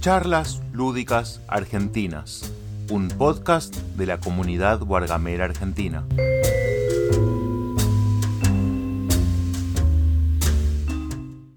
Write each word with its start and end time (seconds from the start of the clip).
Charlas 0.00 0.62
Lúdicas 0.72 1.42
Argentinas, 1.46 2.50
un 2.90 3.08
podcast 3.08 3.76
de 3.98 4.06
la 4.06 4.18
comunidad 4.18 4.80
Guargamera 4.80 5.44
Argentina. 5.44 6.06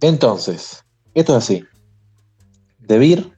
Entonces, 0.01 0.83
esto 1.13 1.37
es 1.37 1.43
así. 1.45 1.63
Debir 2.79 3.31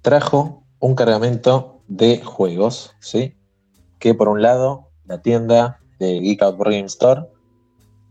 trajo 0.00 0.62
un 0.78 0.94
cargamento 0.94 1.82
de 1.88 2.22
juegos, 2.22 2.94
¿sí? 3.00 3.34
Que 3.98 4.14
por 4.14 4.28
un 4.28 4.42
lado, 4.42 4.90
la 5.06 5.22
tienda 5.22 5.80
de 5.98 6.20
Geek 6.20 6.40
Out 6.42 6.56
Game 6.56 6.84
Store 6.84 7.22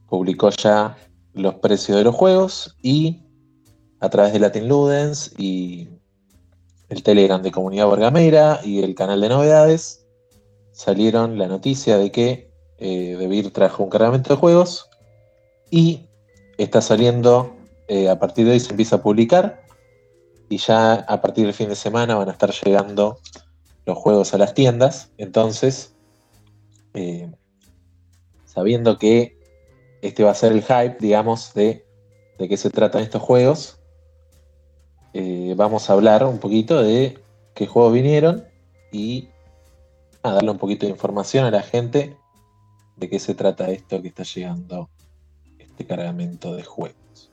publicó 0.10 0.50
ya 0.50 0.98
los 1.34 1.56
precios 1.56 1.98
de 1.98 2.04
los 2.04 2.14
juegos 2.14 2.76
y 2.82 3.21
a 4.02 4.10
través 4.10 4.34
de 4.34 4.40
Latin 4.40 4.68
Ludens 4.68 5.32
y 5.38 5.88
el 6.90 7.04
Telegram 7.04 7.42
de 7.42 7.52
Comunidad 7.52 7.86
Borgamera 7.86 8.60
y 8.64 8.84
el 8.84 8.96
canal 8.96 9.22
de 9.22 9.30
novedades 9.30 10.06
salieron 10.72 11.38
la 11.38 11.48
noticia 11.48 11.98
de 11.98 12.12
que 12.12 12.52
eh, 12.80 13.16
Debir 13.18 13.54
trajo 13.54 13.84
un 13.84 13.90
cargamento 13.90 14.34
de 14.34 14.40
juegos 14.40 14.90
y 15.70 16.10
está 16.58 16.82
saliendo 16.82 17.56
eh, 17.88 18.10
a 18.10 18.18
partir 18.18 18.46
de 18.46 18.54
hoy 18.54 18.60
se 18.60 18.72
empieza 18.72 18.98
a 18.98 19.04
publicar 19.04 19.62
y 20.50 20.58
ya 20.58 20.94
a 20.94 21.22
partir 21.22 21.46
del 21.46 21.54
fin 21.54 21.70
de 21.70 21.76
semana 21.76 22.16
van 22.16 22.28
a 22.28 22.32
estar 22.32 22.52
llegando 22.52 23.20
los 23.86 23.98
juegos 23.98 24.34
a 24.34 24.38
las 24.40 24.56
tiendas. 24.56 25.12
Entonces 25.18 25.94
eh, 26.96 27.32
sabiendo 28.46 28.98
que 28.98 29.38
este 30.02 30.24
va 30.24 30.32
a 30.32 30.36
ser 30.36 30.54
el 30.54 30.64
hype 30.64 30.98
digamos 31.00 31.54
de, 31.54 31.86
de 32.40 32.50
qué 32.50 32.58
se 32.58 32.72
tratan 32.72 33.04
estos 33.04 33.22
juegos 33.22 33.78
eh, 35.14 35.54
vamos 35.58 35.90
a 35.90 35.94
hablar 35.94 36.26
un 36.26 36.40
poquito 36.40 36.82
de 36.82 37.20
qué 37.54 37.68
juegos 37.68 37.94
vinieron 37.94 38.46
y 38.92 39.30
a 40.24 40.32
darle 40.32 40.52
un 40.52 40.58
poquito 40.58 40.86
de 40.86 40.92
información 40.92 41.46
a 41.46 41.52
la 41.52 41.64
gente 41.64 42.18
de 42.98 43.10
qué 43.10 43.20
se 43.20 43.34
trata 43.34 43.72
esto 43.72 44.02
que 44.02 44.10
está 44.10 44.24
llegando, 44.24 44.90
este 45.58 45.86
cargamento 45.86 46.56
de 46.56 46.64
juegos. 46.64 47.32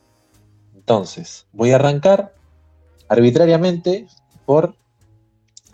Entonces, 0.75 1.47
voy 1.53 1.73
a 1.73 1.77
arrancar 1.77 2.35
arbitrariamente 3.09 4.07
por 4.47 4.75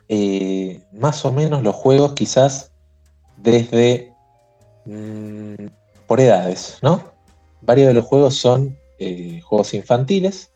eh, 0.09 0.83
más 0.93 1.25
o 1.25 1.33
menos 1.33 1.63
los 1.63 1.75
juegos 1.75 2.13
quizás 2.15 2.73
desde 3.37 4.13
mm, 4.85 5.67
por 6.07 6.21
edades, 6.21 6.79
¿no? 6.83 7.13
Varios 7.63 7.89
de 7.89 7.95
los 7.95 8.05
juegos 8.05 8.35
son 8.35 8.77
eh, 8.99 9.41
juegos 9.43 9.75
infantiles, 9.75 10.51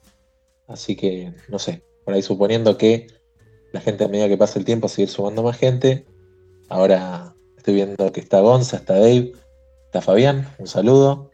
Así 0.69 0.95
que, 0.95 1.35
no 1.49 1.59
sé, 1.59 1.83
por 2.05 2.15
ahí 2.15 2.23
suponiendo 2.23 2.77
que 2.79 3.09
la 3.73 3.81
gente 3.81 4.05
a 4.05 4.09
medida 4.09 4.29
que 4.29 4.37
pasa 4.37 4.59
el 4.59 4.65
tiempo 4.65 4.89
seguir 4.89 5.09
sumando 5.09 5.43
más 5.43 5.59
gente. 5.59 6.07
Ahora 6.69 7.35
estoy 7.57 7.75
viendo 7.75 8.13
que 8.13 8.21
está 8.21 8.41
Gonza, 8.41 8.77
está 8.77 8.95
Dave, 8.95 9.33
está 9.87 10.01
Fabián, 10.01 10.55
un 10.59 10.67
saludo. 10.67 11.31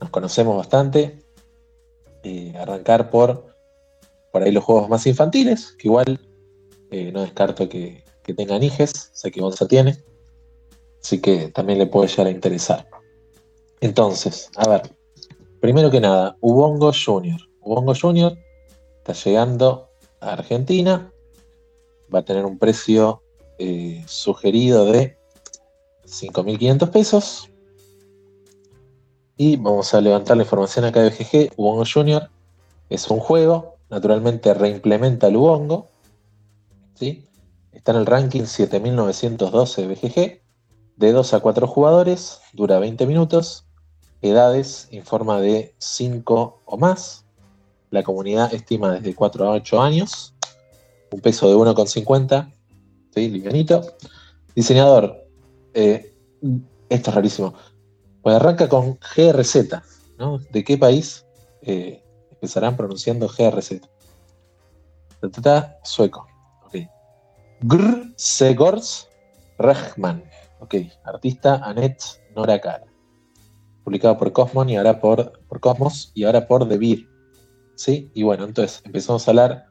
Nos 0.00 0.10
conocemos 0.10 0.56
bastante. 0.56 1.18
Eh, 2.22 2.52
arrancar 2.56 3.10
por 3.10 3.48
por 4.32 4.42
ahí 4.42 4.52
los 4.52 4.64
juegos 4.64 4.88
más 4.88 5.06
infantiles, 5.06 5.74
que 5.78 5.88
igual 5.88 6.20
eh, 6.90 7.10
no 7.12 7.22
descarto 7.22 7.68
que, 7.68 8.04
que 8.22 8.34
tengan 8.34 8.62
hijes, 8.62 9.10
sé 9.12 9.30
que 9.30 9.40
Gonza 9.40 9.66
tiene. 9.66 9.96
Así 11.02 11.20
que 11.20 11.48
también 11.48 11.78
le 11.78 11.86
puede 11.86 12.08
llegar 12.08 12.26
a 12.26 12.30
interesar. 12.30 12.86
Entonces, 13.80 14.50
a 14.56 14.68
ver, 14.68 14.82
primero 15.60 15.90
que 15.90 16.00
nada, 16.00 16.36
Ubongo 16.40 16.92
Junior. 16.92 17.40
Ubongo 17.60 17.94
Junior 17.94 18.36
está 19.08 19.30
llegando 19.30 19.88
a 20.20 20.32
Argentina. 20.32 21.10
Va 22.14 22.20
a 22.20 22.24
tener 22.24 22.44
un 22.44 22.58
precio 22.58 23.22
eh, 23.58 24.04
sugerido 24.06 24.84
de 24.86 25.16
5.500 26.04 26.90
pesos. 26.90 27.50
Y 29.36 29.56
vamos 29.56 29.94
a 29.94 30.00
levantar 30.00 30.36
la 30.36 30.42
información 30.42 30.84
acá 30.84 31.00
de 31.00 31.10
BGG. 31.10 31.52
Ubongo 31.56 31.84
Junior 31.90 32.28
es 32.90 33.08
un 33.08 33.20
juego, 33.20 33.76
naturalmente 33.88 34.52
reimplementa 34.52 35.28
el 35.28 35.36
Ubongo. 35.36 35.88
¿sí? 36.94 37.24
Está 37.72 37.92
en 37.92 37.98
el 37.98 38.06
ranking 38.06 38.44
7912 38.44 39.86
de 39.86 39.88
BGG. 39.88 40.42
De 40.96 41.12
2 41.12 41.34
a 41.34 41.40
4 41.40 41.66
jugadores, 41.68 42.40
dura 42.52 42.80
20 42.80 43.06
minutos. 43.06 43.64
Edades, 44.20 44.88
informa 44.90 45.40
de 45.40 45.76
5 45.78 46.60
o 46.64 46.76
más. 46.76 47.27
La 47.90 48.02
comunidad 48.02 48.52
estima 48.52 48.94
desde 48.94 49.14
4 49.14 49.46
a 49.46 49.50
8 49.52 49.80
años. 49.80 50.34
Un 51.10 51.20
peso 51.20 51.48
de 51.48 51.56
1,50. 51.56 52.52
¿Sí? 53.14 53.28
Livianito. 53.28 53.82
Diseñador. 54.54 55.26
Eh, 55.74 56.14
esto 56.88 57.10
es 57.10 57.14
rarísimo. 57.14 57.54
Pues 58.22 58.36
arranca 58.36 58.68
con 58.68 58.98
GRZ. 59.16 59.82
¿no? 60.18 60.38
¿De 60.38 60.64
qué 60.64 60.76
país 60.76 61.24
eh, 61.62 62.02
empezarán 62.30 62.76
pronunciando 62.76 63.28
GRZ? 63.28 63.80
Sueco. 65.82 66.26
Ok. 66.64 66.76
Gr 67.62 68.12
Segors 68.16 69.08
Rechman. 69.58 70.24
Ok. 70.60 70.74
Artista 71.04 71.56
Annette 71.56 72.04
Norakara. 72.34 72.84
Publicado 73.82 74.18
por 74.18 74.32
Cosmos 74.32 74.68
y 74.68 74.76
ahora 74.76 75.00
por, 75.00 75.40
por 75.46 75.60
Cosmos 75.60 76.12
y 76.14 76.24
ahora 76.24 76.46
por 76.46 76.68
Beer. 76.68 77.07
¿Sí? 77.78 78.10
Y 78.12 78.24
bueno, 78.24 78.44
entonces 78.44 78.82
empezamos 78.84 79.26
a 79.26 79.30
hablar 79.30 79.66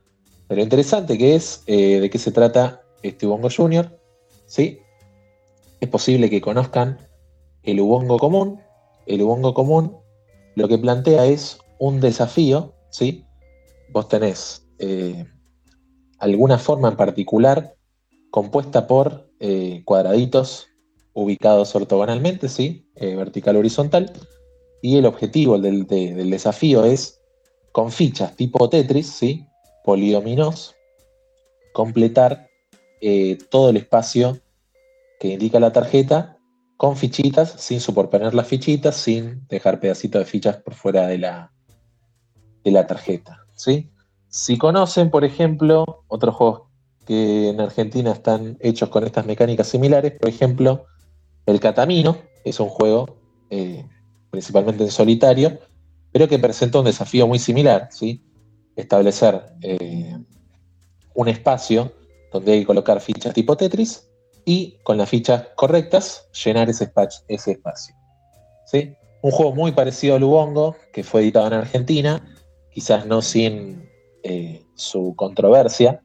de 0.48 0.56
lo 0.56 0.62
interesante 0.62 1.18
que 1.18 1.36
es, 1.36 1.64
eh, 1.68 2.00
de 2.00 2.10
qué 2.10 2.18
se 2.18 2.32
trata 2.32 2.82
este 3.04 3.28
Ubongo 3.28 3.50
Junior, 3.56 4.00
¿sí? 4.46 4.80
Es 5.82 5.90
posible 5.90 6.30
que 6.30 6.42
conozcan 6.42 6.98
el 7.64 7.82
Ubongo 7.82 8.18
común. 8.18 8.62
El 9.06 9.22
Ubongo 9.22 9.54
común 9.54 9.98
lo 10.56 10.68
que 10.68 10.78
plantea 10.78 11.26
es 11.26 11.60
un 11.80 12.00
desafío, 12.00 12.74
¿sí? 12.90 13.26
Vos 13.92 14.08
tenés 14.08 14.66
eh, 14.80 15.26
alguna 16.20 16.58
forma 16.58 16.90
en 16.90 16.96
particular 16.96 17.76
compuesta 18.32 18.88
por 18.88 19.30
eh, 19.40 19.82
cuadraditos 19.86 20.68
ubicados 21.14 21.76
ortogonalmente, 21.76 22.48
¿sí? 22.48 22.88
vertical 22.96 23.58
horizontal. 23.58 24.14
Y 24.84 24.98
el 24.98 25.08
objetivo 25.08 25.58
del 25.58 25.88
desafío 26.30 26.86
es 26.86 27.17
con 27.78 27.92
fichas 27.92 28.36
tipo 28.36 28.68
Tetris, 28.68 29.06
¿sí? 29.08 29.46
poliominos, 29.84 30.76
completar 31.74 32.50
eh, 33.02 33.38
todo 33.52 33.70
el 33.70 33.78
espacio 33.78 34.40
que 35.20 35.34
indica 35.34 35.60
la 35.60 35.72
tarjeta 35.72 36.40
con 36.76 36.98
fichitas, 36.98 37.54
sin 37.60 37.80
superponer 37.80 38.34
las 38.34 38.48
fichitas, 38.48 38.96
sin 38.96 39.48
dejar 39.48 39.80
pedacitos 39.80 40.18
de 40.18 40.26
fichas 40.26 40.58
por 40.58 40.74
fuera 40.74 41.06
de 41.06 41.20
la, 41.20 41.52
de 42.64 42.72
la 42.72 42.88
tarjeta. 42.88 43.46
¿sí? 43.54 43.92
Si 44.28 44.58
conocen, 44.58 45.12
por 45.12 45.24
ejemplo, 45.24 46.04
otros 46.08 46.34
juegos 46.34 46.62
que 47.06 47.50
en 47.50 47.62
Argentina 47.62 48.12
están 48.12 48.58
hechos 48.60 48.90
con 48.90 49.04
estas 49.04 49.28
mecánicas 49.28 49.68
similares, 49.68 50.14
por 50.20 50.30
ejemplo, 50.30 50.88
el 51.46 51.60
Catamino, 51.60 52.18
es 52.44 52.60
un 52.60 52.70
juego 52.70 53.20
eh, 53.52 53.86
principalmente 54.32 54.84
en 54.84 54.90
solitario, 54.90 55.60
pero 56.18 56.28
que 56.28 56.40
presenta 56.40 56.80
un 56.80 56.86
desafío 56.86 57.28
muy 57.28 57.38
similar, 57.38 57.90
¿sí? 57.92 58.24
Establecer 58.76 59.54
eh, 59.62 60.18
un 61.14 61.28
espacio 61.28 61.94
donde 62.34 62.54
hay 62.54 62.60
que 62.62 62.66
colocar 62.66 63.00
fichas 63.02 63.36
tipo 63.36 63.56
Tetris 63.56 64.10
y 64.44 64.80
con 64.82 64.98
las 64.98 65.10
fichas 65.10 65.50
correctas 65.56 66.28
llenar 66.44 66.72
ese, 66.72 66.86
espacio. 67.28 67.96
¿sí? 68.66 68.96
Un 69.22 69.30
juego 69.30 69.54
muy 69.54 69.74
parecido 69.74 70.16
al 70.16 70.24
Ubongo, 70.24 70.76
que 70.92 71.04
fue 71.04 71.22
editado 71.22 71.46
en 71.46 71.54
Argentina, 71.54 72.28
quizás 72.72 73.06
no 73.06 73.22
sin 73.22 73.88
eh, 74.24 74.64
su 74.74 75.14
controversia, 75.16 76.02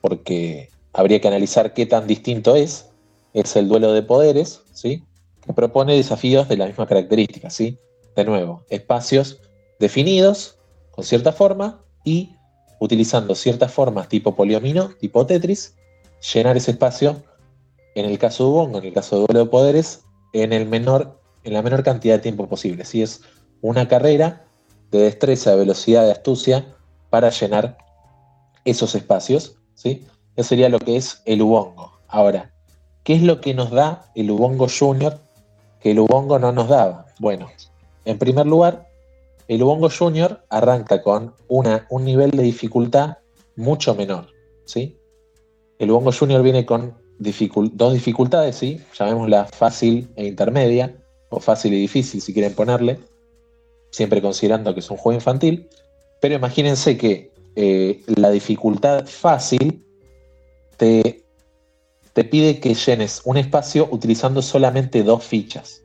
porque 0.00 0.68
habría 0.92 1.20
que 1.20 1.26
analizar 1.26 1.74
qué 1.74 1.86
tan 1.86 2.06
distinto 2.06 2.54
es. 2.54 2.88
Es 3.34 3.56
el 3.56 3.66
duelo 3.66 3.92
de 3.92 4.02
poderes, 4.02 4.62
¿sí? 4.72 5.02
que 5.44 5.52
propone 5.52 5.96
desafíos 5.96 6.48
de 6.48 6.56
la 6.56 6.66
misma 6.66 6.86
característica. 6.86 7.50
¿sí? 7.50 7.76
De 8.18 8.24
nuevo, 8.24 8.64
espacios 8.68 9.40
definidos 9.78 10.58
con 10.90 11.04
cierta 11.04 11.32
forma 11.32 11.80
y 12.04 12.34
utilizando 12.80 13.34
ciertas 13.34 13.72
formas 13.72 14.08
tipo 14.08 14.34
poliomino, 14.34 14.90
tipo 15.00 15.24
Tetris, 15.24 15.76
llenar 16.32 16.56
ese 16.56 16.72
espacio, 16.72 17.22
en 17.94 18.06
el 18.06 18.18
caso 18.18 18.44
de 18.44 18.50
Ubongo, 18.50 18.78
en 18.78 18.86
el 18.86 18.92
caso 18.92 19.16
de 19.16 19.26
duelo 19.26 19.44
de 19.44 19.50
poderes, 19.50 20.04
en, 20.32 20.52
el 20.52 20.66
menor, 20.66 21.20
en 21.44 21.52
la 21.52 21.62
menor 21.62 21.82
cantidad 21.82 22.16
de 22.16 22.22
tiempo 22.22 22.48
posible. 22.48 22.84
Si 22.84 23.02
es 23.02 23.22
una 23.60 23.88
carrera 23.88 24.44
de 24.90 25.00
destreza, 25.00 25.50
de 25.50 25.58
velocidad, 25.58 26.04
de 26.04 26.12
astucia 26.12 26.66
para 27.10 27.30
llenar 27.30 27.78
esos 28.64 28.94
espacios. 28.94 29.56
¿sí? 29.74 30.06
Eso 30.36 30.48
sería 30.50 30.68
lo 30.68 30.78
que 30.78 30.96
es 30.96 31.22
el 31.24 31.42
Ubongo. 31.42 32.00
Ahora, 32.08 32.52
¿qué 33.04 33.14
es 33.14 33.22
lo 33.22 33.40
que 33.40 33.54
nos 33.54 33.70
da 33.70 34.10
el 34.14 34.30
Ubongo 34.30 34.66
Junior 34.68 35.20
que 35.80 35.92
el 35.92 36.00
Ubongo 36.00 36.38
no 36.38 36.52
nos 36.52 36.68
daba? 36.68 37.06
Bueno, 37.18 37.48
en 38.04 38.18
primer 38.18 38.46
lugar, 38.46 38.88
el 39.48 39.62
Ubongo 39.62 39.88
Junior 39.90 40.44
arranca 40.50 41.02
con 41.02 41.34
una, 41.48 41.86
un 41.90 42.04
nivel 42.04 42.30
de 42.32 42.42
dificultad 42.42 43.18
mucho 43.56 43.94
menor. 43.94 44.28
¿sí? 44.64 44.96
El 45.78 45.90
Ubongo 45.90 46.12
Junior 46.12 46.42
viene 46.42 46.66
con 46.66 46.94
dos 47.18 47.92
dificultades, 47.94 48.56
¿sí? 48.56 48.80
llamémosla 48.96 49.46
fácil 49.46 50.08
e 50.16 50.26
intermedia, 50.26 50.94
o 51.30 51.40
fácil 51.40 51.74
y 51.74 51.80
difícil 51.80 52.20
si 52.20 52.32
quieren 52.32 52.54
ponerle, 52.54 52.98
siempre 53.90 54.22
considerando 54.22 54.72
que 54.74 54.80
es 54.80 54.90
un 54.90 54.96
juego 54.96 55.16
infantil. 55.16 55.68
Pero 56.20 56.34
imagínense 56.34 56.96
que 56.96 57.32
eh, 57.56 58.02
la 58.06 58.30
dificultad 58.30 59.06
fácil 59.06 59.84
te, 60.76 61.24
te 62.12 62.24
pide 62.24 62.60
que 62.60 62.74
llenes 62.74 63.22
un 63.24 63.36
espacio 63.36 63.88
utilizando 63.90 64.42
solamente 64.42 65.02
dos 65.02 65.24
fichas. 65.24 65.82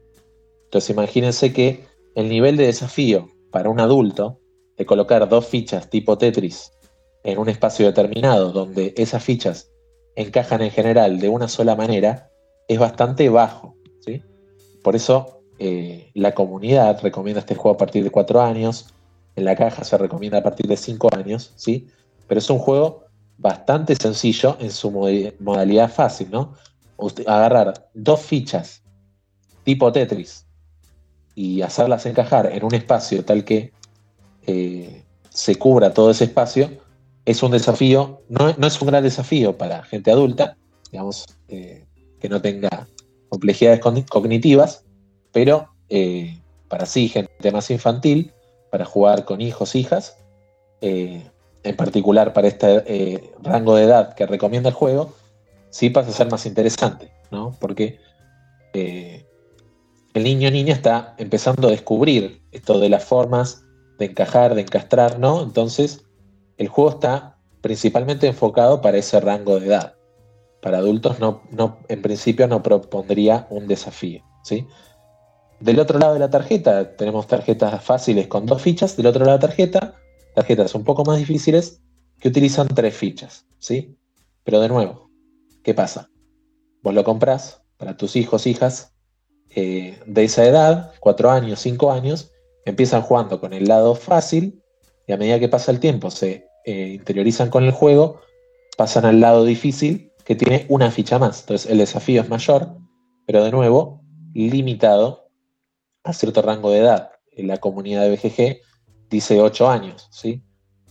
Entonces 0.66 0.90
imagínense 0.90 1.54
que 1.54 1.86
el 2.16 2.30
nivel 2.30 2.58
de 2.58 2.68
desafío 2.68 3.30
para 3.52 3.70
un 3.70 3.80
adulto 3.80 4.40
de 4.78 4.86
colocar 4.86 5.28
dos 5.30 5.48
fichas 5.48 5.90
tipo 5.90 6.18
Tetris 6.18 6.72
en 7.24 7.38
un 7.38 7.50
espacio 7.50 7.86
determinado 7.86 8.52
donde 8.52 8.94
esas 8.98 9.24
fichas 9.24 9.70
encajan 10.16 10.62
en 10.62 10.72
general 10.72 11.20
de 11.20 11.30
una 11.30 11.48
sola 11.48 11.76
manera 11.76 12.30
es 12.68 12.80
bastante 12.80 13.30
bajo. 13.30 13.76
¿sí? 14.06 14.22
Por 14.84 14.96
eso 14.96 15.42
eh, 15.60 16.12
la 16.14 16.34
comunidad 16.34 17.02
recomienda 17.02 17.40
este 17.40 17.56
juego 17.56 17.76
a 17.76 17.78
partir 17.78 18.04
de 18.04 18.12
cuatro 18.12 18.42
años, 18.42 18.94
en 19.36 19.46
la 19.46 19.56
caja 19.56 19.84
se 19.84 19.98
recomienda 19.98 20.40
a 20.40 20.44
partir 20.44 20.68
de 20.68 20.78
cinco 20.78 21.10
años, 21.16 21.54
¿sí? 21.56 21.88
pero 22.28 22.40
es 22.40 22.50
un 22.50 22.60
juego 22.60 23.06
bastante 23.38 23.96
sencillo 23.96 24.58
en 24.60 24.72
su 24.72 24.92
modalidad 24.92 25.92
fácil, 25.92 26.30
¿no? 26.32 26.54
agarrar 27.26 27.90
dos 27.94 28.22
fichas 28.22 28.84
tipo 29.64 29.92
Tetris 29.92 30.43
y 31.36 31.62
hacerlas 31.62 32.06
encajar 32.06 32.52
en 32.52 32.64
un 32.64 32.74
espacio 32.74 33.26
tal 33.26 33.44
que 33.44 33.72
eh, 34.46 35.04
se 35.30 35.56
cubra 35.56 35.94
todo 35.94 36.12
ese 36.12 36.26
espacio, 36.26 36.70
es 37.26 37.42
un 37.42 37.52
desafío, 37.52 38.22
no, 38.30 38.50
es 38.50 38.82
un 38.82 38.88
gran 38.88 39.04
desafío 39.04 39.58
para 39.58 39.84
gente 39.84 40.12
adulta, 40.12 40.58
digamos, 40.92 41.26
eh, 41.48 41.86
que 42.20 42.30
no 42.30 42.42
tenga 42.42 42.88
complejidades 43.30 43.80
cognitivas, 43.80 44.84
pero 45.32 45.70
eh, 45.90 46.40
para 46.68 46.86
sí, 46.86 47.08
gente 47.08 47.52
más 47.52 47.72
infantil, 47.72 48.32
para 48.70 48.86
jugar 48.86 49.26
con 49.26 49.42
hijos, 49.42 49.76
hijas, 49.76 50.18
en 50.82 51.78
particular 51.78 52.34
para 52.34 52.50
este 52.50 53.32
rango 53.42 53.78
de 53.78 53.84
edad 53.86 54.16
que 54.16 54.26
recomienda 54.26 54.68
el 54.68 54.76
juego, 54.76 55.14
sí 55.70 55.90
pasa 55.90 56.10
a 56.10 56.14
ser 56.14 56.30
más 56.30 56.46
interesante, 56.46 57.10
¿no? 57.32 57.56
Porque 57.60 58.00
el 60.14 60.24
niño 60.24 60.52
niña 60.52 60.74
está 60.74 61.16
empezando 61.18 61.68
a 61.68 61.72
descubrir 61.72 62.44
esto 62.52 62.80
de 62.80 62.90
las 62.90 63.04
formas 63.04 63.66
de 63.98 64.06
encajar, 64.06 64.54
de 64.56 64.62
encastrar, 64.62 65.20
¿no? 65.20 65.42
Entonces, 65.42 66.06
el 66.58 66.68
juego 66.68 66.92
está 66.92 67.38
principalmente 67.62 68.28
enfocado 68.28 68.82
para 68.82 68.98
ese 68.98 69.20
rango 69.20 69.60
de 69.60 69.68
edad. 69.68 69.96
Para 70.62 70.78
adultos, 70.78 71.20
no, 71.20 71.42
no, 71.52 71.80
en 71.88 72.02
principio, 72.02 72.48
no 72.48 72.62
propondría 72.62 73.48
un 73.50 73.68
desafío, 73.68 74.24
¿sí? 74.44 74.68
Del 75.60 75.80
otro 75.80 75.98
lado 75.98 76.14
de 76.14 76.20
la 76.20 76.30
tarjeta, 76.30 76.96
tenemos 76.96 77.28
tarjetas 77.28 77.84
fáciles 77.84 78.28
con 78.28 78.46
dos 78.46 78.62
fichas. 78.62 78.96
Del 78.98 79.08
otro 79.08 79.26
lado 79.26 79.38
de 79.38 79.42
la 79.44 79.48
tarjeta, 79.48 79.96
tarjetas 80.36 80.76
un 80.76 80.84
poco 80.84 81.06
más 81.06 81.18
difíciles 81.18 81.82
que 82.20 82.28
utilizan 82.28 82.68
tres 82.68 82.96
fichas, 82.96 83.46
¿sí? 83.60 83.98
Pero 84.44 84.60
de 84.60 84.68
nuevo, 84.68 85.10
¿qué 85.64 85.74
pasa? 85.74 86.10
Vos 86.82 86.94
lo 86.94 87.04
comprás 87.04 87.64
para 87.78 87.96
tus 87.98 88.16
hijos, 88.16 88.46
hijas, 88.46 88.93
eh, 89.56 90.00
de 90.06 90.24
esa 90.24 90.46
edad, 90.46 90.94
4 91.00 91.32
años, 91.32 91.60
5 91.60 91.92
años, 91.92 92.32
empiezan 92.66 93.02
jugando 93.02 93.40
con 93.40 93.54
el 93.54 93.66
lado 93.66 93.96
fácil 93.96 94.62
y 95.08 95.12
a 95.12 95.18
medida 95.18 95.40
que 95.40 95.50
pasa 95.50 95.72
el 95.72 95.80
tiempo 95.80 96.10
se 96.10 96.48
eh, 96.66 96.94
interiorizan 96.96 97.50
con 97.50 97.64
el 97.64 97.72
juego, 97.72 98.22
pasan 98.78 99.06
al 99.06 99.20
lado 99.20 99.44
difícil 99.44 100.12
que 100.24 100.36
tiene 100.36 100.66
una 100.70 100.92
ficha 100.92 101.20
más. 101.20 101.42
Entonces 101.42 101.70
el 101.70 101.78
desafío 101.78 102.22
es 102.22 102.30
mayor, 102.30 102.78
pero 103.26 103.44
de 103.44 103.52
nuevo 103.52 104.02
limitado 104.34 105.30
a 106.04 106.14
cierto 106.14 106.42
rango 106.42 106.72
de 106.72 106.80
edad. 106.80 107.12
En 107.32 107.48
la 107.48 107.58
comunidad 107.58 108.04
de 108.04 108.16
BGG 108.16 108.62
dice 109.10 109.42
8 109.42 109.70
años. 109.70 110.08
¿sí? 110.12 110.44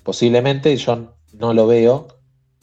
Posiblemente 0.02 0.76
yo 0.76 1.16
no 1.32 1.54
lo 1.54 1.66
veo 1.66 2.08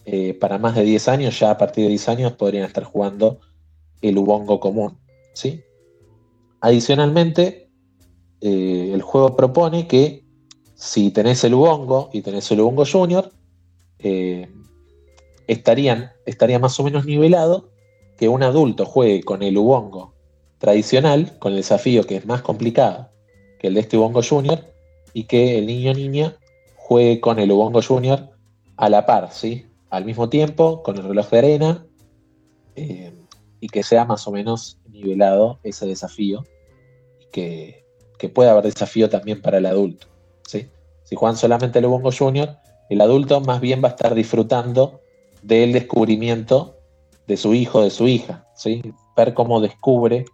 eh, 0.05 0.33
para 0.33 0.57
más 0.57 0.75
de 0.75 0.83
10 0.83 1.07
años, 1.07 1.39
ya 1.39 1.51
a 1.51 1.57
partir 1.57 1.83
de 1.83 1.89
10 1.89 2.09
años 2.09 2.31
podrían 2.33 2.65
estar 2.65 2.83
jugando 2.83 3.39
el 4.01 4.17
Ubongo 4.17 4.59
común. 4.59 4.99
¿sí? 5.33 5.63
Adicionalmente, 6.61 7.69
eh, 8.41 8.91
el 8.93 9.01
juego 9.01 9.35
propone 9.35 9.87
que 9.87 10.23
si 10.75 11.11
tenés 11.11 11.43
el 11.43 11.53
Ubongo 11.53 12.09
y 12.13 12.21
tenés 12.21 12.49
el 12.51 12.61
Ubongo 12.61 12.85
Junior, 12.85 13.31
eh, 13.99 14.49
estarían, 15.47 16.11
estaría 16.25 16.59
más 16.59 16.79
o 16.79 16.83
menos 16.83 17.05
nivelado 17.05 17.69
que 18.17 18.29
un 18.29 18.43
adulto 18.43 18.85
juegue 18.85 19.23
con 19.23 19.43
el 19.43 19.57
Ubongo 19.57 20.13
tradicional, 20.57 21.37
con 21.39 21.53
el 21.53 21.57
desafío 21.57 22.05
que 22.05 22.17
es 22.17 22.25
más 22.25 22.41
complicado 22.41 23.09
que 23.59 23.67
el 23.67 23.73
de 23.73 23.81
este 23.81 23.97
Ubongo 23.97 24.21
Junior, 24.23 24.65
y 25.13 25.23
que 25.23 25.57
el 25.57 25.67
niño 25.67 25.93
niña 25.93 26.37
juegue 26.75 27.19
con 27.19 27.39
el 27.39 27.51
Ubongo 27.51 27.81
Junior 27.81 28.29
a 28.77 28.89
la 28.89 29.05
par, 29.05 29.31
¿sí? 29.33 29.65
al 29.89 30.05
mismo 30.05 30.29
tiempo, 30.29 30.81
con 30.83 30.97
el 30.97 31.03
reloj 31.03 31.29
de 31.29 31.37
arena, 31.37 31.85
eh, 32.75 33.13
y 33.59 33.67
que 33.67 33.83
sea 33.83 34.05
más 34.05 34.27
o 34.27 34.31
menos 34.31 34.78
nivelado 34.99 35.59
ese 35.63 35.85
desafío 35.85 36.45
y 37.19 37.25
que, 37.31 37.85
pueda 38.33 38.51
haber 38.51 38.65
desafío 38.65 39.09
también 39.09 39.41
para 39.41 39.59
el 39.59 39.65
adulto. 39.65 40.07
¿sí? 40.45 40.67
Si 41.03 41.15
juegan 41.15 41.37
solamente 41.37 41.79
el 41.79 41.85
Ubongo 41.85 42.11
Junior, 42.11 42.57
el 42.89 43.01
adulto 43.01 43.39
más 43.41 43.61
bien 43.61 43.81
va 43.83 43.87
a 43.87 43.91
estar 43.91 44.13
disfrutando 44.13 45.01
del 45.41 45.71
descubrimiento 45.71 46.77
de 47.27 47.37
su 47.37 47.53
hijo, 47.53 47.81
de 47.81 47.91
su 47.91 48.07
hija, 48.07 48.45
¿sí? 48.55 48.81
ver 49.15 49.33
cómo 49.33 49.61
descubre 49.61 50.25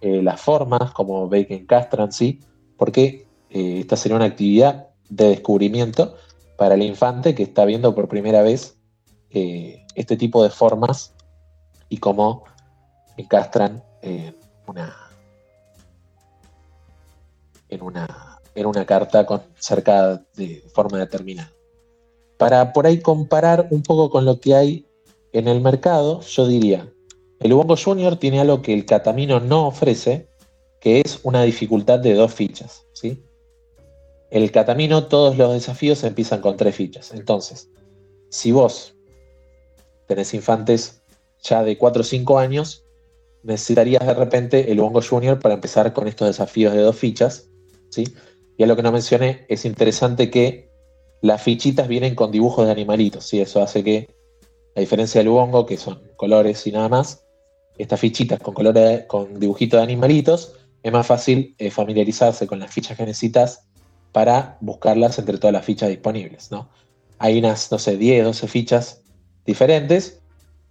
eh, 0.00 0.22
las 0.22 0.40
formas, 0.40 0.92
cómo 0.92 1.28
ve 1.28 1.46
que 1.46 1.54
encastran, 1.54 2.12
¿sí? 2.12 2.40
porque 2.76 3.26
eh, 3.50 3.80
esta 3.80 3.96
sería 3.96 4.16
una 4.16 4.26
actividad 4.26 4.88
de 5.10 5.28
descubrimiento 5.28 6.16
para 6.56 6.74
el 6.74 6.82
infante 6.82 7.34
que 7.34 7.42
está 7.42 7.64
viendo 7.64 7.94
por 7.94 8.08
primera 8.08 8.42
vez 8.42 8.78
eh, 9.30 9.84
este 9.94 10.16
tipo 10.16 10.42
de 10.42 10.50
formas 10.50 11.14
y 11.88 11.98
cómo 11.98 12.44
encastran 13.16 13.82
en 14.08 14.36
una, 14.66 14.96
en 17.68 17.82
una, 17.82 18.40
en 18.54 18.66
una 18.66 18.86
carta 18.86 19.26
con 19.26 19.42
cerca 19.58 20.22
de 20.34 20.64
forma 20.72 20.98
determinada. 20.98 21.52
Para 22.38 22.72
por 22.72 22.86
ahí 22.86 23.00
comparar 23.00 23.68
un 23.70 23.82
poco 23.82 24.10
con 24.10 24.24
lo 24.24 24.40
que 24.40 24.54
hay 24.54 24.86
en 25.32 25.48
el 25.48 25.60
mercado, 25.60 26.20
yo 26.20 26.46
diría, 26.46 26.90
el 27.40 27.52
Ubongo 27.52 27.76
Junior 27.76 28.16
tiene 28.16 28.40
algo 28.40 28.62
que 28.62 28.74
el 28.74 28.86
Catamino 28.86 29.40
no 29.40 29.68
ofrece, 29.68 30.28
que 30.80 31.00
es 31.00 31.20
una 31.22 31.42
dificultad 31.42 31.98
de 31.98 32.14
dos 32.14 32.32
fichas. 32.32 32.86
¿sí? 32.92 33.22
El 34.30 34.50
Catamino, 34.50 35.06
todos 35.06 35.36
los 35.36 35.52
desafíos 35.52 36.02
empiezan 36.04 36.40
con 36.40 36.56
tres 36.56 36.74
fichas. 36.74 37.12
Entonces, 37.12 37.70
si 38.30 38.52
vos 38.52 38.94
tenés 40.06 40.34
infantes 40.34 41.02
ya 41.42 41.62
de 41.62 41.78
4 41.78 42.00
o 42.00 42.04
5 42.04 42.38
años, 42.38 42.84
necesitarías 43.42 44.06
de 44.06 44.14
repente 44.14 44.70
el 44.72 44.80
Ubongo 44.80 45.00
Junior 45.02 45.38
para 45.38 45.54
empezar 45.54 45.92
con 45.92 46.08
estos 46.08 46.28
desafíos 46.28 46.74
de 46.74 46.80
dos 46.80 46.96
fichas. 46.96 47.48
¿sí? 47.90 48.04
Y 48.56 48.62
a 48.62 48.66
lo 48.66 48.76
que 48.76 48.82
no 48.82 48.92
mencioné, 48.92 49.46
es 49.48 49.64
interesante 49.64 50.30
que 50.30 50.70
las 51.22 51.42
fichitas 51.42 51.88
vienen 51.88 52.14
con 52.14 52.30
dibujos 52.30 52.66
de 52.66 52.72
animalitos. 52.72 53.24
¿sí? 53.26 53.40
Eso 53.40 53.62
hace 53.62 53.82
que, 53.84 54.08
a 54.76 54.80
diferencia 54.80 55.20
del 55.20 55.28
Ubongo, 55.28 55.66
que 55.66 55.76
son 55.76 56.02
colores 56.16 56.66
y 56.66 56.72
nada 56.72 56.88
más, 56.88 57.24
estas 57.76 58.00
fichitas 58.00 58.40
con, 58.40 58.54
colores, 58.54 59.04
con 59.06 59.38
dibujitos 59.38 59.78
de 59.78 59.84
animalitos, 59.84 60.56
es 60.82 60.92
más 60.92 61.06
fácil 61.06 61.54
eh, 61.58 61.70
familiarizarse 61.70 62.46
con 62.46 62.58
las 62.58 62.72
fichas 62.72 62.96
que 62.96 63.04
necesitas 63.04 63.68
para 64.12 64.58
buscarlas 64.60 65.18
entre 65.18 65.38
todas 65.38 65.52
las 65.52 65.64
fichas 65.64 65.88
disponibles. 65.88 66.50
¿no? 66.50 66.68
Hay 67.18 67.38
unas, 67.38 67.70
no 67.70 67.78
sé, 67.78 67.96
10, 67.96 68.24
12 68.24 68.48
fichas 68.48 69.02
diferentes 69.44 70.20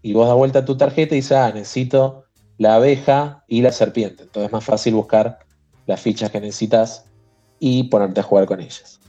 y 0.02 0.14
vos 0.14 0.28
das 0.28 0.36
vuelta 0.36 0.60
a 0.60 0.66
tu 0.66 0.78
tarjeta 0.78 1.16
y 1.16 1.18
dices, 1.18 1.34
ah, 1.34 1.52
necesito 1.54 2.27
la 2.58 2.76
abeja 2.76 3.44
y 3.48 3.62
la 3.62 3.72
serpiente. 3.72 4.24
Entonces 4.24 4.48
es 4.48 4.54
más 4.54 4.64
fácil 4.64 4.96
buscar 4.96 5.40
las 5.86 6.02
fichas 6.02 6.32
que 6.32 6.42
necesitas 6.42 7.06
y 7.60 7.84
ponerte 7.84 8.20
a 8.20 8.24
jugar 8.24 8.46
con 8.46 8.60
ellas. 8.60 9.00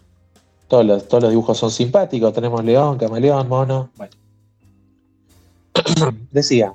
Todos 0.68 0.84
los, 0.84 1.08
todos 1.08 1.24
los 1.24 1.30
dibujos 1.30 1.58
son 1.58 1.70
simpáticos. 1.70 2.32
Tenemos 2.32 2.64
león, 2.64 2.98
camaleón, 2.98 3.48
mono. 3.48 3.90
Bueno. 3.96 4.12
Decía, 6.30 6.74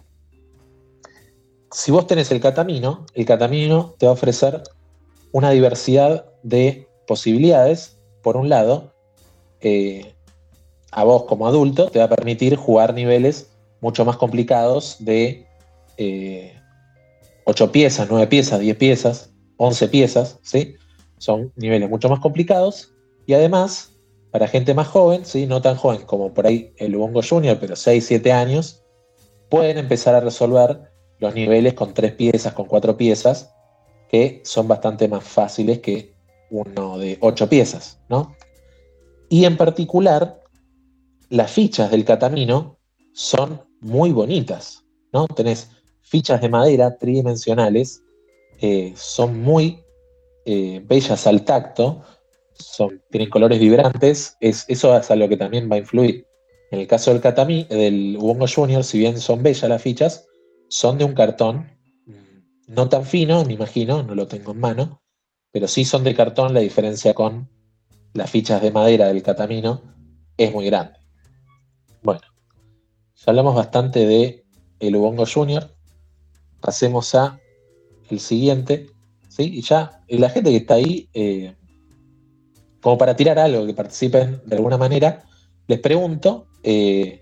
si 1.71 1.91
vos 1.91 2.07
tenés 2.07 2.31
el 2.31 2.39
catamino, 2.39 3.05
el 3.13 3.25
catamino 3.25 3.95
te 3.97 4.05
va 4.05 4.11
a 4.11 4.13
ofrecer 4.13 4.63
una 5.31 5.51
diversidad 5.51 6.25
de 6.43 6.87
posibilidades. 7.07 7.97
Por 8.21 8.37
un 8.37 8.49
lado, 8.49 8.93
eh, 9.61 10.13
a 10.91 11.03
vos 11.03 11.23
como 11.23 11.47
adulto 11.47 11.89
te 11.89 11.99
va 11.99 12.05
a 12.05 12.09
permitir 12.09 12.55
jugar 12.55 12.93
niveles 12.93 13.49
mucho 13.81 14.05
más 14.05 14.17
complicados 14.17 14.97
de 14.99 15.45
eh, 15.97 16.55
8 17.45 17.71
piezas, 17.71 18.07
9 18.09 18.27
piezas, 18.27 18.59
10 18.59 18.77
piezas, 18.77 19.33
11 19.57 19.87
piezas, 19.89 20.39
¿sí? 20.41 20.75
Son 21.17 21.51
niveles 21.55 21.89
mucho 21.89 22.09
más 22.09 22.19
complicados 22.19 22.93
y 23.25 23.33
además 23.33 23.89
Para 24.31 24.47
gente 24.47 24.73
más 24.73 24.87
joven, 24.87 25.25
¿sí? 25.25 25.45
no 25.45 25.61
tan 25.61 25.75
joven 25.75 26.01
como 26.07 26.33
por 26.33 26.47
ahí 26.47 26.73
el 26.77 26.95
Ubongo 26.95 27.21
Junior, 27.21 27.55
pero 27.59 27.75
6, 27.75 28.03
7 28.03 28.31
años, 28.31 28.83
pueden 29.47 29.77
empezar 29.77 30.15
a 30.15 30.21
resolver 30.21 30.91
los 31.19 31.35
niveles 31.35 31.75
con 31.75 31.93
tres 31.93 32.13
piezas, 32.13 32.53
con 32.53 32.65
cuatro 32.65 32.97
piezas, 32.97 33.53
que 34.09 34.41
son 34.43 34.67
bastante 34.67 35.07
más 35.07 35.23
fáciles 35.23 35.77
que 35.79 36.15
uno 36.49 36.97
de 36.97 37.19
ocho 37.21 37.47
piezas, 37.47 37.99
¿no? 38.09 38.35
Y 39.29 39.45
en 39.45 39.55
particular, 39.55 40.41
las 41.29 41.51
fichas 41.51 41.91
del 41.91 42.03
catamino 42.03 42.79
son 43.13 43.61
muy 43.79 44.11
bonitas, 44.11 44.83
¿no? 45.11 45.27
Tenés 45.27 45.69
fichas 46.03 46.41
de 46.41 46.49
madera 46.49 46.97
tridimensionales, 46.97 48.03
eh, 48.61 48.93
son 48.95 49.41
muy 49.41 49.83
eh, 50.45 50.81
bellas 50.85 51.25
al 51.25 51.43
tacto, 51.43 52.03
son, 52.53 53.01
tienen 53.09 53.29
colores 53.29 53.59
vibrantes, 53.59 54.37
es, 54.39 54.65
eso 54.67 54.95
es 54.95 55.09
algo 55.09 55.27
que 55.27 55.37
también 55.37 55.69
va 55.71 55.75
a 55.75 55.79
influir. 55.79 56.27
En 56.69 56.79
el 56.79 56.87
caso 56.87 57.11
del 57.11 57.21
Katami, 57.21 57.63
del 57.65 58.17
Ubongo 58.19 58.45
Junior, 58.47 58.83
si 58.83 58.99
bien 58.99 59.19
son 59.19 59.41
bellas 59.41 59.69
las 59.69 59.81
fichas, 59.81 60.27
son 60.67 60.97
de 60.97 61.05
un 61.05 61.13
cartón 61.13 61.69
mm, 62.05 62.73
no 62.73 62.89
tan 62.89 63.05
fino, 63.05 63.43
me 63.45 63.53
imagino, 63.53 64.03
no 64.03 64.15
lo 64.15 64.27
tengo 64.27 64.51
en 64.51 64.59
mano, 64.59 65.01
pero 65.51 65.67
sí 65.67 65.85
son 65.85 66.03
de 66.03 66.15
cartón, 66.15 66.53
la 66.53 66.59
diferencia 66.59 67.13
con 67.13 67.49
las 68.13 68.29
fichas 68.29 68.61
de 68.61 68.71
madera 68.71 69.07
del 69.07 69.23
Catamino 69.23 69.81
es 70.37 70.51
muy 70.51 70.65
grande. 70.65 70.99
Bueno, 72.01 72.21
ya 73.15 73.23
hablamos 73.27 73.55
bastante 73.55 74.05
de 74.05 74.45
el 74.79 74.95
Ubongo 74.95 75.25
Junior, 75.25 75.69
pasemos 76.63 77.13
a 77.13 77.39
el 78.09 78.19
siguiente, 78.19 78.87
¿sí? 79.27 79.43
Y 79.53 79.61
ya, 79.61 80.01
la 80.07 80.29
gente 80.29 80.49
que 80.49 80.57
está 80.57 80.75
ahí, 80.75 81.09
eh, 81.13 81.55
como 82.81 82.97
para 82.97 83.15
tirar 83.15 83.37
algo, 83.37 83.65
que 83.65 83.73
participen 83.73 84.41
de 84.45 84.55
alguna 84.55 84.77
manera, 84.77 85.23
les 85.67 85.79
pregunto 85.79 86.47
eh, 86.63 87.21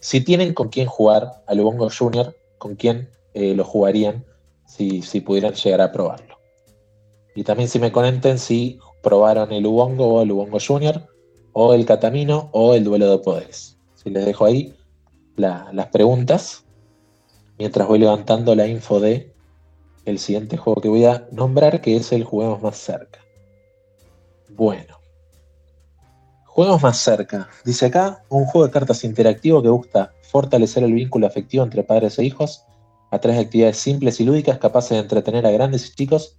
si 0.00 0.20
tienen 0.20 0.54
con 0.54 0.68
quién 0.68 0.86
jugar 0.86 1.42
al 1.46 1.60
Ubongo 1.60 1.88
Junior, 1.88 2.36
con 2.58 2.74
quién 2.74 3.08
eh, 3.34 3.54
lo 3.54 3.64
jugarían 3.64 4.24
si, 4.66 5.02
pudieran 5.20 5.54
llegar 5.54 5.80
a 5.80 5.92
probarlo. 5.92 6.36
Y 7.36 7.44
también 7.44 7.68
si 7.68 7.78
me 7.78 7.92
conecten 7.92 8.38
si 8.38 8.78
probaron 9.02 9.52
el 9.52 9.66
Ubongo 9.66 10.14
o 10.14 10.22
el 10.22 10.32
Ubongo 10.32 10.58
Junior, 10.64 11.06
o 11.52 11.74
el 11.74 11.86
Catamino 11.86 12.48
o 12.52 12.74
el 12.74 12.82
Duelo 12.82 13.08
de 13.08 13.18
Poderes. 13.18 13.78
Si 13.94 14.10
les 14.10 14.26
dejo 14.26 14.44
ahí 14.44 14.74
las 15.36 15.86
preguntas, 15.92 16.63
mientras 17.58 17.88
voy 17.88 17.98
levantando 17.98 18.54
la 18.54 18.66
info 18.66 19.00
de 19.00 19.32
el 20.04 20.18
siguiente 20.18 20.56
juego 20.56 20.80
que 20.80 20.88
voy 20.88 21.04
a 21.04 21.26
nombrar, 21.32 21.80
que 21.80 21.96
es 21.96 22.12
el 22.12 22.24
Juguemos 22.24 22.62
Más 22.62 22.76
Cerca. 22.76 23.20
Bueno. 24.50 24.98
Juegos 26.44 26.82
más 26.82 26.98
cerca. 26.98 27.48
Dice 27.64 27.86
acá, 27.86 28.22
un 28.28 28.44
juego 28.44 28.66
de 28.66 28.72
cartas 28.72 29.02
interactivo 29.02 29.60
que 29.60 29.68
busca 29.68 30.12
fortalecer 30.22 30.84
el 30.84 30.92
vínculo 30.92 31.26
afectivo 31.26 31.64
entre 31.64 31.82
padres 31.82 32.16
e 32.20 32.24
hijos 32.24 32.62
a 33.10 33.18
través 33.18 33.38
de 33.38 33.44
actividades 33.46 33.78
simples 33.78 34.20
y 34.20 34.24
lúdicas 34.24 34.58
capaces 34.58 34.90
de 34.90 34.98
entretener 34.98 35.44
a 35.46 35.50
grandes 35.50 35.88
y 35.88 35.94
chicos, 35.94 36.36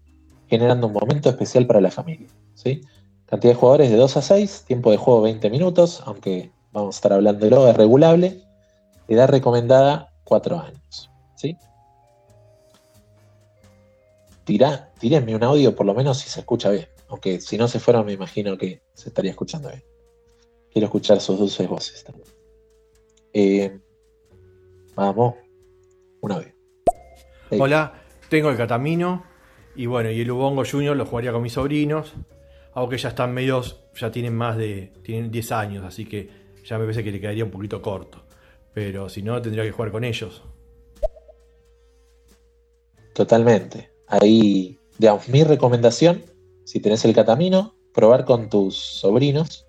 generando 0.48 0.88
un 0.88 0.94
momento 0.94 1.30
especial 1.30 1.68
para 1.68 1.82
la 1.82 1.92
familia. 1.92 2.30
¿sí? 2.54 2.82
Cantidad 3.26 3.54
de 3.54 3.60
jugadores 3.60 3.92
de 3.92 3.98
2 3.98 4.16
a 4.16 4.22
6, 4.22 4.64
tiempo 4.66 4.92
de 4.92 4.98
juego 4.98 5.22
20 5.22 5.50
minutos, 5.50 6.02
aunque 6.06 6.50
vamos 6.72 6.96
a 6.96 6.98
estar 6.98 7.12
hablando 7.12 7.44
de 7.44 7.52
lo 7.52 7.68
es 7.68 7.76
regulable. 7.76 8.42
Edad 9.10 9.28
recomendada 9.28 10.14
4 10.24 10.60
años. 10.62 10.85
¿Sí? 11.36 11.58
Tira, 14.44 14.94
tírenme 15.00 15.36
un 15.36 15.44
audio 15.44 15.76
por 15.76 15.86
lo 15.86 15.94
menos 15.94 16.20
si 16.20 16.30
se 16.30 16.40
escucha 16.40 16.70
bien. 16.70 16.88
Aunque 17.08 17.40
si 17.40 17.58
no 17.58 17.68
se 17.68 17.80
fueron, 17.80 18.06
me 18.06 18.14
imagino 18.14 18.58
que 18.58 18.82
se 18.94 19.10
estaría 19.10 19.32
escuchando 19.32 19.70
bien. 19.70 19.84
Quiero 20.72 20.86
escuchar 20.86 21.20
sus 21.20 21.40
dulces 21.40 21.68
voces 21.68 22.04
también. 22.04 22.28
Eh, 23.34 23.80
vamos, 24.96 25.36
una 26.22 26.40
vez. 26.40 26.54
Hola, 27.52 28.02
tengo 28.30 28.50
el 28.50 28.58
Catamino 28.58 29.24
y 29.76 29.86
bueno, 29.86 30.10
y 30.10 30.22
el 30.22 30.32
Ubongo 30.32 30.64
Junior 30.70 30.96
lo 30.96 31.06
jugaría 31.06 31.32
con 31.32 31.42
mis 31.42 31.54
sobrinos, 31.54 32.14
aunque 32.74 32.98
ya 32.98 33.10
están 33.10 33.34
medios, 33.34 33.84
ya 33.96 34.12
tienen 34.12 34.36
más 34.36 34.58
de, 34.58 34.94
tienen 35.04 35.32
10 35.32 35.52
años, 35.52 35.86
así 35.86 36.06
que 36.06 36.30
ya 36.64 36.78
me 36.78 36.86
parece 36.86 37.04
que 37.04 37.12
le 37.12 37.20
quedaría 37.20 37.46
un 37.46 37.52
poquito 37.52 37.82
corto. 37.82 38.26
Pero 38.74 39.10
si 39.10 39.22
no, 39.22 39.42
tendría 39.42 39.64
que 39.64 39.72
jugar 39.72 39.92
con 39.92 40.04
ellos. 40.04 40.44
Totalmente. 43.16 43.90
Ahí, 44.08 44.78
digamos, 45.00 45.28
mi 45.30 45.44
recomendación 45.44 46.24
si 46.66 46.80
tenés 46.80 47.06
el 47.06 47.14
catamino, 47.14 47.76
probar 47.94 48.26
con 48.26 48.50
tus 48.50 48.76
sobrinos 48.76 49.66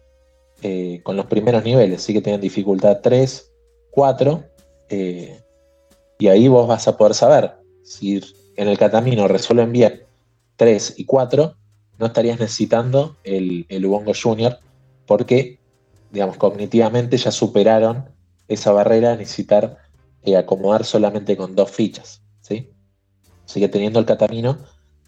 eh, 0.62 1.00
con 1.04 1.16
los 1.16 1.26
primeros 1.26 1.62
niveles, 1.62 2.02
sí 2.02 2.12
que 2.12 2.22
tienen 2.22 2.40
dificultad 2.40 3.00
3, 3.02 3.52
4, 3.90 4.42
eh, 4.88 5.40
y 6.18 6.28
ahí 6.28 6.48
vos 6.48 6.66
vas 6.66 6.88
a 6.88 6.96
poder 6.96 7.14
saber 7.14 7.52
si 7.84 8.20
en 8.56 8.68
el 8.68 8.78
catamino 8.78 9.28
resuelven 9.28 9.70
bien 9.70 10.02
3 10.56 10.94
y 10.96 11.04
4, 11.04 11.54
no 11.98 12.06
estarías 12.06 12.40
necesitando 12.40 13.16
el, 13.22 13.66
el 13.68 13.84
Ubongo 13.84 14.12
Junior, 14.20 14.58
porque, 15.06 15.60
digamos, 16.10 16.38
cognitivamente 16.38 17.18
ya 17.18 17.30
superaron 17.30 18.08
esa 18.48 18.72
barrera 18.72 19.10
de 19.10 19.18
necesitar 19.18 19.76
eh, 20.22 20.36
acomodar 20.36 20.84
solamente 20.84 21.36
con 21.36 21.54
dos 21.54 21.70
fichas. 21.70 22.22
Así 23.46 23.60
que 23.60 23.68
teniendo 23.68 23.98
el 23.98 24.06
catamino, 24.06 24.58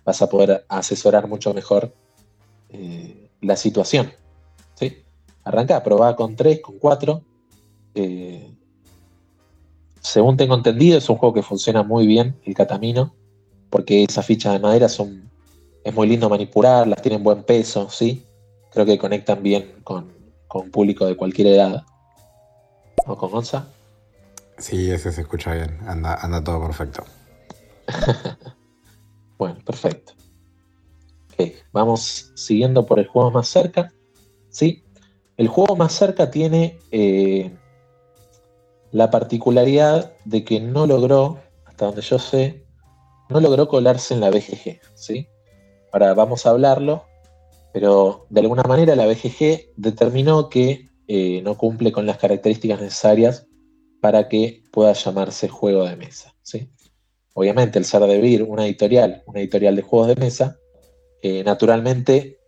vas 0.04 0.23
a 0.23 0.28
poder 0.28 0.64
asesorar 0.68 1.28
mucho 1.28 1.52
mejor 1.52 1.92
eh, 2.71 3.30
la 3.42 3.57
situación. 3.57 4.12
¿sí? 4.75 5.02
Arranca, 5.45 5.83
probá 5.83 6.16
con 6.16 6.37
3, 6.37 6.61
con 6.61 6.78
4. 6.78 7.23
Eh, 7.95 8.50
según 10.00 10.37
tengo 10.37 10.54
entendido, 10.54 10.97
es 10.99 11.09
un 11.11 11.16
juego 11.16 11.35
que 11.35 11.42
funciona 11.42 11.83
muy 11.83 12.07
bien, 12.07 12.40
el 12.45 12.54
Catamino, 12.54 13.14
porque 13.71 14.04
esas 14.04 14.25
fichas 14.25 14.52
de 14.52 14.61
madera 14.61 14.88
son. 14.88 15.28
Es 15.85 15.95
muy 15.95 16.09
lindo 16.09 16.28
manipularlas, 16.28 17.00
tienen 17.02 17.23
buen 17.23 17.45
peso, 17.45 17.88
¿sí? 17.88 18.26
Creo 18.71 18.85
que 18.85 18.99
conectan 18.99 19.42
bien 19.42 19.80
con, 19.85 20.12
con 20.47 20.71
público 20.71 21.07
de 21.07 21.16
cualquier 21.16 21.49
edad. 21.49 21.83
¿O 23.07 23.16
con 23.16 23.30
Gonza? 23.30 23.68
Sí, 24.59 24.90
ese 24.90 25.12
se 25.12 25.23
escucha 25.23 25.54
bien, 25.54 25.78
anda, 25.87 26.14
anda 26.14 26.42
todo 26.42 26.61
perfecto. 26.61 27.04
Bueno, 29.38 29.61
perfecto. 29.64 30.14
vamos 31.73 32.33
siguiendo 32.35 32.85
por 32.85 32.99
el 32.99 33.07
juego 33.07 33.30
más 33.30 33.49
cerca. 33.49 33.92
¿sí? 34.50 34.83
El 35.37 35.47
juego 35.47 35.76
más 35.76 35.92
cerca 35.92 36.30
tiene 36.30 36.80
eh, 36.90 37.57
la 38.90 39.11
particularidad 39.11 40.12
de 40.25 40.45
que 40.45 40.59
no 40.59 40.87
logró, 40.87 41.38
hasta 41.66 41.87
donde 41.87 42.02
yo 42.02 42.18
sé, 42.18 42.64
no 43.28 43.40
logró 43.40 43.68
colarse 43.68 44.14
en 44.14 44.21
la 44.21 44.30
BGG. 44.30 44.80
¿sí? 44.95 45.28
Ahora 45.92 46.14
vamos 46.14 46.45
a 46.45 46.50
hablarlo, 46.50 47.04
pero 47.73 48.26
de 48.30 48.40
alguna 48.40 48.64
manera 48.64 48.97
la 48.97 49.07
BGG 49.07 49.71
determinó 49.76 50.49
que 50.49 50.88
eh, 51.07 51.40
no 51.42 51.57
cumple 51.57 51.92
con 51.92 52.07
las 52.07 52.18
características 52.18 52.80
necesarias 52.80 53.47
para 54.00 54.28
que 54.28 54.64
pueda 54.73 54.92
llamarse 54.95 55.49
juego 55.49 55.85
de 55.85 55.97
mesa. 55.97 56.35
¿sí? 56.42 56.68
Obviamente 57.38 57.78
el 57.78 57.85
ser 57.85 58.02
de 58.02 58.21
Vir, 58.21 58.42
una 58.42 58.66
editorial, 58.66 59.23
una 59.26 59.38
editorial 59.38 59.76
de 59.76 59.83
juegos 59.83 60.09
de 60.09 60.16
mesa, 60.16 60.59
eh, 61.23 61.45
naturalmente 61.45 62.40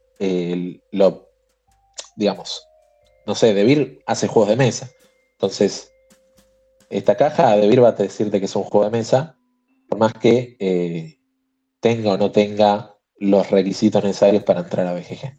lo, 0.90 1.28
digamos, 2.16 2.66
no 3.24 3.36
sé, 3.36 3.54
De 3.54 4.02
hace 4.04 4.26
juegos 4.26 4.50
de 4.50 4.56
mesa. 4.56 4.90
Entonces, 5.34 5.92
esta 6.90 7.16
caja 7.16 7.56
de 7.56 7.68
Vir 7.68 7.84
va 7.84 7.90
a 7.90 7.92
decirte 7.92 8.40
que 8.40 8.46
es 8.46 8.56
un 8.56 8.64
juego 8.64 8.84
de 8.84 8.90
mesa, 8.90 9.38
por 9.88 10.00
más 10.00 10.12
que 10.14 10.56
eh, 10.58 11.20
tenga 11.78 12.14
o 12.14 12.18
no 12.18 12.32
tenga 12.32 12.96
los 13.16 13.48
requisitos 13.48 14.02
necesarios 14.02 14.42
para 14.42 14.60
entrar 14.60 14.88
a 14.88 14.94
BGG. 14.94 15.38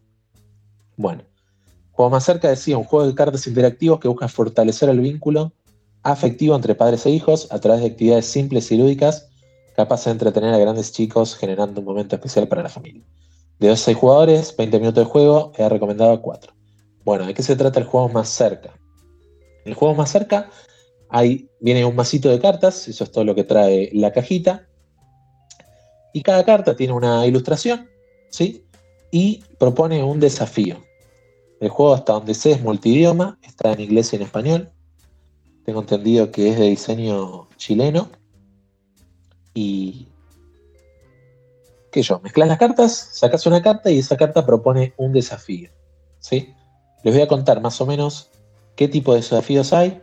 Bueno, 0.96 1.26
juego 1.92 2.10
más 2.10 2.24
cerca 2.24 2.48
decía 2.48 2.78
un 2.78 2.86
juego 2.86 3.06
de 3.06 3.16
cartas 3.16 3.46
interactivos 3.48 4.00
que 4.00 4.08
busca 4.08 4.30
fortalecer 4.30 4.88
el 4.88 5.02
vínculo 5.02 5.52
afectivo 6.04 6.56
entre 6.56 6.74
padres 6.74 7.06
e 7.06 7.10
hijos 7.10 7.50
a 7.52 7.60
través 7.60 7.82
de 7.82 7.88
actividades 7.88 8.28
simples 8.28 8.72
y 8.72 8.78
lúdicas 8.78 9.31
capaz 9.82 10.06
de 10.06 10.12
entretener 10.12 10.54
a 10.54 10.60
grandes 10.60 10.92
chicos 10.92 11.36
generando 11.36 11.82
un 11.82 11.88
momento 11.88 12.16
especial 12.16 12.48
para 12.48 12.62
la 12.62 12.70
familia. 12.70 13.04
De 13.60 13.68
2 13.68 13.82
a 13.82 13.86
6 13.86 13.98
jugadores, 13.98 14.56
20 14.56 14.80
minutos 14.80 15.06
de 15.06 15.10
juego, 15.10 15.52
he 15.58 15.68
recomendado 15.68 16.22
4. 16.22 16.54
Bueno, 17.04 17.26
¿de 17.26 17.34
qué 17.34 17.42
se 17.42 17.56
trata 17.56 17.80
el 17.80 17.88
juego 17.88 18.08
más 18.10 18.30
cerca? 18.30 18.80
El 19.66 19.74
juego 19.74 19.96
más 19.96 20.12
cerca, 20.12 20.52
ahí 21.10 21.50
viene 21.60 21.84
un 21.84 21.96
masito 21.96 22.30
de 22.30 22.40
cartas, 22.40 22.88
eso 22.88 23.04
es 23.04 23.12
todo 23.12 23.24
lo 23.24 23.34
que 23.34 23.44
trae 23.44 23.90
la 23.94 24.12
cajita. 24.12 24.68
Y 26.14 26.22
cada 26.22 26.46
carta 26.46 26.76
tiene 26.76 26.94
una 26.94 27.26
ilustración, 27.26 27.90
¿sí? 28.30 28.64
Y 29.10 29.44
propone 29.58 30.04
un 30.04 30.20
desafío. 30.20 30.78
El 31.60 31.70
juego 31.70 31.96
hasta 31.96 32.14
donde 32.14 32.36
sé 32.36 32.52
es 32.52 32.62
multidioma, 32.62 33.40
está 33.42 33.74
en 33.74 33.82
inglés 33.82 34.14
y 34.14 34.18
en 34.18 34.22
español. 34.22 34.70
Tengo 35.66 35.80
entendido 35.80 36.30
que 36.30 36.50
es 36.50 36.60
de 36.60 36.70
diseño 36.70 37.48
chileno 37.58 38.21
y 39.54 40.08
que 41.92 42.02
yo, 42.02 42.20
mezclas 42.22 42.48
las 42.48 42.58
cartas, 42.58 43.10
sacas 43.14 43.46
una 43.46 43.62
carta 43.62 43.92
y 43.92 44.00
esa 44.00 44.18
carta 44.18 44.46
propone 44.46 44.94
un 44.98 45.12
desafío. 45.12 45.70
¿sí? 46.20 46.54
les 47.04 47.14
voy 47.14 47.24
a 47.24 47.28
contar 47.28 47.62
más 47.62 47.82
o 47.82 47.86
menos 47.86 48.30
qué 48.76 48.88
tipo 48.88 49.14
de 49.14 49.22
desafíos 49.22 49.74
hay 49.74 50.02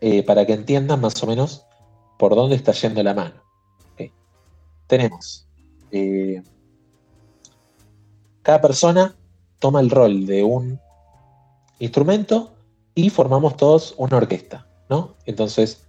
eh, 0.00 0.22
para 0.22 0.46
que 0.46 0.52
entiendan 0.52 1.00
más 1.00 1.22
o 1.22 1.26
menos 1.26 1.66
por 2.18 2.34
dónde 2.34 2.56
está 2.56 2.72
yendo 2.72 3.02
la 3.02 3.14
mano. 3.14 3.34
Tenemos 4.86 5.46
eh, 5.92 6.42
cada 8.42 8.60
persona 8.60 9.14
toma 9.60 9.80
el 9.80 9.88
rol 9.88 10.26
de 10.26 10.42
un 10.42 10.80
instrumento 11.78 12.52
y 12.94 13.08
formamos 13.10 13.56
todos 13.56 13.94
una 13.98 14.16
orquesta, 14.16 14.66
¿no? 14.88 15.14
Entonces, 15.26 15.86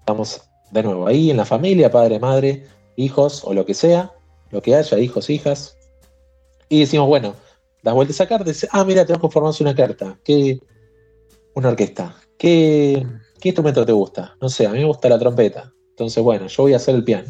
estamos 0.00 0.42
de 0.70 0.82
nuevo 0.82 1.06
ahí 1.06 1.30
en 1.30 1.36
la 1.36 1.44
familia, 1.44 1.90
padre, 1.90 2.18
madre, 2.18 2.64
hijos 2.96 3.42
o 3.44 3.54
lo 3.54 3.64
que 3.64 3.74
sea, 3.74 4.12
lo 4.50 4.62
que 4.62 4.74
haya, 4.74 4.98
hijos, 4.98 5.30
hijas, 5.30 5.76
y 6.68 6.80
decimos, 6.80 7.06
bueno, 7.06 7.34
das 7.82 7.94
vueltas 7.94 8.20
a 8.20 8.26
carta 8.26 8.44
dices, 8.44 8.68
ah, 8.72 8.84
mira, 8.84 9.04
tenemos 9.04 9.28
que 9.28 9.32
formarse 9.32 9.62
una 9.62 9.74
carta, 9.74 10.18
¿qué? 10.24 10.58
Una 11.54 11.68
orquesta. 11.68 12.16
¿Qué, 12.38 13.06
¿Qué 13.40 13.50
instrumento 13.50 13.84
te 13.84 13.92
gusta? 13.92 14.36
No 14.40 14.48
sé, 14.48 14.66
a 14.66 14.70
mí 14.70 14.78
me 14.78 14.86
gusta 14.86 15.08
la 15.08 15.18
trompeta. 15.18 15.72
Entonces, 15.90 16.22
bueno, 16.22 16.46
yo 16.46 16.62
voy 16.64 16.72
a 16.72 16.76
hacer 16.76 16.94
el 16.94 17.04
piano. 17.04 17.28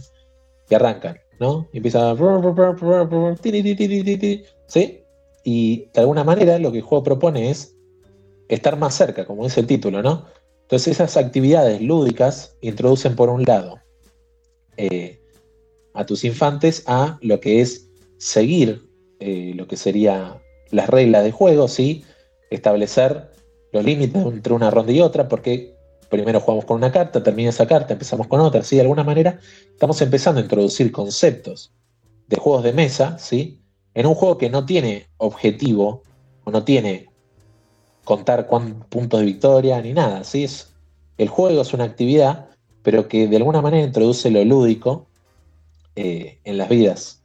Y 0.70 0.74
arrancan, 0.74 1.18
¿no? 1.40 1.68
Y 1.72 1.78
empiezan 1.78 2.04
a... 2.04 2.14
¿Sí? 4.66 5.04
Y 5.42 5.90
de 5.92 6.00
alguna 6.00 6.24
manera 6.24 6.58
lo 6.58 6.72
que 6.72 6.78
el 6.78 6.84
juego 6.84 7.04
propone 7.04 7.50
es 7.50 7.76
estar 8.48 8.78
más 8.78 8.94
cerca, 8.94 9.26
como 9.26 9.44
dice 9.44 9.60
el 9.60 9.66
título, 9.66 10.02
¿no? 10.02 10.26
Entonces 10.64 10.94
esas 10.94 11.16
actividades 11.16 11.80
lúdicas 11.80 12.56
introducen 12.60 13.16
por 13.16 13.28
un 13.28 13.44
lado 13.44 13.78
eh, 14.76 15.20
a 15.92 16.06
tus 16.06 16.24
infantes 16.24 16.82
a 16.86 17.18
lo 17.20 17.38
que 17.38 17.60
es 17.60 17.90
seguir 18.18 18.88
eh, 19.20 19.52
lo 19.54 19.68
que 19.68 19.76
sería 19.76 20.40
las 20.70 20.88
reglas 20.88 21.22
de 21.24 21.32
juego, 21.32 21.68
¿sí? 21.68 22.04
establecer 22.50 23.30
los 23.72 23.84
límites 23.84 24.24
entre 24.24 24.54
una 24.54 24.70
ronda 24.70 24.92
y 24.92 25.00
otra, 25.00 25.28
porque 25.28 25.74
primero 26.10 26.40
jugamos 26.40 26.64
con 26.64 26.76
una 26.78 26.92
carta, 26.92 27.22
termina 27.22 27.50
esa 27.50 27.66
carta, 27.66 27.92
empezamos 27.92 28.26
con 28.26 28.40
otra, 28.40 28.62
¿sí? 28.62 28.76
de 28.76 28.82
alguna 28.82 29.04
manera 29.04 29.38
estamos 29.70 30.00
empezando 30.02 30.40
a 30.40 30.42
introducir 30.42 30.90
conceptos 30.90 31.72
de 32.26 32.36
juegos 32.36 32.64
de 32.64 32.72
mesa, 32.72 33.18
¿sí? 33.18 33.60
en 33.94 34.06
un 34.06 34.14
juego 34.14 34.38
que 34.38 34.50
no 34.50 34.66
tiene 34.66 35.06
objetivo 35.18 36.02
o 36.44 36.50
no 36.50 36.64
tiene 36.64 37.08
contar 38.04 38.46
cuántos 38.46 38.86
puntos 38.88 39.20
de 39.20 39.26
victoria 39.26 39.80
ni 39.80 39.92
nada. 39.92 40.24
¿sí? 40.24 40.44
Es, 40.44 40.72
el 41.18 41.28
juego 41.28 41.60
es 41.62 41.72
una 41.72 41.84
actividad, 41.84 42.48
pero 42.82 43.08
que 43.08 43.26
de 43.28 43.36
alguna 43.36 43.62
manera 43.62 43.84
introduce 43.84 44.30
lo 44.30 44.44
lúdico 44.44 45.06
eh, 45.96 46.38
en 46.44 46.58
las 46.58 46.68
vidas. 46.68 47.22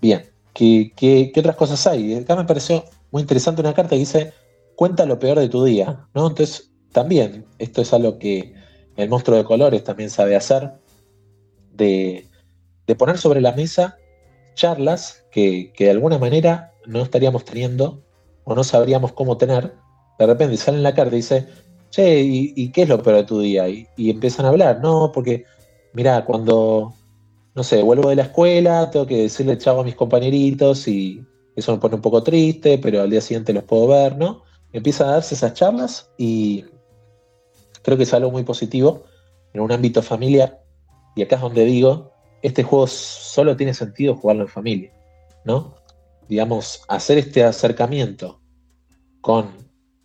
Bien, 0.00 0.24
¿qué, 0.54 0.92
¿qué, 0.96 1.32
otras 1.36 1.56
cosas 1.56 1.86
hay? 1.86 2.14
Acá 2.14 2.36
me 2.36 2.44
pareció 2.44 2.84
muy 3.10 3.22
interesante 3.22 3.60
una 3.60 3.74
carta 3.74 3.90
que 3.90 4.00
dice, 4.00 4.32
cuenta 4.76 5.06
lo 5.06 5.18
peor 5.18 5.38
de 5.38 5.48
tu 5.48 5.64
día, 5.64 6.06
¿no? 6.14 6.28
Entonces, 6.28 6.70
también, 6.92 7.46
esto 7.58 7.82
es 7.82 7.92
algo 7.92 8.18
que 8.18 8.54
el 8.96 9.08
monstruo 9.08 9.36
de 9.36 9.44
colores 9.44 9.82
también 9.82 10.10
sabe 10.10 10.36
hacer, 10.36 10.72
de, 11.72 12.26
de 12.86 12.94
poner 12.94 13.18
sobre 13.18 13.40
la 13.40 13.52
mesa 13.52 13.96
charlas 14.54 15.24
que, 15.30 15.72
de 15.78 15.90
alguna 15.90 16.18
manera 16.18 16.74
no 16.84 17.00
estaríamos 17.02 17.44
teniendo 17.44 18.02
o 18.48 18.54
no 18.54 18.64
sabríamos 18.64 19.12
cómo 19.12 19.36
tener. 19.36 19.74
De 20.18 20.26
repente 20.26 20.56
sale 20.56 20.78
en 20.78 20.82
la 20.82 20.94
carta 20.94 21.14
y 21.14 21.18
dice, 21.18 21.46
che, 21.90 22.20
¿y, 22.20 22.70
qué 22.72 22.82
es 22.82 22.88
lo 22.88 23.02
peor 23.02 23.16
de 23.16 23.24
tu 23.24 23.40
día? 23.40 23.68
Y, 23.68 23.86
empiezan 24.10 24.46
a 24.46 24.48
hablar, 24.48 24.80
no, 24.80 25.12
porque, 25.12 25.44
mira, 25.92 26.24
cuando, 26.24 26.94
no 27.54 27.62
sé, 27.62 27.82
vuelvo 27.82 28.08
de 28.08 28.16
la 28.16 28.22
escuela, 28.22 28.90
tengo 28.90 29.06
que 29.06 29.22
decirle 29.22 29.58
chavo 29.58 29.82
a 29.82 29.84
mis 29.84 29.94
compañeritos 29.94 30.88
y 30.88 31.22
eso 31.54 31.72
me 31.72 31.78
pone 31.78 31.96
un 31.96 32.00
poco 32.00 32.22
triste, 32.22 32.78
pero 32.78 33.02
al 33.02 33.10
día 33.10 33.20
siguiente 33.20 33.52
los 33.52 33.64
puedo 33.64 33.86
ver, 33.86 34.16
¿no? 34.16 34.42
Empiezan 34.72 35.08
a 35.08 35.12
darse 35.12 35.34
esas 35.34 35.52
charlas 35.52 36.10
y 36.16 36.64
creo 37.82 37.98
que 37.98 38.04
es 38.04 38.14
algo 38.14 38.30
muy 38.30 38.44
positivo 38.44 39.04
en 39.52 39.60
un 39.60 39.72
ámbito 39.72 40.02
familiar. 40.02 40.62
Y 41.16 41.22
acá 41.22 41.36
es 41.36 41.42
donde 41.42 41.64
digo, 41.66 42.12
este 42.40 42.62
juego 42.62 42.86
solo 42.86 43.56
tiene 43.56 43.74
sentido 43.74 44.16
jugarlo 44.16 44.44
en 44.44 44.48
familia, 44.48 44.92
¿no? 45.44 45.74
Digamos, 46.28 46.82
hacer 46.88 47.18
este 47.18 47.44
acercamiento 47.44 48.37
con 49.20 49.50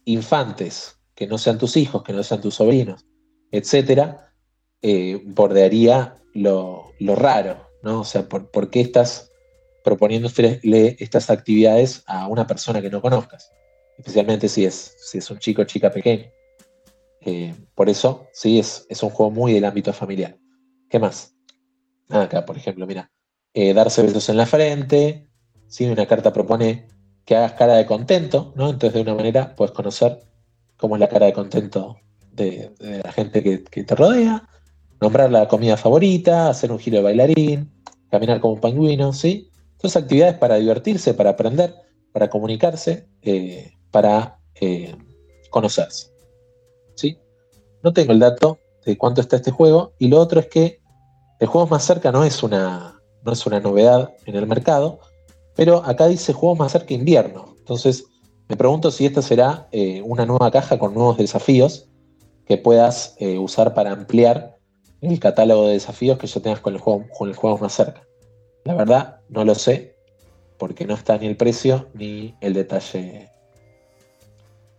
infantes 0.06 1.00
que 1.16 1.28
no 1.28 1.38
sean 1.38 1.58
tus 1.58 1.78
hijos, 1.78 2.04
que 2.04 2.14
no 2.14 2.24
sean 2.24 2.42
tus 2.42 2.56
sobrinos, 2.56 3.06
etcétera, 3.52 4.34
eh, 4.82 5.22
bordearía 5.26 6.16
lo, 6.34 6.92
raro, 7.00 7.70
¿no? 7.84 8.02
O 8.02 8.04
sea, 8.04 8.28
¿por, 8.28 8.70
qué 8.70 8.82
estás 8.82 9.32
proponiendo 9.84 10.30
estas 10.30 11.30
actividades 11.30 12.04
a 12.08 12.28
una 12.28 12.48
persona 12.48 12.82
que 12.82 12.90
no 12.90 13.02
conozcas? 13.02 13.52
Especialmente 13.98 14.50
si 14.50 14.66
es, 14.66 14.96
si 14.98 15.20
es 15.20 15.30
un 15.30 15.40
chico 15.40 15.62
o 15.62 15.66
chica 15.66 15.92
pequeño. 15.92 16.26
Eh, 17.22 17.54
por 17.76 17.90
eso, 17.90 18.28
sí, 18.34 18.60
es, 18.60 18.86
es 18.90 19.04
un 19.04 19.12
juego 19.12 19.32
muy 19.32 19.54
del 19.54 19.66
ámbito 19.66 19.94
familiar. 19.94 20.38
¿Qué 20.90 21.00
más? 21.00 21.36
Acá, 22.10 22.46
por 22.46 22.58
ejemplo, 22.58 22.86
mira, 22.86 23.12
eh, 23.54 23.74
darse 23.74 24.02
besos 24.02 24.28
en 24.30 24.38
la 24.38 24.46
frente, 24.46 25.28
si 25.68 25.86
una 25.86 26.06
carta 26.06 26.34
propone 26.34 26.88
que 27.26 27.36
hagas 27.36 27.54
cara 27.54 27.76
de 27.76 27.86
contento, 27.86 28.54
¿no? 28.56 28.70
Entonces 28.70 28.94
de 28.94 29.02
una 29.02 29.16
manera 29.16 29.56
puedes 29.56 29.72
conocer 29.74 30.20
cómo 30.78 30.96
es 30.96 31.00
la 31.00 31.10
cara 31.10 31.28
de 31.28 31.34
contento 31.34 31.98
de, 32.32 32.72
la 33.04 33.12
gente 33.12 33.44
que, 33.44 33.84
te 33.84 33.96
rodea, 33.96 34.48
nombrar 35.00 35.32
la 35.32 35.48
comida 35.48 35.78
favorita, 35.78 36.50
hacer 36.50 36.72
un 36.72 36.80
giro 36.80 36.98
de 36.98 37.04
bailarín, 37.04 37.72
caminar 38.10 38.40
como 38.40 38.56
un 38.56 38.62
pingüino, 38.62 39.14
¿sí? 39.14 39.50
Entonces 39.74 40.02
actividades 40.02 40.38
para 40.38 40.56
divertirse, 40.56 41.14
para 41.14 41.32
aprender, 41.32 41.74
para 42.12 42.30
comunicarse, 42.30 43.08
eh, 43.22 43.74
para 43.92 44.40
eh, 44.56 44.96
conocerse, 45.50 46.12
¿sí? 46.96 47.18
No 47.84 47.94
tengo 47.94 48.12
el 48.14 48.20
dato 48.20 48.60
de 48.86 48.98
cuánto 48.98 49.22
está 49.22 49.38
este 49.38 49.52
juego 49.52 49.94
y 50.00 50.08
lo 50.08 50.20
otro 50.20 50.40
es 50.40 50.48
que 50.48 50.82
el 51.40 51.48
juego 51.48 51.68
más 51.68 51.84
cerca 51.84 52.12
no 52.12 52.24
es 52.24 52.44
una, 52.44 53.02
no 53.24 53.32
es 53.32 53.46
una 53.46 53.60
novedad 53.60 54.12
en 54.26 54.36
el 54.36 54.48
mercado, 54.48 55.00
pero 55.56 55.84
acá 55.86 56.08
dice 56.08 56.34
juegos 56.34 56.60
más 56.60 56.72
cerca 56.72 56.94
invierno. 56.94 57.56
Entonces, 57.58 58.06
me 58.50 58.58
pregunto 58.58 58.92
si 58.92 59.06
esta 59.06 59.22
será 59.22 59.68
eh, 59.72 60.02
una 60.04 60.26
nueva 60.26 60.52
caja 60.52 60.78
con 60.78 60.94
nuevos 60.94 61.18
desafíos 61.18 61.88
que 62.46 62.58
puedas 62.58 63.16
eh, 63.20 63.38
usar 63.38 63.74
para 63.74 63.92
ampliar 63.92 64.58
el 65.02 65.20
catálogo 65.20 65.68
de 65.68 65.74
desafíos 65.74 66.18
que 66.18 66.28
ya 66.28 66.42
tengas 66.42 66.60
con 66.60 66.74
el 66.74 66.80
juego, 66.80 67.58
más 67.58 67.74
cerca. 67.74 68.04
La 68.64 68.74
verdad, 68.74 69.20
no 69.30 69.44
lo 69.44 69.56
sé, 69.56 69.96
porque 70.58 70.86
no 70.86 70.94
está 70.94 71.18
ni 71.18 71.28
el 71.28 71.36
precio 71.36 71.90
ni 71.94 72.36
el 72.42 72.54
detalle 72.54 73.30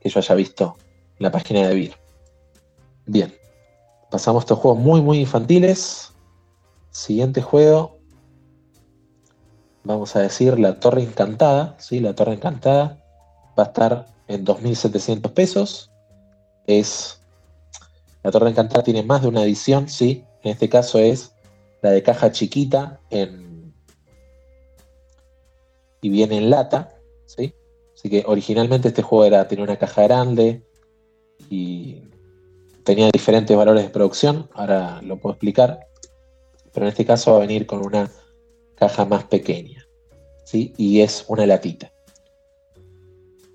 que 0.00 0.08
yo 0.08 0.20
haya 0.20 0.34
visto 0.34 0.76
en 1.18 1.24
la 1.24 1.30
página 1.30 1.68
de 1.68 1.74
Vir. 1.74 1.94
Bien, 3.06 3.34
pasamos 4.10 4.42
a 4.42 4.44
estos 4.44 4.58
juegos 4.58 4.80
muy, 4.80 5.02
muy 5.02 5.20
infantiles. 5.20 6.12
Siguiente 6.90 7.42
juego. 7.42 7.98
Vamos 9.84 10.16
a 10.16 10.20
decir 10.20 10.58
la 10.58 10.80
Torre 10.80 11.02
Encantada. 11.02 11.76
¿sí? 11.78 12.00
La 12.00 12.14
Torre 12.14 12.32
Encantada 12.34 12.98
va 13.58 13.64
a 13.64 13.66
estar 13.66 14.06
en 14.28 14.44
2.700 14.44 15.32
pesos. 15.32 15.90
Es. 16.66 17.20
La 18.22 18.30
Torre 18.30 18.50
Encantada 18.50 18.82
tiene 18.82 19.02
más 19.02 19.22
de 19.22 19.28
una 19.28 19.42
edición, 19.42 19.88
sí. 19.88 20.24
En 20.42 20.52
este 20.52 20.68
caso 20.68 20.98
es 20.98 21.34
la 21.82 21.90
de 21.90 22.02
caja 22.02 22.32
chiquita 22.32 23.00
y 26.00 26.08
viene 26.08 26.38
en 26.38 26.50
lata, 26.50 26.94
¿sí? 27.26 27.54
Así 27.94 28.08
que 28.10 28.24
originalmente 28.26 28.88
este 28.88 29.02
juego 29.02 29.26
era, 29.26 29.46
tenía 29.48 29.64
una 29.64 29.76
caja 29.76 30.02
grande 30.02 30.66
y 31.50 32.02
tenía 32.84 33.10
diferentes 33.10 33.56
valores 33.56 33.84
de 33.84 33.90
producción. 33.90 34.48
Ahora 34.54 35.00
lo 35.02 35.18
puedo 35.18 35.34
explicar 35.34 35.86
pero 36.74 36.86
en 36.86 36.90
este 36.90 37.06
caso 37.06 37.30
va 37.30 37.36
a 37.38 37.40
venir 37.40 37.66
con 37.66 37.86
una 37.86 38.10
caja 38.74 39.04
más 39.04 39.24
pequeña, 39.24 39.73
¿sí? 40.44 40.72
Y 40.76 41.00
es 41.00 41.24
una 41.28 41.46
latita. 41.46 41.92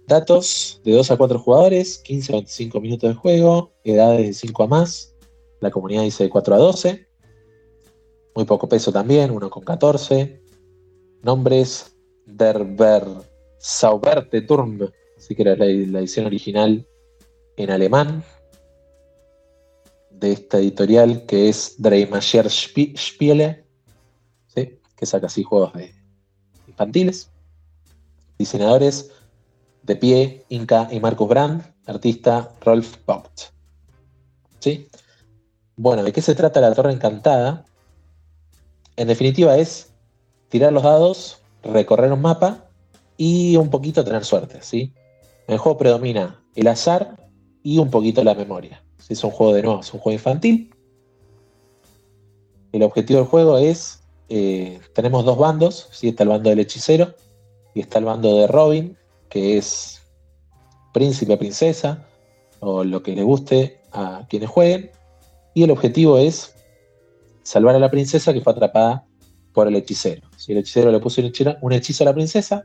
Datos 0.08 0.82
de 0.84 0.93
2 0.93 1.12
a 1.12 1.17
4 1.17 1.39
jugadores, 1.39 1.99
15 1.99 2.34
a 2.34 2.36
25 2.38 2.82
minutos 2.82 3.10
de 3.10 3.15
juego, 3.15 3.71
edades 3.84 4.28
de 4.28 4.34
5 4.34 4.63
a 4.63 4.67
más, 4.67 5.15
la 5.60 5.69
comunidad 5.69 6.04
dice 6.04 6.23
de 6.23 6.30
4 6.30 6.56
a 6.56 6.58
12, 6.58 7.08
muy 8.36 8.45
poco 8.45 8.67
peso 8.67 8.91
también, 8.91 9.30
1 9.32 9.49
con 9.49 9.63
14, 9.63 10.41
nombres 11.21 11.95
Derber 12.25 13.04
Sauberte 13.60 14.41
Turm, 14.41 14.89
así 15.17 15.36
que 15.36 15.43
era 15.43 15.56
la 15.56 15.65
edición 15.65 16.25
original 16.25 16.88
en 17.58 17.69
alemán, 17.69 18.23
de 20.10 20.32
esta 20.34 20.58
editorial 20.58 21.25
que 21.25 21.49
es 21.49 21.75
Dreimacher 21.78 22.49
Spiele, 22.49 23.65
que 24.56 25.06
saca 25.06 25.28
así 25.28 25.43
juegos 25.43 25.73
de 25.73 25.99
infantiles. 26.80 27.30
Diseñadores 28.38 29.12
de 29.84 29.96
pie, 29.98 30.46
Inca 30.48 30.88
y 30.92 31.02
Marcus 31.02 31.28
Brand, 31.28 31.62
artista 31.86 32.54
Rolf 32.62 32.96
Vogt. 33.06 33.52
¿Sí? 34.60 34.88
Bueno, 35.76 36.04
¿de 36.04 36.13
qué 36.13 36.22
se 36.22 36.36
trata 36.36 36.62
la 36.62 36.74
Torre 36.74 36.94
Encantada? 36.94 37.65
En 38.96 39.10
definitiva 39.10 39.58
es 39.58 39.92
tirar 40.48 40.72
los 40.72 40.84
dados, 40.84 41.42
recorrer 41.63 42.13
un 42.13 42.22
mapa 42.22 42.65
y 43.18 43.58
un 43.58 43.70
poquito 43.70 44.06
tener 44.06 44.24
suerte, 44.24 44.62
¿sí? 44.62 44.94
En 45.48 45.56
el 45.56 45.60
juego 45.60 45.78
predomina 45.78 46.42
el 46.56 46.68
azar 46.68 47.30
y 47.62 47.80
un 47.80 47.89
poquito 47.89 48.24
la 48.24 48.36
memoria. 48.36 48.82
Es 49.10 49.24
un 49.24 49.32
juego 49.32 49.54
de 49.54 49.63
nuevo, 49.63 49.82
es 49.82 49.94
un 49.94 50.00
juego 50.00 50.13
infantil. 50.13 50.74
El 52.72 52.84
objetivo 52.84 53.20
del 53.20 53.28
juego 53.28 53.58
es, 53.58 54.04
eh, 54.30 54.80
tenemos 54.94 55.26
dos 55.26 55.38
bandos, 55.38 55.89
¿sí? 55.92 56.10
está 56.10 56.24
el 56.24 56.30
bando 56.30 56.50
del 56.50 56.60
hechicero 56.60 57.15
y 57.74 57.82
está 57.82 58.00
el 58.00 58.06
bando 58.06 58.38
de 58.38 58.48
Robin, 58.48 58.98
que 59.28 59.58
es 59.58 60.02
príncipe, 60.94 61.38
princesa, 61.38 62.08
o 62.60 62.84
lo 62.84 63.02
que 63.02 63.15
le 63.15 63.24
guste 63.24 63.80
a 63.92 64.26
quienes 64.30 64.50
jueguen. 64.50 64.92
Y 65.54 65.63
el 65.63 65.72
objetivo 65.72 66.18
es 66.18 66.54
salvar 67.44 67.76
a 67.76 67.80
la 67.80 67.89
princesa 67.89 68.34
que 68.34 68.42
fue 68.42 68.54
atrapada 68.54 69.06
por 69.54 69.68
el 69.68 69.76
hechicero. 69.76 70.22
Si 70.38 70.52
el 70.52 70.60
hechicero 70.60 70.92
le 70.92 71.00
puso 71.00 71.22
un 71.62 71.74
hechizo 71.74 72.04
a 72.04 72.06
la 72.06 72.13
princesa, 72.13 72.63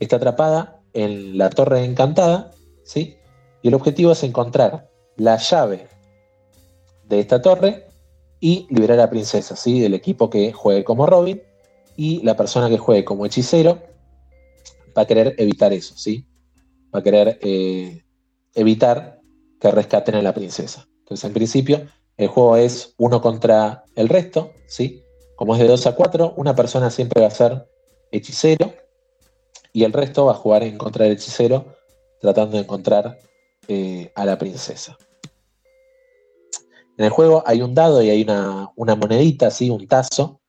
está 0.00 0.16
atrapada 0.16 0.80
en 0.92 1.38
la 1.38 1.50
torre 1.50 1.84
encantada, 1.84 2.50
¿sí? 2.82 3.16
Y 3.62 3.68
el 3.68 3.74
objetivo 3.74 4.12
es 4.12 4.22
encontrar 4.22 4.90
la 5.16 5.36
llave 5.36 5.88
de 7.04 7.20
esta 7.20 7.40
torre 7.40 7.87
y 8.40 8.66
liberar 8.70 8.98
a 8.98 9.02
la 9.02 9.10
princesa, 9.10 9.56
¿sí? 9.56 9.80
Del 9.80 9.94
equipo 9.94 10.30
que 10.30 10.52
juegue 10.52 10.84
como 10.84 11.06
Robin 11.06 11.42
y 11.96 12.22
la 12.22 12.36
persona 12.36 12.68
que 12.68 12.78
juegue 12.78 13.04
como 13.04 13.26
hechicero 13.26 13.82
va 14.96 15.02
a 15.02 15.06
querer 15.06 15.34
evitar 15.38 15.72
eso, 15.72 15.96
¿sí? 15.96 16.26
Va 16.94 17.00
a 17.00 17.02
querer 17.02 17.38
eh, 17.42 18.02
evitar 18.54 19.20
que 19.60 19.70
rescaten 19.70 20.14
a 20.14 20.22
la 20.22 20.34
princesa. 20.34 20.88
Entonces, 21.00 21.24
en 21.24 21.32
principio, 21.32 21.86
el 22.16 22.28
juego 22.28 22.56
es 22.56 22.94
uno 22.98 23.20
contra 23.20 23.84
el 23.94 24.08
resto, 24.08 24.52
¿sí? 24.66 25.02
Como 25.36 25.54
es 25.54 25.60
de 25.60 25.68
2 25.68 25.86
a 25.86 25.94
4, 25.94 26.34
una 26.36 26.54
persona 26.54 26.90
siempre 26.90 27.20
va 27.20 27.28
a 27.28 27.30
ser 27.30 27.68
hechicero 28.10 28.72
y 29.72 29.84
el 29.84 29.92
resto 29.92 30.26
va 30.26 30.32
a 30.32 30.36
jugar 30.36 30.62
en 30.62 30.78
contra 30.78 31.04
del 31.04 31.14
hechicero 31.14 31.76
tratando 32.20 32.56
de 32.56 32.62
encontrar 32.62 33.18
eh, 33.68 34.10
a 34.14 34.24
la 34.24 34.38
princesa. 34.38 34.96
En 36.98 37.04
el 37.04 37.10
juego 37.10 37.44
hay 37.46 37.62
un 37.62 37.74
dado 37.74 38.02
y 38.02 38.10
hay 38.10 38.22
una, 38.22 38.96
monedita, 38.96 39.46
así, 39.46 39.70
un 39.70 39.86
tazo. 39.86 40.40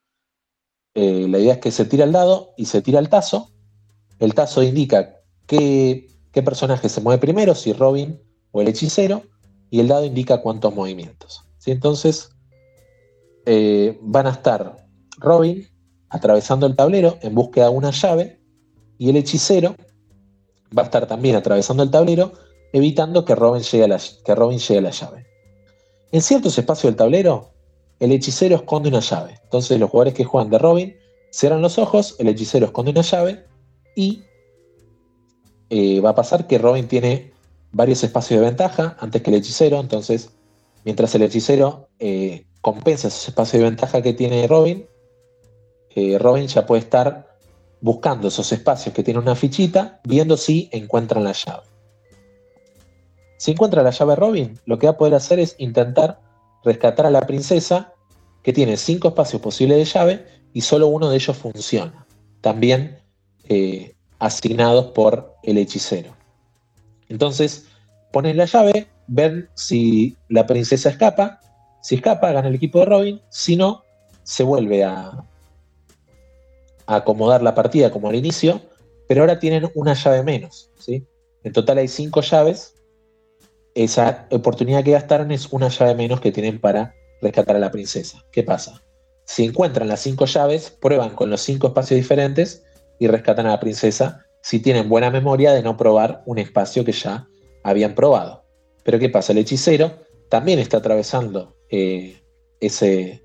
Eh, 0.95 1.27
la 1.29 1.38
idea 1.38 1.53
es 1.53 1.59
que 1.59 1.69
se 1.69 1.85
tira 1.85 2.05
el 2.05 2.12
dado 2.12 2.53
y 2.57 2.65
se 2.65 2.81
tira 2.81 2.99
el 2.99 3.07
tazo. 3.07 3.51
El 4.17 4.33
tazo 4.33 4.63
indica 4.63 5.21
qué, 5.45 6.07
personaje 6.33 6.89
se 6.89 7.01
mueve 7.01 7.19
primero, 7.19 7.53
si 7.53 7.71
Robin 7.71 8.19
o 8.51 8.62
el 8.62 8.67
hechicero, 8.67 9.21
y 9.69 9.79
el 9.79 9.89
dado 9.89 10.05
indica 10.05 10.41
cuántos 10.41 10.73
movimientos. 10.73 11.43
Entonces, 11.67 12.31
eh, 13.45 13.99
van 14.01 14.25
a 14.25 14.31
estar 14.31 14.88
Robin 15.17 15.67
atravesando 16.09 16.65
el 16.65 16.75
tablero 16.75 17.19
en 17.21 17.35
búsqueda 17.35 17.65
de 17.65 17.75
una 17.75 17.91
llave, 17.91 18.41
y 18.97 19.09
el 19.09 19.17
hechicero 19.17 19.75
va 20.75 20.81
a 20.81 20.85
estar 20.85 21.05
también 21.05 21.35
atravesando 21.35 21.83
el 21.83 21.91
tablero, 21.91 22.31
evitando 22.73 23.23
que 23.23 23.35
Robin 23.35 23.62
llegue 23.62 23.83
a 23.83 23.88
la, 23.88 24.01
que 24.25 24.33
Robin 24.33 24.57
llegue 24.57 24.79
a 24.79 24.81
la 24.81 24.89
llave. 24.89 25.28
En 26.11 26.21
ciertos 26.21 26.57
espacios 26.57 26.91
del 26.91 26.97
tablero, 26.97 27.51
el 27.99 28.11
hechicero 28.11 28.55
esconde 28.55 28.89
una 28.89 28.99
llave. 28.99 29.39
Entonces 29.43 29.79
los 29.79 29.89
jugadores 29.89 30.13
que 30.13 30.23
juegan 30.23 30.49
de 30.49 30.57
Robin 30.57 30.95
cierran 31.29 31.61
los 31.61 31.77
ojos, 31.77 32.15
el 32.17 32.27
hechicero 32.29 32.65
esconde 32.65 32.91
una 32.91 33.01
llave 33.01 33.45
y 33.95 34.23
eh, 35.69 35.99
va 35.99 36.11
a 36.11 36.15
pasar 36.15 36.47
que 36.47 36.57
Robin 36.57 36.87
tiene 36.87 37.31
varios 37.71 38.03
espacios 38.03 38.39
de 38.39 38.45
ventaja 38.47 38.97
antes 38.99 39.21
que 39.21 39.29
el 39.29 39.37
hechicero. 39.37 39.79
Entonces, 39.79 40.31
mientras 40.83 41.13
el 41.13 41.21
hechicero 41.21 41.89
eh, 41.99 42.45
compensa 42.61 43.09
esos 43.09 43.27
espacios 43.27 43.61
de 43.61 43.69
ventaja 43.69 44.01
que 44.01 44.13
tiene 44.13 44.47
Robin, 44.47 44.87
eh, 45.95 46.17
Robin 46.17 46.47
ya 46.47 46.65
puede 46.65 46.81
estar 46.81 47.37
buscando 47.81 48.29
esos 48.29 48.51
espacios 48.51 48.95
que 48.95 49.03
tiene 49.03 49.19
una 49.19 49.35
fichita, 49.35 50.01
viendo 50.03 50.37
si 50.37 50.69
encuentran 50.71 51.23
la 51.23 51.33
llave. 51.33 51.63
Si 53.39 53.52
encuentra 53.52 53.84
la 53.84 53.91
llave 53.91 54.17
Robin, 54.17 54.60
lo 54.65 54.78
que 54.78 54.88
va 54.88 54.91
a 54.91 54.97
poder 54.97 55.13
hacer 55.13 55.39
es 55.39 55.56
intentar 55.60 56.19
rescatar 56.62 57.06
a 57.06 57.10
la 57.10 57.21
princesa, 57.21 57.93
que 58.43 58.52
tiene 58.52 58.75
cinco 58.75 59.08
espacios 59.08 59.41
posibles 59.41 59.78
de 59.78 59.86
llave 59.86 60.25
y 60.52 60.60
solo 60.60 60.88
uno 60.88 61.10
de 61.10 61.15
ellos 61.15 61.38
funciona. 61.38 62.06
También 62.41 62.99
eh, 63.47 63.95
asignados 64.19 64.88
por 64.88 65.36
el 65.43 65.58
hechicero. 65.58 66.13
Entonces, 67.08 67.67
ponen 68.12 68.36
la 68.36 68.43
llave, 68.43 68.89
ven 69.08 69.47
si 69.54 70.17
la 70.28 70.45
princesa 70.45 70.89
escapa. 70.89 71.39
Si 71.82 71.95
escapa, 71.95 72.34
gana 72.34 72.49
el 72.49 72.56
equipo 72.56 72.80
de 72.80 72.86
Robin. 72.86 73.21
Si 73.30 73.56
no, 73.56 73.84
se 74.23 74.43
vuelve 74.43 74.84
a, 74.84 75.23
a 76.88 76.95
acomodar 76.95 77.41
la 77.41 77.56
partida 77.56 77.89
como 77.89 78.10
al 78.10 78.15
inicio, 78.15 78.60
pero 79.08 79.21
ahora 79.21 79.39
tienen 79.39 79.71
una 79.75 79.93
llave 79.93 80.23
menos. 80.23 80.69
¿sí? 80.78 81.08
En 81.45 81.54
total 81.54 81.78
hay 81.78 81.88
cinco 81.88 82.19
llaves 82.19 82.75
esa 83.83 84.27
oportunidad 84.31 84.83
que 84.83 84.91
gastaron 84.91 85.31
es 85.31 85.47
una 85.51 85.69
llave 85.69 85.95
menos 85.95 86.19
que 86.19 86.31
tienen 86.31 86.59
para 86.59 86.93
rescatar 87.21 87.55
a 87.55 87.59
la 87.59 87.71
princesa. 87.71 88.25
¿Qué 88.31 88.43
pasa? 88.43 88.83
Si 89.25 89.45
encuentran 89.45 89.87
las 89.87 90.01
cinco 90.01 90.25
llaves, 90.25 90.69
prueban 90.69 91.11
con 91.11 91.29
los 91.29 91.41
cinco 91.41 91.67
espacios 91.67 91.97
diferentes 91.97 92.63
y 92.99 93.07
rescatan 93.07 93.45
a 93.45 93.51
la 93.51 93.59
princesa 93.59 94.25
si 94.41 94.59
tienen 94.59 94.89
buena 94.89 95.09
memoria 95.09 95.53
de 95.53 95.63
no 95.63 95.77
probar 95.77 96.23
un 96.25 96.39
espacio 96.39 96.83
que 96.83 96.91
ya 96.91 97.27
habían 97.63 97.95
probado. 97.95 98.43
Pero 98.83 98.99
¿qué 98.99 99.09
pasa? 99.09 99.31
El 99.31 99.37
hechicero 99.39 99.99
también 100.29 100.59
está 100.59 100.77
atravesando 100.77 101.55
eh, 101.69 102.21
ese, 102.59 103.23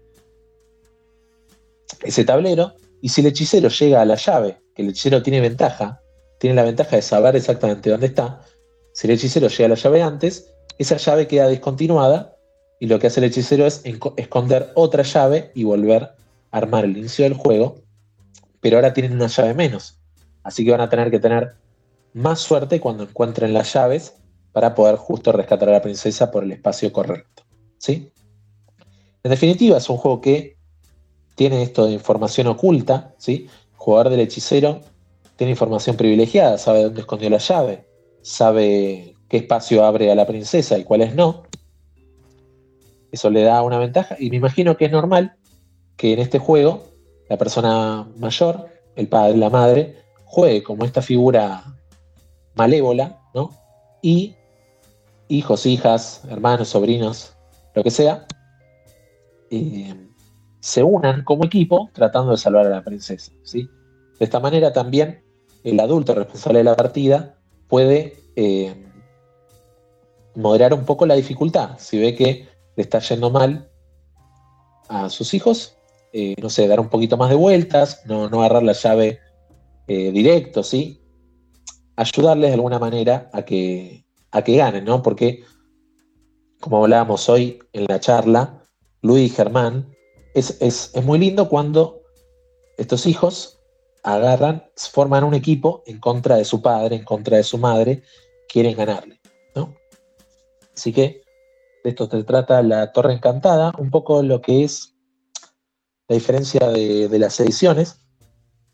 ese 2.03 2.25
tablero 2.25 2.75
y 3.01 3.09
si 3.09 3.23
el 3.23 3.29
hechicero 3.29 3.69
llega 3.69 4.03
a 4.03 4.05
la 4.05 4.17
llave, 4.17 4.61
que 4.75 4.83
el 4.83 4.91
hechicero 4.91 5.23
tiene 5.23 5.41
ventaja, 5.41 6.01
tiene 6.39 6.55
la 6.55 6.65
ventaja 6.65 6.97
de 6.97 7.03
saber 7.03 7.35
exactamente 7.35 7.91
dónde 7.91 8.07
está, 8.07 8.41
si 8.95 9.09
el 9.09 9.15
hechicero 9.15 9.49
llega 9.49 9.67
a 9.67 9.69
la 9.71 9.75
llave 9.75 10.03
antes, 10.03 10.55
esa 10.79 10.97
llave 10.97 11.27
queda 11.27 11.49
discontinuada 11.49 12.37
y 12.79 12.87
lo 12.87 13.01
que 13.01 13.09
hace 13.09 13.19
el 13.19 13.25
hechicero 13.27 13.67
es 13.67 13.83
esconder 14.17 14.71
otra 14.77 15.03
llave 15.03 15.51
y 15.53 15.65
volver 15.65 16.05
a 16.05 16.15
armar 16.57 16.85
el 16.85 16.97
inicio 16.97 17.25
del 17.25 17.35
juego, 17.35 17.83
pero 18.61 18.77
ahora 18.77 18.95
tienen 18.95 19.15
una 19.15 19.27
llave 19.27 19.53
menos. 19.53 19.99
Así 20.45 20.65
que 20.65 20.71
van 20.71 20.81
a 20.81 20.89
tener 20.89 21.11
que 21.11 21.19
tener 21.19 21.57
más 22.13 22.39
suerte 22.39 22.79
cuando 22.79 23.03
encuentren 23.03 23.53
las 23.53 23.73
llaves 23.73 24.15
para 24.53 24.77
poder 24.77 24.95
justo 24.95 25.33
rescatar 25.33 25.71
a 25.71 25.73
la 25.73 25.83
princesa 25.83 26.31
por 26.31 26.45
el 26.45 26.53
espacio 26.53 26.93
correcto. 26.93 27.43
¿sí? 27.79 28.13
En 29.25 29.31
definitiva, 29.31 29.77
es 29.77 29.91
un 29.91 29.97
juego 29.97 30.21
que 30.21 30.57
tiene 31.35 31.65
esto 31.65 31.87
de 31.87 31.93
información 31.93 32.47
oculta. 32.47 33.13
¿sí? 33.19 33.49
El 33.73 33.77
jugador 33.77 34.11
del 34.11 34.21
hechicero 34.21 34.83
tiene 35.35 35.51
información 35.51 35.97
privilegiada, 35.97 36.59
sabe 36.59 36.85
dónde 36.85 37.01
escondió 37.01 37.29
la 37.29 37.39
llave, 37.39 37.87
sabe 38.25 39.17
qué 39.29 39.37
espacio 39.37 39.85
abre 39.85 40.11
a 40.11 40.15
la 40.15 40.27
princesa 40.27 40.79
y 40.79 40.85
cuáles 40.85 41.15
no. 41.15 41.45
Eso 43.13 43.31
le 43.31 43.43
da 43.43 43.63
una 43.63 43.79
ventaja 43.79 44.17
y 44.19 44.31
me 44.31 44.37
imagino 44.37 44.77
que 44.77 44.87
es 44.87 44.91
normal 44.91 45.37
que 45.97 46.15
en 46.15 46.19
este 46.19 46.39
juego 46.39 46.85
la 47.29 47.37
persona 47.37 48.09
mayor, 48.17 48.69
el 48.97 49.09
padre, 49.09 49.37
la 49.37 49.51
madre, 49.51 49.99
juegue 50.25 50.63
como 50.63 50.85
esta 50.85 51.03
figura 51.03 51.63
malévola, 52.55 53.21
¿no? 53.35 53.51
Y 54.03 54.35
hijos, 55.29 55.67
hijas, 55.67 56.23
hermanos, 56.29 56.69
sobrinos, 56.69 57.37
lo 57.75 57.85
que 57.85 57.91
sea, 57.91 58.27
eh, 59.51 59.95
se 60.61 60.83
unan 60.83 61.25
como 61.25 61.45
equipo 61.45 61.91
tratando 61.93 62.33
de 62.33 62.39
salvar 62.39 62.67
a 62.67 62.71
la 62.71 62.83
princesa, 62.83 63.33
¿sí? 63.43 63.69
De 64.19 64.25
esta 64.25 64.41
manera 64.41 64.73
también 64.73 65.23
el 65.63 65.79
adulto 65.79 66.15
responsable 66.15 66.59
de 66.59 66.65
la 66.65 66.77
partida 66.77 67.39
puede 67.75 68.15
eh, 68.37 68.73
moderar 70.37 70.73
un 70.75 70.85
poco 70.85 71.07
la 71.07 71.17
dificultad. 71.17 71.77
Si 71.81 71.99
ve 71.99 72.15
que 72.15 72.47
le 72.77 72.83
está 72.85 73.01
yendo 73.01 73.31
mal 73.31 73.69
a 74.89 75.11
sus 75.11 75.35
hijos, 75.35 75.75
eh, 76.13 76.37
no 76.41 76.51
sé, 76.51 76.69
dar 76.69 76.79
un 76.79 76.89
poquito 76.89 77.17
más 77.17 77.31
de 77.31 77.35
vueltas, 77.35 78.03
no, 78.07 78.27
agarrar 78.27 78.63
la 78.63 78.75
llave 78.75 79.19
eh, 79.89 80.13
directo, 80.13 80.63
¿sí? 80.63 81.03
Ayudarles 81.97 82.51
de 82.51 82.55
alguna 82.55 82.79
manera 82.79 83.29
a 83.33 83.45
que, 83.45 84.07
a 84.31 84.43
que 84.43 84.57
ganen, 84.57 84.85
¿no? 84.85 85.03
Porque, 85.03 85.43
como 86.61 86.85
hablábamos 86.85 87.29
hoy 87.29 87.59
en 87.73 87.87
la 87.89 87.99
charla, 87.99 88.63
Luis 89.03 89.33
y 89.33 89.35
Germán, 89.35 89.93
es, 90.37 90.59
es 90.61 91.05
muy 91.05 91.19
lindo 91.19 91.49
cuando 91.49 92.03
estos 92.79 93.05
hijos 93.07 93.54
agarran, 94.05 94.65
forman 94.77 95.25
un 95.25 95.35
equipo 95.35 95.83
en 95.87 95.99
contra 95.99 96.37
de 96.37 96.45
su 96.45 96.61
padre, 96.61 96.97
en 96.97 97.05
contra 97.05 97.39
de 97.39 97.43
su 97.43 97.59
madre, 97.59 98.03
quieren 98.49 98.77
ganarle. 98.77 99.19
¿no? 99.57 99.75
Así 100.77 100.93
que 100.93 101.23
de 101.83 101.91
esto 101.91 102.09
se 102.09 102.23
trata 102.23 102.63
la 102.63 102.93
Torre 102.93 103.15
Encantada, 103.15 103.73
un 103.79 103.91
poco 103.91 104.23
lo 104.23 104.41
que 104.41 104.65
es 104.65 104.95
la 106.07 106.15
diferencia 106.15 106.69
de, 106.69 107.19
las 107.19 107.41
ediciones. 107.41 107.99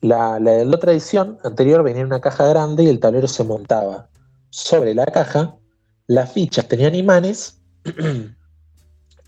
La, 0.00 0.40
la, 0.40 0.64
la, 0.64 0.76
otra 0.76 0.92
edición 0.92 1.38
anterior 1.44 1.82
venía 1.82 2.00
en 2.00 2.06
una 2.06 2.20
caja 2.20 2.46
grande 2.48 2.84
y 2.84 2.88
el 2.88 2.98
tablero 3.00 3.28
se 3.28 3.44
montaba 3.44 4.10
sobre 4.50 4.94
la 4.94 5.06
caja, 5.06 5.56
las 6.08 6.32
fichas 6.32 6.66
tenían 6.66 6.96
imanes 6.96 7.62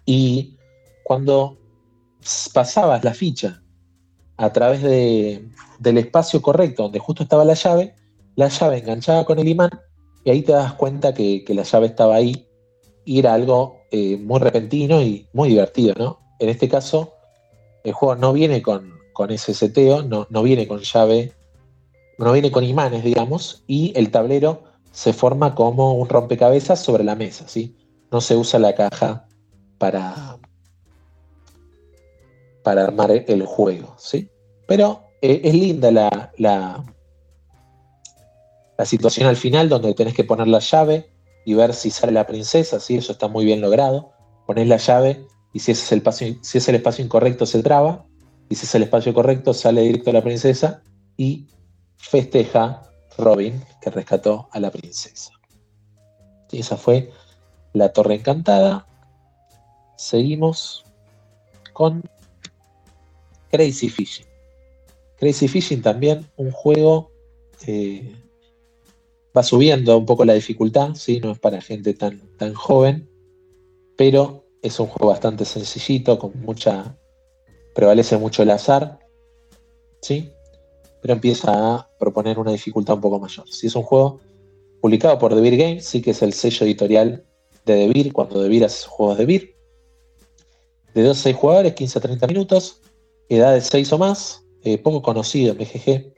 y 0.04 0.58
cuando 1.04 1.58
pasabas 2.52 3.04
la 3.04 3.14
ficha 3.14 3.61
a 4.36 4.52
través 4.52 4.82
de, 4.82 5.48
del 5.78 5.98
espacio 5.98 6.40
correcto 6.42 6.84
donde 6.84 6.98
justo 6.98 7.22
estaba 7.22 7.44
la 7.44 7.54
llave, 7.54 7.94
la 8.34 8.48
llave 8.48 8.78
enganchaba 8.78 9.24
con 9.24 9.38
el 9.38 9.48
imán 9.48 9.70
y 10.24 10.30
ahí 10.30 10.42
te 10.42 10.52
das 10.52 10.74
cuenta 10.74 11.12
que, 11.14 11.44
la 11.48 11.62
llave 11.62 11.86
estaba 11.86 12.14
ahí 12.14 12.46
y 13.04 13.18
era 13.18 13.34
algo 13.34 13.78
eh, 13.90 14.16
muy 14.16 14.40
repentino 14.40 15.02
y 15.02 15.26
muy 15.32 15.48
divertido, 15.48 15.94
¿no? 15.98 16.20
En 16.38 16.48
este 16.48 16.68
caso, 16.68 17.14
el 17.84 17.92
juego 17.92 18.14
no 18.14 18.32
viene 18.32 18.62
con, 18.62 18.92
ese 19.28 19.54
seteo, 19.54 20.02
no, 20.02 20.26
no 20.30 20.42
viene 20.42 20.66
con 20.66 20.80
llave, 20.80 21.32
no 22.18 22.32
viene 22.32 22.50
con 22.50 22.64
imanes, 22.64 23.04
digamos, 23.04 23.64
y 23.66 23.92
el 23.96 24.10
tablero 24.10 24.64
se 24.92 25.12
forma 25.12 25.54
como 25.54 25.94
un 25.94 26.08
rompecabezas 26.08 26.80
sobre 26.80 27.04
la 27.04 27.14
mesa, 27.14 27.48
¿sí? 27.48 27.76
No 28.10 28.20
se 28.20 28.36
usa 28.36 28.60
la 28.60 28.74
caja 28.74 29.26
para, 29.78 30.31
para 32.62 32.84
armar 32.84 33.10
el 33.10 33.44
juego, 33.44 33.94
¿sí? 33.98 34.30
Pero 34.66 35.04
eh, 35.20 35.40
es 35.44 35.54
linda 35.54 35.90
la, 35.90 36.32
la, 36.38 36.84
situación 38.84 39.28
al 39.28 39.36
final 39.36 39.68
donde 39.68 39.94
tenés 39.94 40.14
que 40.14 40.24
poner 40.24 40.48
la 40.48 40.58
llave 40.58 41.12
y 41.44 41.54
ver 41.54 41.72
si 41.72 41.90
sale 41.90 42.12
la 42.12 42.26
princesa, 42.26 42.80
¿sí? 42.80 42.96
Eso 42.96 43.12
está 43.12 43.28
muy 43.28 43.44
bien 43.44 43.60
logrado. 43.60 44.12
Ponés 44.46 44.66
la 44.66 44.78
llave 44.78 45.24
y 45.52 45.60
si 45.60 45.72
es 45.72 45.92
el 45.92 45.98
espacio, 45.98 46.36
si 46.42 46.58
es 46.58 46.68
el 46.68 46.74
espacio 46.74 47.04
incorrecto 47.04 47.46
se 47.46 47.62
traba, 47.62 48.04
y 48.48 48.56
si 48.56 48.66
es 48.66 48.74
el 48.74 48.82
espacio 48.82 49.14
correcto 49.14 49.54
sale 49.54 49.82
directo 49.82 50.12
la 50.12 50.22
princesa 50.22 50.82
y 51.16 51.46
festeja 51.96 52.82
Robin 53.16 53.62
que 53.80 53.90
rescató 53.90 54.48
a 54.50 54.60
la 54.60 54.70
princesa. 54.70 55.32
Y 56.50 56.60
esa 56.60 56.76
fue 56.76 57.10
la 57.72 57.92
Torre 57.92 58.16
Encantada. 58.16 58.86
Seguimos 59.96 60.84
con 61.72 62.02
Crazy 63.52 63.90
Fishing. 63.90 64.26
Crazy 65.18 65.46
Fishing 65.46 65.82
también, 65.82 66.26
un 66.36 66.50
juego 66.50 67.12
eh, 67.66 68.16
va 69.36 69.42
subiendo 69.42 69.96
un 69.98 70.06
poco 70.06 70.24
la 70.24 70.32
dificultad, 70.32 70.94
¿sí? 70.94 71.20
no 71.20 71.32
es 71.32 71.38
para 71.38 71.60
gente 71.60 71.94
tan, 71.94 72.20
tan 72.38 72.54
joven, 72.54 73.08
pero 73.96 74.44
es 74.62 74.80
un 74.80 74.86
juego 74.86 75.10
bastante 75.10 75.44
sencillito, 75.44 76.18
con 76.18 76.32
mucha. 76.40 76.96
prevalece 77.74 78.16
mucho 78.16 78.42
el 78.42 78.50
azar, 78.50 78.98
¿sí? 80.00 80.32
pero 81.02 81.14
empieza 81.14 81.52
a 81.52 81.88
proponer 81.98 82.38
una 82.38 82.52
dificultad 82.52 82.96
un 82.96 83.00
poco 83.02 83.20
mayor. 83.20 83.48
Si 83.50 83.66
es 83.66 83.74
un 83.74 83.82
juego 83.82 84.20
publicado 84.80 85.18
por 85.18 85.34
The 85.34 85.56
Games, 85.56 85.84
sí 85.84 86.00
que 86.00 86.12
es 86.12 86.22
el 86.22 86.32
sello 86.32 86.64
editorial 86.64 87.24
de 87.66 87.92
The 87.92 88.12
cuando 88.12 88.48
The 88.48 88.64
hace 88.64 88.86
juegos 88.88 89.18
de 89.18 89.26
Beer. 89.26 89.54
De 90.94 91.02
2 91.02 91.18
a 91.18 91.22
6 91.22 91.36
jugadores, 91.36 91.74
15 91.74 91.98
a 91.98 92.02
30 92.02 92.26
minutos, 92.26 92.80
edad 93.28 93.54
de 93.54 93.60
6 93.60 93.92
o 93.92 93.98
más, 93.98 94.42
eh, 94.64 94.78
poco 94.78 95.02
conocido 95.02 95.52
en 95.52 95.58
BGG. 95.58 96.12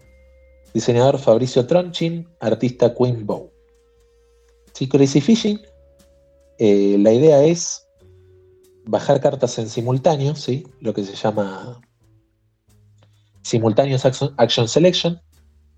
Diseñador 0.74 1.18
Fabricio 1.18 1.66
Tronchin, 1.66 2.28
artista 2.40 2.94
Queen 2.94 3.24
Bow. 3.24 3.50
Sí, 4.72 4.88
Crazy 4.88 5.20
Fishing, 5.20 5.60
eh, 6.58 6.96
la 6.98 7.12
idea 7.12 7.44
es 7.44 7.86
bajar 8.84 9.20
cartas 9.20 9.56
en 9.58 9.68
simultáneo, 9.68 10.34
¿sí? 10.34 10.66
lo 10.80 10.92
que 10.92 11.04
se 11.04 11.14
llama 11.14 11.80
Simultaneous 13.42 14.04
Action, 14.04 14.68
Selection. 14.68 15.20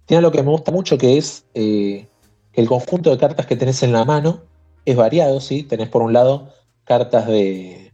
Tiene 0.07 0.19
algo 0.19 0.33
que 0.33 0.43
me 0.43 0.51
gusta 0.51 0.73
mucho 0.73 0.97
que 0.97 1.19
es 1.19 1.45
eh, 1.55 2.09
que 2.53 2.61
el 2.61 2.69
conjunto 2.69 3.11
de 3.11 3.19
cartas 3.19 3.47
que 3.47 3.57
tenés 3.57 3.83
en 3.83 3.93
la 3.93 4.05
mano 4.05 4.43
es 4.85 4.97
variado, 4.97 5.41
¿sí? 5.41 5.65
Tenés 5.65 5.89
por 5.89 6.03
un 6.03 6.12
lado 6.12 6.53
cartas 6.85 7.27
de 7.27 7.93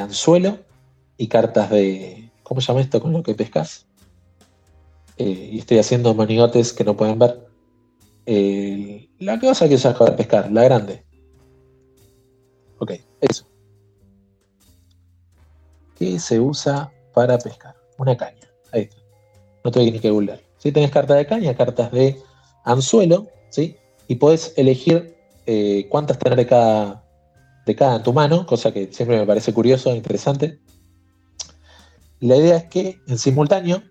anzuelo 0.00 0.58
y 1.16 1.28
cartas 1.28 1.70
de. 1.70 2.30
¿Cómo 2.42 2.60
se 2.60 2.68
llama 2.68 2.80
esto 2.80 3.00
con 3.00 3.12
lo 3.12 3.22
que 3.22 3.34
pescas? 3.34 3.86
Eh, 5.16 5.50
y 5.52 5.58
estoy 5.58 5.78
haciendo 5.78 6.14
manigotes 6.14 6.72
que 6.72 6.84
no 6.84 6.96
pueden 6.96 7.18
ver. 7.18 7.46
Eh, 8.26 9.08
la 9.18 9.38
cosa 9.38 9.68
que 9.68 9.74
usas 9.76 9.96
para 9.96 10.16
pescar, 10.16 10.50
la 10.50 10.64
grande. 10.64 11.04
Ok, 12.78 12.92
eso. 13.20 13.46
¿Qué 15.96 16.18
se 16.18 16.40
usa 16.40 16.92
para 17.14 17.38
pescar. 17.38 17.74
Una 17.96 18.16
caña. 18.16 18.50
Ahí 18.72 18.82
está. 18.82 18.96
No 19.64 19.70
tengo 19.70 19.90
ni 19.90 20.00
que 20.00 20.10
googlear. 20.10 20.40
Si 20.58 20.72
tenés 20.72 20.90
cartas 20.90 21.16
de 21.16 21.26
caña, 21.26 21.54
cartas 21.54 21.90
de 21.92 22.20
anzuelo, 22.64 23.28
¿sí? 23.48 23.76
Y 24.08 24.16
podés 24.16 24.52
elegir 24.56 25.16
eh, 25.46 25.86
cuántas 25.88 26.18
tener 26.18 26.36
de 26.36 26.46
cada, 26.46 27.04
de 27.64 27.74
cada 27.74 27.96
en 27.96 28.02
tu 28.02 28.12
mano, 28.12 28.44
cosa 28.44 28.72
que 28.72 28.92
siempre 28.92 29.18
me 29.18 29.26
parece 29.26 29.54
curioso 29.54 29.90
e 29.90 29.96
interesante. 29.96 30.58
La 32.24 32.38
idea 32.38 32.56
es 32.56 32.64
que 32.64 33.02
en 33.06 33.18
simultáneo 33.18 33.82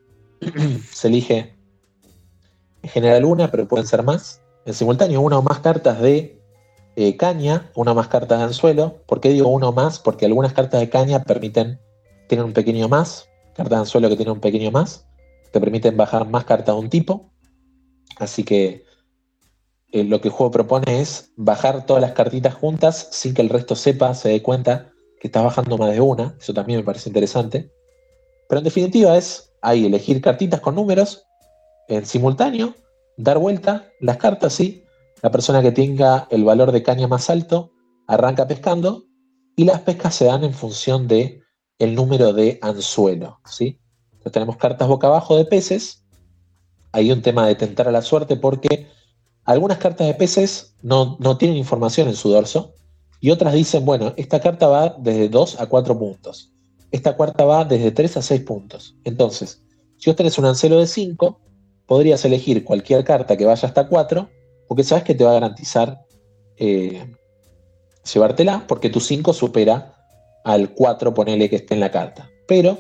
se 0.92 1.08
elige 1.08 1.56
en 2.82 2.90
general 2.90 3.26
una, 3.26 3.52
pero 3.52 3.68
pueden 3.68 3.86
ser 3.86 4.02
más. 4.02 4.42
En 4.66 4.74
simultáneo, 4.74 5.22
una 5.22 5.38
o 5.38 5.44
más 5.44 5.60
cartas 5.60 6.02
de 6.02 6.42
eh, 6.96 7.16
caña, 7.16 7.70
una 7.76 7.92
o 7.92 7.96
más 7.96 8.08
cartas 8.08 8.40
de 8.40 8.46
anzuelo. 8.46 9.04
¿Por 9.06 9.22
qué 9.22 9.30
digo 9.30 9.50
una 9.50 9.70
o 9.70 9.72
más? 9.72 10.00
Porque 10.00 10.26
algunas 10.26 10.52
cartas 10.52 10.82
de 10.82 10.90
caña 10.90 11.24
permiten 11.24 11.80
tienen 12.28 12.48
un 12.48 12.54
pequeño 12.54 12.90
más, 12.90 13.30
cartas 13.54 13.70
de 13.70 13.82
anzuelo 13.82 14.10
que 14.10 14.16
tienen 14.16 14.34
un 14.34 14.42
pequeño 14.42 14.72
más, 14.72 15.06
te 15.52 15.60
permiten 15.60 15.96
bajar 15.96 16.28
más 16.28 16.44
cartas 16.44 16.74
de 16.74 16.82
un 16.82 16.90
tipo. 16.90 17.32
Así 18.18 18.44
que 18.44 18.84
eh, 19.92 20.06
lo 20.06 20.22
que 20.22 20.30
el 20.30 20.34
juego 20.34 20.50
propone 20.50 21.02
es 21.02 21.34
bajar 21.38 21.86
todas 21.86 22.02
las 22.02 22.14
cartitas 22.14 22.56
juntas 22.56 23.10
sin 23.12 23.36
que 23.36 23.44
el 23.44 23.50
resto 23.50 23.76
sepa, 23.76 24.16
se 24.16 24.30
dé 24.30 24.42
cuenta 24.42 24.92
que 25.22 25.28
estás 25.28 25.44
bajando 25.44 25.78
más 25.78 25.92
de 25.92 26.02
una. 26.02 26.36
Eso 26.40 26.52
también 26.52 26.80
me 26.80 26.84
parece 26.84 27.10
interesante. 27.10 27.72
Pero 28.54 28.60
en 28.60 28.66
definitiva 28.66 29.18
es 29.18 29.52
ahí 29.64 29.88
elegir 29.88 30.22
cartitas 30.22 30.60
con 30.60 30.76
números 30.76 31.26
en 31.88 32.06
simultáneo, 32.06 32.76
dar 33.18 33.40
vuelta 33.40 33.90
las 34.00 34.18
cartas, 34.18 34.54
sí. 34.54 34.84
La 35.24 35.32
persona 35.32 35.64
que 35.64 35.72
tenga 35.72 36.28
el 36.30 36.44
valor 36.44 36.72
de 36.72 36.84
caña 36.84 37.08
más 37.08 37.32
alto 37.32 37.72
arranca 38.06 38.48
pescando 38.48 39.06
y 39.56 39.64
las 39.64 39.82
pescas 39.82 40.14
se 40.14 40.26
dan 40.26 40.44
en 40.44 40.54
función 40.54 41.08
de 41.08 41.42
el 41.80 41.96
número 41.96 42.32
de 42.32 42.60
anzuelo. 42.62 43.40
¿sí? 43.44 43.80
Entonces 44.12 44.34
tenemos 44.34 44.58
cartas 44.58 44.88
boca 44.88 45.08
abajo 45.08 45.36
de 45.36 45.46
peces. 45.46 46.06
Hay 46.92 47.12
un 47.12 47.24
tema 47.24 47.48
de 47.48 47.56
tentar 47.56 47.88
a 47.88 47.92
la 47.92 48.04
suerte 48.04 48.36
porque 48.36 48.88
algunas 49.46 49.80
cartas 49.80 50.06
de 50.06 50.14
peces 50.14 50.76
no, 50.84 51.18
tienen 51.40 51.58
información 51.58 52.08
en 52.08 52.16
su 52.16 52.30
dorso 52.30 52.76
y 53.20 53.32
otras 53.32 53.56
dicen, 53.56 53.84
bueno, 53.84 54.14
esta 54.16 54.40
carta 54.40 54.68
va 54.68 54.96
desde 55.00 55.28
2 55.28 55.60
a 55.60 55.66
4 55.66 55.98
puntos. 55.98 56.53
Esta 56.94 57.18
cuarta 57.18 57.44
va 57.44 57.66
desde 57.66 57.90
3 57.90 58.18
a 58.18 58.22
6 58.22 58.42
puntos. 58.42 58.96
Entonces, 59.04 59.64
si 59.98 60.12
vos 60.12 60.16
tenés 60.16 60.38
un 60.38 60.46
anzuelo 60.46 60.80
de 60.80 60.86
5, 60.86 61.42
podrías 61.88 62.24
elegir 62.24 62.64
cualquier 62.64 63.04
carta 63.04 63.36
que 63.36 63.46
vaya 63.46 63.68
hasta 63.68 63.88
4 63.88 64.30
porque 64.68 64.84
sabes 64.84 65.04
que 65.04 65.16
te 65.16 65.24
va 65.24 65.32
a 65.32 65.34
garantizar 65.34 66.06
eh, 66.58 67.04
llevártela 68.14 68.66
porque 68.68 68.92
tu 68.92 69.00
5 69.00 69.34
supera 69.34 69.96
al 70.44 70.70
4, 70.76 71.16
ponele 71.16 71.50
que 71.50 71.56
esté 71.56 71.74
en 71.74 71.80
la 71.80 71.90
carta. 71.90 72.30
Pero 72.48 72.78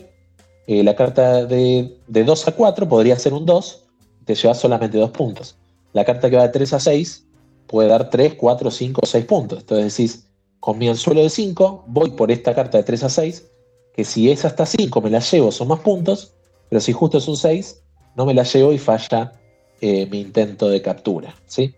eh, 0.67 0.83
la 0.83 0.95
carta 0.95 1.47
de, 1.47 1.97
2 2.07 2.47
a 2.47 2.51
4 2.51 2.87
podría 2.87 3.17
ser 3.17 3.33
un 3.33 3.47
2, 3.47 3.83
te 4.25 4.35
lleva 4.35 4.53
solamente 4.53 4.99
2 4.99 5.09
puntos. 5.09 5.57
La 5.93 6.05
carta 6.05 6.29
que 6.29 6.35
va 6.35 6.43
de 6.43 6.49
3 6.49 6.73
a 6.73 6.79
6 6.79 7.25
puede 7.65 7.89
dar 7.89 8.11
3, 8.11 8.35
4, 8.35 8.69
5 8.69 9.01
o 9.03 9.07
6 9.07 9.25
puntos. 9.25 9.59
Entonces 9.61 9.97
decís, 9.97 10.27
con 10.59 10.77
mi 10.77 10.87
anzuelo 10.87 11.23
de 11.23 11.31
5, 11.31 11.85
voy 11.87 12.11
por 12.11 12.29
esta 12.29 12.53
carta 12.53 12.77
de 12.77 12.83
3 12.83 13.05
a 13.05 13.09
6, 13.09 13.49
que 13.93 14.03
si 14.03 14.31
es 14.31 14.45
hasta 14.45 14.65
5 14.65 15.01
me 15.01 15.09
la 15.09 15.19
llevo, 15.19 15.51
son 15.51 15.67
más 15.67 15.79
puntos, 15.79 16.33
pero 16.69 16.81
si 16.81 16.91
justo 16.93 17.19
es 17.19 17.27
un 17.27 17.37
6, 17.37 17.83
no 18.15 18.25
me 18.25 18.33
la 18.33 18.43
llevo 18.43 18.73
y 18.73 18.77
falla 18.77 19.33
eh, 19.81 20.07
mi 20.07 20.21
intento 20.21 20.69
de 20.69 20.81
captura. 20.81 21.35
¿sí? 21.45 21.75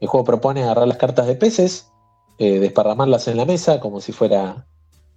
El 0.00 0.08
juego 0.08 0.24
propone 0.24 0.62
agarrar 0.62 0.88
las 0.88 0.96
cartas 0.96 1.26
de 1.26 1.34
peces, 1.34 1.88
eh, 2.38 2.60
desparramarlas 2.60 3.28
en 3.28 3.36
la 3.36 3.44
mesa 3.44 3.80
como 3.80 4.00
si 4.00 4.12
fuera 4.12 4.64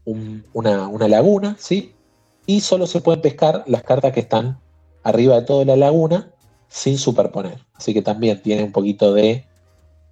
una, 0.06 1.08
laguna, 1.08 1.56
¿sí? 1.60 1.94
Y 2.48 2.62
solo 2.62 2.88
se 2.88 3.02
pueden 3.02 3.22
pescar 3.22 3.64
las 3.68 3.84
cartas 3.84 4.14
que 4.14 4.22
están 4.22 4.60
arriba 5.04 5.36
de 5.36 5.44
toda 5.44 5.64
la 5.66 5.76
laguna 5.76 6.32
sin 6.68 6.98
superponer. 6.98 7.60
Así 7.76 7.94
que 7.94 8.02
también 8.02 8.42
tiene 8.42 8.64
un 8.64 8.72
poquito 8.72 9.14
de 9.14 9.46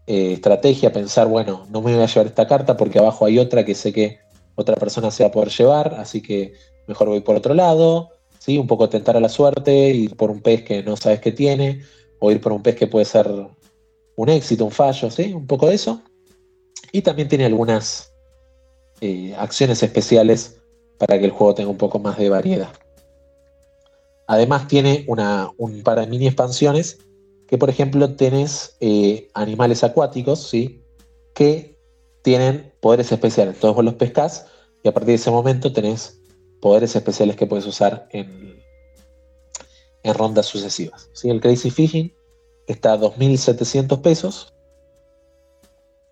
eh, 0.06 0.34
estrategia, 0.34 0.94
pensar, 0.94 1.28
bueno, 1.28 1.66
no 1.72 1.82
me 1.82 1.96
voy 1.96 2.04
a 2.04 2.06
llevar 2.06 2.28
esta 2.28 2.48
carta 2.48 2.78
porque 2.78 3.00
abajo 3.00 3.26
hay 3.26 3.40
otra 3.40 3.66
que 3.66 3.74
sé 3.74 3.92
que 3.92 4.20
otra 4.60 4.76
persona 4.76 5.12
se 5.12 5.24
va 5.24 5.30
a 5.30 5.32
poder 5.32 5.50
llevar, 5.50 5.96
así 5.96 6.22
que 6.22 6.54
mejor 6.88 7.10
voy 7.10 7.22
por 7.22 7.36
otro 7.36 7.54
lado, 7.54 8.10
¿sí? 8.40 8.58
Un 8.58 8.68
poco 8.68 8.90
tentar 8.90 9.16
a 9.16 9.20
la 9.20 9.30
suerte, 9.30 9.90
ir 9.92 10.16
por 10.16 10.32
un 10.32 10.42
pez 10.42 10.64
que 10.64 10.84
no 10.84 10.98
sabes 10.98 11.20
que 11.20 11.32
tiene, 11.32 11.84
o 12.20 12.32
ir 12.32 12.42
por 12.42 12.52
un 12.52 12.62
pez 12.62 12.76
que 12.76 12.88
puede 12.88 13.06
ser 13.06 13.28
un 14.16 14.30
éxito, 14.30 14.66
un 14.66 14.72
fallo, 14.72 15.10
¿sí? 15.10 15.34
Un 15.34 15.48
poco 15.48 15.68
de 15.68 15.76
eso. 15.76 16.02
Y 16.92 17.02
también 17.02 17.28
tiene 17.28 17.46
algunas 17.46 18.12
eh, 19.02 19.34
acciones 19.38 19.82
especiales 19.82 20.58
para 20.98 21.18
que 21.18 21.26
el 21.26 21.32
juego 21.32 21.56
tenga 21.56 21.70
un 21.70 21.78
poco 21.78 22.00
más 22.00 22.18
de 22.18 22.30
variedad. 22.30 22.74
Además 24.28 24.68
tiene 24.68 25.06
un 25.08 25.82
par 25.84 26.00
de 26.00 26.08
mini 26.08 26.28
expansiones 26.28 27.00
que 27.48 27.58
por 27.58 27.70
ejemplo 27.70 28.16
tenés 28.16 28.76
eh, 28.80 29.28
animales 29.34 29.84
acuáticos, 29.84 30.48
¿sí? 30.48 30.84
Que 31.34 31.79
tienen 32.22 32.74
poderes 32.82 33.12
especiales. 33.12 33.60
Todos 33.60 33.76
vos 33.76 33.86
los 33.86 33.96
pescás 33.96 34.46
y 34.84 34.88
a 34.88 34.94
partir 34.94 35.10
de 35.10 35.16
ese 35.16 35.32
momento 35.32 35.72
tenés 35.74 36.20
poderes 36.62 36.96
especiales 36.96 37.36
que 37.36 37.48
puedes 37.48 37.66
usar 37.66 38.08
en, 38.12 38.60
en 40.04 40.14
rondas 40.14 40.46
sucesivas. 40.46 41.10
¿sí? 41.14 41.30
El 41.30 41.42
Crazy 41.42 41.70
Fishing 41.70 42.14
está 42.68 42.94
a 42.94 43.00
2.700 43.00 44.02
pesos. 44.02 44.54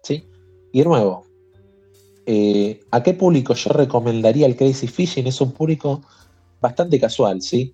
¿Sí? 0.04 0.28
Y 0.72 0.80
de 0.80 0.86
nuevo, 0.86 1.26
eh, 2.26 2.82
¿a 2.92 3.04
qué 3.04 3.14
público 3.14 3.54
yo 3.54 3.72
recomendaría 3.72 4.46
el 4.46 4.56
Crazy 4.56 4.88
Fishing? 4.88 5.28
Es 5.28 5.42
un 5.42 5.52
público 5.52 6.02
bastante 6.60 7.00
casual, 7.00 7.42
¿sí? 7.42 7.74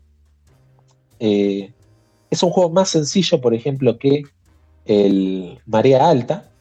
Eh, 1.20 1.72
es 2.30 2.44
un 2.44 2.50
juego 2.50 2.70
más 2.70 2.90
sencillo, 2.90 3.40
por 3.40 3.54
ejemplo, 3.54 3.98
que 3.98 4.24
el 4.86 5.60
Marea 5.66 6.10
Alta 6.10 6.53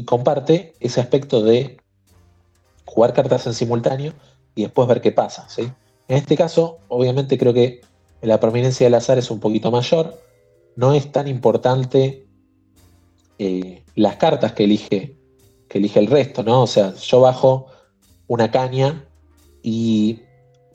y 0.00 0.04
comparte 0.04 0.72
ese 0.80 0.98
aspecto 0.98 1.42
de 1.42 1.76
jugar 2.86 3.12
cartas 3.12 3.46
en 3.46 3.52
simultáneo 3.52 4.14
y 4.54 4.62
después 4.62 4.88
ver 4.88 5.02
qué 5.02 5.12
pasa, 5.12 5.46
¿sí? 5.50 5.70
En 6.08 6.16
este 6.16 6.38
caso, 6.38 6.78
obviamente 6.88 7.36
creo 7.36 7.52
que 7.52 7.82
la 8.22 8.40
prominencia 8.40 8.86
del 8.86 8.94
azar 8.94 9.18
es 9.18 9.30
un 9.30 9.40
poquito 9.40 9.70
mayor, 9.70 10.18
no 10.74 10.94
es 10.94 11.12
tan 11.12 11.28
importante 11.28 12.26
eh, 13.38 13.84
las 13.94 14.16
cartas 14.16 14.54
que 14.54 14.64
elige, 14.64 15.18
que 15.68 15.76
elige 15.76 16.00
el 16.00 16.06
resto, 16.06 16.42
¿no? 16.42 16.62
O 16.62 16.66
sea, 16.66 16.94
yo 16.94 17.20
bajo 17.20 17.66
una 18.26 18.50
caña 18.50 19.04
y 19.62 20.20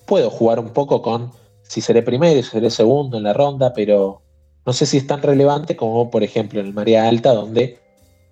puedo 0.06 0.30
jugar 0.30 0.60
un 0.60 0.70
poco 0.70 1.02
con 1.02 1.32
si 1.64 1.82
seré 1.82 2.04
primero, 2.04 2.44
si 2.44 2.50
seré 2.52 2.70
segundo 2.70 3.18
en 3.18 3.24
la 3.24 3.34
ronda, 3.34 3.74
pero 3.74 4.22
no 4.68 4.72
sé 4.72 4.86
si 4.86 4.98
es 4.98 5.08
tan 5.08 5.24
relevante 5.24 5.76
como, 5.76 6.12
por 6.12 6.22
ejemplo, 6.22 6.60
en 6.60 6.68
el 6.68 6.74
María 6.74 7.08
Alta, 7.08 7.34
donde 7.34 7.85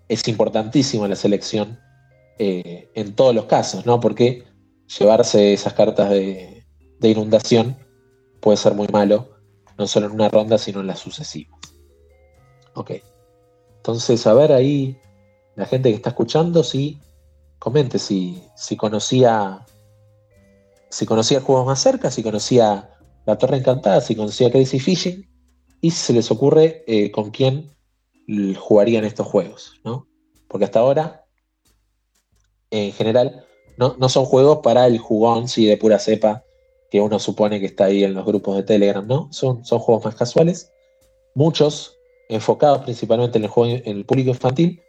es 0.08 0.28
importantísima 0.28 1.08
la 1.08 1.16
selección 1.16 1.80
eh, 2.39 2.89
en 2.96 3.16
todos 3.16 3.34
los 3.34 3.46
casos, 3.46 3.86
¿no? 3.86 4.00
Porque 4.00 4.44
llevarse 5.00 5.54
esas 5.54 5.74
cartas 5.74 6.10
de, 6.10 6.66
inundación 7.02 7.78
puede 8.39 8.58
ser 8.58 8.76
muy 8.76 8.88
malo, 8.88 9.38
no 9.78 9.88
solo 9.88 10.06
en 10.06 10.13
una 10.13 10.30
ronda, 10.30 10.58
sino 10.58 10.80
en 10.80 10.88
las 10.88 11.00
sucesivas. 11.00 11.60
Ok. 12.76 12.92
Entonces, 13.78 14.26
a 14.26 14.34
ver 14.34 14.54
ahí, 14.54 14.98
la 15.56 15.66
gente 15.66 15.89
que 15.89 15.96
está 15.96 16.10
escuchando, 16.12 16.63
si 16.63 17.00
comente 17.60 18.00
si, 18.00 18.42
si 18.56 18.78
conocía 18.78 19.66
si 20.94 21.08
conocía 21.08 21.42
juegos 21.42 21.66
más 21.66 21.82
cerca, 21.82 22.12
si 22.12 22.22
conocía 22.22 22.92
La 23.26 23.38
Torre 23.38 23.58
Encantada, 23.58 24.00
si 24.00 24.16
conocía 24.16 24.52
Crazy 24.52 24.80
Fishing, 24.80 25.28
y 25.82 25.89
si 25.89 25.98
se 25.98 26.13
les 26.13 26.30
ocurre 26.30 26.84
eh, 26.86 27.10
con 27.10 27.32
quién 27.32 27.73
jugarían 28.58 29.06
estos 29.06 29.28
juegos, 29.28 29.80
¿no? 29.84 30.08
Porque 30.48 30.66
hasta 30.66 30.80
ahora, 30.80 31.26
en 32.72 32.92
general, 32.92 33.46
no, 33.78 34.10
son 34.10 34.26
juegos 34.26 34.60
para 34.64 34.88
el 34.88 34.98
jugón, 34.98 35.48
si 35.48 35.66
de 35.66 35.78
pura 35.78 36.00
cepa, 36.00 36.44
que 36.92 37.02
uno 37.02 37.20
supone 37.20 37.60
que 37.60 37.66
está 37.66 37.86
ahí 37.86 38.04
en 38.04 38.14
los 38.14 38.26
grupos 38.26 38.56
de 38.56 38.64
Telegram, 38.64 39.06
¿no? 39.06 39.32
Son, 39.32 39.66
son 39.66 39.80
juegos 39.80 40.06
más 40.06 40.16
casuales, 40.16 40.72
muchos 41.34 41.98
enfocados 42.30 42.84
principalmente 42.84 43.38
en 43.38 43.46
el, 43.46 43.50
juego, 43.50 43.82
en 43.84 43.98
el 43.98 44.06
público 44.06 44.30
infantil, 44.30 44.82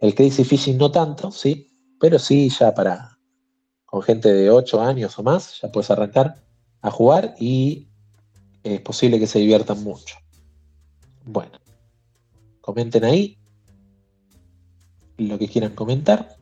el 0.00 0.14
Crazy 0.14 0.44
Fishing 0.44 0.76
no 0.76 0.90
tanto, 0.90 1.30
¿sí? 1.30 1.66
Pero 1.98 2.18
sí 2.18 2.50
ya 2.50 2.74
para 2.74 3.18
con 3.86 4.02
gente 4.02 4.32
de 4.32 4.50
8 4.50 4.80
años 4.82 5.18
o 5.18 5.22
más, 5.22 5.60
ya 5.62 5.70
puedes 5.70 5.90
arrancar 5.90 6.42
a 6.82 6.90
jugar 6.90 7.34
y 7.38 7.88
es 8.62 8.80
posible 8.80 9.18
que 9.18 9.26
se 9.26 9.38
diviertan 9.38 9.82
mucho. 9.82 10.16
Bueno, 11.24 11.58
comenten 12.66 13.04
ahí 13.04 13.38
lo 15.16 15.38
que 15.38 15.48
quieran 15.48 15.74
comentar. 15.74 16.36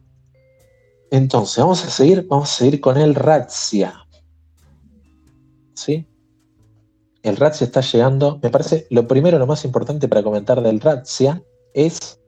Entonces, 1.10 1.58
vamos 1.58 1.84
a 1.84 1.90
seguir, 1.90 2.26
vamos 2.26 2.50
a 2.50 2.54
seguir 2.54 2.80
con 2.80 2.96
el 2.96 3.14
Razzia. 3.14 4.06
¿sí? 5.74 6.08
El 7.22 7.36
Razzia 7.36 7.66
está 7.66 7.82
llegando. 7.82 8.40
Me 8.42 8.50
parece 8.50 8.86
lo 8.90 9.06
primero, 9.06 9.38
lo 9.38 9.46
más 9.46 9.64
importante 9.64 10.08
para 10.08 10.22
comentar 10.22 10.60
del 10.62 10.80
Razzia 10.80 11.42
es 11.74 12.18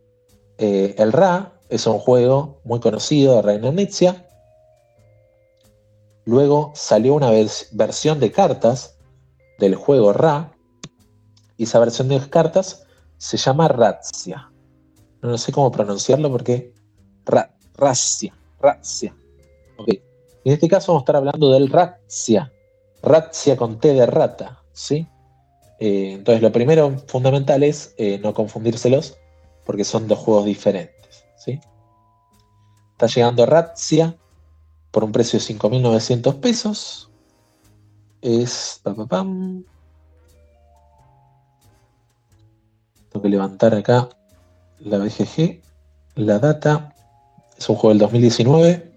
eh, 0.59 0.95
el 0.99 1.13
Ra, 1.13 1.59
es 1.71 1.87
un 1.87 1.99
juego 1.99 2.61
muy 2.65 2.79
conocido 2.79 3.37
de 3.37 3.43
Reina 3.43 3.73
Nitzia. 3.73 4.29
Luego 6.27 6.73
salió 6.75 7.15
una 7.15 7.31
versión 7.73 8.21
de 8.21 8.31
cartas 8.31 8.99
del 9.59 9.75
juego 9.75 10.13
Ra. 10.13 10.53
Y 11.57 11.65
esa 11.65 11.79
versión 11.79 12.09
de 12.09 12.21
cartas 12.29 12.86
se 13.17 13.37
llama 13.37 13.69
Razzia. 13.69 14.51
No 15.23 15.39
sé 15.39 15.53
cómo 15.53 15.71
pronunciarlo 15.71 16.31
porque. 16.31 16.73
Ra, 17.25 17.55
Razzia. 17.75 18.35
Razzia. 18.61 19.15
Ok. 19.79 19.89
En 20.45 20.53
este 20.53 20.69
caso 20.69 20.93
vamos 20.93 21.03
a 21.03 21.05
estar 21.05 21.17
hablando 21.17 21.53
del 21.53 21.69
Razzia. 21.69 22.53
Razzia 23.03 23.57
con 23.57 23.79
T 23.79 23.93
de 23.95 24.07
rata, 24.07 24.63
¿sí? 24.73 25.07
Eh, 25.79 26.13
entonces 26.15 26.43
lo 26.43 26.53
primero 26.53 26.99
fundamental 27.07 27.63
es 27.63 27.95
eh, 27.99 28.19
no 28.19 28.33
confundírselos 28.33 29.19
porque 29.65 29.85
son 29.85 30.09
dos 30.09 30.19
juegos 30.21 30.45
diferentes, 30.47 31.25
¿sí? 31.37 31.61
Está 32.93 33.07
llegando 33.07 33.45
Razzia 33.45 34.17
por 34.91 35.05
un 35.05 35.13
precio 35.13 35.39
de 35.39 35.45
5.900 35.45 36.41
pesos. 36.41 37.11
Es... 38.23 38.81
levantar 43.29 43.75
acá 43.75 44.09
la 44.79 44.99
BGG. 44.99 45.61
La 46.17 46.39
data 46.39 46.95
es 47.57 47.69
un 47.69 47.77
juego 47.77 47.91
del 47.91 47.99
2019 47.99 48.93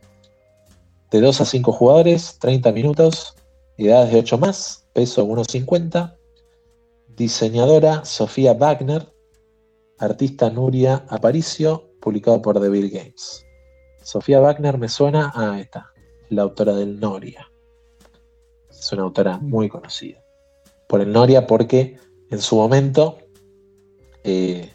de 1.11 1.21
2 1.21 1.41
a 1.41 1.45
5 1.45 1.71
jugadores, 1.71 2.37
30 2.39 2.71
minutos, 2.71 3.35
edades 3.77 4.11
de 4.11 4.19
8 4.19 4.37
más, 4.37 4.85
peso 4.93 5.25
1,50, 5.25 6.15
diseñadora 7.07 8.05
Sofía 8.05 8.53
Wagner, 8.53 9.11
artista 9.97 10.49
Nuria 10.49 11.05
Aparicio, 11.09 11.89
publicado 11.99 12.41
por 12.41 12.59
Bill 12.59 12.89
Games. 12.89 13.45
Sofía 14.03 14.39
Wagner 14.39 14.77
me 14.77 14.87
suena 14.87 15.31
a 15.35 15.59
esta, 15.59 15.91
la 16.29 16.43
autora 16.43 16.73
del 16.73 16.99
Noria. 16.99 17.49
Es 18.69 18.91
una 18.93 19.03
autora 19.03 19.37
muy 19.39 19.67
conocida. 19.67 20.23
Por 20.87 21.01
el 21.01 21.11
Noria 21.11 21.45
porque 21.45 21.97
en 22.31 22.39
su 22.39 22.55
momento, 22.55 23.17
eh, 24.23 24.73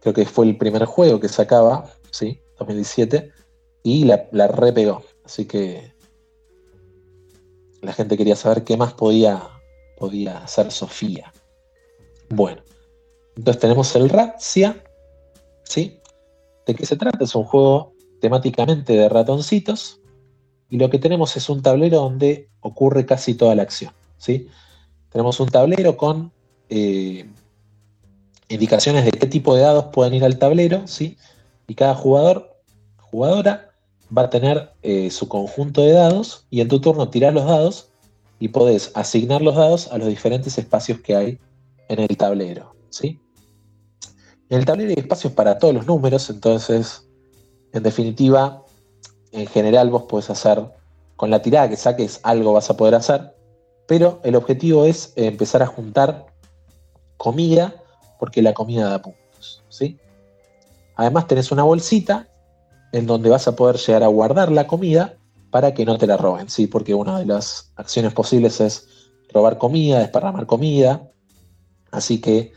creo 0.00 0.14
que 0.14 0.24
fue 0.24 0.46
el 0.46 0.56
primer 0.56 0.84
juego 0.84 1.20
que 1.20 1.28
sacaba, 1.28 1.90
¿sí? 2.10 2.40
2017, 2.58 3.32
y 3.82 4.04
la, 4.04 4.48
repegó. 4.48 5.02
Así 5.24 5.46
que 5.46 5.92
la 7.82 7.92
gente 7.92 8.16
quería 8.16 8.36
saber 8.36 8.64
qué 8.64 8.76
más 8.76 8.94
podía, 8.94 9.42
podía 9.96 10.38
hacer 10.38 10.70
Sofía. 10.70 11.32
Bueno, 12.30 12.62
entonces 13.36 13.60
tenemos 13.60 13.94
el 13.96 14.08
Razzia, 14.08 14.82
¿sí? 15.64 16.00
¿De 16.66 16.74
qué 16.74 16.84
se 16.84 16.96
trata? 16.96 17.24
Es 17.24 17.34
un 17.34 17.44
juego 17.44 17.94
temáticamente 18.20 18.94
de 18.94 19.08
ratoncitos 19.08 20.00
y 20.70 20.76
lo 20.76 20.90
que 20.90 20.98
tenemos 20.98 21.36
es 21.36 21.48
un 21.48 21.62
tablero 21.62 21.98
donde 21.98 22.48
ocurre 22.60 23.06
casi 23.06 23.34
toda 23.34 23.54
la 23.54 23.62
acción, 23.62 23.92
¿sí? 24.18 24.48
Tenemos 25.10 25.40
un 25.40 25.48
tablero 25.48 25.96
con 25.96 26.32
eh, 26.68 27.30
indicaciones 28.48 29.04
de 29.04 29.12
qué 29.12 29.26
tipo 29.26 29.54
de 29.54 29.62
dados 29.62 29.86
pueden 29.92 30.14
ir 30.14 30.24
al 30.24 30.38
tablero, 30.38 30.86
¿sí? 30.86 31.16
Y 31.66 31.74
cada 31.74 31.94
jugador, 31.94 32.56
jugadora, 32.98 33.70
va 34.16 34.22
a 34.22 34.30
tener 34.30 34.72
eh, 34.82 35.10
su 35.10 35.28
conjunto 35.28 35.82
de 35.82 35.92
dados 35.92 36.46
y 36.50 36.60
en 36.60 36.68
tu 36.68 36.80
turno 36.80 37.10
tiras 37.10 37.34
los 37.34 37.44
dados 37.44 37.90
y 38.38 38.48
podés 38.48 38.90
asignar 38.94 39.42
los 39.42 39.56
dados 39.56 39.88
a 39.92 39.98
los 39.98 40.08
diferentes 40.08 40.56
espacios 40.58 41.00
que 41.00 41.16
hay 41.16 41.38
en 41.88 42.00
el 42.00 42.16
tablero. 42.16 42.74
¿sí? 42.90 43.20
En 44.48 44.58
el 44.58 44.64
tablero 44.64 44.90
hay 44.90 44.98
espacios 44.98 45.32
para 45.32 45.58
todos 45.58 45.74
los 45.74 45.86
números, 45.86 46.30
entonces, 46.30 47.06
en 47.72 47.82
definitiva, 47.82 48.64
en 49.32 49.46
general 49.46 49.90
vos 49.90 50.04
podés 50.04 50.30
hacer, 50.30 50.64
con 51.16 51.30
la 51.30 51.42
tirada 51.42 51.68
que 51.68 51.76
saques, 51.76 52.20
algo 52.22 52.52
vas 52.52 52.70
a 52.70 52.76
poder 52.76 52.94
hacer, 52.94 53.34
pero 53.86 54.20
el 54.24 54.36
objetivo 54.36 54.84
es 54.84 55.12
empezar 55.16 55.62
a 55.62 55.66
juntar 55.66 56.26
comida, 57.16 57.74
porque 58.18 58.42
la 58.42 58.52
comida 58.54 58.88
da 58.88 59.02
puntos. 59.02 59.64
¿sí? 59.68 59.98
Además 60.96 61.26
tenés 61.26 61.52
una 61.52 61.62
bolsita 61.62 62.28
en 62.92 63.06
donde 63.06 63.30
vas 63.30 63.46
a 63.48 63.54
poder 63.54 63.76
llegar 63.76 64.02
a 64.02 64.08
guardar 64.08 64.50
la 64.50 64.66
comida 64.66 65.16
para 65.50 65.72
que 65.74 65.84
no 65.84 65.96
te 65.98 66.06
la 66.06 66.16
roben, 66.16 66.48
¿sí? 66.48 66.66
Porque 66.66 66.94
una 66.94 67.18
de 67.18 67.26
las 67.26 67.72
acciones 67.76 68.12
posibles 68.12 68.60
es 68.60 68.88
robar 69.32 69.58
comida, 69.58 70.00
desparramar 70.00 70.46
comida. 70.46 71.08
Así 71.90 72.20
que 72.20 72.52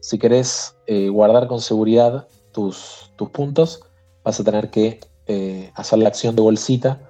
si 0.00 0.18
querés 0.18 0.76
eh, 0.86 1.08
guardar 1.08 1.46
con 1.46 1.60
seguridad 1.60 2.28
tus, 2.52 3.12
tus, 3.16 3.30
puntos, 3.30 3.82
vas 4.22 4.38
a 4.40 4.44
tener 4.44 4.70
que 4.70 5.00
eh, 5.26 5.70
hacer 5.74 5.98
la 5.98 6.08
acción 6.08 6.36
de 6.36 6.42
bolsita 6.42 7.00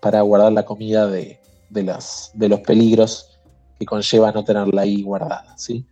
para 0.00 0.20
guardar 0.22 0.52
la 0.52 0.64
comida 0.64 1.06
de, 1.06 1.40
de, 1.70 1.82
las, 1.82 2.30
de 2.34 2.48
los 2.48 2.60
peligros 2.60 3.38
que 3.78 3.86
conlleva 3.86 4.32
no 4.32 4.44
tenerla 4.44 4.82
ahí 4.82 5.02
guardada, 5.02 5.56
¿sí? 5.56 5.86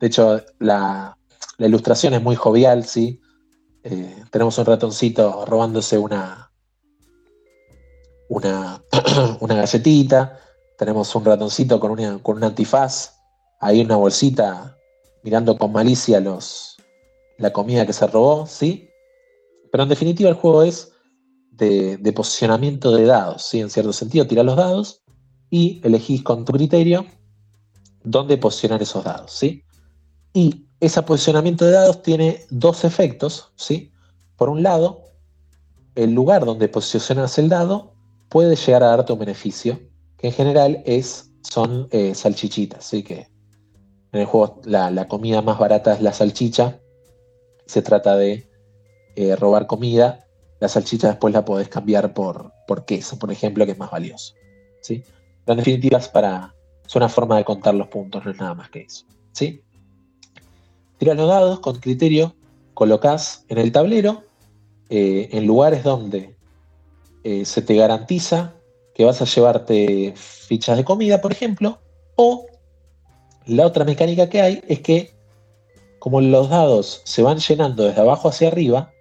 De 0.00 0.06
hecho, 0.06 0.42
la, 0.58 1.16
ilustración 1.58 2.14
es 2.14 2.22
muy 2.22 2.36
jovial, 2.36 2.84
¿sí? 2.84 3.20
Eh, 3.84 4.24
tenemos 4.30 4.56
un 4.58 4.66
ratoncito 4.66 5.44
robándose 5.46 5.98
una, 5.98 6.50
una, 8.28 8.82
una 9.40 9.54
galletita. 9.54 10.40
Tenemos 10.78 11.14
un 11.14 11.24
ratoncito 11.24 11.78
con, 11.78 12.18
con 12.20 12.36
un 12.38 12.44
antifaz. 12.44 13.14
Ahí 13.60 13.82
una 13.82 13.96
bolsita 13.96 14.76
mirando 15.22 15.56
con 15.58 15.72
malicia 15.72 16.18
los, 16.18 16.76
la 17.38 17.52
comida 17.52 17.86
que 17.86 17.92
se 17.92 18.06
robó, 18.06 18.46
¿sí? 18.46 18.88
Pero 19.70 19.82
en 19.82 19.88
definitiva 19.88 20.30
el 20.30 20.36
juego 20.36 20.62
es 20.62 20.92
de, 21.50 22.12
posicionamiento 22.14 22.92
de 22.92 23.04
dados, 23.04 23.42
¿sí? 23.42 23.60
En 23.60 23.70
cierto 23.70 23.92
sentido, 23.92 24.26
tirás 24.26 24.44
los 24.44 24.56
dados 24.56 25.02
y 25.50 25.80
elegís 25.84 26.22
con 26.22 26.44
tu 26.44 26.52
criterio 26.52 27.06
dónde 28.02 28.38
posicionar 28.38 28.80
esos 28.82 29.04
dados, 29.04 29.32
¿sí? 29.32 29.62
Y 30.32 30.66
ese 30.80 31.02
posicionamiento 31.02 31.64
de 31.64 31.72
dados 31.72 32.02
tiene 32.02 32.44
dos 32.50 32.84
efectos, 32.84 33.52
¿sí? 33.56 33.92
Por 34.36 34.48
un 34.48 34.62
lado, 34.62 35.04
el 35.94 36.12
lugar 36.12 36.44
donde 36.44 36.68
posicionas 36.68 37.38
el 37.38 37.48
dado 37.48 37.94
puede 38.28 38.56
llegar 38.56 38.82
a 38.82 38.88
darte 38.88 39.12
un 39.12 39.18
beneficio, 39.18 39.80
que 40.16 40.28
en 40.28 40.32
general 40.32 40.82
es, 40.86 41.30
son 41.42 41.88
eh, 41.90 42.14
salchichitas, 42.14 42.84
¿sí? 42.84 43.02
Que 43.02 43.28
en 44.12 44.20
el 44.20 44.26
juego 44.26 44.60
la, 44.64 45.08
comida 45.08 45.42
más 45.42 45.58
barata 45.58 45.92
es 45.92 46.00
la 46.00 46.12
salchicha, 46.12 46.80
se 47.66 47.82
trata 47.82 48.16
de 48.16 48.48
eh, 49.16 49.36
robar 49.36 49.66
comida, 49.66 50.26
la 50.60 50.68
salchicha 50.68 51.08
después 51.08 51.34
la 51.34 51.44
podés 51.44 51.68
cambiar 51.68 52.14
por, 52.14 52.52
por 52.66 52.84
queso, 52.84 53.18
por 53.18 53.30
ejemplo, 53.30 53.66
que 53.66 53.72
es 53.72 53.78
más 53.78 53.90
valioso, 53.90 54.34
¿sí? 54.80 55.04
Pero 55.44 55.54
en 55.54 55.58
definitiva 55.58 55.98
es, 55.98 56.08
para, 56.08 56.54
es 56.86 56.94
una 56.94 57.08
forma 57.08 57.36
de 57.36 57.44
contar 57.44 57.74
los 57.74 57.88
puntos, 57.88 58.24
no 58.24 58.30
es 58.30 58.38
nada 58.38 58.54
más 58.54 58.70
que 58.70 58.82
eso, 58.82 59.04
¿sí? 59.32 59.62
Tiras 61.00 61.16
los 61.16 61.28
dados 61.28 61.60
con 61.60 61.76
criterio, 61.76 62.34
colocas 62.74 63.46
en 63.48 63.56
el 63.56 63.72
tablero, 63.72 64.24
eh, 64.90 65.30
en 65.32 65.46
lugares 65.46 65.82
donde 65.82 66.36
eh, 67.24 67.46
se 67.46 67.62
te 67.62 67.74
garantiza 67.74 68.52
que 68.94 69.06
vas 69.06 69.22
a 69.22 69.24
llevarte 69.24 70.12
fichas 70.14 70.76
de 70.76 70.84
comida, 70.84 71.22
por 71.22 71.32
ejemplo, 71.32 71.80
o 72.16 72.44
la 73.46 73.66
otra 73.66 73.86
mecánica 73.86 74.28
que 74.28 74.42
hay 74.42 74.62
es 74.68 74.80
que 74.80 75.14
como 76.00 76.20
los 76.20 76.50
dados 76.50 77.00
se 77.04 77.22
van 77.22 77.38
llenando 77.38 77.84
desde 77.84 78.02
abajo 78.02 78.28
hacia 78.28 78.48
arriba, 78.48 78.92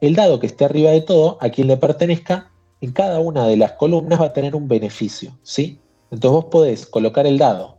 el 0.00 0.16
dado 0.16 0.40
que 0.40 0.48
esté 0.48 0.64
arriba 0.64 0.90
de 0.90 1.02
todo, 1.02 1.38
a 1.40 1.50
quien 1.50 1.68
le 1.68 1.76
pertenezca, 1.76 2.50
en 2.80 2.90
cada 2.90 3.20
una 3.20 3.46
de 3.46 3.58
las 3.58 3.74
columnas 3.74 4.20
va 4.20 4.26
a 4.26 4.32
tener 4.32 4.56
un 4.56 4.66
beneficio, 4.66 5.38
¿sí? 5.44 5.78
Entonces 6.10 6.32
vos 6.32 6.46
podés 6.46 6.84
colocar 6.84 7.28
el 7.28 7.38
dado 7.38 7.78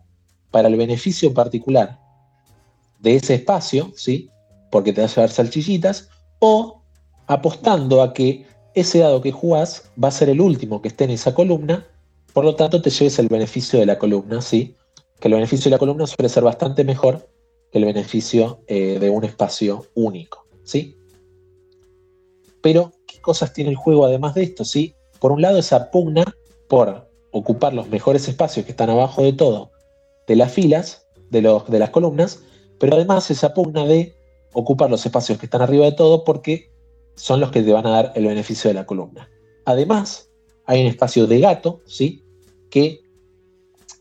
para 0.50 0.70
el 0.70 0.78
beneficio 0.78 1.34
particular 1.34 2.05
de 3.00 3.16
ese 3.16 3.36
espacio, 3.36 3.92
¿sí? 3.96 4.30
Porque 4.72 4.94
te 4.94 5.02
vas 5.02 5.12
a 5.12 5.16
llevar 5.22 5.30
salchichitas, 5.32 6.10
o 6.40 6.82
apostando 7.28 8.02
a 8.02 8.14
que 8.14 8.46
ese 8.74 9.00
dado 9.00 9.22
que 9.22 9.32
jugás 9.32 9.90
va 10.02 10.10
a 10.10 10.12
ser 10.12 10.30
el 10.30 10.42
último 10.42 10.82
que 10.82 10.90
esté 10.90 11.06
en 11.06 11.12
esa 11.12 11.34
columna, 11.34 11.88
por 12.34 12.44
lo 12.44 12.56
tanto 12.56 12.82
te 12.82 12.90
lleves 12.90 13.18
el 13.20 13.28
beneficio 13.28 13.80
de 13.80 13.86
la 13.86 13.98
columna, 13.98 14.42
¿sí? 14.42 14.76
Que 15.20 15.30
el 15.30 15.36
beneficio 15.36 15.66
de 15.66 15.76
la 15.76 15.80
columna 15.80 16.08
suele 16.08 16.30
ser 16.30 16.44
bastante 16.44 16.84
mejor 16.84 17.30
que 17.72 17.78
el 17.78 17.86
beneficio 17.86 18.62
eh, 18.68 19.00
de 19.00 19.10
un 19.10 19.24
espacio 19.24 19.86
único, 19.96 20.46
¿sí? 20.64 20.98
Pero, 22.62 22.92
¿qué 23.08 23.22
cosas 23.22 23.54
tiene 23.54 23.70
el 23.70 23.76
juego 23.76 24.06
además 24.06 24.34
de 24.36 24.44
esto, 24.44 24.66
sí? 24.66 24.96
Por 25.20 25.32
un 25.32 25.42
lado, 25.42 25.58
esa 25.58 25.92
pugna 25.92 26.26
por 26.68 27.10
ocupar 27.32 27.74
los 27.74 27.88
mejores 27.88 28.28
espacios 28.28 28.66
que 28.66 28.72
están 28.72 28.90
abajo 28.90 29.24
de 29.24 29.34
todo 29.34 29.72
de 30.28 30.36
las 30.36 30.52
filas, 30.52 31.08
de, 31.30 31.42
los, 31.42 31.70
de 31.70 31.80
las 31.80 31.90
columnas, 31.90 32.42
pero 32.80 32.96
además 32.96 33.30
esa 33.32 33.54
pugna 33.54 33.86
de 33.86 34.16
ocupar 34.54 34.90
los 34.90 35.06
espacios 35.06 35.38
que 35.38 35.46
están 35.46 35.62
arriba 35.62 35.86
de 35.86 35.92
todo 35.92 36.24
porque 36.24 36.72
son 37.16 37.40
los 37.40 37.52
que 37.52 37.62
te 37.62 37.72
van 37.72 37.86
a 37.86 37.92
dar 37.92 38.12
el 38.16 38.26
beneficio 38.26 38.70
de 38.70 38.74
la 38.74 38.86
columna. 38.86 39.30
Además, 39.66 40.30
hay 40.66 40.82
un 40.82 40.88
espacio 40.88 41.28
de 41.28 41.40
gato, 41.40 41.82
¿sí? 41.86 42.24
Que 42.70 43.02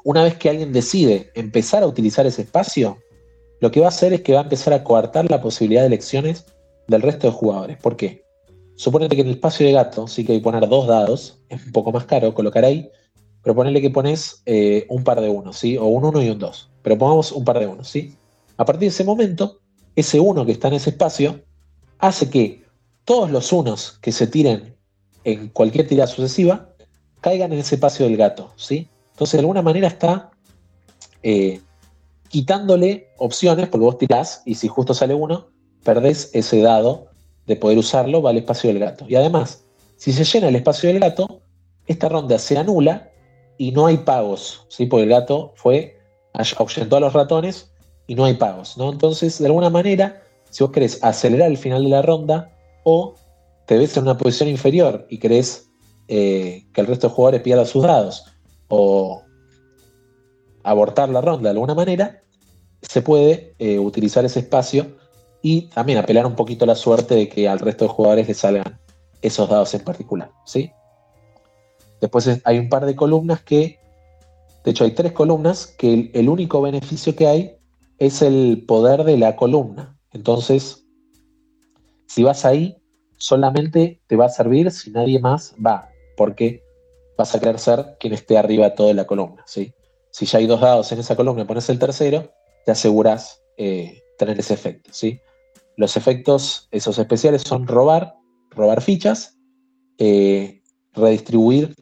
una 0.04 0.22
vez 0.22 0.36
que 0.36 0.50
alguien 0.50 0.72
decide 0.72 1.30
empezar 1.34 1.82
a 1.82 1.86
utilizar 1.86 2.26
ese 2.26 2.42
espacio, 2.42 2.98
lo 3.60 3.70
que 3.70 3.80
va 3.80 3.86
a 3.86 3.88
hacer 3.90 4.12
es 4.12 4.20
que 4.22 4.34
va 4.34 4.40
a 4.40 4.42
empezar 4.44 4.74
a 4.74 4.84
coartar 4.84 5.30
la 5.30 5.40
posibilidad 5.40 5.82
de 5.82 5.88
elecciones 5.88 6.44
del 6.86 7.02
resto 7.02 7.28
de 7.28 7.32
jugadores. 7.32 7.78
¿Por 7.78 7.96
qué? 7.96 8.24
Suponete 8.76 9.14
que 9.16 9.22
en 9.22 9.28
el 9.28 9.34
espacio 9.34 9.66
de 9.66 9.72
gato 9.72 10.06
sí 10.06 10.24
que 10.24 10.32
hay 10.32 10.38
que 10.38 10.44
poner 10.44 10.68
dos 10.68 10.86
dados, 10.86 11.40
es 11.48 11.64
un 11.64 11.72
poco 11.72 11.92
más 11.92 12.04
caro 12.04 12.34
colocar 12.34 12.64
ahí, 12.64 12.90
pero 13.42 13.54
ponele 13.54 13.80
que 13.80 13.90
pones 13.90 14.42
eh, 14.46 14.84
un 14.88 15.04
par 15.04 15.20
de 15.20 15.28
unos, 15.28 15.56
¿sí? 15.56 15.78
O 15.78 15.86
un 15.86 16.04
uno 16.04 16.22
y 16.22 16.30
un 16.30 16.38
dos. 16.38 16.70
Pero 16.82 16.98
pongamos 16.98 17.30
un 17.32 17.44
par 17.44 17.58
de 17.60 17.66
unos, 17.66 17.88
¿sí? 17.88 18.16
A 18.56 18.64
partir 18.64 18.88
de 18.88 18.94
ese 18.94 19.04
momento, 19.04 19.60
ese 19.96 20.20
uno 20.20 20.44
que 20.44 20.52
está 20.52 20.68
en 20.68 20.74
ese 20.74 20.90
espacio 20.90 21.42
hace 21.98 22.30
que 22.30 22.64
todos 23.04 23.30
los 23.30 23.52
unos 23.52 23.98
que 24.00 24.12
se 24.12 24.26
tiren 24.26 24.76
en 25.24 25.48
cualquier 25.48 25.86
tirada 25.86 26.06
sucesiva 26.06 26.70
caigan 27.20 27.52
en 27.52 27.60
ese 27.60 27.76
espacio 27.76 28.06
del 28.06 28.16
gato, 28.16 28.52
¿sí? 28.56 28.88
Entonces, 29.12 29.32
de 29.32 29.38
alguna 29.40 29.62
manera 29.62 29.88
está 29.88 30.30
eh, 31.22 31.60
quitándole 32.28 33.08
opciones, 33.16 33.68
porque 33.68 33.84
vos 33.84 33.98
tirás 33.98 34.42
y 34.44 34.56
si 34.56 34.68
justo 34.68 34.92
sale 34.92 35.14
uno, 35.14 35.48
perdés 35.82 36.30
ese 36.34 36.60
dado 36.60 37.08
de 37.46 37.56
poder 37.56 37.78
usarlo, 37.78 38.22
va 38.22 38.30
al 38.30 38.38
espacio 38.38 38.68
del 38.68 38.80
gato. 38.80 39.04
Y 39.08 39.14
además, 39.14 39.64
si 39.96 40.12
se 40.12 40.24
llena 40.24 40.48
el 40.48 40.56
espacio 40.56 40.88
del 40.88 41.00
gato, 41.00 41.40
esta 41.86 42.08
ronda 42.08 42.38
se 42.38 42.58
anula 42.58 43.10
y 43.56 43.72
no 43.72 43.86
hay 43.86 43.98
pagos, 43.98 44.66
¿sí? 44.68 44.86
porque 44.86 45.04
el 45.04 45.10
gato 45.10 45.52
fue, 45.56 45.98
ahuyentó 46.32 46.96
a 46.96 47.00
los 47.00 47.12
ratones 47.12 47.73
y 48.06 48.14
no 48.14 48.24
hay 48.24 48.34
pagos. 48.34 48.76
¿no? 48.76 48.90
Entonces, 48.90 49.38
de 49.38 49.46
alguna 49.46 49.70
manera, 49.70 50.22
si 50.50 50.62
vos 50.62 50.72
querés 50.72 51.02
acelerar 51.02 51.50
el 51.50 51.58
final 51.58 51.84
de 51.84 51.90
la 51.90 52.02
ronda 52.02 52.56
o 52.84 53.14
te 53.66 53.78
ves 53.78 53.96
en 53.96 54.04
una 54.04 54.18
posición 54.18 54.48
inferior 54.48 55.06
y 55.08 55.18
querés 55.18 55.70
eh, 56.08 56.66
que 56.72 56.80
el 56.80 56.86
resto 56.86 57.08
de 57.08 57.14
jugadores 57.14 57.42
pierda 57.42 57.64
sus 57.64 57.82
dados 57.82 58.26
o 58.68 59.22
abortar 60.62 61.08
la 61.08 61.20
ronda 61.20 61.44
de 61.44 61.50
alguna 61.50 61.74
manera, 61.74 62.22
se 62.82 63.02
puede 63.02 63.54
eh, 63.58 63.78
utilizar 63.78 64.24
ese 64.24 64.40
espacio 64.40 64.96
y 65.42 65.68
también 65.68 65.98
apelar 65.98 66.26
un 66.26 66.34
poquito 66.34 66.64
a 66.64 66.68
la 66.68 66.74
suerte 66.74 67.14
de 67.14 67.28
que 67.28 67.48
al 67.48 67.58
resto 67.58 67.84
de 67.84 67.90
jugadores 67.90 68.28
les 68.28 68.38
salgan 68.38 68.80
esos 69.20 69.48
dados 69.48 69.74
en 69.74 69.82
particular. 69.82 70.30
¿sí? 70.44 70.70
Después 72.00 72.40
hay 72.44 72.58
un 72.58 72.68
par 72.68 72.84
de 72.84 72.94
columnas 72.94 73.42
que, 73.42 73.78
de 74.64 74.70
hecho 74.70 74.84
hay 74.84 74.92
tres 74.92 75.12
columnas, 75.12 75.66
que 75.66 76.10
el, 76.12 76.28
único 76.28 76.60
beneficio 76.60 77.14
que 77.14 77.26
hay 77.26 77.56
es 78.06 78.22
el 78.22 78.64
poder 78.66 79.04
de 79.04 79.16
la 79.16 79.36
columna. 79.36 79.98
Entonces, 80.12 80.86
si 82.06 82.22
vas 82.22 82.44
ahí, 82.44 82.76
solamente 83.16 84.00
te 84.06 84.16
va 84.16 84.26
a 84.26 84.30
servir 84.30 84.70
si 84.70 84.90
nadie 84.90 85.18
más 85.18 85.54
va, 85.64 85.88
porque 86.16 86.62
vas 87.16 87.34
a 87.34 87.40
querer 87.40 87.58
ser 87.58 87.96
quien 87.98 88.12
esté 88.12 88.38
arriba 88.38 88.70
de 88.70 88.76
toda 88.76 88.94
la 88.94 89.06
columna. 89.06 89.42
¿sí? 89.46 89.72
Si 90.10 90.26
ya 90.26 90.38
hay 90.38 90.46
dos 90.46 90.60
dados 90.60 90.90
en 90.92 91.00
esa 91.00 91.16
columna 91.16 91.46
pones 91.46 91.68
el 91.68 91.78
tercero, 91.78 92.30
te 92.64 92.72
aseguras 92.72 93.42
eh, 93.56 94.02
tener 94.18 94.38
ese 94.38 94.54
efecto. 94.54 94.90
¿sí? 94.92 95.20
Los 95.76 95.96
efectos, 95.96 96.68
esos 96.70 96.98
especiales, 96.98 97.42
son 97.42 97.66
robar, 97.66 98.14
robar 98.50 98.80
fichas, 98.80 99.36
eh, 99.98 100.62
redistribuir 100.92 101.74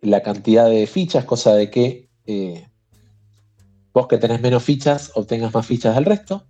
la 0.00 0.22
cantidad 0.22 0.68
de 0.68 0.86
fichas, 0.86 1.24
cosa 1.24 1.54
de 1.54 1.70
que 1.70 2.10
eh, 2.26 2.66
vos 3.92 4.06
que 4.06 4.18
tenés 4.18 4.40
menos 4.40 4.62
fichas 4.62 5.12
obtengas 5.14 5.52
más 5.52 5.66
fichas 5.66 5.94
del 5.94 6.04
resto. 6.04 6.44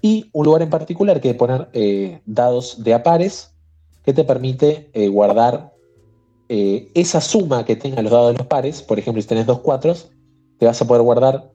Y 0.00 0.30
un 0.32 0.44
lugar 0.44 0.62
en 0.62 0.70
particular 0.70 1.20
que 1.20 1.34
poner 1.34 1.68
eh, 1.72 2.20
dados 2.26 2.82
de 2.82 2.94
a 2.94 3.02
pares 3.02 3.54
que 4.04 4.12
te 4.12 4.24
permite 4.24 4.90
eh, 4.92 5.08
guardar 5.08 5.72
esa 6.48 7.22
suma 7.22 7.64
que 7.64 7.76
tengan 7.76 8.04
los 8.04 8.12
dados 8.12 8.32
de 8.32 8.38
los 8.38 8.46
pares. 8.46 8.82
Por 8.82 8.98
ejemplo, 8.98 9.22
si 9.22 9.28
tenés 9.28 9.46
dos 9.46 9.60
cuatros, 9.60 10.10
te 10.58 10.66
vas 10.66 10.82
a 10.82 10.86
poder 10.86 11.02
guardar 11.02 11.50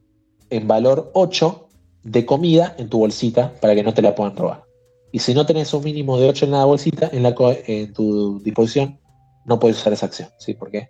en 0.50 0.68
valor 0.68 1.12
8 1.14 1.68
de 2.02 2.26
comida 2.26 2.74
en 2.80 2.90
tu 2.90 2.98
bolsita 2.98 3.54
para 3.62 3.76
que 3.76 3.84
no 3.84 3.94
te 3.94 4.02
la 4.02 4.16
puedan 4.16 4.36
robar. 4.36 4.64
Y 5.12 5.20
si 5.20 5.36
no 5.36 5.46
tenés 5.46 5.72
un 5.76 5.84
mínimo 5.84 6.18
de 6.18 6.30
8 6.30 6.46
en 6.46 6.52
la 6.52 6.66
bolsita, 6.66 7.12
en, 7.14 7.22
la, 7.22 7.36
en 7.68 7.94
tu 7.94 8.40
disposición, 8.40 9.00
no 9.46 9.60
puedes 9.60 9.78
usar 9.78 9.94
esa 9.94 10.08
acción. 10.08 10.30
¿sí? 10.40 10.56
¿Por 10.56 10.72
qué? 10.72 10.90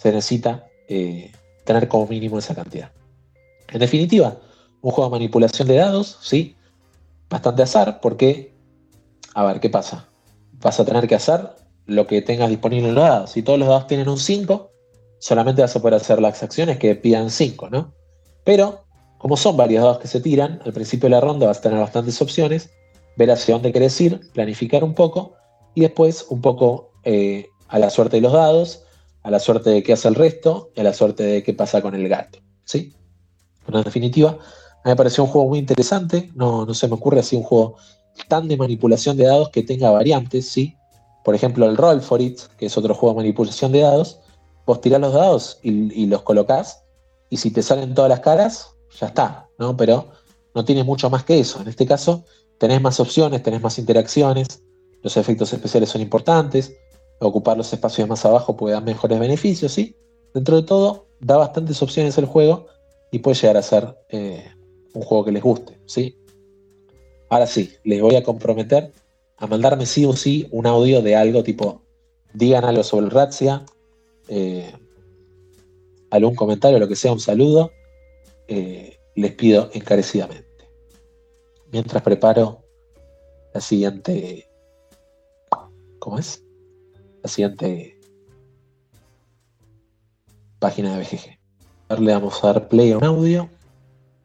se 0.00 0.12
necesita 0.12 0.64
eh, 0.88 1.30
tener 1.64 1.86
como 1.86 2.06
mínimo 2.06 2.38
esa 2.38 2.54
cantidad. 2.54 2.90
En 3.70 3.80
definitiva, 3.80 4.36
un 4.82 4.90
juego 4.90 5.10
de 5.10 5.18
manipulación 5.18 5.68
de 5.68 5.76
dados, 5.76 6.18
¿sí? 6.20 6.56
Bastante 7.28 7.62
azar, 7.62 8.00
porque, 8.00 8.54
a 9.34 9.44
ver, 9.44 9.60
¿qué 9.60 9.70
pasa? 9.70 10.08
Vas 10.60 10.80
a 10.80 10.84
tener 10.84 11.06
que 11.06 11.14
hacer 11.14 11.48
lo 11.86 12.06
que 12.06 12.22
tengas 12.22 12.48
disponible 12.48 12.88
en 12.88 12.94
los 12.94 13.04
dados. 13.04 13.30
Si 13.30 13.42
todos 13.42 13.58
los 13.58 13.68
dados 13.68 13.86
tienen 13.86 14.08
un 14.08 14.18
5, 14.18 14.70
solamente 15.18 15.62
vas 15.62 15.74
a 15.76 15.80
poder 15.80 15.94
hacer 15.94 16.20
las 16.20 16.42
acciones 16.42 16.78
que 16.78 16.94
pidan 16.96 17.30
5, 17.30 17.70
¿no? 17.70 17.94
Pero, 18.44 18.84
como 19.18 19.36
son 19.36 19.56
varios 19.56 19.82
dados 19.82 19.98
que 19.98 20.08
se 20.08 20.20
tiran, 20.20 20.60
al 20.64 20.72
principio 20.72 21.08
de 21.08 21.16
la 21.16 21.20
ronda 21.20 21.46
vas 21.46 21.58
a 21.58 21.62
tener 21.62 21.78
bastantes 21.78 22.20
opciones, 22.20 22.70
ver 23.16 23.30
hacia 23.30 23.54
dónde 23.54 23.72
querés 23.72 24.00
ir, 24.00 24.20
planificar 24.32 24.82
un 24.82 24.94
poco, 24.94 25.34
y 25.74 25.82
después 25.82 26.26
un 26.30 26.40
poco 26.40 26.92
eh, 27.04 27.48
a 27.68 27.78
la 27.78 27.90
suerte 27.90 28.16
de 28.16 28.22
los 28.22 28.32
dados, 28.32 28.84
a 29.22 29.30
la 29.30 29.38
suerte 29.38 29.70
de 29.70 29.82
qué 29.82 29.92
hace 29.92 30.08
el 30.08 30.14
resto 30.14 30.72
y 30.74 30.80
a 30.80 30.84
la 30.84 30.94
suerte 30.94 31.22
de 31.22 31.42
qué 31.42 31.54
pasa 31.54 31.82
con 31.82 31.94
el 31.94 32.08
gato. 32.08 32.40
¿sí? 32.64 32.94
En 33.78 33.84
definitiva, 33.84 34.30
a 34.30 34.88
mí 34.88 34.92
me 34.92 34.96
pareció 34.96 35.24
un 35.24 35.30
juego 35.30 35.48
muy 35.48 35.58
interesante. 35.58 36.30
No, 36.34 36.64
no 36.64 36.74
se 36.74 36.88
me 36.88 36.94
ocurre 36.94 37.20
así 37.20 37.36
un 37.36 37.42
juego 37.42 37.76
tan 38.28 38.48
de 38.48 38.56
manipulación 38.56 39.16
de 39.16 39.24
dados 39.24 39.50
que 39.50 39.62
tenga 39.62 39.90
variantes. 39.90 40.48
¿sí? 40.48 40.76
Por 41.24 41.34
ejemplo, 41.34 41.66
el 41.66 41.76
Roll 41.76 42.00
for 42.00 42.20
It, 42.20 42.40
que 42.58 42.66
es 42.66 42.76
otro 42.76 42.94
juego 42.94 43.14
de 43.14 43.22
manipulación 43.22 43.72
de 43.72 43.80
dados. 43.80 44.20
Vos 44.66 44.80
tirás 44.80 45.00
los 45.00 45.12
dados 45.12 45.58
y, 45.62 46.06
los 46.06 46.22
colocás. 46.22 46.82
Y 47.28 47.36
si 47.36 47.50
te 47.50 47.62
salen 47.62 47.94
todas 47.94 48.08
las 48.08 48.20
caras, 48.20 48.70
ya 48.98 49.08
está. 49.08 49.48
¿no? 49.58 49.76
Pero 49.76 50.08
no 50.54 50.64
tiene 50.64 50.84
mucho 50.84 51.10
más 51.10 51.24
que 51.24 51.40
eso. 51.40 51.60
En 51.60 51.68
este 51.68 51.86
caso, 51.86 52.24
tenés 52.58 52.80
más 52.80 53.00
opciones, 53.00 53.42
tenés 53.42 53.62
más 53.62 53.78
interacciones, 53.78 54.62
los 55.02 55.16
efectos 55.16 55.52
especiales 55.52 55.88
son 55.88 56.02
importantes, 56.02 56.74
ocupar 57.20 57.56
los 57.56 57.72
espacios 57.72 58.08
más 58.08 58.24
abajo 58.24 58.56
puede 58.56 58.74
dar 58.74 58.82
mejores 58.82 59.18
beneficios, 59.18 59.72
¿sí? 59.72 59.96
Dentro 60.34 60.56
de 60.56 60.62
todo, 60.62 61.06
da 61.20 61.36
bastantes 61.36 61.82
opciones 61.82 62.16
el 62.18 62.26
juego 62.26 62.66
y 63.10 63.18
puede 63.18 63.36
llegar 63.36 63.56
a 63.56 63.62
ser 63.62 63.96
eh, 64.08 64.44
un 64.94 65.02
juego 65.02 65.24
que 65.24 65.32
les 65.32 65.42
guste, 65.42 65.78
¿sí? 65.86 66.16
Ahora 67.28 67.46
sí, 67.46 67.72
les 67.84 68.00
voy 68.00 68.16
a 68.16 68.22
comprometer 68.22 68.92
a 69.36 69.46
mandarme 69.46 69.86
sí 69.86 70.04
o 70.04 70.14
sí 70.14 70.48
un 70.50 70.66
audio 70.66 71.00
de 71.00 71.16
algo 71.16 71.42
tipo, 71.42 71.82
digan 72.34 72.64
algo 72.64 72.82
sobre 72.82 73.06
el 73.06 73.10
Razia, 73.10 73.64
eh, 74.28 74.72
algún 76.10 76.34
comentario, 76.34 76.78
lo 76.78 76.88
que 76.88 76.96
sea, 76.96 77.12
un 77.12 77.20
saludo, 77.20 77.72
eh, 78.48 78.98
les 79.14 79.32
pido 79.32 79.70
encarecidamente. 79.72 80.46
Mientras 81.72 82.02
preparo 82.02 82.64
la 83.54 83.60
siguiente, 83.60 84.48
¿cómo 85.98 86.18
es? 86.18 86.42
La 87.22 87.28
siguiente 87.28 87.98
página 90.58 90.96
de 90.96 91.02
BGG. 91.02 91.39
Ahora 91.90 92.02
le 92.02 92.12
vamos 92.12 92.44
a 92.44 92.52
dar 92.52 92.68
play 92.68 92.92
a 92.92 92.98
un 92.98 93.04
audio 93.04 93.50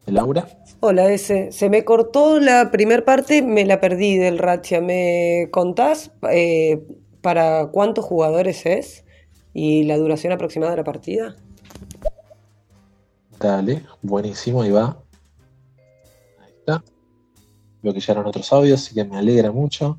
de 0.06 0.12
Laura. 0.12 0.46
Hola, 0.78 1.10
ese. 1.10 1.50
Se 1.50 1.68
me 1.68 1.84
cortó 1.84 2.38
la 2.38 2.70
primera 2.70 3.04
parte, 3.04 3.42
me 3.42 3.66
la 3.66 3.80
perdí 3.80 4.16
del 4.18 4.38
Ratia. 4.38 4.80
¿Me 4.80 5.48
contás 5.50 6.12
eh, 6.30 6.86
para 7.22 7.66
cuántos 7.72 8.04
jugadores 8.04 8.66
es 8.66 9.04
y 9.52 9.82
la 9.82 9.96
duración 9.96 10.32
aproximada 10.32 10.70
de 10.70 10.76
la 10.76 10.84
partida? 10.84 11.34
Dale, 13.40 13.82
buenísimo, 14.00 14.62
ahí 14.62 14.70
va. 14.70 15.02
Ahí 16.38 16.52
está. 16.60 16.84
Veo 17.82 17.92
que 17.92 18.00
eran 18.08 18.26
otros 18.26 18.52
audios, 18.52 18.80
así 18.80 18.94
que 18.94 19.04
me 19.04 19.16
alegra 19.16 19.50
mucho. 19.50 19.98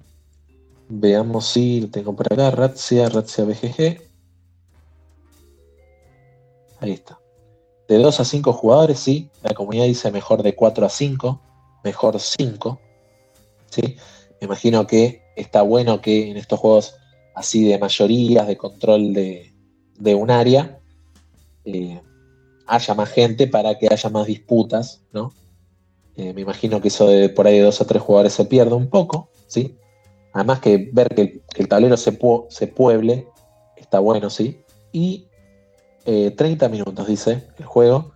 Veamos 0.88 1.45
si 1.49 1.82
lo 1.82 1.89
tengo 1.89 2.15
por 2.15 2.32
acá. 2.32 2.49
Razzia, 2.49 3.09
Razzia 3.09 3.43
BGG. 3.43 4.01
Ahí 6.80 6.91
está. 6.93 7.20
De 7.88 7.98
2 7.98 8.20
a 8.20 8.26
5 8.26 8.54
jugadores, 8.54 9.00
sí. 9.00 9.30
La 9.44 9.54
comunidad 9.54 9.86
dice 9.86 10.12
mejor 10.12 10.44
de 10.44 10.56
4 10.56 10.86
a 10.86 10.90
5. 10.90 11.42
Mejor 11.84 12.20
5. 12.20 12.80
¿sí? 13.70 13.96
Me 14.40 14.46
imagino 14.46 14.86
que 14.88 15.22
está 15.36 15.62
bueno 15.62 16.02
que 16.02 16.32
en 16.32 16.38
estos 16.38 16.60
juegos 16.60 16.96
así 17.34 17.64
de 17.64 17.78
mayorías, 17.78 18.48
de 18.48 18.58
control 18.58 19.14
de, 19.14 19.54
un 20.16 20.32
área, 20.32 20.80
eh, 21.66 22.02
haya 22.66 22.94
más 22.96 23.10
gente 23.10 23.48
para 23.48 23.78
que 23.78 23.88
haya 23.92 24.10
más 24.10 24.26
disputas, 24.26 25.02
¿no? 25.12 25.34
Eh, 26.16 26.34
me 26.34 26.42
imagino 26.42 26.82
que 26.82 26.88
eso 26.88 27.08
de 27.08 27.30
por 27.30 27.46
ahí 27.46 27.58
de 27.58 27.64
dos 27.64 27.80
a 27.80 27.86
tres 27.86 28.02
jugadores 28.02 28.34
se 28.34 28.46
pierde 28.46 28.74
un 28.74 28.90
poco, 28.90 29.30
¿sí? 29.46 29.78
Además 30.34 30.60
que 30.60 30.90
ver 30.92 31.14
que 31.14 31.42
el, 31.56 31.68
tablero 31.68 31.96
se, 31.96 32.18
se, 32.50 32.68
pueble 32.68 33.28
está 33.76 34.00
bueno, 34.00 34.32
¿sí? 34.32 34.60
Y 34.92 35.28
30 36.08 36.66
eh, 36.66 36.70
minutos, 36.70 37.05
dice 37.05 37.49
el 37.58 37.66
juego. 37.66 38.14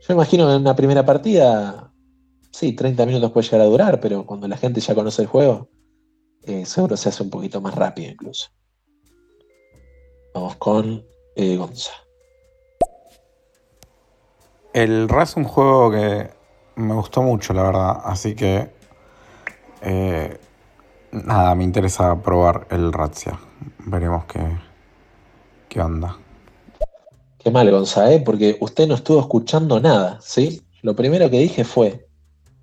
Yo 0.00 0.14
imagino 0.14 0.46
que 0.46 0.54
en 0.54 0.62
una 0.62 0.74
primera 0.74 1.04
partida, 1.04 1.92
sí, 2.50 2.72
30 2.72 3.04
minutos 3.04 3.30
puede 3.32 3.44
llegar 3.44 3.60
a 3.60 3.70
durar, 3.70 4.00
pero 4.00 4.24
cuando 4.24 4.48
la 4.48 4.56
gente 4.56 4.80
ya 4.80 4.94
conoce 4.94 5.20
el 5.20 5.28
juego, 5.28 5.68
eh, 6.44 6.64
seguro 6.64 6.96
se 6.96 7.10
hace 7.10 7.22
un 7.22 7.28
poquito 7.28 7.60
más 7.60 7.74
rápido 7.74 8.10
incluso. 8.10 8.48
Vamos 10.34 10.56
con 10.56 11.04
Gonza. 11.36 11.92
El 14.72 15.08
RAS 15.08 15.30
es 15.30 15.36
un 15.36 15.44
juego 15.44 15.90
que 15.90 16.30
me 16.76 16.94
gustó 16.94 17.20
mucho, 17.20 17.52
la 17.52 17.62
verdad. 17.62 18.00
Así 18.04 18.34
que. 18.34 18.70
Eh, 19.82 20.38
nada, 21.10 21.54
me 21.54 21.64
interesa 21.64 22.16
probar 22.22 22.66
el 22.70 22.90
Razia. 22.90 23.38
Veremos 23.80 24.24
qué, 24.24 24.40
qué 25.68 25.80
onda. 25.80 26.16
Qué 27.42 27.50
mal, 27.50 27.68
Gonza, 27.72 28.12
¿eh? 28.12 28.20
porque 28.20 28.56
usted 28.60 28.86
no 28.86 28.94
estuvo 28.94 29.18
escuchando 29.18 29.80
nada, 29.80 30.20
¿sí? 30.22 30.62
Lo 30.82 30.94
primero 30.94 31.28
que 31.28 31.40
dije 31.40 31.64
fue: 31.64 32.06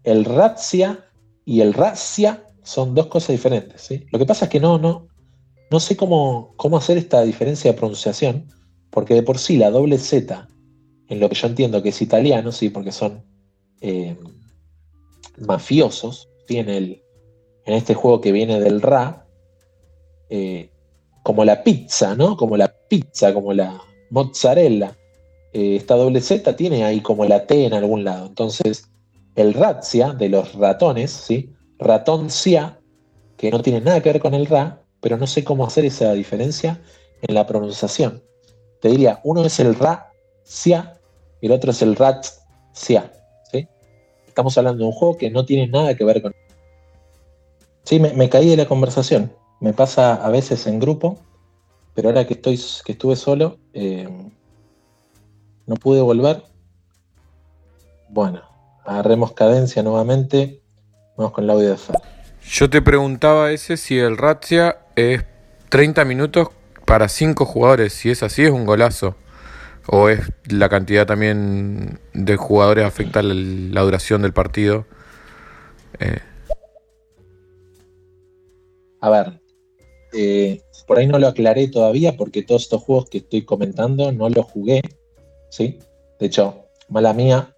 el 0.03 0.23
Razia 0.23 1.05
y 1.43 1.59
el 1.59 1.73
Razia 1.73 2.45
son 2.63 2.95
dos 2.95 3.07
cosas 3.07 3.29
diferentes, 3.29 3.81
¿sí? 3.81 4.05
Lo 4.09 4.17
que 4.17 4.25
pasa 4.25 4.45
es 4.45 4.51
que 4.51 4.61
no, 4.61 4.77
no, 4.77 5.07
no 5.69 5.79
sé 5.81 5.97
cómo, 5.97 6.53
cómo 6.55 6.77
hacer 6.77 6.97
esta 6.97 7.23
diferencia 7.23 7.71
de 7.71 7.77
pronunciación, 7.77 8.47
porque 8.89 9.15
de 9.15 9.23
por 9.23 9.37
sí 9.37 9.57
la 9.57 9.69
doble 9.69 9.97
Z 9.97 10.47
en 11.09 11.19
lo 11.19 11.27
que 11.27 11.35
yo 11.35 11.47
entiendo 11.47 11.83
que 11.83 11.89
es 11.89 12.01
italiano, 12.01 12.53
sí, 12.53 12.69
porque 12.69 12.93
son 12.93 13.25
eh, 13.81 14.15
mafiosos, 15.39 16.29
tiene 16.47 16.77
el, 16.77 17.03
en 17.65 17.73
este 17.73 17.95
juego 17.95 18.21
que 18.21 18.31
viene 18.31 18.61
del 18.61 18.81
Ra, 18.81 19.25
eh, 20.29 20.71
como 21.23 21.43
la 21.43 21.63
pizza, 21.63 22.15
¿no? 22.15 22.37
Como 22.37 22.55
la 22.55 22.73
pizza, 22.87 23.33
como 23.33 23.51
la 23.51 23.81
mozzarella. 24.09 24.97
Eh, 25.53 25.75
esta 25.77 25.95
doble 25.95 26.21
Z 26.21 26.55
tiene 26.55 26.83
ahí 26.83 27.01
como 27.01 27.25
la 27.25 27.45
T 27.45 27.65
en 27.65 27.73
algún 27.73 28.03
lado. 28.03 28.27
Entonces, 28.27 28.89
el 29.35 29.53
Razia 29.53 30.13
de 30.13 30.29
los 30.29 30.53
ratones, 30.53 31.11
¿sí? 31.11 31.53
Ratoncia, 31.77 32.79
que 33.37 33.51
no 33.51 33.61
tiene 33.61 33.81
nada 33.81 34.01
que 34.01 34.11
ver 34.11 34.21
con 34.21 34.33
el 34.33 34.45
Ra, 34.45 34.81
pero 35.01 35.17
no 35.17 35.27
sé 35.27 35.43
cómo 35.43 35.65
hacer 35.65 35.85
esa 35.85 36.13
diferencia 36.13 36.81
en 37.21 37.35
la 37.35 37.47
pronunciación. 37.47 38.23
Te 38.81 38.89
diría, 38.89 39.19
uno 39.23 39.45
es 39.45 39.59
el 39.59 39.75
Ra, 39.75 40.11
Sia, 40.43 40.99
y 41.41 41.47
el 41.47 41.51
otro 41.51 41.71
es 41.71 41.81
el 41.81 41.95
Rat 41.95 42.25
Sia. 42.73 43.11
¿sí? 43.51 43.67
Estamos 44.27 44.57
hablando 44.57 44.83
de 44.83 44.89
un 44.89 44.91
juego 44.91 45.17
que 45.17 45.29
no 45.29 45.45
tiene 45.45 45.67
nada 45.67 45.95
que 45.95 46.03
ver 46.03 46.21
con. 46.21 46.33
Sí, 47.83 47.99
me, 47.99 48.29
caí 48.29 48.49
de 48.49 48.57
la 48.57 48.67
conversación. 48.67 49.33
Me 49.61 49.73
pasa 49.73 50.15
a 50.15 50.29
veces 50.29 50.67
en 50.67 50.79
grupo, 50.79 51.17
pero 51.99 52.11
ahora 52.11 52.25
que, 52.25 52.35
estoy, 52.35 52.57
que 52.85 52.93
estuve 52.93 53.17
solo, 53.17 53.57
eh, 53.73 54.07
no 55.65 55.75
pude 55.75 55.99
volver. 55.99 56.43
Bueno, 58.07 58.41
agarremos 58.85 59.33
cadencia 59.33 59.83
nuevamente. 59.83 60.61
Vamos 61.17 61.33
con 61.33 61.43
el 61.43 61.49
audio 61.49 61.71
de 61.71 61.75
Fer. 61.75 61.97
Yo 62.49 62.69
te 62.69 62.81
preguntaba 62.81 63.51
ese 63.51 63.75
si 63.75 63.99
el 63.99 64.15
Razzia 64.15 64.77
es 64.95 65.25
30 65.67 66.05
minutos 66.05 66.47
para 66.85 67.09
5 67.09 67.43
jugadores. 67.43 67.91
Si 67.91 68.09
es 68.09 68.23
así, 68.23 68.45
es 68.45 68.51
un 68.51 68.65
golazo. 68.65 69.17
¿O 69.87 70.07
es 70.07 70.21
la 70.45 70.69
cantidad 70.69 71.05
también 71.05 71.99
de 72.13 72.37
jugadores 72.37 72.85
afecta 72.85 73.21
la, 73.21 73.81
duración 73.81 74.21
del 74.21 74.31
partido? 74.31 74.85
Eh. 75.99 76.19
A 79.01 79.09
ver, 79.09 79.41
eh, 80.13 80.61
por 80.89 80.97
ahí 80.97 81.05
no 81.05 81.19
lo 81.19 81.27
aclaré 81.27 81.67
todavía 81.67 82.17
porque 82.17 82.41
todos 82.41 82.63
estos 82.63 82.81
juegos 82.81 83.11
que 83.11 83.19
estoy 83.19 83.43
comentando 83.43 84.11
no 84.11 84.27
los 84.27 84.47
jugué, 84.47 84.81
¿sí? 85.51 85.77
De 86.17 86.25
hecho, 86.25 86.65
mala 86.87 87.13
mía, 87.13 87.55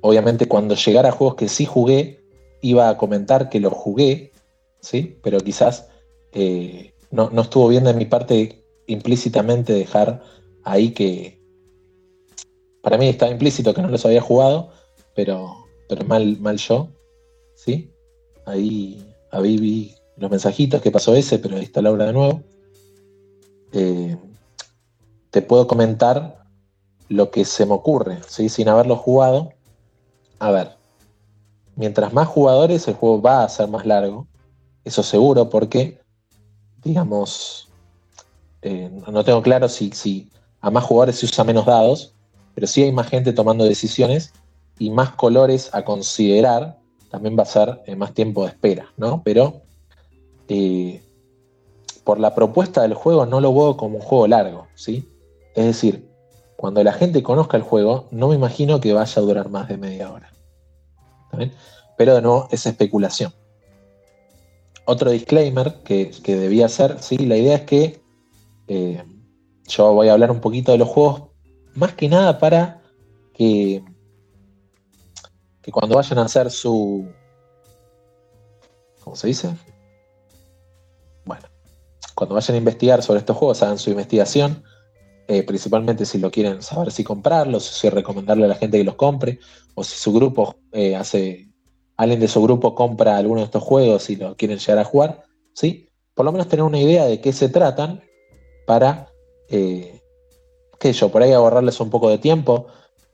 obviamente 0.00 0.48
cuando 0.48 0.74
llegara 0.74 1.10
a 1.10 1.12
juegos 1.12 1.36
que 1.36 1.48
sí 1.48 1.66
jugué, 1.66 2.24
iba 2.62 2.88
a 2.88 2.98
comentar 2.98 3.48
que 3.48 3.60
los 3.60 3.72
jugué, 3.72 4.32
¿sí? 4.80 5.16
Pero 5.22 5.38
quizás 5.38 5.88
eh, 6.32 6.94
no, 7.12 7.30
estuvo 7.40 7.68
bien 7.68 7.84
de 7.84 7.94
mi 7.94 8.06
parte 8.06 8.64
implícitamente 8.88 9.72
dejar 9.72 10.24
ahí 10.64 10.90
que, 10.90 11.40
para 12.82 12.98
mí 12.98 13.06
estaba 13.08 13.30
implícito 13.30 13.72
que 13.72 13.82
no 13.82 13.88
los 13.88 14.04
había 14.04 14.20
jugado, 14.20 14.72
pero, 15.14 15.68
pero 15.88 16.04
mal, 16.06 16.38
mal 16.40 16.56
yo. 16.56 16.88
¿Sí? 17.54 17.92
Ahí, 18.46 19.00
ahí 19.30 19.58
vi 19.58 19.94
los 20.16 20.28
mensajitos 20.28 20.82
que 20.82 20.90
pasó 20.90 21.14
ese, 21.14 21.38
pero 21.38 21.56
ahí 21.56 21.62
está 21.62 21.80
Laura 21.80 22.06
de 22.06 22.12
nuevo. 22.12 22.42
Eh, 23.74 24.16
te 25.30 25.42
puedo 25.42 25.66
comentar 25.66 26.44
lo 27.08 27.30
que 27.30 27.44
se 27.44 27.66
me 27.66 27.74
ocurre, 27.74 28.20
¿sí? 28.26 28.48
sin 28.48 28.68
haberlo 28.68 28.96
jugado. 28.96 29.52
A 30.38 30.50
ver, 30.50 30.76
mientras 31.76 32.12
más 32.12 32.28
jugadores, 32.28 32.86
el 32.88 32.94
juego 32.94 33.20
va 33.20 33.44
a 33.44 33.48
ser 33.48 33.68
más 33.68 33.84
largo. 33.84 34.26
Eso 34.84 35.02
seguro, 35.02 35.50
porque, 35.50 36.00
digamos, 36.82 37.68
eh, 38.62 38.90
no 39.10 39.24
tengo 39.24 39.42
claro 39.42 39.68
si, 39.68 39.90
si 39.90 40.30
a 40.60 40.70
más 40.70 40.84
jugadores 40.84 41.18
se 41.18 41.26
usa 41.26 41.44
menos 41.44 41.66
dados, 41.66 42.14
pero 42.54 42.66
si 42.66 42.82
hay 42.82 42.92
más 42.92 43.08
gente 43.08 43.32
tomando 43.32 43.64
decisiones 43.64 44.32
y 44.78 44.90
más 44.90 45.10
colores 45.10 45.68
a 45.74 45.84
considerar, 45.84 46.78
también 47.10 47.36
va 47.38 47.42
a 47.42 47.46
ser 47.46 47.82
eh, 47.86 47.96
más 47.96 48.14
tiempo 48.14 48.42
de 48.42 48.48
espera, 48.48 48.92
¿no? 48.96 49.22
Pero 49.22 49.62
eh, 50.48 51.02
por 52.04 52.20
la 52.20 52.34
propuesta 52.34 52.82
del 52.82 52.94
juego 52.94 53.26
no 53.26 53.40
lo 53.40 53.52
veo 53.52 53.76
como 53.76 53.96
un 53.96 54.02
juego 54.02 54.26
largo, 54.26 54.66
¿sí? 54.74 55.08
Es 55.54 55.64
decir, 55.66 56.08
cuando 56.56 56.82
la 56.84 56.92
gente 56.92 57.22
conozca 57.22 57.56
el 57.56 57.62
juego, 57.62 58.06
no 58.10 58.28
me 58.28 58.34
imagino 58.34 58.80
que 58.80 58.92
vaya 58.92 59.20
a 59.20 59.24
durar 59.24 59.48
más 59.48 59.68
de 59.68 59.76
media 59.76 60.12
hora. 60.12 60.32
Pero 61.96 62.14
de 62.14 62.22
nuevo, 62.22 62.48
es 62.50 62.66
especulación. 62.66 63.32
Otro 64.84 65.10
disclaimer 65.10 65.82
que, 65.82 66.12
debía 66.24 66.66
hacer, 66.66 66.98
sí, 67.00 67.18
la 67.18 67.36
idea 67.36 67.56
es 67.56 67.62
que 67.62 68.00
eh, 68.68 69.02
yo 69.66 69.92
voy 69.92 70.08
a 70.08 70.12
hablar 70.12 70.30
un 70.30 70.40
poquito 70.40 70.72
de 70.72 70.78
los 70.78 70.88
juegos 70.88 71.24
más 71.74 71.94
que 71.94 72.08
nada 72.08 72.38
para 72.38 72.82
que 73.32 73.82
que 75.64 75.72
cuando 75.72 75.96
vayan 75.96 76.18
a 76.18 76.24
hacer 76.26 76.50
su... 76.50 77.08
¿Cómo 79.02 79.16
se 79.16 79.28
dice? 79.28 79.56
Cuando 82.14 82.34
vayan 82.34 82.54
a 82.54 82.58
investigar 82.58 83.02
sobre 83.02 83.20
estos 83.20 83.36
juegos, 83.36 83.62
hagan 83.62 83.78
su 83.78 83.90
investigación, 83.90 84.62
eh, 85.26 85.42
principalmente 85.42 86.04
si 86.04 86.18
lo 86.18 86.30
quieren 86.30 86.62
saber 86.62 86.92
si 86.92 87.02
comprarlos, 87.02 87.64
si 87.64 87.88
recomendarle 87.88 88.44
a 88.44 88.48
la 88.48 88.54
gente 88.54 88.78
que 88.78 88.84
los 88.84 88.96
compre, 88.96 89.38
o 89.74 89.82
si 89.82 89.96
su 89.96 90.12
grupo 90.12 90.56
eh, 90.72 90.94
hace, 90.96 91.48
alguien 91.96 92.20
de 92.20 92.28
su 92.28 92.42
grupo 92.42 92.74
compra 92.74 93.16
alguno 93.16 93.40
de 93.40 93.46
estos 93.46 93.62
juegos 93.62 94.10
y 94.10 94.16
lo 94.16 94.36
quieren 94.36 94.58
llegar 94.58 94.78
a 94.78 94.84
jugar, 94.84 95.22
¿sí? 95.54 95.88
Por 96.14 96.24
lo 96.24 96.32
menos 96.32 96.48
tener 96.48 96.62
una 96.62 96.78
idea 96.78 97.06
de 97.06 97.20
qué 97.20 97.32
se 97.32 97.48
tratan 97.48 98.02
para, 98.66 99.08
eh, 99.48 100.00
qué 100.78 100.92
sé 100.92 101.00
yo, 101.00 101.10
por 101.10 101.22
ahí 101.22 101.32
ahorrarles 101.32 101.80
un 101.80 101.90
poco 101.90 102.10
de 102.10 102.18
tiempo. 102.18 102.66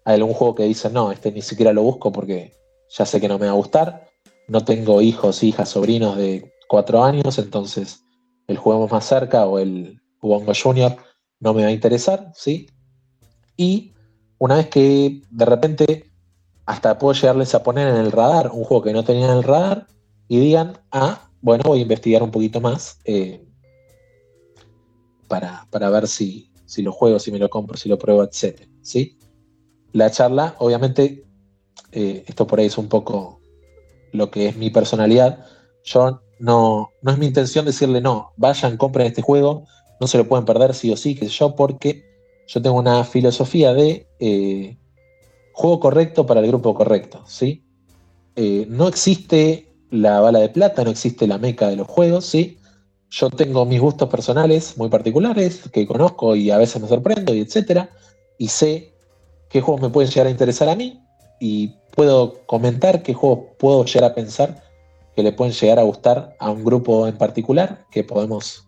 Hay 0.05 0.17
algún 0.17 0.35
juego 0.35 0.55
que 0.55 0.65
dice, 0.65 0.91
no, 0.91 1.13
este 1.13 1.33
ni 1.33 1.43
siquiera 1.43 1.73
lo 1.73 1.83
busco 1.83 2.13
porque 2.13 2.53
ya 2.91 3.07
sé 3.07 3.21
que 3.21 3.29
no 3.29 3.39
me 3.39 3.47
va 3.47 3.53
a 3.53 3.57
gustar. 3.57 4.09
No 4.49 4.65
tengo 4.65 5.01
hijos, 5.01 5.43
hijas, 5.43 5.69
sobrinos 5.69 6.17
de 6.17 6.53
cuatro 6.69 7.05
años, 7.05 7.39
entonces 7.39 8.03
el 8.51 8.59
juego 8.59 8.89
más 8.89 9.07
cerca 9.07 9.47
o 9.47 9.59
el 9.59 10.01
Ubongo 10.21 10.53
Junior 10.61 10.97
no 11.39 11.55
me 11.55 11.63
va 11.63 11.69
a 11.69 11.73
interesar, 11.73 12.33
¿sí? 12.35 12.69
Y 13.57 13.95
una 14.39 14.57
vez 14.57 14.69
que 14.69 15.23
de 15.31 15.45
repente 15.45 16.11
hasta 16.67 16.99
puedo 16.99 17.15
llegarles 17.15 17.55
a 17.55 17.63
poner 17.63 17.89
en 17.89 17.97
el 17.97 18.13
radar 18.13 18.51
un 18.53 18.65
juego 18.65 18.83
que 18.83 18.93
no 18.93 19.05
tenían 19.05 19.31
en 19.31 19.37
el 19.39 19.43
radar 19.45 19.87
y 20.29 20.41
digan, 20.41 20.79
ah, 20.91 21.31
bueno, 21.41 21.63
voy 21.67 21.79
a 21.79 21.83
investigar 21.83 22.23
un 22.23 22.31
poquito 22.31 22.61
más 22.61 22.99
eh, 23.05 23.45
para, 25.29 25.91
ver 25.91 26.09
si, 26.09 26.51
si 26.67 26.83
lo 26.83 26.93
juego, 26.93 27.19
si 27.19 27.31
me 27.31 27.39
lo 27.39 27.49
compro, 27.49 27.77
si 27.77 27.89
lo 27.89 27.99
pruebo, 27.99 28.25
etc. 28.25 28.69
¿sí? 28.83 29.19
La 29.93 30.11
charla, 30.11 30.57
obviamente, 30.59 31.25
eh, 31.93 32.25
esto 32.27 32.47
por 32.47 32.61
ahí 32.61 32.67
es 32.67 32.79
un 32.79 32.89
poco 32.89 33.41
lo 34.13 34.31
que 34.31 34.49
es 34.49 34.57
mi 34.57 34.71
personalidad. 34.71 35.47
Yo 35.85 36.21
no, 36.41 36.91
no 37.03 37.13
es 37.13 37.19
mi 37.19 37.27
intención 37.27 37.67
decirle, 37.67 38.01
no, 38.01 38.33
vayan, 38.37 38.77
compren 38.77 39.07
este 39.07 39.23
juego, 39.23 39.67
no 40.01 40.07
se 40.07 40.19
lo 40.19 40.27
pueden 40.27 40.47
perder 40.47 40.75
sí 40.75 40.91
o 40.91 40.97
sí, 40.97 41.15
que 41.15 41.29
yo, 41.29 41.55
porque 41.55 42.05
yo 42.47 42.63
tengo 42.63 42.79
una 42.79 43.05
filosofía 43.05 43.75
de 43.75 44.09
eh, 44.19 44.77
juego 45.53 45.79
correcto 45.79 46.27
para 46.27 46.41
el 46.41 46.47
grupo 46.47 46.75
correcto, 46.75 47.23
¿sí? 47.27 47.63
Eh, 48.37 48.67
no 48.69 48.89
existe 48.89 49.69
la 49.91 50.21
bala 50.21 50.39
de 50.39 50.49
plata, 50.49 50.83
no 50.83 50.91
existe 50.91 51.27
la 51.27 51.39
meca 51.39 51.69
de 51.69 51.77
los 51.77 51.87
juegos, 51.87 52.25
¿sí? 52.25 52.59
Yo 53.11 53.29
tengo 53.29 53.67
mis 53.67 53.81
gustos 53.81 54.09
personales 54.09 54.79
muy 54.79 54.89
particulares, 54.89 55.69
que 55.71 55.87
conozco 55.87 56.35
y 56.35 56.51
a 56.51 56.57
veces 56.57 56.81
me 56.81 56.89
sorprendo, 56.89 57.35
y 57.35 57.41
etcétera, 57.41 57.91
y 58.39 58.49
sé 58.49 58.95
qué 59.51 59.61
juegos 59.61 59.83
me 59.83 59.91
pueden 59.91 60.11
llegar 60.11 60.29
a 60.29 60.31
interesar 60.31 60.69
a 60.71 60.77
mí, 60.77 61.01
y 61.39 61.75
puedo 61.95 62.47
comentar 62.47 63.03
qué 63.03 63.13
juegos 63.13 63.51
puedo 63.59 63.85
llegar 63.85 64.11
a 64.11 64.15
pensar 64.15 64.70
que 65.21 65.25
le 65.25 65.33
pueden 65.33 65.53
llegar 65.53 65.79
a 65.79 65.83
gustar 65.83 66.35
a 66.39 66.51
un 66.51 66.65
grupo 66.65 67.07
en 67.07 67.19
particular, 67.19 67.85
que 67.91 68.05
podemos 68.05 68.67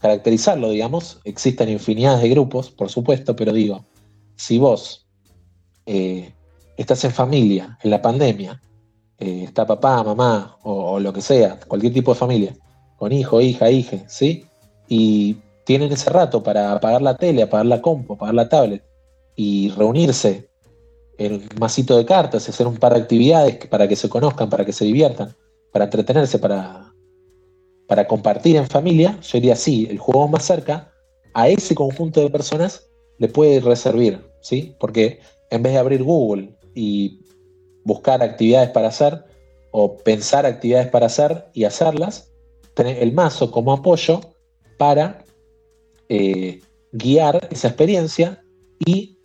caracterizarlo, 0.00 0.70
digamos. 0.70 1.20
Existen 1.22 1.68
infinidades 1.68 2.22
de 2.22 2.30
grupos, 2.30 2.70
por 2.72 2.90
supuesto, 2.90 3.36
pero 3.36 3.52
digo, 3.52 3.84
si 4.34 4.58
vos 4.58 5.06
eh, 5.86 6.32
estás 6.76 7.04
en 7.04 7.12
familia, 7.12 7.78
en 7.82 7.90
la 7.90 8.02
pandemia, 8.02 8.60
eh, 9.18 9.44
está 9.44 9.64
papá, 9.64 10.02
mamá 10.02 10.58
o, 10.64 10.98
lo 10.98 11.12
que 11.12 11.20
sea, 11.20 11.60
cualquier 11.68 11.92
tipo 11.92 12.12
de 12.12 12.18
familia, 12.18 12.56
con 12.96 13.12
hijo, 13.12 13.40
hija, 13.40 13.70
hija, 13.70 13.98
¿sí? 14.08 14.46
Y 14.88 15.36
tienen 15.64 15.92
ese 15.92 16.10
rato 16.10 16.42
para 16.42 16.72
apagar 16.72 17.02
la 17.02 17.16
tele, 17.16 17.44
apagar 17.44 17.66
la 17.66 17.80
compu, 17.80 18.14
apagar 18.14 18.34
la 18.34 18.48
tablet 18.48 18.84
y 19.36 19.70
reunirse 19.70 20.50
en 21.18 21.34
un 21.34 21.48
masito 21.60 21.96
de 21.96 22.04
cartas, 22.04 22.48
hacer 22.48 22.66
un 22.66 22.78
par 22.78 22.94
de 22.94 23.00
actividades 23.00 23.68
para 23.68 23.86
que 23.86 23.94
se 23.94 24.08
conozcan, 24.08 24.50
para 24.50 24.64
que 24.64 24.72
se 24.72 24.84
diviertan, 24.84 25.36
para 25.74 25.86
entretenerse, 25.86 26.38
para, 26.38 26.94
para 27.88 28.06
compartir 28.06 28.54
en 28.54 28.68
familia, 28.68 29.18
yo 29.20 29.38
diría 29.38 29.56
sí, 29.56 29.88
el 29.90 29.98
juego 29.98 30.28
más 30.28 30.44
cerca 30.44 30.92
a 31.34 31.48
ese 31.48 31.74
conjunto 31.74 32.20
de 32.20 32.30
personas 32.30 32.88
le 33.18 33.26
puede 33.26 33.58
reservar, 33.58 34.20
¿sí? 34.40 34.76
Porque 34.78 35.18
en 35.50 35.64
vez 35.64 35.72
de 35.72 35.80
abrir 35.80 36.04
Google 36.04 36.56
y 36.76 37.18
buscar 37.84 38.22
actividades 38.22 38.70
para 38.70 38.86
hacer 38.86 39.24
o 39.72 39.96
pensar 39.96 40.46
actividades 40.46 40.86
para 40.90 41.06
hacer 41.06 41.46
y 41.54 41.64
hacerlas, 41.64 42.30
tener 42.74 43.02
el 43.02 43.12
mazo 43.12 43.50
como 43.50 43.72
apoyo 43.72 44.20
para 44.78 45.24
eh, 46.08 46.60
guiar 46.92 47.48
esa 47.50 47.66
experiencia 47.66 48.44
y 48.86 49.18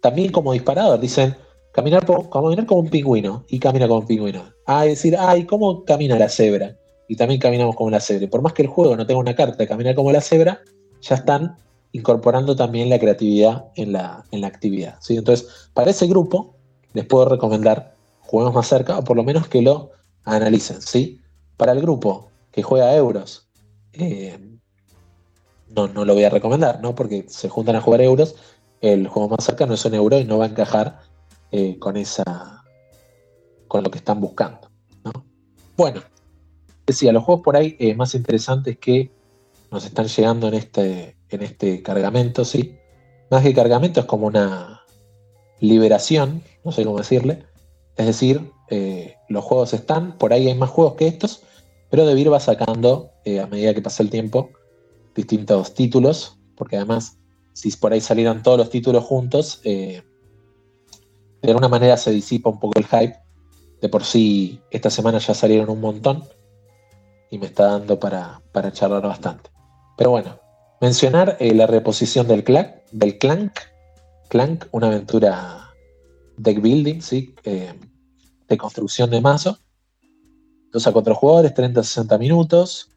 también 0.00 0.32
como 0.32 0.52
disparador. 0.52 0.98
Dicen, 0.98 1.36
caminar, 1.72 2.06
caminar 2.30 2.66
como 2.66 2.80
un 2.80 2.88
pingüino 2.88 3.44
y 3.48 3.58
camina 3.58 3.88
como 3.88 4.00
un 4.00 4.06
pingüino. 4.06 4.44
Ah, 4.66 4.84
decir, 4.84 5.16
ay, 5.18 5.44
¿cómo 5.44 5.84
camina 5.84 6.18
la 6.18 6.28
cebra? 6.28 6.76
Y 7.08 7.16
también 7.16 7.40
caminamos 7.40 7.74
como 7.74 7.90
la 7.90 8.00
cebra. 8.00 8.28
por 8.28 8.42
más 8.42 8.52
que 8.52 8.62
el 8.62 8.68
juego 8.68 8.96
no 8.96 9.06
tenga 9.06 9.20
una 9.20 9.34
carta 9.34 9.56
de 9.56 9.66
caminar 9.66 9.94
como 9.94 10.12
la 10.12 10.20
cebra, 10.20 10.60
ya 11.00 11.16
están 11.16 11.56
incorporando 11.92 12.56
también 12.56 12.88
la 12.88 12.98
creatividad 12.98 13.66
en 13.74 13.92
la, 13.92 14.24
en 14.30 14.42
la 14.42 14.46
actividad. 14.46 14.96
¿sí? 15.00 15.16
Entonces, 15.16 15.68
para 15.74 15.90
ese 15.90 16.06
grupo, 16.06 16.54
les 16.94 17.04
puedo 17.04 17.28
recomendar 17.28 17.94
juegos 18.20 18.54
más 18.54 18.68
cerca, 18.68 18.98
o 18.98 19.04
por 19.04 19.16
lo 19.16 19.24
menos 19.24 19.48
que 19.48 19.62
lo 19.62 19.90
analicen. 20.24 20.80
¿sí? 20.80 21.20
Para 21.56 21.72
el 21.72 21.80
grupo 21.80 22.30
que 22.50 22.62
juega 22.62 22.94
euros, 22.94 23.48
eh, 23.92 24.38
no, 25.68 25.88
no 25.88 26.04
lo 26.04 26.14
voy 26.14 26.24
a 26.24 26.30
recomendar, 26.30 26.80
¿no? 26.80 26.94
porque 26.94 27.24
se 27.28 27.48
juntan 27.48 27.76
a 27.76 27.80
jugar 27.80 28.00
euros, 28.00 28.36
el 28.80 29.06
juego 29.06 29.28
más 29.28 29.44
cerca 29.44 29.66
no 29.66 29.74
es 29.74 29.84
un 29.84 29.94
euro 29.94 30.18
y 30.18 30.24
no 30.24 30.38
va 30.38 30.46
a 30.46 30.48
encajar 30.48 31.00
eh, 31.54 31.78
con 31.78 31.98
esa 31.98 32.64
con 33.68 33.84
lo 33.84 33.90
que 33.90 33.98
están 33.98 34.20
buscando. 34.20 34.70
Bueno, 35.76 36.00
decía, 36.86 37.12
los 37.12 37.24
juegos 37.24 37.44
por 37.44 37.56
ahí 37.56 37.76
eh, 37.78 37.94
más 37.94 38.14
interesantes 38.14 38.78
que 38.78 39.10
nos 39.70 39.84
están 39.84 40.06
llegando 40.06 40.48
en 40.48 40.54
este, 40.54 41.16
en 41.28 41.42
este 41.42 41.82
cargamento, 41.82 42.46
¿sí? 42.46 42.76
Más 43.30 43.42
que 43.42 43.52
cargamento 43.52 44.00
es 44.00 44.06
como 44.06 44.26
una 44.26 44.82
liberación, 45.60 46.42
no 46.64 46.72
sé 46.72 46.84
cómo 46.84 46.98
decirle. 46.98 47.44
Es 47.96 48.06
decir, 48.06 48.50
eh, 48.70 49.16
los 49.28 49.44
juegos 49.44 49.74
están, 49.74 50.16
por 50.16 50.32
ahí 50.32 50.48
hay 50.48 50.54
más 50.54 50.70
juegos 50.70 50.94
que 50.94 51.06
estos, 51.06 51.42
pero 51.90 52.06
Debir 52.06 52.32
va 52.32 52.40
sacando, 52.40 53.10
a 53.42 53.46
medida 53.46 53.74
que 53.74 53.82
pasa 53.82 54.02
el 54.02 54.08
tiempo, 54.08 54.50
distintos 55.14 55.74
títulos, 55.74 56.38
porque 56.56 56.76
además, 56.76 57.18
si 57.52 57.70
por 57.76 57.92
ahí 57.92 58.00
salieran 58.00 58.42
todos 58.42 58.56
los 58.56 58.70
títulos 58.70 59.04
juntos, 59.04 59.60
de 61.42 61.50
alguna 61.50 61.68
manera 61.68 61.96
se 61.96 62.12
disipa 62.12 62.50
un 62.50 62.60
poco 62.60 62.78
el 62.78 62.86
hype. 62.86 63.16
De 63.80 63.88
por 63.88 64.04
sí, 64.04 64.60
esta 64.70 64.90
semana 64.90 65.18
ya 65.18 65.34
salieron 65.34 65.68
un 65.68 65.80
montón 65.80 66.24
y 67.30 67.38
me 67.38 67.46
está 67.46 67.66
dando 67.66 67.98
para, 67.98 68.40
charlar 68.72 69.02
bastante. 69.02 69.50
Pero 69.96 70.10
bueno, 70.10 70.38
mencionar 70.80 71.36
eh, 71.40 71.52
la 71.54 71.66
reposición 71.66 72.28
del, 72.28 72.44
Clank, 72.44 72.68
del 72.92 73.18
Clank, 73.18 73.52
Clank, 74.28 74.66
una 74.70 74.86
aventura 74.86 75.74
deck 76.36 76.60
building, 76.60 77.00
¿sí? 77.00 77.34
Eh, 77.44 77.74
de 78.48 78.56
construcción 78.56 79.10
de 79.10 79.20
mazo. 79.20 79.58
Dos 80.70 80.86
a 80.86 80.92
cuatro 80.92 81.14
jugadores, 81.14 81.54
30-60 81.54 82.18
minutos. 82.18 82.90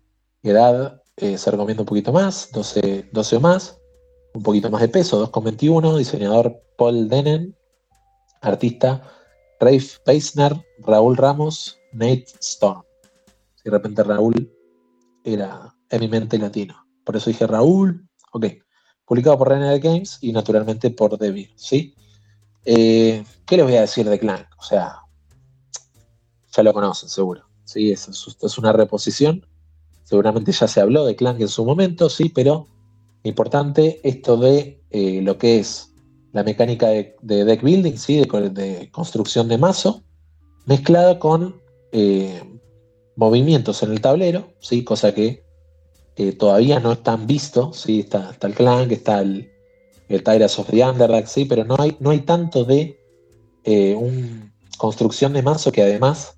Edad 0.43 1.01
eh, 1.17 1.37
se 1.37 1.51
recomienda 1.51 1.81
un 1.81 1.87
poquito 1.87 2.11
más, 2.11 2.49
12, 2.51 3.09
12 3.11 3.35
o 3.35 3.39
más. 3.39 3.79
Un 4.33 4.43
poquito 4.43 4.69
más 4.69 4.81
de 4.81 4.89
peso, 4.89 5.31
2,21. 5.31 5.97
Diseñador 5.97 6.61
Paul 6.77 7.09
Denen, 7.09 7.55
artista 8.41 9.01
Rafe 9.59 9.99
Peisner, 10.05 10.53
Raúl 10.79 11.17
Ramos, 11.17 11.79
Nate 11.93 12.25
Stone. 12.39 12.81
Si 13.55 13.63
de 13.63 13.71
repente 13.71 14.03
Raúl 14.03 14.51
era 15.23 15.73
en 15.89 15.99
mi 16.01 16.07
mente 16.07 16.37
latino. 16.37 16.85
Por 17.03 17.15
eso 17.15 17.29
dije 17.29 17.47
Raúl. 17.47 18.07
Ok. 18.33 18.45
Publicado 19.05 19.37
por 19.37 19.49
Renegade 19.49 19.79
Games 19.79 20.17
y 20.21 20.31
naturalmente 20.31 20.89
por 20.89 21.17
Devir. 21.17 21.51
¿sí? 21.55 21.95
Eh, 22.65 23.23
¿Qué 23.45 23.57
les 23.57 23.65
voy 23.65 23.75
a 23.75 23.81
decir 23.81 24.09
de 24.09 24.19
Clank? 24.19 24.47
O 24.57 24.63
sea, 24.63 24.99
ya 26.51 26.63
lo 26.63 26.73
conocen 26.73 27.09
seguro. 27.09 27.47
¿sí? 27.63 27.91
Es, 27.91 28.07
es 28.07 28.57
una 28.57 28.73
reposición. 28.73 29.45
Seguramente 30.03 30.51
ya 30.51 30.67
se 30.67 30.81
habló 30.81 31.05
de 31.05 31.15
Clank 31.15 31.39
en 31.41 31.47
su 31.47 31.65
momento, 31.65 32.09
sí, 32.09 32.29
pero 32.29 32.67
importante 33.23 33.99
esto 34.03 34.37
de 34.37 34.83
eh, 34.91 35.21
lo 35.21 35.37
que 35.37 35.59
es 35.59 35.94
la 36.35 36.43
mecánica 36.43 36.89
de, 36.89 37.15
deck 37.45 37.63
building, 37.63 37.95
¿sí? 37.95 38.21
de, 38.21 38.89
construcción 38.91 39.47
de 39.47 39.57
mazo, 39.57 40.03
mezclada 40.65 41.17
con 41.17 41.61
eh, 41.93 42.43
movimientos 43.15 43.81
en 43.83 43.93
el 43.93 44.01
tablero, 44.01 44.51
¿sí? 44.59 44.83
cosa 44.83 45.13
que 45.13 45.45
todavía 46.37 46.81
no 46.81 46.91
están 46.91 47.25
vistos, 47.25 47.79
¿sí? 47.79 48.01
está, 48.01 48.35
el 48.41 48.53
Clank, 48.53 48.91
está 48.91 49.21
el, 49.21 49.49
el 50.09 50.23
Tyrants 50.23 50.59
of 50.59 50.69
the 50.69 50.83
Underdark, 50.83 51.25
¿sí? 51.25 51.45
pero 51.45 51.63
no 51.63 51.77
hay, 51.79 51.95
no 52.01 52.09
hay 52.09 52.19
tanto 52.19 52.65
de 52.65 52.99
eh, 53.63 53.95
una 53.95 54.53
construcción 54.77 55.31
de 55.31 55.41
mazo 55.41 55.71
que 55.71 55.83
además 55.83 56.37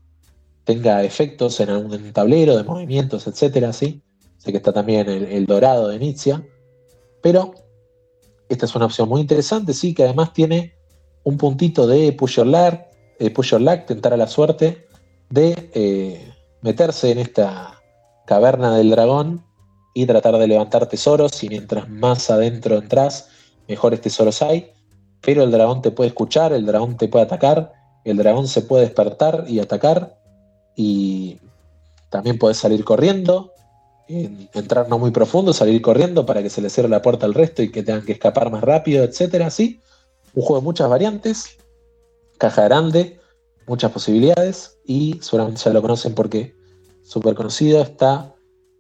tenga 0.64 1.04
efectos 1.04 1.60
en 1.60 1.72
un 1.72 2.14
tablero 2.14 2.56
de 2.56 2.64
movimientos, 2.64 3.26
etcétera, 3.26 3.74
¿sí? 3.74 4.04
Sé 4.38 4.52
que 4.52 4.58
está 4.58 4.72
también 4.72 5.10
el, 5.10 5.24
el 5.24 5.48
dorado 5.48 5.88
de 5.88 5.98
Nitzia, 5.98 6.46
pero 7.24 7.56
esta 8.50 8.66
es 8.66 8.76
una 8.76 8.86
opción 8.86 9.10
muy 9.10 9.22
interesante, 9.22 9.74
sí, 9.74 9.94
que 9.94 10.04
además 10.04 10.34
tiene 10.34 10.74
un 11.24 11.38
puntito 11.38 11.88
de 11.88 12.14
push 12.14 12.38
your 12.38 12.48
luck, 12.48 12.80
eh, 13.20 13.84
tentar 13.86 14.14
a 14.14 14.18
la 14.18 14.28
suerte 14.28 14.88
de 15.30 15.70
eh, 15.74 16.34
meterse 16.62 17.12
en 17.12 17.20
esta 17.20 17.82
caverna 18.26 18.78
del 18.78 18.92
dragón 18.92 19.44
y 19.94 20.06
tratar 20.06 20.38
de 20.38 20.48
levantar 20.48 20.88
tesoros. 20.88 21.44
Y 21.44 21.50
mientras 21.50 21.90
más 21.90 22.30
adentro 22.30 22.78
entras, 22.78 23.30
mejores 23.68 24.02
tesoros 24.02 24.42
hay. 24.42 24.72
Pero 25.22 25.44
el 25.44 25.52
dragón 25.52 25.82
te 25.82 25.92
puede 25.92 26.10
escuchar, 26.10 26.54
el 26.54 26.66
dragón 26.66 26.96
te 26.98 27.08
puede 27.08 27.26
atacar, 27.26 27.74
el 28.06 28.18
dragón 28.18 28.48
se 28.48 28.62
puede 28.62 28.84
despertar 28.84 29.46
y 29.48 29.60
atacar. 29.60 30.18
Y 30.76 31.40
también 32.10 32.38
puedes 32.38 32.58
salir 32.58 32.86
corriendo, 32.86 33.52
entrar 34.08 34.90
no 34.90 35.00
muy 35.00 35.12
profundo, 35.12 35.54
salir 35.54 35.82
corriendo 35.82 36.26
para 36.26 36.42
que 36.42 36.50
se 36.50 36.62
le 36.62 36.70
cierre 36.70 36.90
la 36.90 37.02
puerta 37.02 37.26
al 37.26 37.34
resto 37.34 37.62
y 37.62 37.72
que 37.72 37.84
tengan 37.84 38.06
que 38.06 38.14
escapar 38.14 38.52
más 38.52 38.64
rápido, 38.64 39.04
etcétera. 39.04 39.50
¿sí? 39.50 39.82
Un 40.34 40.44
juego 40.44 40.62
de 40.62 40.66
muchas 40.66 40.90
variantes, 40.90 41.58
caja 42.38 42.64
grande, 42.64 43.20
muchas 43.68 43.92
posibilidades 43.92 44.80
y 44.86 45.20
seguramente 45.22 45.62
ya 45.64 45.74
lo 45.74 45.82
conocen 45.82 46.16
porque 46.16 46.56
súper 47.04 47.36
conocido, 47.36 47.82
está 47.82 48.34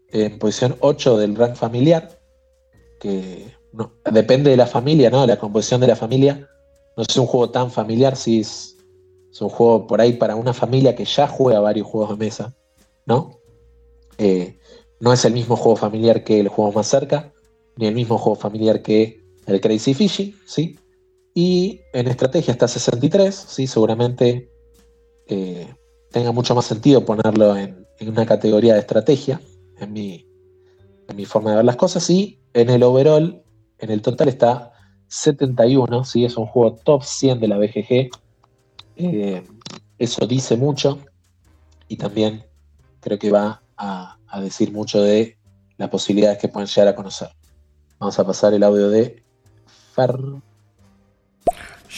en 0.09 0.39
posición 0.39 0.75
8 0.79 1.17
del 1.17 1.35
rank 1.35 1.55
familiar, 1.55 2.19
que 2.99 3.53
depende 4.11 4.49
de 4.49 4.57
la 4.57 4.67
familia, 4.67 5.09
¿no? 5.09 5.21
De 5.21 5.27
la 5.27 5.39
composición 5.39 5.81
de 5.81 5.87
la 5.87 5.95
familia. 5.95 6.47
No 6.95 7.03
es 7.03 7.15
un 7.17 7.27
juego 7.27 7.51
tan 7.51 7.69
familiar, 7.71 8.15
si 8.15 8.39
es, 8.39 8.77
es, 9.31 9.41
un 9.41 9.49
juego 9.49 9.85
por 9.85 10.01
ahí 10.01 10.13
para 10.13 10.35
una 10.35 10.53
familia 10.53 10.95
que 10.95 11.05
ya 11.05 11.27
juega 11.27 11.59
varios 11.59 11.87
juegos 11.87 12.17
de 12.17 12.25
mesa, 12.25 12.55
¿no? 13.05 13.39
Eh, 14.17 14.57
no 14.99 15.13
es 15.13 15.25
el 15.25 15.33
mismo 15.33 15.55
juego 15.55 15.75
familiar 15.75 16.23
que 16.23 16.39
el 16.39 16.47
juego 16.47 16.71
más 16.71 16.87
cerca, 16.87 17.31
ni 17.75 17.87
el 17.87 17.95
mismo 17.95 18.17
juego 18.17 18.35
familiar 18.35 18.81
que 18.81 19.21
el 19.45 19.61
Crazy 19.61 19.93
Fishy, 19.93 20.35
¿sí? 20.45 20.79
Y 21.33 21.81
en 21.93 22.07
estrategia 22.07 22.51
está 22.51 22.67
63, 22.67 23.33
¿sí? 23.33 23.67
Seguramente 23.67 24.49
eh, 25.27 25.67
tenga 26.11 26.31
mucho 26.31 26.55
más 26.55 26.65
sentido 26.65 27.05
ponerlo 27.05 27.55
en, 27.55 27.85
una 27.99 28.25
categoría 28.25 28.73
de 28.73 28.79
estrategia, 28.79 29.41
en 29.79 29.93
mi, 29.93 30.25
en 31.07 31.15
mi 31.15 31.25
forma 31.25 31.51
de 31.51 31.55
ver 31.57 31.65
las 31.65 31.75
cosas. 31.75 32.07
Y 32.09 32.39
en 32.53 32.69
el 32.69 32.83
overall, 32.83 33.41
en 33.79 33.91
el 33.91 34.01
total 34.01 34.29
está 34.29 34.71
71, 35.07 36.03
¿sí? 36.03 36.25
Es 36.25 36.37
un 36.37 36.47
juego 36.47 36.75
top 36.83 37.03
100 37.03 37.39
de 37.39 37.47
la 37.47 37.57
BGG. 37.57 38.09
Eh, 38.97 39.43
eso 39.99 40.27
dice 40.27 40.57
mucho 40.57 40.99
y 41.87 41.97
también 41.97 42.43
creo 42.99 43.17
que 43.17 43.31
va 43.31 43.61
a, 43.77 44.16
decir 44.41 44.71
mucho 44.71 45.01
de 45.01 45.37
las 45.77 45.89
posibilidades 45.89 46.37
que 46.37 46.47
pueden 46.47 46.67
llegar 46.67 46.87
a 46.89 46.95
conocer. 46.95 47.29
Vamos 47.99 48.17
a 48.19 48.25
pasar 48.25 48.53
el 48.53 48.63
audio 48.63 48.89
de 48.89 49.23
Fer. 49.95 50.15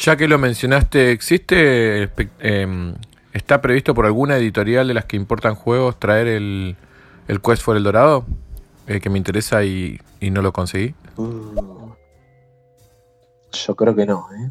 Ya 0.02 0.16
que 0.16 0.28
lo 0.28 0.38
mencionaste, 0.38 1.12
¿existe, 1.12 2.10
em, 2.40 2.96
está 3.34 3.62
previsto 3.62 3.94
por 3.94 4.06
alguna 4.06 4.38
editorial 4.38 4.88
de 4.88 4.94
las 4.94 5.06
que 5.06 5.18
importan 5.18 5.56
juegos 5.56 6.00
traer 6.00 6.28
el, 6.28 6.78
el 7.28 7.42
Quest 7.42 7.62
for 7.62 7.76
el 7.76 7.84
Dorado? 7.84 8.26
Eh, 8.90 9.00
que 9.00 9.10
me 9.12 9.20
interesa 9.20 9.64
y, 9.64 10.00
no 10.20 10.42
lo 10.42 10.52
conseguí. 10.52 10.96
Uh, 11.16 11.92
yo 13.52 13.76
creo 13.76 13.96
que 13.96 14.08
no. 14.08 14.28
¿eh? 14.34 14.50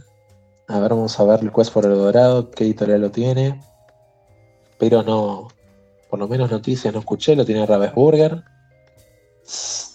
A 0.68 0.78
ver, 0.78 0.90
vamos 0.90 1.18
a 1.18 1.24
ver 1.24 1.40
el 1.40 1.50
Quest 1.50 1.72
for 1.72 1.84
el 1.84 1.96
Dorado, 1.96 2.50
qué 2.52 2.62
editorial 2.64 3.00
lo 3.00 3.10
tiene. 3.10 3.60
Pero 4.78 5.02
no, 5.02 5.48
por 6.08 6.18
lo 6.18 6.28
menos 6.28 6.50
noticias 6.50 6.92
no 6.92 7.00
escuché, 7.00 7.36
lo 7.36 7.44
tiene 7.44 7.66
Ravensburger. 7.66 8.42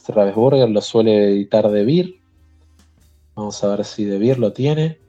Ravensburger 0.08 0.70
lo 0.70 0.82
suele 0.82 1.30
editar 1.30 1.70
De 1.70 1.86
Beer. 1.86 2.10
Vamos 3.36 3.64
a 3.64 3.70
ver 3.70 3.86
si 3.86 4.06
De 4.06 4.20
Beer 4.20 4.38
lo 4.38 4.54
tiene. 4.54 5.00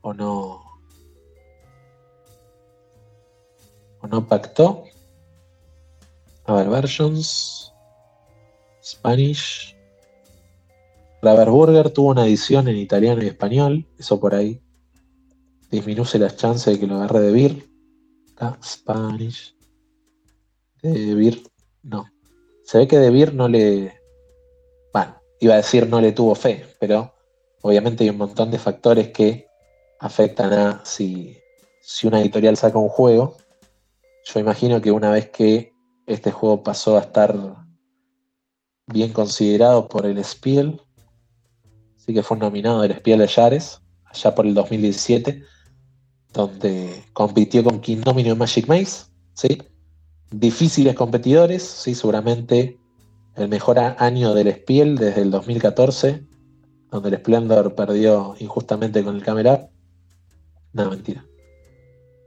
O 0.00 0.12
no. 0.12 0.62
O 4.00 4.06
no 4.08 4.26
pactó. 4.26 4.84
A 6.46 6.54
ver, 6.54 6.68
versions. 6.68 7.72
Spanish. 8.82 9.76
Ravensburger 11.22 11.90
tuvo 11.90 12.10
una 12.10 12.26
edición 12.26 12.68
en 12.68 12.76
italiano 12.76 13.22
y 13.22 13.28
español. 13.28 13.86
Eso 13.98 14.18
por 14.18 14.34
ahí 14.34 14.60
disminuye 15.70 16.18
las 16.18 16.36
chances 16.36 16.74
de 16.74 16.80
que 16.80 16.86
lo 16.86 16.96
agarre 16.96 17.20
De 17.20 17.32
Beer. 17.32 17.73
Spanish. 18.62 19.54
De 20.82 21.14
Vir, 21.14 21.42
no. 21.82 22.06
Se 22.64 22.78
ve 22.78 22.88
que 22.88 22.98
De 22.98 23.10
Vir 23.10 23.34
no 23.34 23.48
le. 23.48 24.00
Bueno, 24.92 25.16
iba 25.40 25.54
a 25.54 25.58
decir 25.58 25.88
no 25.88 26.00
le 26.00 26.12
tuvo 26.12 26.34
fe, 26.34 26.66
pero 26.78 27.14
obviamente 27.62 28.04
hay 28.04 28.10
un 28.10 28.18
montón 28.18 28.50
de 28.50 28.58
factores 28.58 29.08
que 29.08 29.46
afectan 30.00 30.52
a 30.52 30.84
si, 30.84 31.36
si 31.80 32.06
una 32.06 32.20
editorial 32.20 32.56
saca 32.56 32.78
un 32.78 32.88
juego. 32.88 33.36
Yo 34.26 34.40
imagino 34.40 34.80
que 34.80 34.90
una 34.90 35.10
vez 35.10 35.30
que 35.30 35.72
este 36.06 36.30
juego 36.30 36.62
pasó 36.62 36.96
a 36.96 37.00
estar 37.00 37.34
bien 38.86 39.12
considerado 39.12 39.88
por 39.88 40.06
el 40.06 40.22
Spiel, 40.24 40.80
sí 41.96 42.12
que 42.12 42.22
fue 42.22 42.36
nominado 42.36 42.82
del 42.82 42.96
Spiel 42.96 43.20
de 43.20 43.26
Yares, 43.26 43.80
allá 44.04 44.34
por 44.34 44.46
el 44.46 44.54
2017 44.54 45.53
donde 46.34 47.04
compitió 47.12 47.64
con 47.64 47.80
King 47.80 48.02
Domino 48.04 48.32
y 48.32 48.36
Magic 48.36 48.66
Maze, 48.66 49.06
¿sí? 49.34 49.62
Difíciles 50.30 50.94
competidores, 50.96 51.62
¿sí? 51.62 51.94
Seguramente 51.94 52.78
el 53.36 53.48
mejor 53.48 53.78
año 53.78 54.34
del 54.34 54.52
Spiel 54.52 54.96
desde 54.96 55.22
el 55.22 55.30
2014, 55.30 56.24
donde 56.90 57.08
el 57.08 57.16
Splendor 57.16 57.74
perdió 57.74 58.34
injustamente 58.40 59.02
con 59.02 59.16
el 59.16 59.22
Camera. 59.22 59.68
No, 60.72 60.90
mentira. 60.90 61.24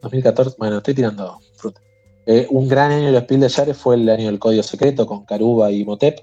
2014, 0.01 0.55
bueno, 0.57 0.77
estoy 0.77 0.93
tirando 0.93 1.39
fruta. 1.55 1.81
Eh, 2.25 2.47
un 2.49 2.67
gran 2.67 2.91
año 2.91 3.11
del 3.11 3.23
Spiel 3.23 3.41
de 3.41 3.49
Yare 3.49 3.73
fue 3.73 3.95
el 3.95 4.09
año 4.09 4.27
del 4.27 4.39
Código 4.39 4.63
Secreto 4.63 5.05
con 5.05 5.25
Caruba 5.25 5.69
y 5.71 5.83
Motep, 5.83 6.19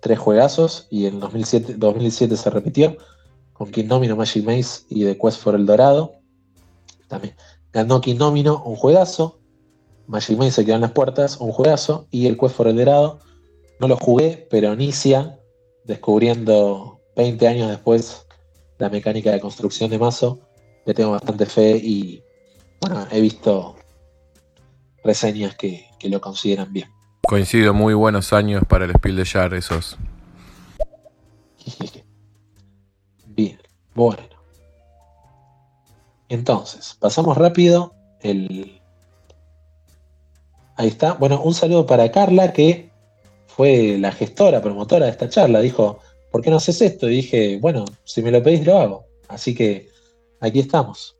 tres 0.00 0.18
juegazos, 0.18 0.86
y 0.90 1.06
en 1.06 1.18
2007, 1.18 1.74
2007 1.76 2.36
se 2.36 2.50
repitió 2.50 2.96
con 3.52 3.70
King 3.72 3.86
Domino, 3.88 4.14
Magic 4.14 4.44
Maze 4.44 4.84
y 4.88 5.04
The 5.04 5.18
Quest 5.18 5.40
for 5.40 5.56
el 5.56 5.66
Dorado 5.66 6.15
también. 7.08 7.34
Ganó 7.72 8.00
Nomino, 8.16 8.62
un 8.64 8.76
juegazo. 8.76 9.40
Magic 10.06 10.38
Maze 10.38 10.52
se 10.52 10.64
quedó 10.64 10.76
en 10.76 10.82
las 10.82 10.92
puertas, 10.92 11.38
un 11.38 11.52
juegazo. 11.52 12.06
Y 12.10 12.26
el 12.26 12.38
Quest 12.38 12.54
for 12.54 12.68
el 12.68 12.76
Dorado, 12.76 13.20
no 13.80 13.88
lo 13.88 13.96
jugué, 13.96 14.46
pero 14.50 14.72
Inicia, 14.72 15.38
descubriendo 15.84 17.00
20 17.16 17.48
años 17.48 17.68
después 17.68 18.26
la 18.78 18.88
mecánica 18.88 19.32
de 19.32 19.40
construcción 19.40 19.90
de 19.90 19.98
mazo, 19.98 20.40
le 20.84 20.94
tengo 20.94 21.12
bastante 21.12 21.46
fe 21.46 21.76
y 21.76 22.22
bueno, 22.80 23.06
he 23.10 23.20
visto 23.20 23.76
reseñas 25.02 25.56
que, 25.56 25.86
que 25.98 26.08
lo 26.08 26.20
consideran 26.20 26.72
bien. 26.72 26.88
Coincido, 27.22 27.74
muy 27.74 27.94
buenos 27.94 28.32
años 28.32 28.62
para 28.68 28.84
el 28.84 28.92
Spiel 28.92 29.16
de 29.16 29.24
Jar 29.24 29.54
esos. 29.54 29.96
bien, 33.26 33.58
bueno. 33.94 34.35
Entonces, 36.28 36.96
pasamos 36.98 37.36
rápido. 37.36 37.94
Ahí 38.22 38.78
está. 40.88 41.14
Bueno, 41.14 41.42
un 41.42 41.54
saludo 41.54 41.86
para 41.86 42.10
Carla, 42.10 42.52
que 42.52 42.90
fue 43.46 43.96
la 43.98 44.12
gestora, 44.12 44.60
promotora 44.60 45.06
de 45.06 45.12
esta 45.12 45.28
charla. 45.28 45.60
Dijo, 45.60 46.00
¿por 46.30 46.42
qué 46.42 46.50
no 46.50 46.56
haces 46.56 46.82
esto? 46.82 47.08
Y 47.08 47.16
dije, 47.16 47.58
bueno, 47.60 47.84
si 48.04 48.22
me 48.22 48.30
lo 48.30 48.42
pedís, 48.42 48.66
lo 48.66 48.78
hago. 48.78 49.06
Así 49.28 49.54
que 49.54 49.88
aquí 50.40 50.60
estamos. 50.60 51.16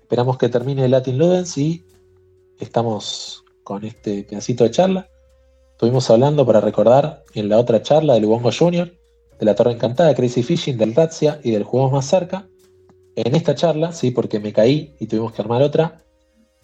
Esperamos 0.00 0.38
que 0.38 0.48
termine 0.48 0.84
el 0.84 0.92
Latin 0.92 1.18
Ludens 1.18 1.58
y 1.58 1.84
estamos 2.60 3.44
con 3.64 3.84
este 3.84 4.22
pedacito 4.22 4.64
de 4.64 4.70
charla. 4.70 5.10
Estuvimos 5.72 6.08
hablando 6.08 6.46
para 6.46 6.60
recordar 6.60 7.24
en 7.34 7.48
la 7.48 7.58
otra 7.58 7.82
charla 7.82 8.14
del 8.14 8.26
Ubongo 8.26 8.50
Junior, 8.56 8.92
de 9.38 9.44
la 9.44 9.54
Torre 9.54 9.72
Encantada, 9.72 10.14
Crazy 10.14 10.42
Fishing, 10.42 10.78
del 10.78 10.94
Razia 10.94 11.40
y 11.42 11.50
del 11.50 11.64
Juegos 11.64 11.92
Más 11.92 12.06
Cerca 12.06 12.48
en 13.16 13.34
esta 13.34 13.54
charla, 13.54 13.92
sí, 13.92 14.10
porque 14.10 14.38
me 14.38 14.52
caí 14.52 14.94
y 15.00 15.06
tuvimos 15.06 15.32
que 15.32 15.40
armar 15.40 15.62
otra, 15.62 16.04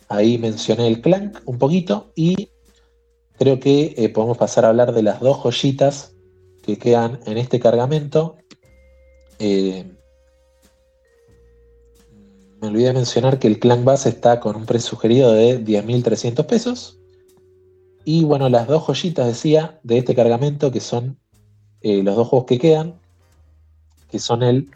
ahí 0.09 0.37
mencioné 0.37 0.87
el 0.87 1.01
Clank 1.01 1.39
un 1.47 1.59
poquito 1.59 2.13
y 2.15 2.51
creo 3.39 3.59
que 3.59 3.95
eh, 3.97 4.11
podemos 4.11 4.37
pasar 4.37 4.67
a 4.67 4.69
hablar 4.69 4.93
de 4.93 5.03
las 5.03 5.21
dos 5.21 5.39
joyitas 5.39 6.15
que 6.63 6.79
quedan 6.79 7.21
en 7.25 7.39
este 7.39 7.59
cargamento. 7.59 8.37
Eh, 9.39 9.91
me 12.61 12.69
olvidé 12.69 12.89
de 12.89 12.93
mencionar 12.93 13.39
que 13.39 13.49
el 13.49 13.59
Clank 13.59 13.85
Base 13.85 14.11
está 14.11 14.39
con 14.39 14.55
un 14.55 14.67
precio 14.67 14.91
sugerido 14.91 15.33
de 15.33 15.65
10.300 15.65 16.45
pesos. 16.47 16.99
Y 18.05 18.25
bueno, 18.25 18.51
las 18.51 18.69
dos 18.69 18.85
joyitas, 18.85 19.27
decía, 19.27 19.81
de 19.83 19.99
este 19.99 20.15
cargamento, 20.15 20.71
que 20.71 20.81
son 20.81 21.19
eh, 21.81 22.03
los 22.03 22.15
dos 22.15 22.29
juegos 22.29 22.47
que 22.47 22.59
quedan, 22.59 23.01
que 24.11 24.19
son 24.19 24.43
el 24.43 24.69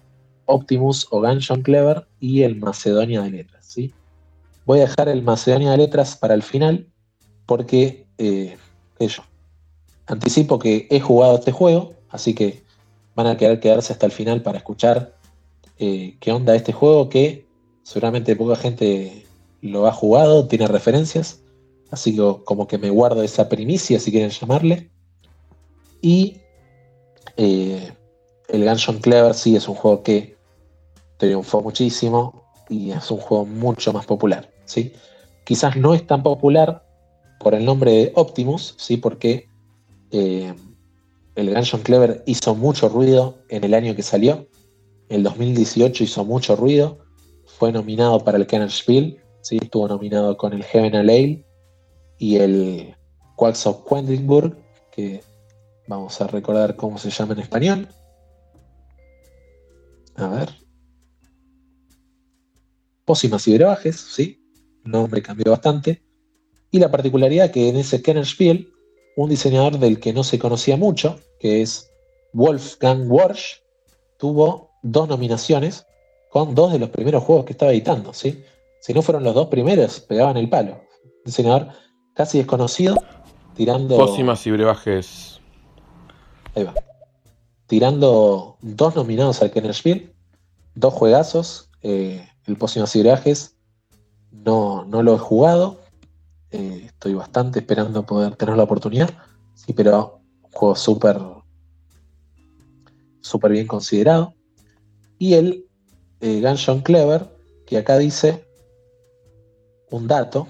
Optimus 0.47 1.07
o 1.11 1.21
Gungeon 1.21 1.63
Clever 1.63 2.07
y 2.21 2.43
el 2.43 2.57
Macedonia 2.57 3.23
de 3.23 3.31
Letras. 3.31 3.67
¿sí? 3.67 3.93
Voy 4.65 4.79
a 4.79 4.87
dejar 4.87 5.09
el 5.09 5.23
Macedonia 5.23 5.73
de 5.73 5.77
Letras 5.77 6.17
para 6.17 6.35
el 6.35 6.43
final 6.43 6.89
porque 7.45 8.07
eh, 8.19 8.57
anticipo 10.07 10.59
que 10.59 10.87
he 10.91 11.01
jugado 11.01 11.37
este 11.37 11.53
juego, 11.53 11.95
así 12.11 12.35
que 12.35 12.65
van 13.15 13.27
a 13.27 13.37
querer 13.37 13.61
quedarse 13.61 13.93
hasta 13.93 14.07
el 14.07 14.13
final 14.13 14.43
para 14.43 14.59
escuchar 14.59 15.17
eh, 15.79 16.17
qué 16.21 16.33
onda 16.33 16.55
este 16.55 16.73
juego 16.73 17.09
que 17.09 17.47
seguramente 17.83 18.35
poca 18.37 18.57
gente 18.57 19.27
lo 19.61 19.87
ha 19.87 19.93
jugado, 19.93 20.47
tiene 20.47 20.67
referencias, 20.67 21.41
así 21.91 22.17
que 22.17 22.37
como 22.45 22.67
que 22.67 22.79
me 22.79 22.91
guardo 22.91 23.23
esa 23.23 23.49
primicia 23.49 24.01
si 24.01 24.11
quieren 24.11 24.31
llamarle. 24.31 24.91
Y 26.03 26.39
eh, 27.37 27.93
el 28.49 28.65
Gungeon 28.65 28.99
Clever 29.01 29.35
sí 29.35 29.57
es 29.57 29.69
un 29.69 29.75
juego 29.75 30.03
que 30.03 30.36
triunfó 31.19 31.63
muchísimo 31.63 32.47
y 32.69 32.91
es 32.91 33.11
un 33.11 33.19
juego 33.19 33.47
mucho 33.47 33.93
más 33.93 34.07
popular. 34.07 34.51
¿sí? 34.65 34.93
Quizás 35.45 35.77
no 35.77 35.95
es 35.95 36.07
tan 36.07 36.23
popular 36.23 36.85
por 37.39 37.55
el 37.55 37.65
nombre 37.65 37.93
de 37.93 38.13
Optimus, 38.15 38.75
¿sí? 38.79 38.97
porque 38.97 39.49
eh, 40.11 40.55
el 41.35 41.55
Gungeon 41.55 41.83
Clever 41.83 42.23
hizo 42.27 42.55
mucho 42.55 42.89
ruido 42.89 43.39
en 43.49 43.65
el 43.65 43.75
año 43.75 43.95
que 43.95 44.03
salió. 44.03 44.49
El 45.09 45.23
2018 45.23 46.05
hizo 46.05 46.25
mucho 46.25 46.57
ruido. 46.57 46.99
Fue 47.45 47.73
nominado 47.73 48.21
para 48.25 48.39
el 48.39 48.47
Kenner 48.47 48.71
Spiel. 48.71 49.21
¿sí? 49.43 49.59
Estuvo 49.63 49.87
nominado 49.87 50.37
con 50.37 50.53
el 50.53 50.65
Heaven 50.65 50.97
Ale 50.97 51.45
y 52.19 52.37
el 52.37 52.97
Quacks 53.37 53.67
of 53.67 53.85
Quedlinburg, 53.89 54.57
que 54.91 55.23
vamos 55.87 56.21
a 56.21 56.27
recordar 56.27 56.75
cómo 56.77 56.99
se 56.99 57.11
llama 57.11 57.35
en 57.35 57.41
español. 57.41 57.89
A 60.17 60.29
ver. 60.29 60.66
Pósimas 63.07 63.49
y 63.49 63.55
brebajes, 63.55 63.97
¿sí? 63.97 64.45
El 64.85 64.93
nombre 64.93 65.23
cambió 65.23 65.53
bastante. 65.53 66.03
Y 66.71 66.79
la 66.79 66.91
particularidad 66.91 67.51
que 67.51 67.71
en 67.71 67.77
ese 67.77 68.03
Kenner 68.03 68.27
Spiel, 68.27 68.71
un 69.17 69.31
diseñador 69.31 69.79
del 69.79 69.99
que 69.99 70.13
no 70.13 70.23
se 70.23 70.39
conocía 70.39 70.77
mucho, 70.77 71.19
que 71.41 71.63
es 71.63 71.89
Wolfgang 72.35 73.11
Warsch, 73.11 73.63
tuvo 74.19 74.73
dos 74.83 75.09
nominaciones 75.09 75.87
con 76.31 76.55
dos 76.55 76.73
de 76.73 76.79
los 76.79 76.91
primeros 76.91 77.25
juegos 77.25 77.47
que 77.47 77.53
estaba 77.53 77.73
editando, 77.73 78.13
¿sí? 78.13 78.45
Si 78.81 78.93
no 78.93 79.03
fueron 79.03 79.25
los 79.25 79.35
dos 79.35 79.49
primeros, 79.49 80.01
pegaban 80.01 80.37
el 80.37 80.49
palo. 80.49 80.83
diseñador 81.25 81.69
casi 82.15 82.39
desconocido, 82.39 82.97
tirando. 83.55 83.97
Pósimas 83.97 84.47
y 84.47 84.51
brebajes. 84.51 85.41
Ahí 86.55 86.65
va. 86.65 86.75
Tirando 87.67 88.57
dos 88.61 88.97
nominados 88.97 89.43
al 89.43 89.51
Kennerspiel, 89.51 90.13
dos 90.75 90.95
juegazos. 90.95 91.71
Eh, 91.83 92.29
el 92.47 92.57
Pósimas 92.57 92.95
y 92.97 93.01
brebajes 93.01 93.57
no, 94.31 94.85
no 94.85 95.03
lo 95.03 95.15
he 95.15 95.19
jugado. 95.19 95.81
Eh, 96.51 96.83
estoy 96.87 97.15
bastante 97.15 97.59
esperando 97.61 98.07
poder 98.07 98.37
tener 98.37 98.57
la 98.57 98.65
oportunidad. 98.65 99.11
Sí, 99.55 99.73
pero 99.73 100.21
un 100.43 100.51
juego 100.53 100.77
súper 100.77 101.21
súper 103.21 103.53
bien 103.53 103.67
considerado. 103.67 104.35
Y 105.19 105.35
el 105.35 105.67
eh, 106.21 106.41
Gungeon 106.41 106.81
Clever, 106.81 107.27
que 107.67 107.79
acá 107.79 107.99
dice 107.99 108.45
un 109.91 110.07
dato 110.07 110.47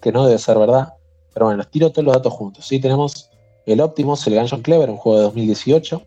que 0.00 0.12
no 0.12 0.26
debe 0.26 0.38
ser 0.38 0.58
verdad, 0.58 0.94
pero 1.34 1.46
bueno, 1.46 1.58
los 1.58 1.70
tiro 1.70 1.90
todos 1.90 2.04
los 2.04 2.14
datos 2.14 2.32
juntos. 2.32 2.66
¿sí? 2.66 2.80
Tenemos 2.80 3.30
el 3.66 3.80
Optimus, 3.80 4.26
el 4.26 4.36
Gungeon 4.36 4.62
Clever, 4.62 4.90
un 4.90 4.96
juego 4.96 5.18
de 5.18 5.24
2018, 5.24 6.02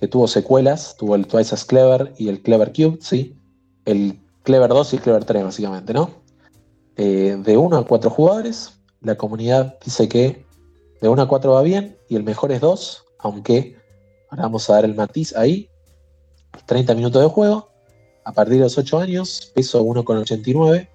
que 0.00 0.08
tuvo 0.08 0.26
secuelas, 0.26 0.96
tuvo 0.98 1.14
el 1.14 1.26
Twice 1.26 1.54
as 1.54 1.64
Clever 1.64 2.12
y 2.18 2.28
el 2.28 2.42
Clever 2.42 2.72
Cube, 2.72 2.98
¿sí? 3.00 3.36
el 3.84 4.18
Clever 4.42 4.70
2 4.70 4.94
y 4.94 4.98
Clever 4.98 5.24
3, 5.24 5.44
básicamente, 5.44 5.92
¿no? 5.92 6.10
Eh, 6.96 7.36
de 7.38 7.56
1 7.56 7.78
a 7.78 7.86
4 7.86 8.10
jugadores, 8.10 8.80
la 9.00 9.16
comunidad 9.16 9.78
dice 9.84 10.08
que 10.08 10.44
de 11.00 11.08
1 11.08 11.22
a 11.22 11.28
4 11.28 11.52
va 11.52 11.62
bien 11.62 11.96
y 12.08 12.16
el 12.16 12.22
mejor 12.22 12.52
es 12.52 12.60
2, 12.60 13.04
aunque 13.18 13.76
ahora 14.30 14.44
vamos 14.44 14.68
a 14.68 14.74
dar 14.74 14.84
el 14.84 14.94
matiz 14.94 15.34
ahí. 15.36 15.68
30 16.66 16.94
minutos 16.94 17.22
de 17.22 17.28
juego, 17.28 17.70
a 18.24 18.32
partir 18.32 18.54
de 18.54 18.60
los 18.60 18.76
8 18.76 18.98
años, 18.98 19.52
peso 19.54 19.82
1,89, 19.82 20.88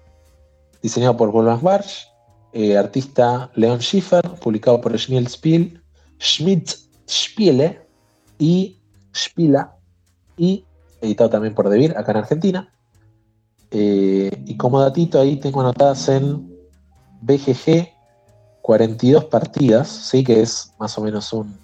diseñado 0.80 1.16
por 1.16 1.30
Wolfgang 1.30 1.62
Barsch, 1.62 2.06
eh, 2.52 2.76
artista 2.76 3.50
Leon 3.54 3.80
Schiffer, 3.80 4.22
publicado 4.40 4.80
por 4.80 4.96
Schmidt 4.98 5.28
Spiel, 5.28 5.82
Schmidt 6.18 6.70
Spiele 7.08 7.82
y 8.38 8.80
Spila, 9.14 9.76
y 10.36 10.64
editado 11.00 11.30
también 11.30 11.54
por 11.54 11.68
Devir, 11.68 11.96
acá 11.96 12.12
en 12.12 12.18
Argentina. 12.18 12.72
Eh, 13.70 14.30
y 14.46 14.56
como 14.56 14.80
datito 14.80 15.20
ahí 15.20 15.36
tengo 15.36 15.60
anotadas 15.60 16.08
en 16.08 16.48
BGG 17.20 17.88
42 18.62 19.24
partidas, 19.26 19.88
¿sí? 19.88 20.24
que 20.24 20.40
es 20.42 20.72
más 20.78 20.96
o 20.98 21.02
menos 21.02 21.32
un, 21.32 21.58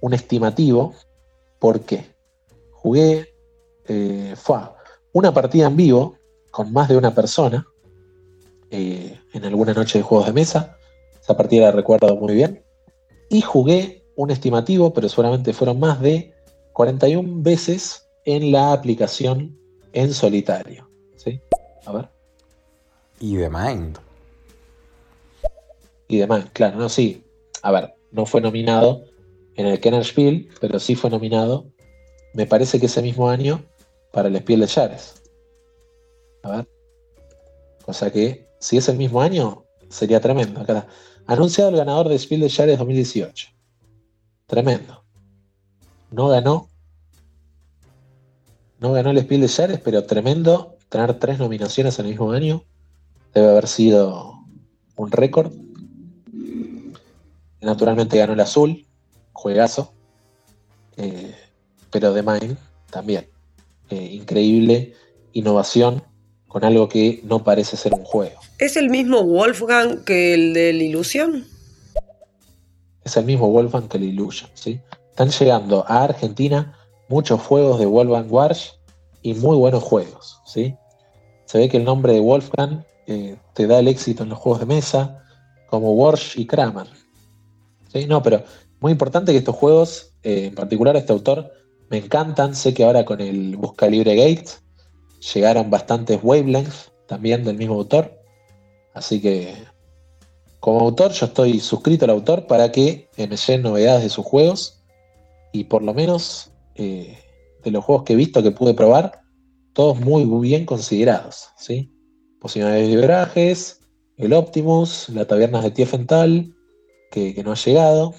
un 0.00 0.14
estimativo. 0.14 0.94
¿Por 1.58 1.80
qué? 1.80 2.06
Jugué 2.72 3.34
eh, 3.88 4.34
fue 4.36 4.58
una 5.12 5.32
partida 5.32 5.66
en 5.66 5.76
vivo 5.76 6.16
con 6.50 6.72
más 6.72 6.88
de 6.88 6.96
una 6.96 7.14
persona 7.14 7.66
eh, 8.70 9.18
en 9.32 9.44
alguna 9.44 9.72
noche 9.74 9.98
de 9.98 10.04
juegos 10.04 10.26
de 10.26 10.32
mesa. 10.32 10.76
Esa 11.20 11.36
partida 11.36 11.66
la 11.66 11.72
recuerdo 11.72 12.14
muy 12.16 12.34
bien. 12.34 12.62
Y 13.28 13.40
jugué 13.40 14.04
un 14.16 14.30
estimativo, 14.30 14.92
pero 14.92 15.08
seguramente 15.08 15.52
fueron 15.52 15.80
más 15.80 16.00
de 16.00 16.34
41 16.72 17.42
veces 17.42 18.06
en 18.24 18.52
la 18.52 18.72
aplicación 18.72 19.58
en 19.92 20.12
solitario. 20.12 20.91
¿Sí? 21.22 21.40
A 21.86 21.92
ver. 21.92 22.08
Y 23.20 23.36
de 23.36 23.48
Mind. 23.48 23.98
Y 26.08 26.18
de 26.18 26.26
Mind, 26.26 26.50
claro, 26.52 26.78
no, 26.78 26.88
sí. 26.88 27.24
A 27.62 27.70
ver, 27.70 27.94
no 28.10 28.26
fue 28.26 28.40
nominado 28.40 29.04
en 29.54 29.66
el 29.66 29.80
Kenner 29.80 30.04
Spiel, 30.04 30.50
pero 30.60 30.80
sí 30.80 30.96
fue 30.96 31.10
nominado, 31.10 31.66
me 32.34 32.46
parece 32.46 32.80
que 32.80 32.86
ese 32.86 33.02
mismo 33.02 33.28
año, 33.28 33.62
para 34.12 34.28
el 34.28 34.36
Spiel 34.38 34.60
de 34.60 34.66
Yares. 34.66 35.22
A 36.42 36.56
ver. 36.56 36.68
O 37.86 37.92
sea 37.92 38.10
que, 38.10 38.48
si 38.58 38.78
es 38.78 38.88
el 38.88 38.96
mismo 38.96 39.20
año, 39.20 39.64
sería 39.88 40.20
tremendo. 40.20 40.60
Acá 40.60 40.88
Anunciado 41.26 41.70
el 41.70 41.76
ganador 41.76 42.08
de 42.08 42.18
Spiel 42.18 42.40
de 42.40 42.48
Yares 42.48 42.78
2018. 42.78 43.48
Tremendo. 44.46 45.04
No 46.10 46.28
ganó. 46.28 46.68
No 48.80 48.92
ganó 48.92 49.10
el 49.10 49.20
Spiel 49.20 49.42
de 49.42 49.46
Yares, 49.46 49.80
pero 49.80 50.04
tremendo 50.04 50.71
tener 50.92 51.18
tres 51.18 51.38
nominaciones 51.38 51.98
en 51.98 52.04
el 52.04 52.10
mismo 52.12 52.30
año. 52.32 52.64
Debe 53.32 53.48
haber 53.48 53.66
sido 53.66 54.34
un 54.94 55.10
récord. 55.10 55.50
Naturalmente 57.62 58.18
ganó 58.18 58.34
el 58.34 58.40
azul, 58.40 58.86
juegazo. 59.32 59.94
Eh, 60.98 61.34
pero 61.90 62.12
de 62.12 62.22
Mine 62.22 62.56
también. 62.90 63.26
Eh, 63.88 64.10
increíble 64.12 64.94
innovación 65.32 66.02
con 66.46 66.62
algo 66.62 66.90
que 66.90 67.20
no 67.24 67.42
parece 67.42 67.78
ser 67.78 67.94
un 67.94 68.04
juego. 68.04 68.38
¿Es 68.58 68.76
el 68.76 68.90
mismo 68.90 69.22
Wolfgang 69.24 70.04
que 70.04 70.34
el 70.34 70.52
de 70.52 70.74
la 70.74 70.82
Illusion? 70.82 71.46
Es 73.02 73.16
el 73.16 73.24
mismo 73.24 73.50
Wolfgang 73.50 73.88
que 73.88 73.96
el 73.96 74.04
Illusion, 74.04 74.50
¿sí? 74.52 74.78
Están 75.08 75.30
llegando 75.30 75.86
a 75.88 76.04
Argentina 76.04 76.76
muchos 77.08 77.40
juegos 77.40 77.78
de 77.78 77.86
Wolfgang 77.86 78.30
Warsh 78.30 78.72
y 79.22 79.32
muy 79.34 79.56
buenos 79.56 79.82
juegos, 79.82 80.40
¿sí? 80.44 80.76
Se 81.52 81.58
ve 81.58 81.68
que 81.68 81.76
el 81.76 81.84
nombre 81.84 82.14
de 82.14 82.20
Wolfgang 82.20 82.82
eh, 83.06 83.36
te 83.52 83.66
da 83.66 83.80
el 83.80 83.86
éxito 83.86 84.22
en 84.22 84.30
los 84.30 84.38
juegos 84.38 84.60
de 84.60 84.64
mesa, 84.64 85.22
como 85.66 85.92
Warsh 85.92 86.40
y 86.40 86.46
Kramer. 86.46 86.86
¿sí? 87.92 88.06
No, 88.06 88.22
pero 88.22 88.42
muy 88.80 88.90
importante 88.90 89.32
que 89.32 89.38
estos 89.38 89.56
juegos, 89.56 90.14
eh, 90.22 90.46
en 90.46 90.54
particular 90.54 90.96
este 90.96 91.12
autor, 91.12 91.52
me 91.90 91.98
encantan. 91.98 92.54
Sé 92.54 92.72
que 92.72 92.84
ahora 92.84 93.04
con 93.04 93.20
el 93.20 93.58
Busca 93.58 93.86
Libre 93.86 94.16
Gate 94.16 94.48
llegaron 95.34 95.68
bastantes 95.68 96.20
wavelengths 96.22 96.90
también 97.06 97.44
del 97.44 97.58
mismo 97.58 97.74
autor. 97.74 98.18
Así 98.94 99.20
que 99.20 99.54
como 100.58 100.80
autor 100.80 101.12
yo 101.12 101.26
estoy 101.26 101.60
suscrito 101.60 102.06
al 102.06 102.12
autor 102.12 102.46
para 102.46 102.72
que 102.72 103.10
me 103.18 103.36
lleguen 103.36 103.60
novedades 103.60 104.04
de 104.04 104.08
sus 104.08 104.24
juegos. 104.24 104.80
Y 105.52 105.64
por 105.64 105.82
lo 105.82 105.92
menos 105.92 106.50
eh, 106.76 107.18
de 107.62 107.70
los 107.70 107.84
juegos 107.84 108.04
que 108.04 108.14
he 108.14 108.16
visto 108.16 108.42
que 108.42 108.52
pude 108.52 108.72
probar, 108.72 109.21
todos 109.72 109.98
muy, 110.00 110.24
bien 110.40 110.66
considerados. 110.66 111.48
¿sí? 111.56 111.90
Posibilidades 112.40 112.88
de 112.88 112.96
vibrajes, 112.96 113.80
el 114.16 114.32
Optimus, 114.32 115.08
la 115.08 115.26
taberna 115.26 115.60
de 115.60 115.70
Tiefenthal, 115.70 116.54
que, 117.10 117.34
que 117.34 117.42
no 117.42 117.52
ha 117.52 117.56
llegado, 117.56 118.14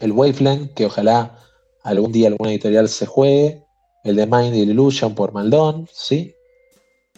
el 0.00 0.12
Wavelength, 0.12 0.74
que 0.74 0.86
ojalá 0.86 1.38
algún 1.82 2.12
día 2.12 2.28
alguna 2.28 2.50
editorial 2.50 2.88
se 2.88 3.06
juegue, 3.06 3.64
el 4.04 4.16
de 4.16 4.26
Mind 4.26 4.54
Illusion 4.54 5.14
por 5.14 5.32
Maldon, 5.32 5.88
¿sí? 5.92 6.34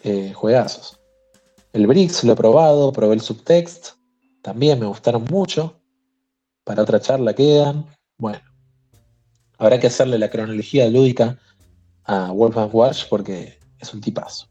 Eh, 0.05 0.33
juegazos. 0.33 0.99
El 1.73 1.87
Brix 1.87 2.25
lo 2.25 2.33
he 2.33 2.37
probado, 2.37 2.93
probé 2.93 3.15
el 3.15 3.21
Subtext, 3.21 3.99
también 4.43 4.81
me 4.81 4.87
gustaron 4.87 5.25
mucho. 5.31 5.81
Para 6.65 6.83
otra 6.83 7.01
charla 7.01 7.35
quedan. 7.35 7.87
Bueno, 8.17 8.41
habrá 9.59 9.79
que 9.79 9.89
hacerle 9.89 10.19
la 10.19 10.31
cronología 10.31 10.89
lúdica 10.89 11.39
a 12.09 12.33
Wolfgang 12.33 12.71
Watch 12.73 13.05
porque 13.09 13.59
es 13.79 13.95
un 13.95 14.01
tipazo. 14.01 14.49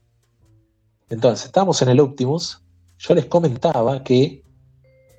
Entonces, 1.09 1.47
estamos 1.47 1.81
en 1.81 1.89
el 1.89 1.99
Optimus. 1.99 2.61
Yo 2.99 3.15
les 3.15 3.25
comentaba 3.25 4.03
que 4.03 4.43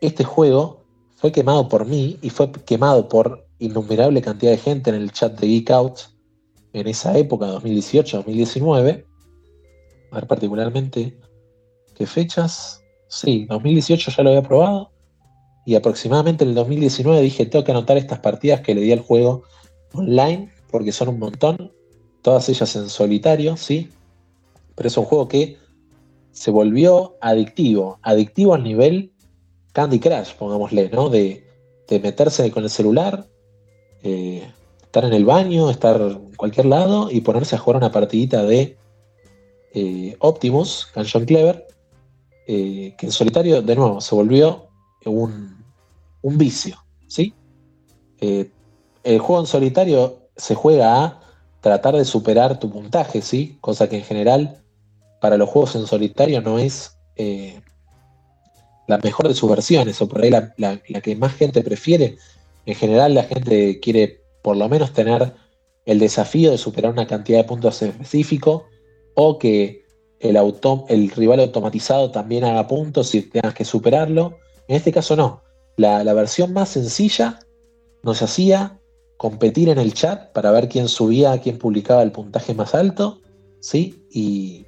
este 0.01 0.24
juego 0.24 0.84
fue 1.16 1.32
quemado 1.32 1.68
por 1.68 1.84
mí 1.84 2.18
y 2.22 2.30
fue 2.30 2.51
quemado 2.53 3.09
por 3.09 3.47
innumerable 3.59 4.22
cantidad 4.22 4.53
de 4.53 4.59
gente 4.59 4.91
en 4.91 4.97
el 4.97 5.12
chat 5.12 5.39
de 5.39 5.49
Geek 5.49 5.70
Out 5.70 5.99
en 6.72 6.86
esa 6.86 7.16
época, 7.18 7.47
2018-2019, 7.55 9.05
a 10.11 10.14
ver 10.14 10.26
particularmente 10.26 11.18
qué 11.95 12.07
fechas, 12.07 12.84
sí, 13.09 13.47
2018 13.47 14.12
ya 14.12 14.22
lo 14.22 14.30
había 14.30 14.43
probado, 14.43 14.93
y 15.66 15.74
aproximadamente 15.74 16.45
en 16.45 16.51
el 16.51 16.57
2019 16.57 17.20
dije, 17.20 17.47
tengo 17.47 17.64
que 17.64 17.72
anotar 17.72 17.97
estas 17.97 18.20
partidas 18.20 18.61
que 18.61 18.74
le 18.74 18.82
di 18.82 18.93
al 18.93 19.01
juego 19.01 19.43
online, 19.93 20.53
porque 20.70 20.93
son 20.93 21.09
un 21.09 21.18
montón, 21.18 21.72
todas 22.29 22.47
ellas 22.51 22.76
en 22.76 22.91
solitario, 22.91 23.57
¿sí? 23.57 23.89
Pero 24.74 24.87
es 24.87 24.99
un 24.99 25.07
juego 25.07 25.29
que 25.29 25.57
se 26.31 26.51
volvió 26.51 27.16
adictivo, 27.22 27.99
adictivo 28.03 28.53
al 28.53 28.64
nivel 28.64 29.12
Candy 29.72 29.99
Crush, 29.99 30.35
pongámosle, 30.35 30.91
¿no? 30.91 31.09
De, 31.09 31.43
meterse 31.91 32.51
con 32.51 32.64
el 32.64 32.68
celular, 32.68 33.26
eh, 34.03 34.47
estar 34.83 35.07
en 35.07 35.14
el 35.14 35.24
baño, 35.24 35.70
estar 35.70 35.99
en 35.99 36.37
cualquier 36.37 36.66
lado 36.66 37.11
y 37.11 37.22
ponerse 37.22 37.57
a 37.57 37.59
jugar 37.59 37.79
una 37.79 37.91
partidita 37.91 38.43
de 38.45 38.76
eh, 39.72 40.14
Optimus, 40.18 40.87
Canyon 40.93 41.24
Clever, 41.24 41.66
eh, 42.47 42.95
que 42.99 43.07
en 43.07 43.12
solitario, 43.12 43.62
de 43.62 43.74
nuevo, 43.74 44.03
se 44.03 44.14
volvió 44.14 44.68
un, 45.07 45.64
un 46.20 46.37
vicio, 46.37 46.76
¿sí? 47.07 47.33
el 48.20 49.18
juego 49.18 49.41
en 49.41 49.47
solitario 49.47 50.18
se 50.37 50.55
juega 50.55 51.05
a 51.05 51.18
tratar 51.61 51.97
de 51.97 52.05
superar 52.05 52.59
tu 52.59 52.71
puntaje, 52.71 53.23
¿sí? 53.23 53.59
Cosa 53.61 53.89
que 53.89 53.97
en 53.97 54.05
general 54.05 54.63
para 55.21 55.37
los 55.37 55.49
juegos 55.49 55.75
en 55.75 55.87
solitario 55.87 56.41
no 56.41 56.59
es 56.59 56.97
eh, 57.17 57.61
la 58.87 58.99
mejor 58.99 59.29
de 59.29 59.35
sus 59.35 59.51
versiones, 59.51 60.01
o 60.01 60.09
por 60.09 60.23
ahí 60.23 60.31
la, 60.31 60.79
que 61.03 61.17
más 61.17 61.35
gente 61.35 61.63
prefiere. 61.63 62.17
En 62.67 62.75
general 62.75 63.15
la 63.15 63.25
gente 63.25 63.81
quiere 63.81 64.23
por 64.43 64.57
lo 64.57 64.69
menos 64.69 64.93
tener 64.93 65.35
el 65.85 65.99
desafío 65.99 66.51
de 66.51 66.59
superar 66.59 66.93
una 66.93 67.07
cantidad 67.07 67.39
de 67.39 67.45
puntos 67.45 67.83
específico, 67.83 68.67
o 69.15 69.39
que 69.39 69.85
el, 70.21 70.37
el 70.89 71.11
rival 71.11 71.41
automatizado 71.41 72.11
también 72.11 72.45
haga 72.45 72.67
puntos 72.69 73.15
y 73.15 73.23
tengas 73.23 73.55
que 73.55 73.65
superarlo. 73.65 74.39
En 74.69 74.77
este 74.77 74.93
caso 74.93 75.17
no. 75.17 75.43
La 75.77 76.13
versión 76.13 76.53
más 76.53 76.71
sencilla 76.71 77.39
nos 78.03 78.21
hacía 78.23 78.79
competir 79.19 79.69
en 79.69 79.79
el 79.79 79.93
chat 79.93 80.33
para 80.33 80.51
ver 80.53 80.69
quién 80.69 80.89
subía, 80.89 81.39
quién 81.39 81.59
publicaba 81.59 82.03
el 82.03 82.12
puntaje 82.12 82.55
más 82.55 82.75
alto, 82.75 83.21
¿sí? 83.61 84.07
Y 84.11 84.64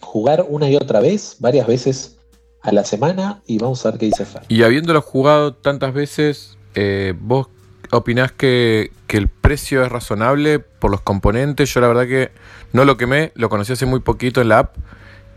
jugar 0.00 0.46
una 0.48 0.68
y 0.68 0.76
otra 0.76 0.98
vez, 1.00 1.36
varias 1.38 1.66
veces 1.66 2.16
a 2.62 2.72
la 2.72 2.84
semana, 2.84 3.42
y 3.46 3.58
vamos 3.58 3.84
a 3.84 3.90
ver 3.90 4.00
qué 4.00 4.06
dice 4.06 4.24
Fer. 4.24 4.42
Y 4.48 4.62
habiéndolo 4.62 5.02
jugado 5.02 5.54
tantas 5.54 5.92
veces, 5.92 6.56
eh, 6.74 7.14
¿vos 7.20 7.48
opinás 7.92 8.32
que, 8.32 8.90
el 9.08 9.28
precio 9.28 9.84
es 9.84 9.92
razonable 9.92 10.58
por 10.58 10.90
los 10.90 11.02
componentes? 11.02 11.72
Yo 11.74 11.80
la 11.80 11.88
verdad 11.88 12.06
que 12.06 12.30
no 12.72 12.84
lo 12.86 12.96
quemé, 12.96 13.32
lo 13.34 13.50
conocí 13.50 13.72
hace 13.72 13.84
muy 13.84 14.00
poquito 14.00 14.40
en 14.40 14.48
la 14.48 14.60
app 14.60 14.76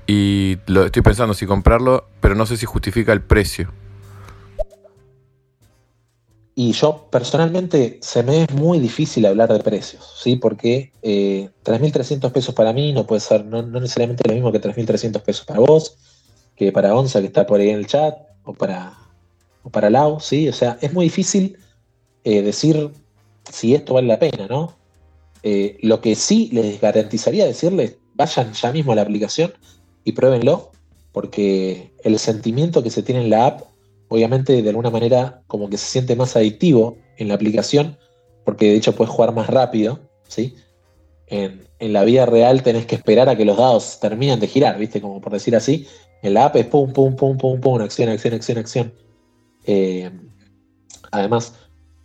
y 0.07 0.59
lo 0.67 0.85
estoy 0.85 1.01
pensando 1.01 1.33
si 1.33 1.45
comprarlo, 1.45 2.07
pero 2.21 2.35
no 2.35 2.45
sé 2.45 2.55
si 2.55 2.65
justifica 2.65 3.11
el 3.11 3.21
precio. 3.21 3.69
Y 6.55 6.73
yo 6.73 7.07
personalmente 7.09 7.97
se 8.01 8.21
me 8.21 8.43
es 8.43 8.51
muy 8.53 8.79
difícil 8.79 9.25
hablar 9.25 9.51
de 9.51 9.59
precios, 9.59 10.13
¿sí? 10.21 10.35
Porque 10.35 10.91
eh, 11.01 11.49
3.300 11.63 12.31
pesos 12.31 12.53
para 12.53 12.73
mí 12.73 12.93
no 12.93 13.07
puede 13.07 13.21
ser, 13.21 13.43
no, 13.45 13.63
necesariamente 13.63 14.27
lo 14.27 14.35
mismo 14.35 14.51
que 14.51 14.61
3.300 14.61 15.21
pesos 15.21 15.45
para 15.45 15.59
vos, 15.59 15.97
que 16.55 16.71
para 16.71 16.95
Onza 16.95 17.21
que 17.21 17.27
está 17.27 17.47
por 17.47 17.59
ahí 17.59 17.69
en 17.69 17.77
el 17.77 17.87
chat, 17.87 18.15
o 18.43 18.53
para, 18.53 18.93
o 19.63 19.69
para 19.69 19.89
Lau, 19.89 20.19
¿sí? 20.19 20.47
O 20.47 20.53
sea, 20.53 20.77
es 20.81 20.93
muy 20.93 21.05
difícil 21.05 21.57
eh, 22.23 22.43
decir 22.43 22.91
si 23.51 23.73
esto 23.73 23.95
vale 23.95 24.07
la 24.07 24.19
pena, 24.19 24.47
¿no? 24.47 24.75
Eh, 25.41 25.77
lo 25.81 26.01
que 26.01 26.15
sí 26.15 26.49
les 26.53 26.79
garantizaría 26.79 27.45
decirles, 27.45 27.97
vayan 28.13 28.53
ya 28.53 28.71
mismo 28.71 28.91
a 28.91 28.95
la 28.95 29.01
aplicación 29.01 29.53
y 30.03 30.11
pruébenlo, 30.11 30.71
porque 31.11 31.91
el 32.03 32.19
sentimiento 32.19 32.83
que 32.83 32.91
se 32.91 33.03
tiene 33.03 33.23
en 33.23 33.29
la 33.31 33.47
app 33.47 33.72
obviamente 34.13 34.61
de 34.61 34.69
alguna 34.69 34.91
manera 34.91 35.41
como 35.47 35.71
que 35.71 35.77
se 35.79 35.87
siente 35.87 36.15
más 36.15 36.35
adictivo 36.35 36.97
en 37.17 37.29
la 37.29 37.33
aplicación, 37.33 37.97
porque 38.45 38.67
de 38.67 38.75
hecho 38.75 38.93
puedes 38.93 39.11
jugar 39.11 39.33
más 39.33 39.47
rápido, 39.47 40.01
¿sí? 40.27 40.55
En, 41.25 41.63
la 41.79 42.03
vida 42.03 42.27
real 42.27 42.61
tenés 42.61 42.85
que 42.85 42.95
esperar 42.95 43.27
a 43.27 43.35
que 43.35 43.43
los 43.43 43.57
dados 43.57 43.99
terminen 43.99 44.39
de 44.39 44.47
girar, 44.47 44.77
¿viste? 44.77 45.01
Como 45.01 45.19
por 45.19 45.33
decir 45.33 45.55
así. 45.55 45.87
En 46.21 46.35
la 46.35 46.45
app 46.45 46.55
es 46.55 46.67
pum, 46.67 46.93
pum, 46.93 47.15
pum, 47.15 47.37
pum, 47.37 47.59
pum, 47.59 47.81
acción, 47.81 48.07
acción, 48.07 48.35
acción, 48.35 48.57
acción. 48.59 48.93
Eh, 49.65 50.11
además, 51.11 51.55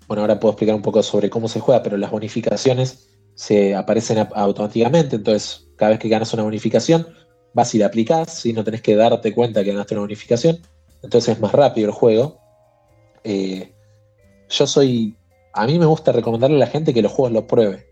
bueno, 0.09 0.23
ahora 0.23 0.41
puedo 0.41 0.53
explicar 0.53 0.75
un 0.75 0.83
poco 0.83 1.03
sobre 1.03 1.29
cómo 1.29 1.47
se 1.47 1.61
juega, 1.61 1.83
pero 1.83 1.99
las 1.99 2.11
bonificaciones 2.11 3.11
se 3.35 3.77
aparecen 3.77 4.27
automáticamente, 4.35 5.17
entonces 5.17 5.69
cada 5.77 5.91
vez 5.91 6.01
que 6.01 6.09
ganas 6.09 6.33
una 6.33 6.43
bonificación, 6.43 7.07
vas 7.53 7.75
y 7.75 7.79
la 7.79 7.87
aplicás, 7.87 8.33
si 8.33 8.55
no 8.55 8.65
tenés 8.65 8.81
que 8.81 8.97
darte 8.97 9.35
cuenta 9.35 9.63
que 9.63 9.73
ganaste 9.73 9.95
una 9.95 10.03
bonificación 10.03 10.59
entonces 11.03 11.37
es 11.37 11.41
más 11.41 11.53
rápido 11.53 11.89
el 11.89 11.95
juego. 11.95 12.39
Eh, 13.25 13.73
yo 14.49 14.67
soy. 14.67 15.17
A 15.53 15.67
mí 15.67 15.79
me 15.79 15.87
gusta 15.87 16.13
recomendarle 16.13 16.57
a 16.57 16.61
la 16.61 16.67
gente 16.67 16.95
que 16.95 17.03
los 17.03 17.13
juegos 17.13 17.33
los 17.33 17.45
pruebe. 17.45 17.87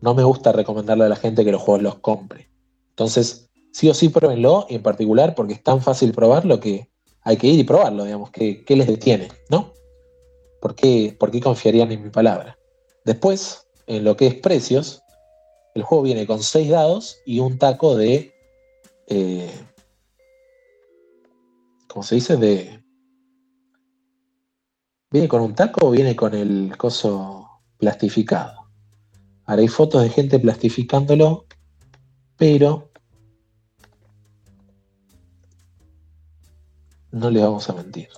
No 0.00 0.14
me 0.14 0.24
gusta 0.24 0.52
recomendarle 0.52 1.04
a 1.04 1.08
la 1.08 1.16
gente 1.16 1.44
que 1.44 1.52
los 1.52 1.62
juegos 1.62 1.82
los 1.82 1.94
compre. 1.96 2.50
Entonces, 2.90 3.50
sí 3.72 3.88
o 3.88 3.94
sí 3.94 4.08
pruébenlo, 4.08 4.66
y 4.68 4.76
en 4.76 4.82
particular 4.82 5.34
porque 5.34 5.54
es 5.54 5.62
tan 5.62 5.80
fácil 5.80 6.12
probarlo 6.12 6.60
que 6.60 6.88
hay 7.22 7.36
que 7.36 7.46
ir 7.46 7.60
y 7.60 7.64
probarlo, 7.64 8.04
digamos. 8.04 8.30
¿Qué, 8.30 8.64
les 8.68 8.86
detiene? 8.86 9.28
¿No? 9.48 9.72
¿Por 10.60 10.74
qué, 10.74 11.16
¿Por 11.18 11.30
qué 11.30 11.40
confiarían 11.40 11.90
en 11.92 12.02
mi 12.02 12.10
palabra? 12.10 12.58
Después, 13.04 13.66
en 13.86 14.04
lo 14.04 14.16
que 14.16 14.26
es 14.26 14.34
precios, 14.34 15.02
el 15.74 15.82
juego 15.82 16.04
viene 16.04 16.26
con 16.26 16.42
6 16.42 16.68
dados 16.68 17.18
y 17.24 17.40
un 17.40 17.58
taco 17.58 17.96
de. 17.96 18.32
Eh, 19.08 19.50
¿cómo 21.92 22.02
se 22.02 22.14
dice? 22.14 22.36
De. 22.38 22.82
¿Viene 25.10 25.28
con 25.28 25.42
un 25.42 25.54
taco 25.54 25.88
o 25.88 25.90
viene 25.90 26.16
con 26.16 26.34
el 26.34 26.74
coso 26.78 27.60
plastificado? 27.76 28.70
Ahora 29.44 29.60
hay 29.60 29.68
fotos 29.68 30.02
de 30.02 30.08
gente 30.08 30.38
plastificándolo, 30.38 31.44
pero 32.38 32.90
no 37.10 37.30
le 37.30 37.42
vamos 37.42 37.68
a 37.68 37.74
mentir. 37.74 38.08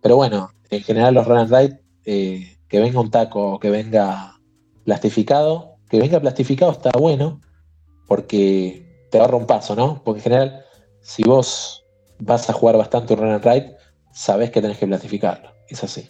Pero 0.00 0.16
bueno, 0.16 0.50
en 0.70 0.80
general 0.80 1.12
los 1.12 1.26
run 1.26 1.38
and 1.38 1.54
ride, 1.54 1.82
eh, 2.06 2.56
que 2.68 2.80
venga 2.80 3.00
un 3.00 3.10
taco 3.10 3.52
o 3.52 3.60
que 3.60 3.68
venga 3.68 4.40
plastificado, 4.84 5.76
que 5.90 5.98
venga 5.98 6.20
plastificado 6.20 6.72
está 6.72 6.90
bueno, 6.98 7.42
porque 8.06 9.06
te 9.10 9.18
ahorra 9.18 9.36
un 9.36 9.46
paso, 9.46 9.76
¿no? 9.76 10.02
Porque 10.02 10.20
en 10.20 10.24
general, 10.24 10.64
si 11.02 11.22
vos 11.24 11.84
vas 12.20 12.48
a 12.50 12.52
jugar 12.52 12.76
bastante 12.76 13.14
un 13.14 13.20
run 13.20 13.30
and 13.30 13.44
ride, 13.44 13.76
sabes 14.12 14.50
que 14.50 14.60
tenés 14.60 14.78
que 14.78 14.86
platificarlo. 14.86 15.50
Es 15.68 15.84
así. 15.84 16.08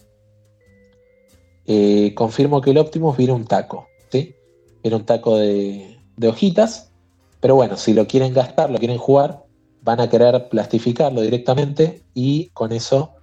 Eh, 1.66 2.14
confirmo 2.14 2.60
que 2.60 2.70
el 2.70 2.78
Optimus 2.78 3.16
viene 3.16 3.32
un 3.32 3.44
taco, 3.44 3.88
¿sí? 4.10 4.34
Viene 4.82 4.96
un 4.96 5.04
taco 5.04 5.36
de, 5.36 5.98
hojitas, 6.26 6.92
pero 7.40 7.56
bueno, 7.56 7.76
si 7.76 7.92
lo 7.92 8.06
quieren 8.06 8.32
gastar, 8.32 8.70
lo 8.70 8.78
quieren 8.78 8.98
jugar, 8.98 9.44
van 9.82 10.00
a 10.00 10.08
querer 10.08 10.48
plastificarlo 10.48 11.20
directamente 11.20 12.02
y 12.14 12.48
con 12.50 12.72
eso 12.72 13.14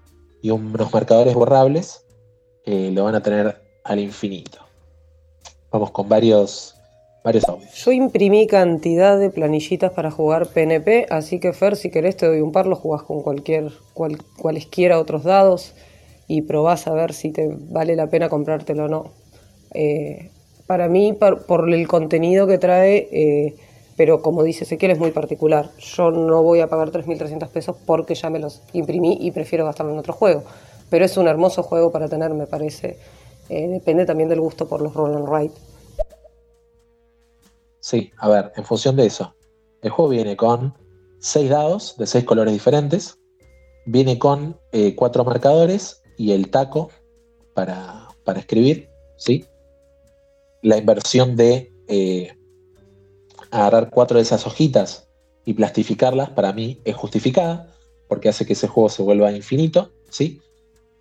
y 0.41 0.51
unos 0.51 0.93
marcadores 0.93 1.33
borrables 1.33 2.05
eh, 2.65 2.91
lo 2.93 3.03
van 3.03 3.15
a 3.15 3.23
tener 3.23 3.63
al 3.83 3.99
infinito. 3.99 4.59
Vamos 5.71 5.91
con 5.91 6.07
varios 6.07 6.74
yo 7.73 7.91
imprimí 7.91 8.45
cantidad 8.45 9.17
de 9.17 9.29
planillitas 9.31 9.91
para 9.91 10.11
jugar 10.11 10.47
PNP, 10.47 11.07
así 11.09 11.39
que 11.39 11.53
Fer, 11.53 11.75
si 11.75 11.89
querés 11.89 12.17
te 12.17 12.27
doy 12.27 12.41
un 12.41 12.51
par, 12.51 12.67
lo 12.67 12.75
jugás 12.75 13.03
con 13.03 13.23
cualquier, 13.23 13.71
cual, 13.93 14.17
cualesquiera 14.37 14.99
otros 14.99 15.23
dados 15.23 15.73
y 16.27 16.43
probás 16.43 16.87
a 16.87 16.93
ver 16.93 17.13
si 17.13 17.31
te 17.31 17.49
vale 17.69 17.95
la 17.95 18.07
pena 18.07 18.29
comprártelo 18.29 18.85
o 18.85 18.87
no. 18.87 19.11
Eh, 19.73 20.29
para 20.67 20.87
mí, 20.87 21.13
por, 21.13 21.69
el 21.71 21.87
contenido 21.87 22.47
que 22.47 22.57
trae, 22.57 23.07
eh, 23.11 23.55
pero 23.97 24.21
como 24.21 24.43
dice 24.43 24.63
Ezequiel, 24.63 24.91
es 24.91 24.99
muy 24.99 25.11
particular. 25.11 25.69
Yo 25.79 26.11
no 26.11 26.43
voy 26.43 26.59
a 26.59 26.67
pagar 26.67 26.91
3.300 26.91 27.47
pesos 27.49 27.75
porque 27.85 28.15
ya 28.15 28.29
me 28.29 28.39
los 28.39 28.61
imprimí 28.73 29.17
y 29.21 29.31
prefiero 29.31 29.65
gastarlo 29.65 29.93
en 29.93 29.99
otro 29.99 30.13
juego. 30.13 30.43
Pero 30.89 31.05
es 31.05 31.17
un 31.17 31.27
hermoso 31.27 31.63
juego 31.63 31.91
para 31.91 32.07
tener, 32.07 32.31
me 32.33 32.47
parece. 32.47 32.97
Eh, 33.49 33.67
depende 33.67 34.05
también 34.05 34.29
del 34.29 34.41
gusto 34.41 34.67
por 34.67 34.81
los 34.81 34.93
roll 34.93 35.15
and 35.15 35.27
write. 35.27 35.53
Sí, 37.85 38.09
a 38.17 38.29
ver, 38.29 38.51
en 38.55 38.65
función 38.65 38.95
de 38.95 39.05
eso. 39.05 39.35
El 39.83 39.91
juego 39.91 40.09
viene 40.09 40.35
con 40.35 40.73
seis 41.19 41.51
dados 41.51 41.95
de 41.99 42.07
seis 42.07 42.23
colores 42.23 42.51
diferentes. 42.51 43.19
Viene 43.85 44.17
con 44.17 44.59
eh, 44.71 44.95
cuatro 44.95 45.23
marcadores 45.23 46.01
y 46.17 46.31
el 46.31 46.49
taco 46.49 46.89
para, 47.53 48.07
escribir. 48.37 48.89
¿sí? 49.17 49.45
La 50.63 50.77
inversión 50.77 51.35
de 51.35 51.71
eh, 51.87 52.35
agarrar 53.51 53.91
cuatro 53.91 54.17
de 54.17 54.23
esas 54.23 54.47
hojitas 54.47 55.07
y 55.45 55.53
plastificarlas 55.53 56.31
para 56.31 56.53
mí 56.53 56.81
es 56.85 56.95
justificada 56.95 57.71
porque 58.09 58.29
hace 58.29 58.47
que 58.47 58.53
ese 58.53 58.67
juego 58.67 58.89
se 58.89 59.03
vuelva 59.03 59.31
infinito. 59.31 59.91
¿sí? 60.09 60.41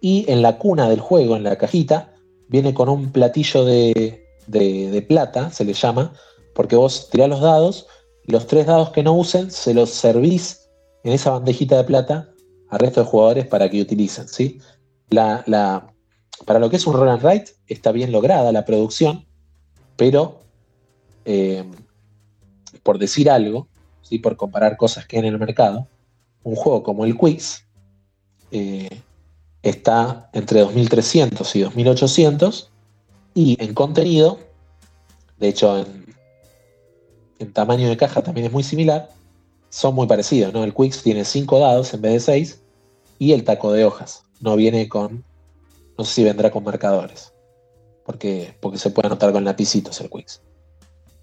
Y 0.02 0.30
en 0.30 0.42
la 0.42 0.58
cuna 0.58 0.90
del 0.90 1.00
juego, 1.00 1.34
en 1.34 1.44
la 1.44 1.56
cajita, 1.56 2.12
viene 2.48 2.74
con 2.74 2.90
un 2.90 3.10
platillo 3.10 3.64
de, 3.64 4.22
de 4.48 5.06
plata, 5.08 5.50
se 5.50 5.64
le 5.64 5.72
llama, 5.72 6.12
porque 6.54 6.76
vos 6.76 7.08
tirás 7.10 7.28
los 7.28 7.40
dados 7.40 7.86
los 8.26 8.46
tres 8.46 8.66
dados 8.66 8.90
que 8.90 9.02
no 9.02 9.12
usen 9.12 9.50
se 9.50 9.74
los 9.74 9.90
servís 9.90 10.68
en 11.02 11.12
esa 11.12 11.30
bandejita 11.30 11.76
de 11.76 11.84
plata 11.84 12.30
al 12.70 12.78
resto 12.78 13.00
de 13.00 13.06
jugadores 13.06 13.46
para 13.46 13.68
que 13.68 13.80
utilicen, 13.80 14.26
¿sí? 14.26 14.58
La, 15.10 15.86
para 16.46 16.58
lo 16.58 16.70
que 16.70 16.76
es 16.76 16.86
un 16.86 16.94
roll 16.94 17.10
and 17.10 17.22
write 17.22 17.52
está 17.68 17.92
bien 17.92 18.10
lograda 18.10 18.50
la 18.50 18.64
producción, 18.64 19.26
pero 19.96 20.40
eh, 21.24 21.64
por 22.82 22.98
decir 22.98 23.30
algo, 23.30 23.68
¿sí? 24.02 24.18
por 24.18 24.36
comparar 24.36 24.76
cosas 24.76 25.06
que 25.06 25.16
hay 25.16 25.20
en 25.20 25.34
el 25.34 25.38
mercado, 25.38 25.86
un 26.42 26.56
juego 26.56 26.82
como 26.82 27.04
el 27.04 27.16
Quiz 27.16 27.66
eh, 28.50 29.02
está 29.62 30.30
entre 30.32 30.60
2300 30.60 31.56
y 31.56 31.60
2800 31.62 32.70
y 33.34 33.62
en 33.62 33.74
contenido, 33.74 34.38
de 35.38 35.48
hecho 35.48 35.78
en, 35.78 36.03
tamaño 37.52 37.88
de 37.88 37.96
caja 37.96 38.22
también 38.22 38.46
es 38.46 38.52
muy 38.52 38.62
similar, 38.62 39.10
son 39.70 39.94
muy 39.94 40.06
parecidos, 40.06 40.52
¿no? 40.52 40.62
El 40.62 40.72
Quicks 40.72 41.02
tiene 41.02 41.24
5 41.24 41.58
dados 41.58 41.92
en 41.94 42.00
vez 42.00 42.12
de 42.12 42.20
6 42.20 42.60
y 43.18 43.32
el 43.32 43.44
taco 43.44 43.72
de 43.72 43.84
hojas. 43.84 44.24
No 44.40 44.54
viene 44.56 44.88
con, 44.88 45.24
no 45.98 46.04
sé 46.04 46.14
si 46.14 46.24
vendrá 46.24 46.50
con 46.50 46.62
marcadores, 46.62 47.32
porque, 48.06 48.56
porque 48.60 48.78
se 48.78 48.90
puede 48.90 49.08
anotar 49.08 49.32
con 49.32 49.44
lapicitos 49.44 50.00
el 50.00 50.10
Quicks. 50.10 50.42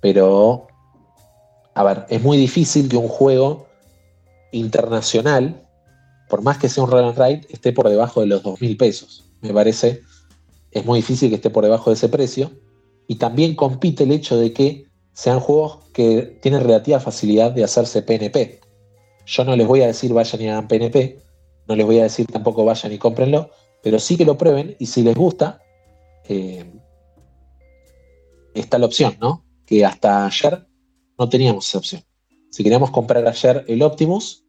Pero, 0.02 0.68
a 1.76 1.84
ver, 1.84 2.06
es 2.10 2.22
muy 2.22 2.38
difícil 2.38 2.90
que 2.90 2.98
un 2.98 3.08
juego 3.08 3.68
internacional, 4.52 5.66
por 6.28 6.42
más 6.42 6.58
que 6.58 6.68
sea 6.68 6.84
un 6.84 6.92
run 6.92 7.06
and 7.06 7.18
ride, 7.18 7.48
esté 7.50 7.72
por 7.72 7.88
debajo 7.88 8.20
de 8.20 8.28
los 8.28 8.44
2.000 8.44 8.78
pesos. 8.78 9.30
Me 9.42 9.54
parece, 9.54 10.02
es 10.72 10.86
muy 10.86 11.00
difícil 11.00 11.30
que 11.30 11.36
esté 11.36 11.50
por 11.50 11.64
debajo 11.64 11.90
de 11.90 11.96
ese 11.96 12.10
precio. 12.10 12.52
Y 13.08 13.16
también 13.16 13.56
compite 13.56 14.04
el 14.04 14.12
hecho 14.12 14.38
de 14.38 14.52
que 14.54 14.91
sean 15.22 15.40
juegos 15.40 15.78
que 15.94 16.40
tienen 16.42 16.62
relativa 16.64 17.00
facilidad 17.00 17.52
de 17.52 17.64
hacerse 17.64 18.02
PNP. 18.02 18.60
Yo 19.28 19.44
no 19.46 19.56
les 19.56 19.68
voy 19.68 19.84
a 19.84 19.86
decir 19.86 20.12
vayan 20.12 20.42
y 20.42 20.48
hagan 20.48 20.68
PNP, 20.68 21.20
no 21.68 21.76
les 21.76 21.86
voy 21.86 22.00
a 22.00 22.04
decir 22.04 22.26
tampoco 22.26 22.66
vayan 22.66 22.92
y 22.92 22.98
cómprenlo, 22.98 23.52
pero 23.84 24.00
sí 24.00 24.18
que 24.18 24.26
lo 24.26 24.36
prueben 24.36 24.76
y 24.80 24.88
si 24.88 25.04
les 25.04 25.14
gusta, 25.14 25.62
eh, 26.28 26.66
está 28.56 28.80
la 28.80 28.88
opción, 28.88 29.16
¿no? 29.22 29.46
Que 29.64 29.86
hasta 29.86 30.26
ayer 30.26 30.66
no 31.20 31.30
teníamos 31.30 31.70
esa 31.70 31.78
opción. 31.78 32.02
Si 32.50 32.64
queríamos 32.64 32.90
comprar 32.90 33.28
ayer 33.28 33.64
el 33.68 33.84
Optimus, 33.84 34.44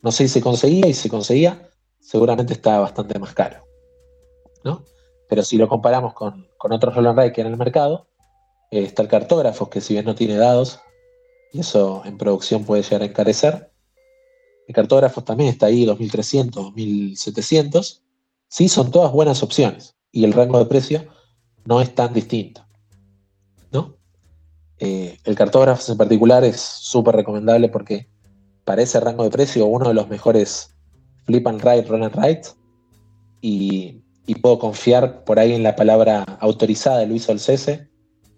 no 0.00 0.10
sé 0.10 0.26
si 0.26 0.32
se 0.32 0.40
conseguía 0.40 0.86
y 0.86 0.94
si 0.94 1.02
se 1.02 1.10
conseguía, 1.10 1.68
seguramente 2.00 2.54
estaba 2.54 2.78
bastante 2.80 3.18
más 3.18 3.34
caro, 3.34 3.62
¿no? 4.64 4.86
Pero 5.28 5.42
si 5.42 5.58
lo 5.58 5.68
comparamos 5.68 6.14
con, 6.14 6.46
otros 6.58 6.94
roll 6.94 7.08
and 7.08 7.18
ride 7.18 7.32
que 7.34 7.42
en 7.42 7.48
el 7.48 7.58
mercado, 7.58 8.08
está 8.82 9.02
el 9.02 9.08
cartógrafo, 9.08 9.70
que 9.70 9.80
si 9.80 9.94
bien 9.94 10.06
no 10.06 10.14
tiene 10.14 10.36
dados, 10.36 10.80
y 11.52 11.60
eso 11.60 12.02
en 12.04 12.18
producción 12.18 12.64
puede 12.64 12.82
llegar 12.82 13.02
a 13.02 13.06
encarecer. 13.06 13.70
El 14.66 14.74
cartógrafo 14.74 15.22
también 15.22 15.50
está 15.50 15.66
ahí, 15.66 15.84
2300, 15.84 16.64
2700. 16.64 18.02
Sí, 18.48 18.68
son 18.68 18.90
todas 18.90 19.12
buenas 19.12 19.42
opciones. 19.42 19.94
Y 20.10 20.24
el 20.24 20.32
rango 20.32 20.58
de 20.58 20.66
precio 20.66 21.06
no 21.64 21.80
es 21.80 21.94
tan 21.94 22.12
distinto. 22.12 22.66
¿no? 23.70 23.96
Eh, 24.78 25.18
el 25.24 25.34
cartógrafo 25.36 25.92
en 25.92 25.98
particular 25.98 26.42
es 26.42 26.60
súper 26.60 27.14
recomendable 27.16 27.68
porque 27.68 28.08
para 28.64 28.82
ese 28.82 28.98
rango 28.98 29.24
de 29.24 29.30
precio 29.30 29.66
uno 29.66 29.88
de 29.88 29.94
los 29.94 30.08
mejores 30.08 30.74
flip 31.24 31.46
and 31.46 31.62
write, 31.62 31.88
run 31.88 32.02
and 32.02 32.16
write. 32.16 32.48
Y, 33.40 34.02
y 34.26 34.34
puedo 34.36 34.58
confiar 34.58 35.22
por 35.24 35.38
ahí 35.38 35.52
en 35.52 35.62
la 35.62 35.76
palabra 35.76 36.24
autorizada 36.40 36.98
de 36.98 37.06
Luis 37.06 37.28
Olcese, 37.28 37.88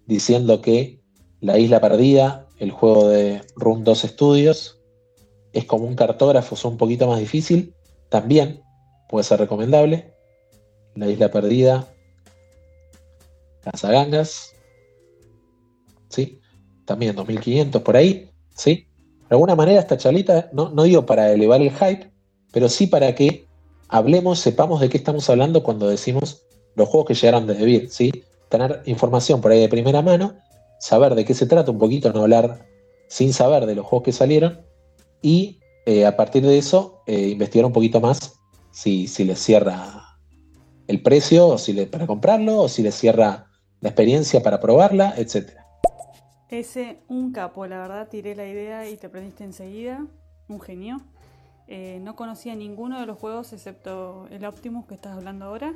diciendo 0.07 0.61
que 0.63 1.01
La 1.41 1.59
Isla 1.59 1.81
Perdida, 1.81 2.47
el 2.59 2.71
juego 2.71 3.09
de 3.09 3.43
Room 3.57 3.85
2 3.85 3.99
Studios, 4.03 4.81
es 5.53 5.65
como 5.65 5.87
un 5.87 5.95
cartógrafo, 5.95 6.55
es 6.55 6.65
un 6.65 6.77
poquito 6.77 7.07
más 7.07 7.19
difícil, 7.19 7.75
también 8.09 8.63
puede 9.09 9.25
ser 9.25 9.41
recomendable. 9.41 10.13
La 10.95 11.09
Isla 11.09 11.31
Perdida, 11.31 11.87
Casagangas, 13.63 14.55
¿sí? 16.09 16.41
También 16.85 17.17
2500 17.17 17.83
por 17.83 17.97
ahí, 17.97 18.31
¿sí? 18.55 18.87
De 19.29 19.35
alguna 19.35 19.57
manera 19.57 19.81
esta 19.81 19.97
charlita, 19.97 20.51
no, 20.53 20.71
no 20.71 20.85
digo 20.85 21.05
para 21.05 21.33
elevar 21.33 21.61
el 21.61 21.73
hype, 21.73 22.11
pero 22.53 22.69
sí 22.69 22.87
para 22.87 23.15
que 23.15 23.47
hablemos, 23.89 24.39
sepamos 24.39 24.81
de 24.81 24.89
qué 24.89 24.97
estamos 24.97 25.29
hablando 25.29 25.63
cuando 25.63 25.89
decimos 25.89 26.45
los 26.75 26.89
juegos 26.89 27.09
que 27.09 27.15
llegaron 27.15 27.47
desde 27.47 27.65
Vir, 27.65 27.91
¿sí? 27.91 28.25
Tener 28.49 28.83
información 28.87 29.41
por 29.41 29.51
ahí 29.51 29.61
de 29.61 29.69
primera 29.69 30.03
mano, 30.03 30.35
saber 30.79 31.15
de 31.15 31.25
qué 31.25 31.35
se 31.35 31.47
trata 31.47 31.71
un 31.71 31.79
poquito, 31.79 32.13
no 32.13 32.23
hablar 32.23 32.67
sin 33.09 33.33
saber 33.33 33.67
de 33.67 33.75
los 33.75 33.87
juegos 33.87 34.05
que 34.05 34.13
salieron 34.13 34.61
y 35.23 35.61
eh, 35.87 36.07
a 36.07 36.17
partir 36.17 36.45
de 36.45 36.59
eso 36.59 37.03
eh, 37.07 37.29
investigar 37.29 37.67
un 37.67 37.73
poquito 37.73 38.01
más 38.01 38.41
si, 38.73 39.07
si 39.07 39.25
les 39.25 39.39
cierra 39.39 40.19
el 40.87 41.03
precio 41.03 41.49
o 41.49 41.59
si 41.59 41.73
le, 41.73 41.87
para 41.87 42.07
comprarlo 42.07 42.63
o 42.63 42.69
si 42.69 42.83
les 42.83 42.95
cierra 42.95 43.47
la 43.81 43.89
experiencia 43.89 44.43
para 44.43 44.61
probarla, 44.61 45.15
etcétera. 45.17 45.67
Ese, 46.49 46.99
un 47.09 47.33
capo, 47.33 47.67
la 47.67 47.79
verdad, 47.79 48.09
tiré 48.09 48.37
la 48.37 48.47
idea 48.47 48.89
y 48.89 48.97
te 48.97 49.09
aprendiste 49.09 49.45
enseguida. 49.45 50.07
Un 50.49 50.61
genio. 50.61 51.01
Eh, 51.67 51.99
no 52.03 52.15
conocía 52.15 52.55
ninguno 52.55 53.01
de 53.01 53.07
los 53.07 53.19
juegos 53.19 53.53
excepto 53.53 54.29
el 54.31 54.45
Optimus 54.45 54.87
que 54.87 54.95
estás 54.95 55.17
hablando 55.17 55.47
ahora, 55.47 55.75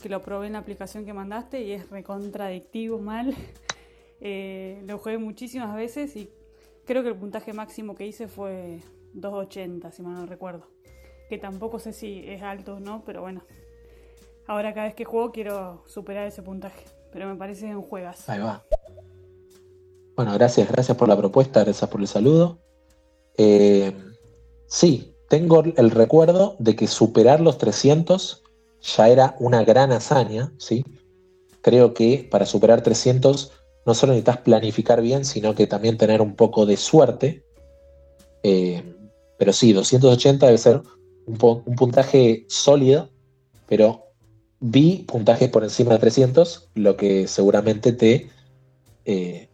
que 0.00 0.08
lo 0.08 0.20
probé 0.20 0.48
en 0.48 0.54
la 0.54 0.58
aplicación 0.60 1.04
que 1.04 1.12
mandaste 1.12 1.62
y 1.62 1.72
es 1.72 1.90
recontradictivo 1.90 2.98
mal. 2.98 3.34
Eh, 4.26 4.82
lo 4.86 4.96
jugué 4.96 5.18
muchísimas 5.18 5.76
veces 5.76 6.16
y 6.16 6.30
creo 6.86 7.02
que 7.02 7.10
el 7.10 7.16
puntaje 7.16 7.52
máximo 7.52 7.94
que 7.94 8.06
hice 8.06 8.26
fue 8.26 8.80
2.80, 9.14 9.90
si 9.90 10.00
mal 10.00 10.14
no 10.14 10.24
recuerdo. 10.24 10.68
Que 11.28 11.36
tampoco 11.36 11.78
sé 11.78 11.92
si 11.92 12.24
es 12.26 12.40
alto 12.40 12.76
o 12.76 12.80
no, 12.80 13.02
pero 13.04 13.20
bueno. 13.20 13.42
Ahora 14.46 14.72
cada 14.72 14.86
vez 14.86 14.94
que 14.94 15.04
juego 15.04 15.30
quiero 15.30 15.82
superar 15.86 16.26
ese 16.26 16.42
puntaje. 16.42 16.84
Pero 17.12 17.28
me 17.28 17.36
parece 17.36 17.76
un 17.76 17.82
juegas. 17.82 18.26
Ahí 18.30 18.40
va. 18.40 18.64
Bueno, 20.16 20.32
gracias, 20.34 20.70
gracias 20.70 20.96
por 20.96 21.08
la 21.08 21.18
propuesta, 21.18 21.64
gracias 21.64 21.90
por 21.90 22.00
el 22.00 22.08
saludo. 22.08 22.60
Eh, 23.36 23.92
sí, 24.66 25.16
tengo 25.28 25.64
el 25.64 25.90
recuerdo 25.90 26.56
de 26.60 26.76
que 26.76 26.86
superar 26.86 27.40
los 27.40 27.58
300 27.58 28.43
ya 28.84 29.08
era 29.08 29.36
una 29.40 29.64
gran 29.64 29.92
hazaña, 29.92 30.52
¿sí? 30.58 30.84
Creo 31.62 31.94
que 31.94 32.28
para 32.30 32.46
superar 32.46 32.82
300 32.82 33.52
no 33.86 33.94
solo 33.94 34.12
necesitas 34.12 34.38
planificar 34.38 35.00
bien, 35.00 35.24
sino 35.24 35.54
que 35.54 35.66
también 35.66 35.96
tener 35.96 36.20
un 36.20 36.36
poco 36.36 36.66
de 36.66 36.76
suerte. 36.76 37.44
Eh, 38.42 38.82
pero 39.38 39.52
sí, 39.52 39.72
280 39.72 40.46
debe 40.46 40.58
ser 40.58 40.82
un, 41.26 41.38
un, 41.64 41.76
puntaje 41.76 42.44
sólido, 42.48 43.10
pero 43.66 44.04
vi 44.60 45.04
puntajes 45.06 45.48
por 45.48 45.64
encima 45.64 45.94
de 45.94 45.98
300, 45.98 46.68
lo 46.74 46.96
que 46.96 47.26
seguramente 47.26 47.92
te, 47.92 48.30
eh, 49.06 49.48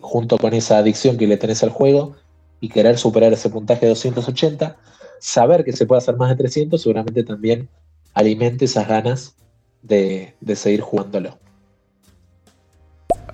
junto 0.00 0.38
con 0.38 0.54
esa 0.54 0.78
adicción 0.78 1.16
que 1.16 1.26
le 1.26 1.36
tenés 1.36 1.62
al 1.62 1.70
juego 1.70 2.14
y 2.60 2.68
querer 2.68 2.98
superar 2.98 3.32
ese 3.32 3.50
puntaje 3.50 3.86
de 3.86 3.90
280, 3.90 4.76
saber 5.18 5.64
que 5.64 5.72
se 5.72 5.86
puede 5.86 5.98
hacer 5.98 6.16
más 6.16 6.30
de 6.30 6.36
300, 6.36 6.80
seguramente 6.80 7.24
también 7.24 7.68
alimente 8.14 8.64
esas 8.64 8.88
ganas 8.88 9.36
de, 9.82 10.34
de 10.40 10.56
seguir 10.56 10.80
jugándolo. 10.80 11.38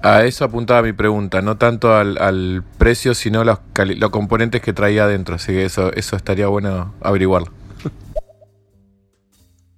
A 0.03 0.25
eso 0.25 0.45
apuntaba 0.45 0.83
mi 0.83 0.93
pregunta, 0.93 1.43
no 1.43 1.57
tanto 1.59 1.95
al, 1.95 2.19
al 2.19 2.63
precio, 2.79 3.15
sino 3.15 3.43
los, 3.45 3.59
los, 3.97 4.11
componentes 4.11 4.61
que 4.61 4.73
traía 4.73 5.05
adentro, 5.05 5.35
así 5.35 5.53
que 5.53 5.65
eso, 5.65 5.93
eso 5.95 6.17
estaría 6.17 6.47
bueno 6.47 6.95
averiguarlo. 7.01 7.51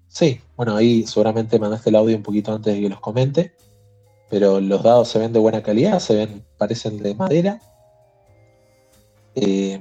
Sí, 0.08 0.40
bueno, 0.56 0.76
ahí 0.76 1.06
seguramente 1.06 1.58
mandaste 1.58 1.90
el 1.90 1.96
audio 1.96 2.16
un 2.16 2.22
poquito 2.22 2.52
antes 2.52 2.74
de 2.74 2.80
que 2.80 2.88
los 2.88 3.00
comente, 3.00 3.54
pero 4.28 4.60
los 4.60 4.82
dados 4.82 5.08
se 5.08 5.18
ven 5.18 5.32
de 5.32 5.38
buena 5.38 5.62
calidad, 5.62 6.00
se 6.00 6.16
ven, 6.16 6.44
parecen 6.58 7.02
de 7.02 7.14
madera. 7.14 7.60
Eh, 9.34 9.80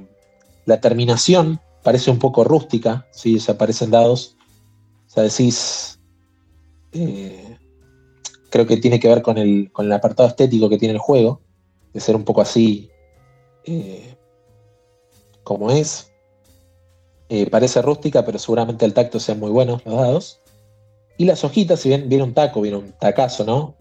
la 0.64 0.80
terminación 0.80 1.60
parece 1.82 2.10
un 2.10 2.18
poco 2.18 2.44
rústica, 2.44 3.06
¿sí? 3.10 3.36
o 3.36 3.40
sea, 3.40 3.58
parecen 3.58 3.90
dados, 3.90 4.37
o 5.08 5.10
sea, 5.10 5.22
decís... 5.22 5.98
Eh, 6.92 7.56
creo 8.50 8.66
que 8.66 8.76
tiene 8.76 9.00
que 9.00 9.08
ver 9.08 9.22
con 9.22 9.38
el, 9.38 9.70
con 9.72 9.86
el 9.86 9.92
apartado 9.92 10.28
estético 10.28 10.68
que 10.68 10.78
tiene 10.78 10.94
el 10.94 11.00
juego, 11.00 11.42
de 11.92 12.00
ser 12.00 12.16
un 12.16 12.24
poco 12.24 12.40
así 12.40 12.90
eh, 13.64 14.14
como 15.42 15.70
es. 15.70 16.12
Eh, 17.30 17.48
parece 17.50 17.82
rústica, 17.82 18.24
pero 18.24 18.38
seguramente 18.38 18.86
el 18.86 18.94
tacto 18.94 19.20
sea 19.20 19.34
muy 19.34 19.50
bueno 19.50 19.80
los 19.84 19.96
dados. 19.96 20.40
Y 21.18 21.24
las 21.24 21.44
hojitas, 21.44 21.80
si 21.80 21.90
bien 21.90 22.08
viene 22.08 22.24
un 22.24 22.32
taco, 22.32 22.60
viene 22.60 22.78
un 22.78 22.92
tacazo, 22.92 23.44
¿no? 23.44 23.76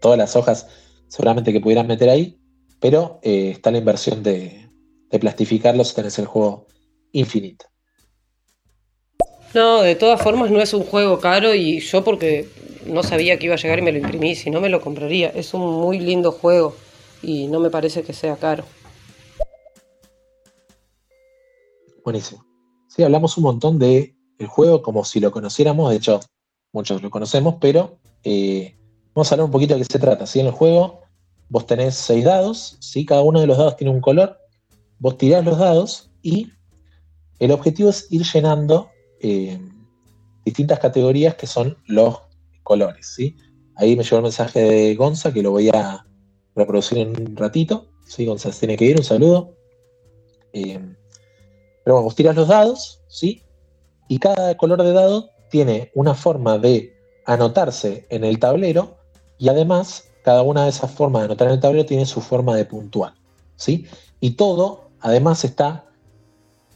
Todas 0.00 0.18
las 0.18 0.34
hojas 0.34 0.66
seguramente 1.06 1.52
que 1.52 1.60
pudieran 1.60 1.86
meter 1.86 2.08
ahí, 2.08 2.40
pero 2.80 3.20
está 3.22 3.70
la 3.70 3.78
inversión 3.78 4.22
de, 4.22 4.68
de 5.10 5.18
plastificarlos 5.18 5.88
si 5.88 5.94
tenés 5.94 6.18
el 6.18 6.26
juego 6.26 6.66
infinito. 7.12 7.71
No, 9.54 9.82
de 9.82 9.94
todas 9.96 10.22
formas 10.22 10.50
no 10.50 10.60
es 10.60 10.72
un 10.72 10.82
juego 10.82 11.20
caro 11.20 11.54
y 11.54 11.80
yo 11.80 12.02
porque 12.02 12.48
no 12.86 13.02
sabía 13.02 13.38
que 13.38 13.46
iba 13.46 13.54
a 13.54 13.58
llegar 13.58 13.78
y 13.78 13.82
me 13.82 13.92
lo 13.92 13.98
imprimí, 13.98 14.34
si 14.34 14.50
no 14.50 14.60
me 14.60 14.70
lo 14.70 14.80
compraría. 14.80 15.28
Es 15.28 15.52
un 15.52 15.60
muy 15.60 15.98
lindo 15.98 16.32
juego 16.32 16.74
y 17.22 17.48
no 17.48 17.60
me 17.60 17.70
parece 17.70 18.02
que 18.02 18.14
sea 18.14 18.36
caro. 18.36 18.64
Buenísimo. 22.04 22.44
Sí, 22.88 23.02
hablamos 23.02 23.36
un 23.36 23.44
montón 23.44 23.78
de 23.78 24.14
el 24.38 24.46
juego 24.46 24.82
como 24.82 25.04
si 25.04 25.20
lo 25.20 25.30
conociéramos, 25.30 25.90
de 25.90 25.96
hecho, 25.96 26.20
muchos 26.72 27.02
lo 27.02 27.10
conocemos, 27.10 27.56
pero 27.60 27.98
eh, 28.24 28.74
vamos 29.14 29.30
a 29.30 29.34
hablar 29.34 29.44
un 29.44 29.52
poquito 29.52 29.74
de 29.74 29.80
qué 29.80 29.92
se 29.92 29.98
trata. 29.98 30.26
¿sí? 30.26 30.40
En 30.40 30.46
el 30.46 30.52
juego 30.52 31.00
vos 31.48 31.66
tenés 31.66 31.94
seis 31.94 32.24
dados, 32.24 32.76
¿sí? 32.80 33.04
cada 33.04 33.22
uno 33.22 33.40
de 33.40 33.46
los 33.46 33.58
dados 33.58 33.76
tiene 33.76 33.92
un 33.92 34.00
color, 34.00 34.38
vos 34.98 35.18
tirás 35.18 35.44
los 35.44 35.58
dados 35.58 36.10
y 36.22 36.50
el 37.38 37.50
objetivo 37.50 37.90
es 37.90 38.06
ir 38.10 38.22
llenando 38.24 38.91
eh, 39.22 39.58
distintas 40.44 40.78
categorías 40.78 41.36
que 41.36 41.46
son 41.46 41.78
los 41.86 42.20
colores. 42.62 43.06
¿sí? 43.14 43.36
Ahí 43.76 43.96
me 43.96 44.02
llegó 44.02 44.16
el 44.16 44.22
mensaje 44.24 44.60
de 44.60 44.94
Gonza 44.94 45.32
que 45.32 45.42
lo 45.42 45.52
voy 45.52 45.70
a 45.70 46.04
reproducir 46.54 46.98
en 46.98 47.08
un 47.20 47.36
ratito. 47.36 47.88
¿sí? 48.06 48.26
Gonza 48.26 48.50
tiene 48.50 48.76
que 48.76 48.84
ir, 48.84 48.96
un 48.98 49.04
saludo. 49.04 49.54
Eh, 50.52 50.78
pero 51.84 51.96
bueno, 51.96 52.04
vos 52.04 52.14
tirás 52.14 52.36
los 52.36 52.48
dados, 52.48 53.00
¿sí? 53.08 53.42
Y 54.08 54.18
cada 54.18 54.56
color 54.56 54.82
de 54.82 54.92
dado 54.92 55.30
tiene 55.50 55.90
una 55.94 56.14
forma 56.14 56.58
de 56.58 56.94
anotarse 57.24 58.06
en 58.10 58.24
el 58.24 58.38
tablero 58.38 58.98
y 59.38 59.48
además 59.48 60.08
cada 60.22 60.42
una 60.42 60.64
de 60.64 60.70
esas 60.70 60.90
formas 60.90 61.22
de 61.22 61.26
anotar 61.26 61.48
en 61.48 61.54
el 61.54 61.60
tablero 61.60 61.86
tiene 61.86 62.06
su 62.06 62.20
forma 62.20 62.54
de 62.56 62.64
puntuar, 62.64 63.14
¿sí? 63.56 63.86
Y 64.20 64.32
todo 64.32 64.90
además 65.00 65.44
está 65.44 65.86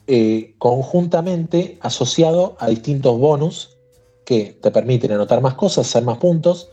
eh, 0.06 0.54
conjuntamente 0.58 1.78
asociado 1.80 2.56
a 2.58 2.68
distintos 2.68 3.18
bonus 3.18 3.76
que 4.24 4.58
te 4.60 4.70
permiten 4.70 5.12
anotar 5.12 5.40
más 5.40 5.54
cosas, 5.54 5.86
hacer 5.86 6.04
más 6.04 6.18
puntos, 6.18 6.70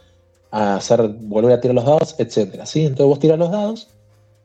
hacer, 0.51 1.07
volver 1.07 1.53
a 1.53 1.61
tirar 1.61 1.75
los 1.75 1.85
dados, 1.85 2.15
etc. 2.17 2.63
¿sí? 2.65 2.81
Entonces 2.81 3.07
vos 3.07 3.19
tiras 3.19 3.39
los 3.39 3.51
dados, 3.51 3.89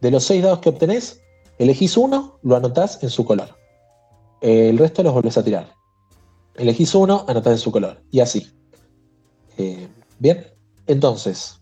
de 0.00 0.10
los 0.10 0.24
seis 0.24 0.42
dados 0.42 0.60
que 0.60 0.68
obtenés, 0.68 1.20
elegís 1.58 1.96
uno, 1.96 2.38
lo 2.42 2.56
anotás 2.56 3.02
en 3.02 3.10
su 3.10 3.24
color. 3.24 3.48
el 4.40 4.78
resto 4.78 5.02
los 5.02 5.14
volvés 5.14 5.36
a 5.38 5.44
tirar. 5.44 5.72
Elegís 6.54 6.94
uno, 6.94 7.24
anotás 7.28 7.52
en 7.52 7.58
su 7.58 7.72
color. 7.72 8.02
Y 8.10 8.20
así. 8.20 8.50
Eh, 9.56 9.88
Bien, 10.18 10.44
entonces, 10.88 11.58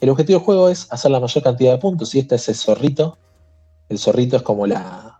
el 0.00 0.08
objetivo 0.08 0.38
del 0.38 0.46
juego 0.46 0.68
es 0.70 0.90
hacer 0.90 1.10
la 1.10 1.20
mayor 1.20 1.44
cantidad 1.44 1.72
de 1.72 1.78
puntos. 1.78 2.14
Y 2.14 2.20
este 2.20 2.36
es 2.36 2.48
el 2.48 2.54
zorrito. 2.54 3.18
El 3.88 3.98
zorrito 3.98 4.36
es 4.36 4.42
como 4.42 4.66
la, 4.66 5.18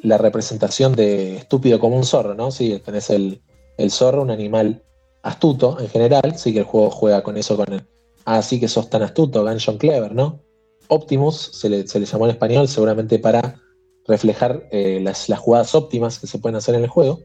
la 0.00 0.18
representación 0.18 0.94
de 0.94 1.36
estúpido 1.36 1.78
como 1.78 1.96
un 1.96 2.04
zorro, 2.04 2.34
¿no? 2.34 2.50
Si 2.50 2.78
tenés 2.80 3.10
el, 3.10 3.42
el 3.76 3.90
zorro, 3.90 4.22
un 4.22 4.30
animal 4.30 4.82
astuto 5.22 5.78
en 5.80 5.88
general. 5.88 6.36
Sí 6.36 6.52
que 6.52 6.60
el 6.60 6.64
juego 6.64 6.90
juega 6.90 7.22
con 7.22 7.36
eso, 7.36 7.56
con 7.56 7.72
el. 7.72 7.86
Ah, 8.24 8.42
sí 8.42 8.60
que 8.60 8.68
sos 8.68 8.90
tan 8.90 9.02
astuto, 9.02 9.42
Gungeon 9.42 9.78
Clever, 9.78 10.14
¿no? 10.14 10.40
Optimus 10.88 11.50
se 11.54 11.68
le, 11.68 11.84
llamó 11.84 12.24
en 12.26 12.32
español 12.32 12.68
seguramente 12.68 13.18
para 13.18 13.60
reflejar 14.06 14.66
eh, 14.70 15.00
las, 15.02 15.28
las 15.28 15.38
jugadas 15.38 15.74
óptimas 15.74 16.18
que 16.18 16.26
se 16.26 16.38
pueden 16.38 16.56
hacer 16.56 16.74
en 16.74 16.82
el 16.82 16.88
juego. 16.88 17.20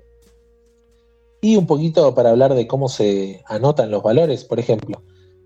Y 1.41 1.57
un 1.57 1.67
poquito 1.67 2.13
para 2.15 2.29
hablar 2.29 2.53
de 2.53 2.67
cómo 2.67 2.87
se 2.87 3.41
anotan 3.47 3.91
los 3.91 4.03
valores, 4.03 4.45
por 4.45 4.59
ejemplo 4.59 5.03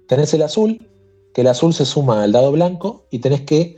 tenés 0.07 0.33
el 0.33 0.41
azul, 0.41 0.89
que 1.33 1.41
el 1.41 1.47
azul 1.47 1.73
se 1.73 1.85
suma 1.85 2.23
al 2.23 2.31
dado 2.31 2.51
blanco 2.51 3.05
y 3.11 3.19
tenés 3.19 3.41
que 3.41 3.76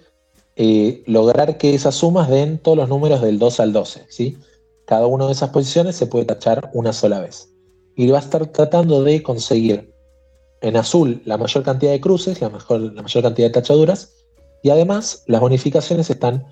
eh, 0.61 1.03
lograr 1.05 1.57
que 1.57 1.73
esas 1.73 1.95
sumas 1.95 2.29
den 2.29 2.59
todos 2.59 2.77
los 2.77 2.89
números 2.89 3.21
del 3.21 3.39
2 3.39 3.61
al 3.61 3.71
12. 3.71 4.07
¿sí? 4.09 4.37
Cada 4.85 5.07
una 5.07 5.25
de 5.25 5.31
esas 5.31 5.51
posiciones 5.51 5.95
se 5.95 6.05
puede 6.05 6.25
tachar 6.25 6.69
una 6.73 6.91
sola 6.91 7.21
vez. 7.21 7.49
Y 7.95 8.07
va 8.09 8.17
a 8.17 8.21
estar 8.21 8.45
tratando 8.47 9.01
de 9.01 9.23
conseguir 9.23 9.93
en 10.59 10.75
azul 10.75 11.21
la 11.23 11.37
mayor 11.37 11.63
cantidad 11.63 11.93
de 11.93 12.01
cruces, 12.01 12.41
la, 12.41 12.49
mayor 12.49 13.23
cantidad 13.23 13.47
de 13.47 13.53
tachaduras, 13.53 14.11
y 14.61 14.69
además 14.69 15.23
las 15.27 15.39
bonificaciones 15.39 16.09
están 16.09 16.45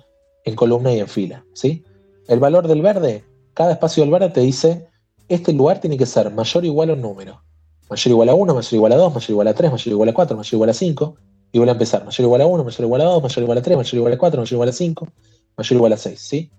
en 0.46 0.54
columna 0.56 0.90
y 0.94 1.00
en 1.00 1.08
fila. 1.08 1.44
¿sí? 1.52 1.84
El 2.28 2.40
valor 2.40 2.66
del 2.66 2.80
verde, 2.80 3.26
cada 3.52 3.72
espacio 3.72 4.02
del 4.02 4.10
verde 4.10 4.30
te 4.30 4.40
dice, 4.40 4.88
este 5.28 5.52
lugar 5.52 5.82
tiene 5.82 5.98
que 5.98 6.06
ser 6.06 6.32
mayor 6.32 6.64
o 6.64 6.66
igual 6.66 6.88
a 6.88 6.94
un 6.94 7.02
número 7.02 7.42
mayor 7.90 8.12
igual 8.12 8.28
a 8.28 8.34
1, 8.34 8.54
mayor 8.54 8.74
igual 8.74 8.92
a 8.92 8.96
2, 8.96 9.14
mayor 9.14 9.30
igual 9.30 9.48
a 9.48 9.54
3, 9.54 9.70
mayor 9.70 9.92
igual 9.92 10.08
a 10.08 10.14
4, 10.14 10.36
mayor 10.36 10.54
igual 10.54 10.70
a 10.70 10.74
5, 10.74 11.16
y 11.52 11.58
vuelve 11.58 11.72
a 11.72 11.74
empezar, 11.74 12.04
mayor 12.04 12.20
igual 12.20 12.40
a 12.42 12.46
1, 12.46 12.64
mayor 12.64 12.80
igual 12.80 13.00
a 13.00 13.04
2, 13.04 13.22
mayor 13.22 13.42
igual 13.42 13.58
a 13.58 13.62
3, 13.62 13.76
mayor 13.76 13.94
igual 13.94 14.12
a 14.12 14.18
4, 14.18 14.40
mayor 14.40 14.52
igual 14.52 14.68
a 14.68 14.72
5, 14.72 15.08
mayor 15.56 15.76
igual 15.76 15.92
a 15.92 15.96
6, 15.96 16.20
¿sí? 16.20 16.50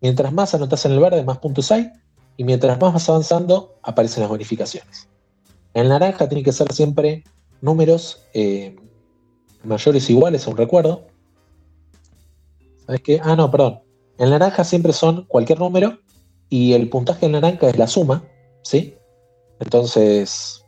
Mientras 0.00 0.32
más 0.32 0.54
anotas 0.54 0.84
en 0.86 0.92
el 0.92 1.00
verde, 1.00 1.24
más 1.24 1.38
puntos 1.38 1.72
hay, 1.72 1.90
y 2.36 2.44
mientras 2.44 2.80
más 2.80 2.92
vas 2.92 3.08
avanzando, 3.08 3.76
aparecen 3.82 4.20
las 4.20 4.30
bonificaciones. 4.30 5.08
En 5.74 5.82
el 5.82 5.88
naranja 5.88 6.28
tiene 6.28 6.44
que 6.44 6.52
ser 6.52 6.72
siempre 6.72 7.24
números 7.60 8.26
eh, 8.34 8.76
mayores 9.64 10.08
o 10.08 10.12
iguales, 10.12 10.46
un 10.46 10.56
recuerdo. 10.56 11.06
¿Sabes 12.86 13.00
qué? 13.02 13.20
Ah, 13.22 13.34
no, 13.34 13.50
perdón. 13.50 13.80
En 14.18 14.30
naranja 14.30 14.64
siempre 14.64 14.92
son 14.92 15.24
cualquier 15.24 15.58
número 15.58 15.98
y 16.48 16.74
el 16.74 16.88
puntaje 16.88 17.26
en 17.26 17.32
naranja 17.32 17.68
es 17.68 17.76
la 17.76 17.86
suma, 17.88 18.24
¿sí? 18.62 18.94
Entonces, 19.58 20.66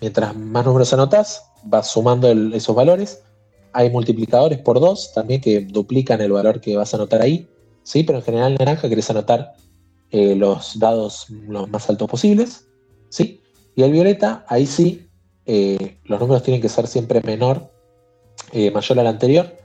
Mientras 0.00 0.36
más 0.36 0.64
números 0.64 0.92
anotas, 0.92 1.50
vas 1.68 1.90
sumando 1.90 2.30
esos 2.54 2.74
valores. 2.74 3.22
Hay 3.72 3.90
multiplicadores 3.90 4.58
por 4.58 4.80
2 4.80 5.12
también 5.14 5.40
que 5.40 5.60
duplican 5.60 6.20
el 6.20 6.32
valor 6.32 6.60
que 6.60 6.76
vas 6.76 6.92
a 6.92 6.96
anotar 6.96 7.22
ahí. 7.22 7.48
¿sí? 7.82 8.02
Pero 8.02 8.18
en 8.18 8.24
general 8.24 8.52
en 8.52 8.58
naranja 8.58 8.88
querés 8.88 9.10
anotar 9.10 9.54
eh, 10.10 10.34
los 10.34 10.78
dados 10.78 11.26
los 11.28 11.68
más 11.68 11.88
altos 11.88 12.08
posibles. 12.08 12.66
¿sí? 13.08 13.40
Y 13.76 13.82
el 13.82 13.92
violeta, 13.92 14.44
ahí 14.48 14.66
sí, 14.66 15.08
eh, 15.46 15.98
los 16.04 16.18
números 16.20 16.42
tienen 16.42 16.60
que 16.60 16.68
ser 16.68 16.86
siempre 16.86 17.20
menor, 17.22 17.70
eh, 18.52 18.70
mayor 18.70 18.98
al 18.98 19.06
anterior. 19.06 19.56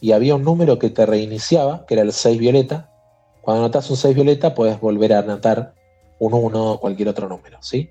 Y 0.00 0.12
había 0.12 0.34
un 0.34 0.44
número 0.44 0.78
que 0.78 0.90
te 0.90 1.06
reiniciaba, 1.06 1.86
que 1.86 1.94
era 1.94 2.02
el 2.02 2.12
6 2.12 2.38
violeta. 2.38 2.92
Cuando 3.40 3.64
anotas 3.64 3.88
un 3.90 3.96
6 3.96 4.14
violeta, 4.14 4.54
puedes 4.54 4.78
volver 4.80 5.12
a 5.14 5.20
anotar 5.20 5.74
un 6.18 6.34
1 6.34 6.72
o 6.72 6.80
cualquier 6.80 7.08
otro 7.08 7.28
número. 7.28 7.58
¿sí? 7.62 7.88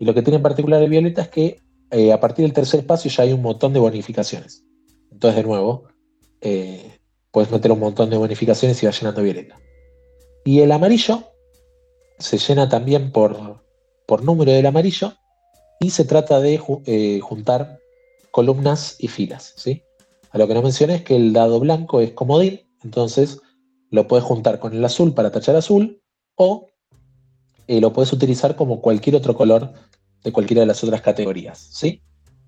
Y 0.00 0.06
lo 0.06 0.14
que 0.14 0.22
tiene 0.22 0.36
en 0.36 0.42
particular 0.42 0.82
el 0.82 0.90
Violeta 0.90 1.22
es 1.22 1.28
que 1.28 1.60
eh, 1.90 2.12
a 2.12 2.20
partir 2.20 2.44
del 2.44 2.52
tercer 2.52 2.80
espacio 2.80 3.10
ya 3.10 3.24
hay 3.24 3.32
un 3.32 3.42
montón 3.42 3.72
de 3.72 3.80
bonificaciones. 3.80 4.64
Entonces, 5.10 5.36
de 5.36 5.42
nuevo, 5.42 5.88
eh, 6.40 6.98
puedes 7.30 7.50
meter 7.50 7.72
un 7.72 7.80
montón 7.80 8.10
de 8.10 8.16
bonificaciones 8.16 8.80
y 8.82 8.86
va 8.86 8.92
llenando 8.92 9.22
Violeta. 9.22 9.58
Y 10.44 10.60
el 10.60 10.70
amarillo 10.72 11.24
se 12.18 12.38
llena 12.38 12.68
también 12.68 13.10
por, 13.12 13.64
por 14.06 14.22
número 14.22 14.52
del 14.52 14.66
amarillo 14.66 15.14
y 15.80 15.90
se 15.90 16.04
trata 16.04 16.40
de 16.40 16.60
eh, 16.86 17.20
juntar 17.20 17.80
columnas 18.30 18.96
y 18.98 19.08
filas. 19.08 19.54
¿sí? 19.56 19.82
A 20.30 20.38
lo 20.38 20.46
que 20.46 20.54
no 20.54 20.62
mencioné 20.62 20.96
es 20.96 21.02
que 21.02 21.16
el 21.16 21.32
dado 21.32 21.58
blanco 21.58 22.00
es 22.00 22.12
comodín, 22.12 22.60
entonces 22.84 23.40
lo 23.90 24.06
puedes 24.06 24.24
juntar 24.24 24.60
con 24.60 24.74
el 24.74 24.84
azul 24.84 25.12
para 25.12 25.32
tachar 25.32 25.56
azul 25.56 26.00
o 26.36 26.68
lo 27.66 27.92
puedes 27.92 28.12
utilizar 28.12 28.56
como 28.56 28.80
cualquier 28.80 29.14
otro 29.14 29.36
color 29.36 29.72
de 30.22 30.32
cualquiera 30.32 30.60
de 30.60 30.66
las 30.66 30.82
otras 30.84 31.00
categorías, 31.00 31.68
¿sí? 31.72 32.02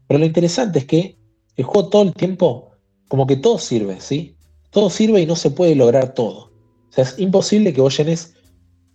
Pero 0.07 0.19
lo 0.19 0.27
interesante 0.27 0.81
es 0.81 0.85
que 0.87 1.19
el 1.57 1.65
juego 1.65 1.89
todo 1.89 2.03
el 2.03 2.15
tiempo, 2.15 2.73
como 3.09 3.27
que 3.27 3.37
todo 3.37 3.59
sirve, 3.59 4.01
¿sí? 4.01 4.37
Todo 4.71 4.91
sirve 4.91 5.21
y 5.21 5.27
no 5.27 5.37
se 5.37 5.51
puede 5.51 5.75
lograr 5.75 6.15
todo. 6.15 6.53
O 6.91 6.93
sea, 6.93 7.05
es 7.05 7.19
imposible 7.19 7.73
que 7.73 7.81
vos 7.81 7.97
llenes 7.97 8.35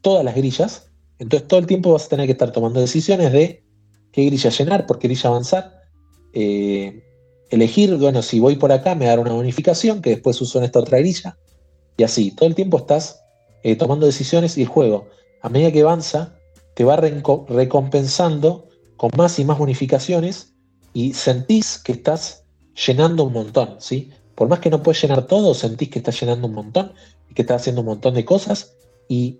todas 0.01 0.23
las 0.23 0.35
grillas, 0.35 0.91
entonces 1.19 1.47
todo 1.47 1.59
el 1.59 1.65
tiempo 1.65 1.91
vas 1.91 2.05
a 2.05 2.09
tener 2.09 2.25
que 2.25 2.33
estar 2.33 2.51
tomando 2.51 2.79
decisiones 2.79 3.31
de 3.31 3.63
qué 4.11 4.25
grilla 4.25 4.49
llenar, 4.49 4.85
por 4.85 4.99
qué 4.99 5.07
grilla 5.07 5.29
avanzar, 5.29 5.81
eh, 6.33 7.03
elegir, 7.49 7.95
bueno, 7.95 8.21
si 8.21 8.39
voy 8.39 8.55
por 8.55 8.71
acá 8.71 8.93
me 8.93 9.05
dará 9.05 9.21
una 9.21 9.33
bonificación 9.33 10.01
que 10.01 10.11
después 10.11 10.39
uso 10.41 10.59
en 10.59 10.65
esta 10.65 10.79
otra 10.79 10.99
grilla, 10.99 11.37
y 11.97 12.03
así, 12.03 12.31
todo 12.31 12.47
el 12.47 12.55
tiempo 12.55 12.77
estás 12.77 13.23
eh, 13.63 13.75
tomando 13.75 14.05
decisiones 14.05 14.57
y 14.57 14.61
el 14.61 14.67
juego, 14.67 15.07
a 15.41 15.49
medida 15.49 15.71
que 15.71 15.81
avanza, 15.81 16.35
te 16.75 16.83
va 16.83 16.95
recompensando 16.95 18.66
con 18.97 19.11
más 19.15 19.39
y 19.39 19.45
más 19.45 19.57
bonificaciones 19.57 20.53
y 20.93 21.13
sentís 21.13 21.77
que 21.77 21.93
estás 21.93 22.43
llenando 22.85 23.23
un 23.23 23.33
montón, 23.33 23.75
¿sí? 23.79 24.11
Por 24.35 24.49
más 24.49 24.59
que 24.59 24.69
no 24.69 24.83
puedes 24.83 25.01
llenar 25.01 25.25
todo, 25.27 25.53
sentís 25.53 25.89
que 25.89 25.99
estás 25.99 26.19
llenando 26.19 26.47
un 26.47 26.53
montón 26.53 26.93
y 27.29 27.33
que 27.33 27.43
estás 27.43 27.61
haciendo 27.61 27.81
un 27.81 27.87
montón 27.87 28.13
de 28.13 28.25
cosas 28.25 28.75
y 29.07 29.39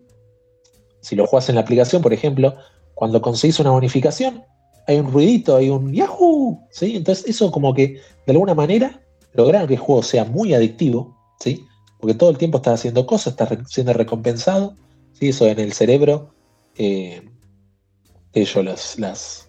si 1.02 1.16
lo 1.16 1.26
juegas 1.28 1.50
en 1.50 1.56
la 1.56 1.62
aplicación, 1.62 2.02
por 2.02 2.14
ejemplo, 2.14 2.56
cuando 2.94 3.22
conseguís 3.22 3.60
una 3.60 3.72
bonificación, 3.72 4.44
hay 4.88 5.00
un 5.00 5.12
ruidito, 5.12 5.56
hay 5.56 5.70
un 5.70 5.94
Yahoo, 5.94 6.66
¿sí? 6.72 6.96
Entonces 6.96 7.26
eso 7.28 7.52
como 7.52 7.74
que 7.74 8.02
de 8.26 8.32
alguna 8.32 8.56
manera 8.56 9.02
lograron 9.34 9.68
que 9.68 9.76
el 9.76 9.80
juego 9.80 10.02
sea 10.02 10.26
muy 10.26 10.54
adictivo, 10.54 11.18
¿sí? 11.40 11.66
Porque 12.00 12.16
todo 12.16 12.30
el 12.30 12.38
tiempo 12.38 12.58
estás 12.58 12.80
haciendo 12.80 13.06
cosas, 13.06 13.34
estás 13.34 13.50
siendo 13.70 13.94
recompensado, 13.94 14.76
¿sí? 15.14 15.30
Eso 15.30 15.46
en 15.48 15.60
el 15.60 15.74
cerebro, 15.74 16.34
eh, 16.76 17.30
ellos, 18.34 18.98
las, 18.98 19.47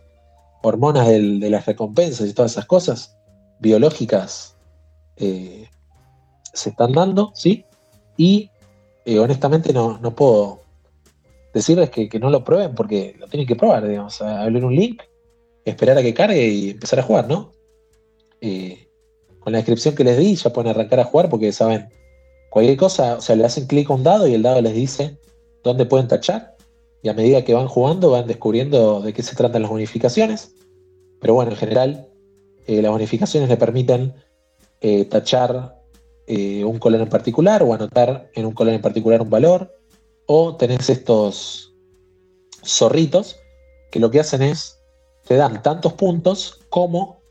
hormonas 0.63 1.09
de 1.09 1.51
las 1.51 1.67
recompensas 1.67 2.29
y 2.29 2.35
todas 2.35 2.53
esas 2.53 2.67
cosas 2.67 3.17
biológicas 3.61 4.57
eh, 5.17 5.69
se 6.53 6.71
están 6.71 6.93
dando, 6.93 7.33
¿sí? 7.35 7.65
Y 8.17 8.51
eh, 9.05 9.19
honestamente 9.19 9.73
no, 9.73 9.99
puedo 10.15 10.61
decirles 11.55 11.91
que, 11.91 12.09
que 12.09 12.19
no 12.19 12.31
lo 12.31 12.45
prueben 12.45 12.75
porque 12.75 13.17
lo 13.19 13.29
tienen 13.29 13.47
que 13.47 13.57
probar, 13.57 13.87
digamos, 13.87 14.21
abrir 14.21 14.65
un 14.65 14.75
link, 14.75 15.03
esperar 15.65 15.99
a 15.99 16.03
que 16.03 16.15
cargue 16.15 16.49
y 16.49 16.71
empezar 16.71 17.01
a 17.01 17.05
jugar, 17.05 17.29
¿no? 17.29 17.53
Eh, 18.41 18.89
con 19.41 19.53
la 19.53 19.59
descripción 19.59 19.95
que 19.95 20.05
les 20.05 20.19
di 20.19 20.35
ya 20.35 20.53
pueden 20.53 20.71
arrancar 20.71 21.01
a 21.01 21.05
jugar 21.05 21.29
porque 21.29 21.53
saben, 21.53 21.89
cualquier 22.51 22.77
cosa, 22.77 23.17
o 23.17 23.21
sea, 23.21 23.37
le 23.37 23.45
hacen 23.45 23.67
clic 23.67 23.91
a 23.91 23.95
un 23.95 24.03
dado 24.03 24.27
y 24.27 24.35
el 24.35 24.43
dado 24.43 24.61
les 24.61 24.75
dice 24.75 25.19
dónde 25.63 25.87
pueden 25.87 26.09
tachar 26.09 26.58
y 27.03 27.09
a 27.09 27.15
medida 27.15 27.45
que 27.45 27.55
van 27.55 27.69
jugando 27.69 28.11
van 28.11 28.27
descubriendo 28.27 29.01
de 29.01 29.13
qué 29.13 29.23
se 29.23 29.37
tratan 29.37 29.63
las 29.63 29.71
bonificaciones. 29.71 30.55
Pero 31.21 31.35
bueno, 31.35 31.53
en 31.53 31.57
general, 31.57 32.09
eh, 32.67 32.83
las 32.83 32.91
bonificaciones 32.91 33.49
le 33.49 33.57
permiten 33.57 34.15
eh, 34.81 35.05
tachar 35.05 35.81
eh, 36.27 36.65
un 36.65 36.79
color 36.79 37.01
en 37.01 37.09
particular 37.09 37.63
o 37.63 37.73
anotar 37.73 38.31
en 38.35 38.47
un 38.47 38.53
color 38.53 38.75
en 38.75 38.83
particular 38.83 39.23
un 39.23 39.31
valor. 39.31 39.75
O 40.27 40.57
tenés 40.57 40.91
estos 40.91 41.75
zorritos 42.65 43.37
que 43.91 44.01
lo 44.01 44.11
que 44.11 44.21
hacen 44.21 44.43
es, 44.43 44.79
te 45.27 45.37
dan 45.37 45.63
tantos 45.63 45.95
puntos 45.95 46.61
como 46.69 47.23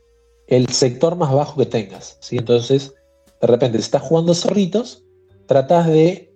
el 0.48 0.68
sector 0.70 1.16
más 1.16 1.32
bajo 1.32 1.58
que 1.58 1.66
tengas. 1.66 2.18
¿sí? 2.22 2.38
Entonces, 2.38 2.94
de 3.42 3.48
repente, 3.48 3.78
si 3.78 3.84
estás 3.84 4.02
jugando 4.02 4.34
zorritos, 4.34 5.04
tratás 5.46 5.88
de 5.88 6.34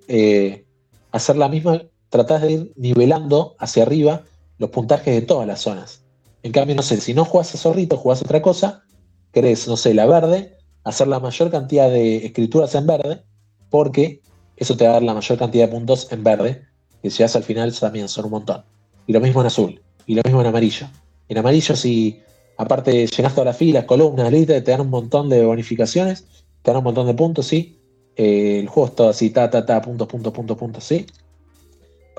hacer 1.11 1.37
la 1.37 1.47
misma 1.47 1.81
tratás 2.11 2.41
de 2.43 2.51
ir 2.51 2.73
nivelando 2.75 3.55
hacia 3.57 3.83
arriba 3.83 4.23
los 4.59 4.69
puntajes 4.69 5.15
de 5.15 5.21
todas 5.23 5.47
las 5.47 5.61
zonas. 5.61 6.03
En 6.43 6.51
cambio, 6.51 6.75
no 6.75 6.83
sé, 6.83 7.01
si 7.01 7.13
no 7.13 7.25
jugás 7.25 7.55
a 7.55 7.57
zorrito, 7.57 7.97
jugás 7.97 8.21
otra 8.21 8.41
cosa, 8.41 8.83
querés, 9.31 9.67
no 9.67 9.77
sé, 9.77 9.93
la 9.93 10.05
verde, 10.05 10.57
hacer 10.83 11.07
la 11.07 11.19
mayor 11.19 11.49
cantidad 11.49 11.89
de 11.89 12.25
escrituras 12.25 12.75
en 12.75 12.85
verde, 12.85 13.23
porque 13.69 14.21
eso 14.57 14.75
te 14.75 14.83
va 14.83 14.91
a 14.91 14.93
dar 14.93 15.03
la 15.03 15.13
mayor 15.13 15.37
cantidad 15.37 15.65
de 15.65 15.71
puntos 15.71 16.11
en 16.11 16.23
verde, 16.23 16.63
que 17.01 17.09
si 17.09 17.23
haces 17.23 17.37
al 17.37 17.43
final 17.43 17.73
también 17.73 18.09
son 18.09 18.25
un 18.25 18.31
montón. 18.31 18.63
Y 19.07 19.13
lo 19.13 19.21
mismo 19.21 19.41
en 19.41 19.47
azul, 19.47 19.81
y 20.05 20.15
lo 20.15 20.21
mismo 20.23 20.41
en 20.41 20.47
amarillo. 20.47 20.87
En 21.29 21.37
amarillo, 21.37 21.75
si 21.75 22.19
aparte 22.57 23.07
llenas 23.07 23.33
todas 23.33 23.45
las 23.45 23.57
filas, 23.57 23.85
columnas, 23.85 24.31
letras, 24.31 24.63
te 24.63 24.71
dan 24.71 24.81
un 24.81 24.89
montón 24.89 25.29
de 25.29 25.45
bonificaciones, 25.45 26.25
te 26.61 26.71
dan 26.71 26.79
un 26.79 26.83
montón 26.83 27.07
de 27.07 27.13
puntos, 27.13 27.47
sí. 27.47 27.79
Eh, 28.17 28.59
el 28.59 28.67
juego 28.67 28.89
es 28.89 28.95
todo 28.95 29.09
así, 29.09 29.29
ta, 29.29 29.49
ta, 29.49 29.65
ta, 29.65 29.81
puntos, 29.81 30.07
puntos, 30.07 30.33
puntos, 30.33 30.57
puntos, 30.57 30.83
sí. 30.83 31.05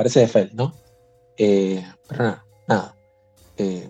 Parece 0.03 0.19
de 0.19 0.27
Feld, 0.27 0.53
¿no? 0.55 0.75
Eh, 1.37 1.81
pero 2.09 2.25
nada, 2.25 2.45
nada. 2.67 2.97
Eh, 3.57 3.89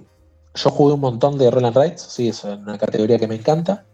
yo 0.54 0.70
jugué 0.70 0.92
un 0.92 1.00
montón 1.00 1.38
de 1.38 1.50
Roll 1.50 1.64
and 1.64 1.74
Rides, 1.74 2.02
sí, 2.02 2.28
es 2.28 2.44
una 2.44 2.76
categoría 2.76 3.18
que 3.18 3.26
me 3.26 3.34
encanta. 3.34 3.86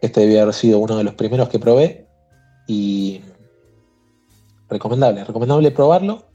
Este 0.00 0.20
debía 0.20 0.42
haber 0.42 0.54
sido 0.54 0.78
uno 0.78 0.96
de 0.96 1.02
los 1.02 1.14
primeros 1.14 1.48
que 1.48 1.58
probé. 1.58 2.06
Y 2.68 3.22
recomendable, 4.68 5.24
recomendable 5.24 5.72
probarlo. 5.72 6.26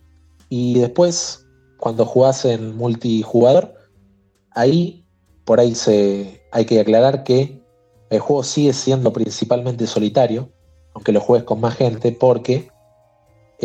Y 0.50 0.78
después, 0.78 1.46
cuando 1.80 2.06
jugás 2.06 2.44
en 2.44 2.76
multijugador, 2.76 3.76
ahí 4.52 5.06
por 5.46 5.62
ahí 5.62 5.74
se 5.74 6.42
hay 6.52 6.66
que 6.66 6.82
aclarar 6.82 7.24
que 7.24 7.64
el 8.10 8.20
juego 8.20 8.44
sigue 8.44 8.74
siendo 8.74 9.14
principalmente 9.14 9.88
solitario, 9.88 10.50
aunque 10.94 11.14
lo 11.14 11.22
juegues 11.22 11.46
con 11.46 11.62
más 11.62 11.78
gente, 11.78 12.12
porque 12.12 12.73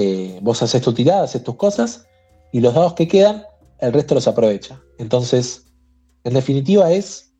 eh, 0.00 0.38
vos 0.42 0.62
haces 0.62 0.80
tu 0.80 0.92
tirada, 0.92 1.24
haces 1.24 1.42
tus 1.42 1.56
cosas, 1.56 2.06
y 2.52 2.60
los 2.60 2.72
dados 2.72 2.94
que 2.94 3.08
quedan, 3.08 3.42
el 3.80 3.92
resto 3.92 4.14
los 4.14 4.28
aprovecha. 4.28 4.80
Entonces, 4.96 5.66
en 6.22 6.34
definitiva, 6.34 6.92
es 6.92 7.34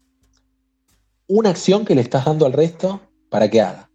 una 1.29 1.51
acción 1.51 1.85
que 1.85 1.95
le 1.95 2.01
estás 2.01 2.25
dando 2.25 2.47
al 2.47 2.53
resto 2.53 3.01
para 3.31 3.49
que 3.49 3.61
haga. 3.61 3.89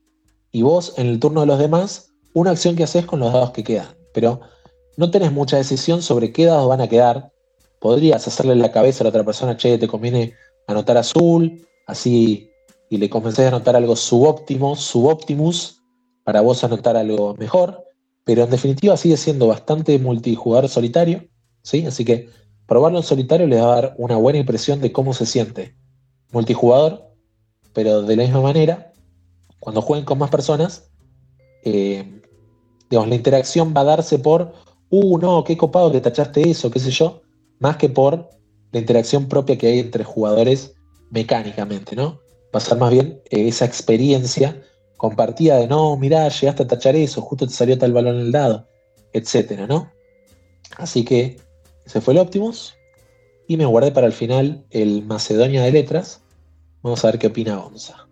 Y 0.54 0.62
vos, 0.62 0.94
en 0.96 1.08
el 1.08 1.20
turno 1.20 1.42
de 1.42 1.48
los 1.48 1.60
demás, 1.60 2.14
una 2.34 2.52
acción 2.52 2.78
que 2.78 2.86
haces 2.86 3.06
con 3.06 3.20
los 3.20 3.34
dados 3.34 3.52
que 3.52 3.66
quedan. 3.66 3.98
Pero 4.14 4.40
no 4.96 5.12
tenés 5.12 5.34
mucha 5.34 5.58
decisión 5.58 6.02
sobre 6.02 6.32
qué 6.32 6.46
dados 6.46 6.70
van 6.70 6.80
a 6.80 6.88
quedar. 6.88 7.34
Podrías 7.82 8.26
hacerle 8.30 8.56
la 8.56 8.72
cabeza 8.72 9.04
a 9.04 9.06
la 9.06 9.10
otra 9.10 9.26
persona, 9.26 9.58
che, 9.58 9.78
te 9.78 9.90
conviene 9.90 10.36
anotar 10.68 10.96
azul, 10.96 11.68
así, 11.86 12.50
y 12.90 12.96
le 12.96 13.10
convences 13.10 13.44
a 13.44 13.50
anotar 13.50 13.76
algo 13.76 13.98
subóptimo, 13.98 14.78
suboptimus, 14.78 15.82
para 16.24 16.40
vos 16.40 16.64
anotar 16.64 16.96
algo 16.96 17.36
mejor 17.36 17.83
pero 18.24 18.44
en 18.44 18.50
definitiva 18.50 18.98
sigue 18.98 19.18
siendo 19.18 19.48
bastante 19.48 19.98
multijugador 20.00 20.70
solitario, 20.70 21.28
¿sí? 21.62 21.86
Así 21.86 22.06
que 22.06 22.30
probarlo 22.66 23.00
en 23.00 23.04
solitario 23.04 23.48
les 23.48 23.62
va 23.62 23.66
a 23.66 23.82
dar 23.82 23.96
una 23.98 24.18
buena 24.18 24.40
impresión 24.40 24.82
de 24.82 24.92
cómo 24.92 25.14
se 25.14 25.26
siente 25.26 25.76
multijugador, 26.32 27.12
pero 27.74 28.02
de 28.02 28.16
la 28.16 28.24
misma 28.24 28.42
manera, 28.42 28.94
cuando 29.60 29.82
jueguen 29.82 30.06
con 30.06 30.18
más 30.18 30.30
personas, 30.30 30.90
eh, 31.64 32.22
digamos, 32.90 33.10
la 33.10 33.16
interacción 33.16 33.74
va 33.76 33.82
a 33.82 33.86
darse 33.86 34.20
por, 34.20 34.54
uh, 34.90 35.18
no, 35.18 35.44
qué 35.44 35.58
copado 35.58 35.92
que 35.92 36.02
tachaste 36.02 36.50
eso, 36.50 36.72
qué 36.72 36.80
sé 36.80 36.92
yo, 36.92 37.22
más 37.60 37.78
que 37.78 37.90
por 37.90 38.30
la 38.72 38.80
interacción 38.80 39.28
propia 39.28 39.58
que 39.58 39.68
hay 39.68 39.80
entre 39.80 40.04
jugadores 40.04 40.76
mecánicamente, 41.12 41.96
¿no? 41.96 42.20
Va 42.54 42.58
a 42.58 42.60
ser 42.60 42.78
más 42.78 42.92
bien 42.92 43.22
eh, 43.30 43.48
esa 43.48 43.66
experiencia 43.66 44.62
compartida 45.04 45.58
de 45.58 45.68
no, 45.68 45.98
mirá, 45.98 46.30
llegaste 46.30 46.64
a 46.64 46.68
tachar 46.68 46.96
eso, 46.96 47.22
justo 47.22 47.46
te 47.46 47.52
salió 47.52 47.78
tal 47.78 47.92
balón 47.92 48.16
en 48.16 48.22
el 48.22 48.32
dado, 48.32 48.70
etcétera, 49.12 49.68
¿no? 49.68 49.92
Así 50.78 51.04
que 51.04 51.36
ese 51.86 52.00
fue 52.00 52.14
el 52.14 52.22
Optimus. 52.22 52.74
Y 53.46 53.58
me 53.58 53.66
guardé 53.66 53.92
para 53.92 54.08
el 54.08 54.14
final 54.14 54.64
el 54.70 55.04
Macedonia 55.04 55.62
de 55.62 55.74
letras. 55.74 56.24
Vamos 56.84 57.04
a 57.04 57.12
ver 57.12 57.20
qué 57.20 57.28
opina 57.28 57.58
Gonza. 57.58 58.08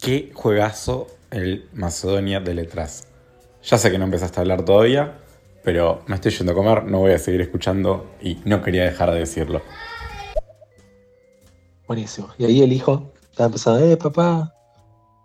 Qué 0.00 0.32
juegazo 0.34 1.06
el 1.30 1.68
Macedonia 1.72 2.40
de 2.40 2.54
letras. 2.54 3.06
Ya 3.62 3.78
sé 3.78 3.88
que 3.88 3.98
no 3.98 4.06
empezaste 4.06 4.40
a 4.40 4.42
hablar 4.42 4.64
todavía, 4.64 5.16
pero 5.62 6.02
me 6.08 6.16
estoy 6.16 6.32
yendo 6.32 6.50
a 6.50 6.56
comer, 6.56 6.86
no 6.86 6.98
voy 6.98 7.12
a 7.12 7.20
seguir 7.20 7.40
escuchando 7.40 8.16
y 8.20 8.38
no 8.44 8.60
quería 8.60 8.82
dejar 8.82 9.12
de 9.12 9.20
decirlo. 9.20 9.62
Buenísimo. 11.86 12.30
Y 12.36 12.46
ahí 12.46 12.62
el 12.62 12.72
hijo 12.72 13.12
estaba 13.30 13.46
empezando, 13.46 13.86
eh, 13.86 13.96
papá, 13.96 14.52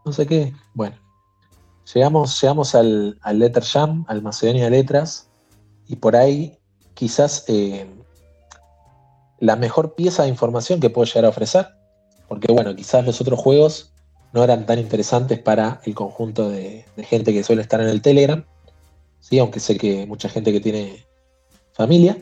no 0.07 0.13
sé 0.13 0.25
qué. 0.25 0.53
Bueno, 0.73 0.95
llegamos, 1.93 2.41
llegamos 2.41 2.73
al, 2.73 3.19
Letter 3.33 3.63
Jam, 3.63 4.05
al 4.07 4.21
Macedonia 4.21 4.65
de 4.65 4.71
Letras, 4.71 5.29
y 5.87 5.97
por 5.97 6.15
ahí 6.15 6.57
quizás 6.93 7.45
eh, 7.47 7.85
la 9.39 9.55
mejor 9.55 9.95
pieza 9.95 10.23
de 10.23 10.29
información 10.29 10.79
que 10.79 10.89
puedo 10.89 11.05
llegar 11.05 11.25
a 11.25 11.29
ofrecer, 11.29 11.67
porque 12.27 12.51
bueno, 12.51 12.75
quizás 12.75 13.05
los 13.05 13.21
otros 13.21 13.39
juegos 13.39 13.93
no 14.33 14.43
eran 14.43 14.65
tan 14.65 14.79
interesantes 14.79 15.39
para 15.39 15.81
el 15.85 15.93
conjunto 15.93 16.49
de, 16.49 16.85
gente 16.97 17.33
que 17.33 17.43
suele 17.43 17.61
estar 17.61 17.79
en 17.81 17.87
el 17.87 18.01
Telegram, 18.01 18.45
¿sí? 19.19 19.39
aunque 19.39 19.59
sé 19.59 19.77
que 19.77 20.05
mucha 20.05 20.29
gente 20.29 20.51
que 20.51 20.59
tiene 20.59 21.05
familia, 21.73 22.17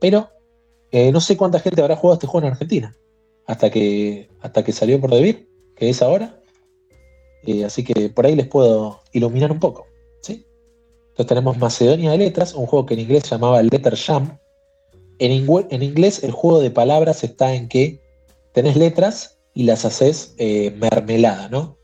pero 0.00 0.28
eh, 0.90 1.10
no 1.10 1.20
sé 1.20 1.36
cuánta 1.36 1.58
gente 1.58 1.80
habrá 1.80 1.96
jugado 1.96 2.14
este 2.14 2.26
juego 2.26 2.46
en 2.46 2.52
Argentina, 2.52 2.94
hasta 3.46 3.70
que, 3.70 4.28
hasta 4.40 4.62
que 4.62 4.72
salió 4.72 5.00
por 5.00 5.10
Debir, 5.10 5.48
que 5.74 5.88
es 5.88 6.02
ahora, 6.02 6.41
eh, 7.46 7.64
así 7.64 7.84
que 7.84 8.08
por 8.10 8.26
ahí 8.26 8.36
les 8.36 8.46
puedo 8.46 9.00
iluminar 9.12 9.52
un 9.52 9.60
poco. 9.60 9.86
¿sí? 10.20 10.46
Entonces 11.10 11.26
tenemos 11.26 11.58
Macedonia 11.58 12.12
de 12.12 12.18
Letras, 12.18 12.54
un 12.54 12.66
juego 12.66 12.86
que 12.86 12.94
en 12.94 13.00
inglés 13.00 13.24
se 13.24 13.30
llamaba 13.30 13.62
Letter 13.62 13.96
Jam. 13.96 14.38
En, 15.18 15.32
inglés 15.82 16.24
el 16.24 16.32
juego 16.32 16.60
de 16.60 16.70
palabras 16.70 17.22
está 17.22 17.54
en 17.54 17.68
que 17.68 18.00
tenés 18.52 18.76
letras 18.76 19.38
y 19.54 19.64
las 19.64 19.84
haces 19.84 20.34
eh, 20.38 20.72
mermelada, 20.78 21.48
¿no? 21.48 21.78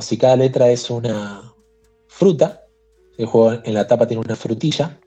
si 0.00 0.16
cada 0.16 0.36
letra 0.36 0.70
es 0.70 0.88
una 0.88 1.52
fruta, 2.06 2.64
el 3.18 3.26
juego 3.26 3.60
en 3.64 3.74
la 3.74 3.88
tapa 3.88 4.06
tiene 4.06 4.22
una 4.24 4.36
frutilla, 4.36 5.00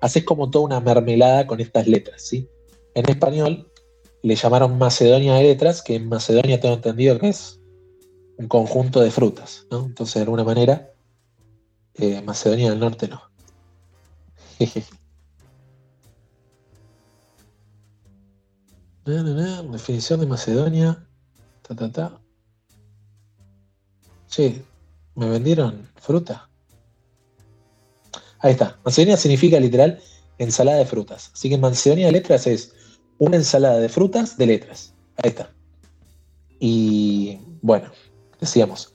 haces 0.00 0.24
como 0.24 0.50
toda 0.50 0.64
una 0.64 0.80
mermelada 0.80 1.46
con 1.46 1.60
estas 1.60 1.86
letras, 1.86 2.22
¿sí? 2.22 2.48
En 2.94 3.08
español 3.08 3.70
le 4.22 4.36
llamaron 4.36 4.78
Macedonia 4.78 5.34
de 5.34 5.42
Letras, 5.42 5.82
que 5.82 5.96
en 5.96 6.08
Macedonia 6.08 6.60
tengo 6.60 6.74
entendido 6.74 7.18
que 7.18 7.28
es 7.28 7.60
un 8.36 8.48
conjunto 8.48 9.00
de 9.00 9.10
frutas, 9.10 9.66
¿no? 9.70 9.86
Entonces, 9.86 10.14
de 10.14 10.22
alguna 10.22 10.44
manera, 10.44 10.92
eh, 11.94 12.22
Macedonia 12.22 12.70
del 12.70 12.80
Norte 12.80 13.08
no. 13.08 13.22
definición 19.04 20.20
de 20.20 20.26
Macedonia. 20.26 21.06
Che, 24.28 24.64
¿me 25.14 25.28
vendieron 25.28 25.88
fruta? 25.96 26.48
Ahí 28.40 28.52
está. 28.52 28.78
Macedonia 28.84 29.16
significa 29.16 29.60
literal 29.60 30.00
ensalada 30.38 30.78
de 30.78 30.86
frutas. 30.86 31.30
Así 31.32 31.48
que 31.48 31.58
Macedonia 31.58 32.06
de 32.06 32.12
letras 32.12 32.46
es 32.46 32.74
una 33.18 33.36
ensalada 33.36 33.78
de 33.78 33.88
frutas 33.88 34.36
de 34.36 34.46
letras. 34.46 34.94
Ahí 35.16 35.30
está. 35.30 35.50
Y 36.58 37.38
bueno, 37.62 37.90
decíamos, 38.44 38.94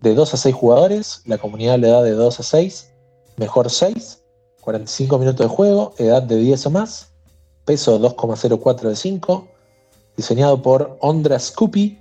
de 0.00 0.14
2 0.14 0.34
a 0.34 0.36
6 0.36 0.54
jugadores, 0.54 1.22
la 1.26 1.38
comunidad 1.38 1.78
le 1.78 1.88
da 1.88 2.02
de 2.02 2.12
2 2.12 2.40
a 2.40 2.42
6, 2.42 2.92
mejor 3.36 3.70
6, 3.70 4.22
45 4.60 5.18
minutos 5.18 5.46
de 5.46 5.54
juego, 5.54 5.94
edad 5.98 6.22
de 6.22 6.36
10 6.36 6.66
o 6.66 6.70
más, 6.70 7.12
peso 7.64 8.00
2,04 8.00 8.88
de 8.88 8.96
5, 8.96 9.48
diseñado 10.16 10.60
por 10.60 10.98
Ondra 11.00 11.38
Scoopy, 11.38 11.98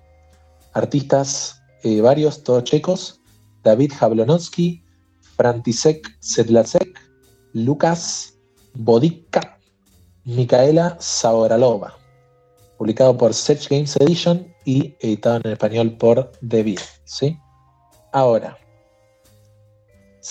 artistas 0.73 1.61
eh, 1.83 2.01
varios, 2.01 2.43
todos 2.43 2.63
checos, 2.63 3.19
David 3.63 3.93
Jablonowski, 3.97 4.83
Frantisek 5.35 6.17
Sedlacek, 6.19 6.99
Lucas 7.53 8.33
Bodica, 8.73 9.57
Micaela 10.25 10.97
Saboralova. 10.99 11.97
Publicado 12.77 13.17
por 13.17 13.33
Search 13.33 13.69
Games 13.69 13.95
Edition 13.97 14.53
y 14.69 14.95
editado 14.99 15.41
en 15.43 15.53
español 15.53 15.97
por 15.97 16.31
Devir. 16.41 16.79
¿sí? 17.03 17.35
Ahora, 18.13 18.55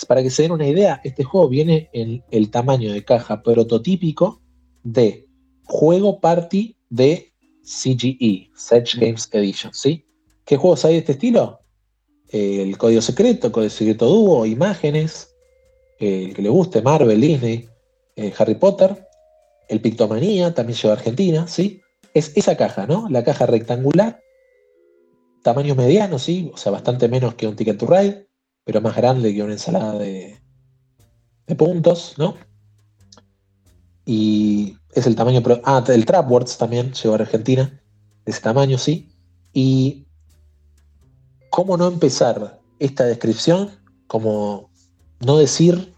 para 0.07 0.23
que 0.23 0.29
se 0.29 0.43
den 0.43 0.53
una 0.53 0.65
idea, 0.65 1.01
este 1.03 1.25
juego 1.25 1.49
viene 1.49 1.89
en 1.91 2.23
el 2.31 2.49
tamaño 2.49 2.93
de 2.93 3.03
caja 3.03 3.43
prototípico 3.43 4.41
de 4.83 5.27
juego 5.65 6.21
party 6.21 6.77
de 6.89 7.33
CGE, 7.63 8.49
Search 8.55 8.95
Games 8.95 9.27
Edition, 9.33 9.73
¿sí? 9.73 10.05
¿Qué 10.45 10.55
juegos 10.55 10.85
hay 10.85 10.93
de 10.93 10.99
este 10.99 11.11
estilo? 11.13 11.59
el 12.31 12.77
código 12.77 13.01
secreto, 13.01 13.51
código 13.51 13.71
secreto 13.71 14.05
dúo, 14.05 14.45
imágenes, 14.45 15.35
el 15.99 16.35
que 16.35 16.43
le 16.43 16.49
guste, 16.49 16.79
Marvel, 16.83 17.19
Disney, 17.19 17.67
eh, 18.15 18.31
Harry 18.37 18.53
Potter, 18.53 19.07
el 19.67 19.81
Pictomanía, 19.81 20.53
también 20.53 20.77
lleva 20.77 20.93
Argentina, 20.93 21.47
¿sí? 21.47 21.81
Es 22.13 22.31
esa 22.35 22.55
caja, 22.55 22.85
¿no? 22.85 23.07
La 23.09 23.23
caja 23.23 23.47
rectangular, 23.47 24.21
tamaño 25.43 25.75
mediano, 25.75 26.19
¿sí? 26.19 26.51
O 26.53 26.57
sea, 26.57 26.71
bastante 26.71 27.07
menos 27.07 27.35
que 27.35 27.47
un 27.47 27.55
Ticket 27.55 27.77
to 27.77 27.87
Ride, 27.87 28.27
pero 28.63 28.81
más 28.81 28.95
grande 28.95 29.33
que 29.33 29.43
una 29.43 29.53
ensalada 29.53 29.97
de, 29.97 30.39
de 31.47 31.55
puntos, 31.55 32.15
¿no? 32.17 32.35
Y 34.05 34.77
es 34.93 35.05
el 35.07 35.15
tamaño. 35.15 35.41
Ah, 35.63 35.83
el 35.87 36.05
Trapwords 36.05 36.57
también 36.57 36.93
llegó 36.93 37.15
a 37.15 37.19
Argentina, 37.19 37.81
de 38.25 38.31
ese 38.31 38.41
tamaño, 38.41 38.77
sí. 38.77 39.09
Y. 39.53 40.05
¿Cómo 41.51 41.77
no 41.77 41.87
empezar 41.87 42.59
esta 42.77 43.05
descripción? 43.05 43.71
Como 44.07 44.69
no 45.19 45.37
decir 45.37 45.93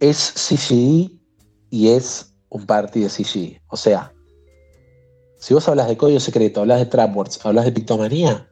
es 0.00 0.32
CGI 0.34 1.20
y 1.70 1.88
es 1.88 2.34
un 2.48 2.66
party 2.66 3.00
de 3.00 3.08
CGI. 3.08 3.60
O 3.68 3.76
sea, 3.76 4.12
si 5.38 5.54
vos 5.54 5.68
hablas 5.68 5.88
de 5.88 5.96
código 5.96 6.20
secreto, 6.20 6.60
hablas 6.60 6.78
de 6.78 6.86
Trapwords, 6.86 7.44
hablas 7.44 7.64
de 7.64 7.72
Pictomanía, 7.72 8.48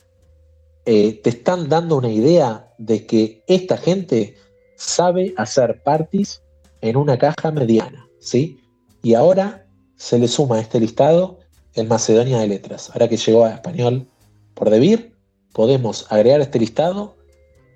eh, 0.87 1.21
te 1.23 1.31
están 1.31 1.69
dando 1.69 1.97
una 1.97 2.11
idea 2.11 2.73
de 2.79 3.07
que 3.07 3.43
esta 3.47 3.77
gente 3.77 4.37
sabe 4.77 5.33
hacer 5.37 5.83
parties 5.83 6.43
en 6.81 6.97
una 6.97 7.17
caja 7.17 7.51
mediana, 7.51 8.07
¿sí? 8.19 8.61
Y 9.03 9.15
ahora 9.15 9.67
se 9.97 10.19
le 10.19 10.29
suma 10.29 10.57
a 10.57 10.61
este 10.61 10.81
listado 10.81 11.39
el 11.75 11.89
Macedonia 11.89 12.39
de 12.39 12.49
Letras. 12.49 12.91
Ahora 12.91 13.09
que 13.09 13.17
llegó 13.17 13.45
a 13.45 13.55
español 13.55 14.07
por 14.55 14.71
Debir, 14.71 15.15
podemos 15.53 16.07
agregar 16.11 16.41
este 16.41 16.59
listado 16.59 17.17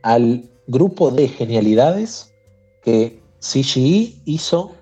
al 0.02 0.48
grupo 0.66 1.10
de 1.10 1.28
genialidades 1.28 2.32
que 2.82 3.22
CGE 3.40 4.14
hizo 4.24 4.72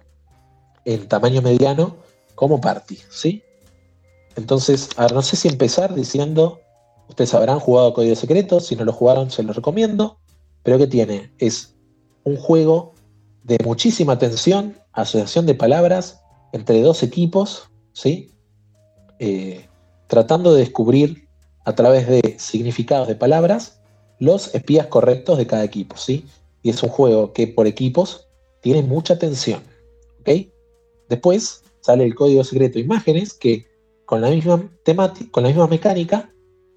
en 0.85 1.07
tamaño 1.09 1.43
mediano 1.43 1.97
como 2.35 2.61
party, 2.61 2.99
¿sí? 3.11 3.43
Entonces, 4.37 4.91
a 4.97 5.09
no 5.09 5.23
sé 5.23 5.37
si 5.37 5.49
empezar 5.49 5.95
diciendo, 5.95 6.61
ustedes 7.09 7.33
habrán 7.35 7.59
jugado 7.59 7.95
Código 7.95 8.15
Secreto, 8.15 8.61
si 8.61 8.77
no 8.77 8.85
lo 8.85 8.93
jugaron 8.93 9.31
se 9.31 9.43
los 9.43 9.57
recomiendo, 9.57 10.19
pero 10.63 10.79
¿qué 10.79 10.87
tiene? 10.87 11.33
Es 11.39 11.75
un 12.25 12.37
juego 12.37 12.95
de 13.45 13.59
muchísima 13.65 14.19
tensión, 14.19 14.77
asociación 14.93 15.47
de 15.47 15.55
palabras 15.55 16.21
entre 16.53 16.83
dos 16.83 17.03
equipos, 17.03 17.71
¿sí? 17.93 18.33
Eh, 19.19 19.67
tratando 20.09 20.53
de 20.53 20.61
descubrir 20.61 21.29
a 21.65 21.75
través 21.75 22.07
de 22.07 22.37
significados 22.39 23.09
de 23.09 23.15
palabras 23.15 23.81
los 24.19 24.55
espías 24.55 24.87
correctos 24.87 25.39
de 25.39 25.47
cada 25.47 25.65
equipo, 25.65 25.97
¿sí? 25.97 26.27
Y 26.63 26.71
es 26.71 26.83
un 26.83 26.91
juego 26.91 27.33
que 27.33 27.47
por 27.47 27.67
equipos 27.67 28.29
tiene 28.61 28.83
mucha 28.83 29.19
tensión, 29.19 29.63
¿ok? 30.21 30.31
Después 31.09 31.63
sale 31.81 32.05
el 32.05 32.15
código 32.15 32.43
secreto 32.43 32.79
imágenes 32.79 33.33
que 33.33 33.67
con 34.07 34.21
la 34.21 34.31
misma 34.31 34.71
temática, 34.85 35.31
con 35.31 35.45
mecánica, 35.69 36.33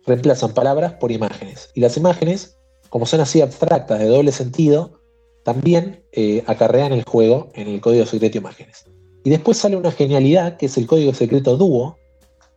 reemplazan 0.05 0.53
palabras 0.53 0.93
por 0.93 1.11
imágenes. 1.11 1.69
Y 1.75 1.81
las 1.81 1.95
imágenes, 1.95 2.57
como 2.89 3.05
son 3.05 3.21
así 3.21 3.41
abstractas 3.41 3.99
de 3.99 4.07
doble 4.07 4.31
sentido, 4.31 4.99
también 5.43 6.03
eh, 6.11 6.43
acarrean 6.47 6.91
el 6.91 7.03
juego 7.03 7.49
en 7.53 7.67
el 7.67 7.79
código 7.79 8.05
secreto 8.05 8.39
imágenes. 8.39 8.85
Y 9.23 9.29
después 9.29 9.57
sale 9.57 9.77
una 9.77 9.91
genialidad 9.91 10.57
que 10.57 10.65
es 10.65 10.77
el 10.77 10.87
código 10.87 11.13
secreto 11.13 11.55
dúo, 11.55 11.97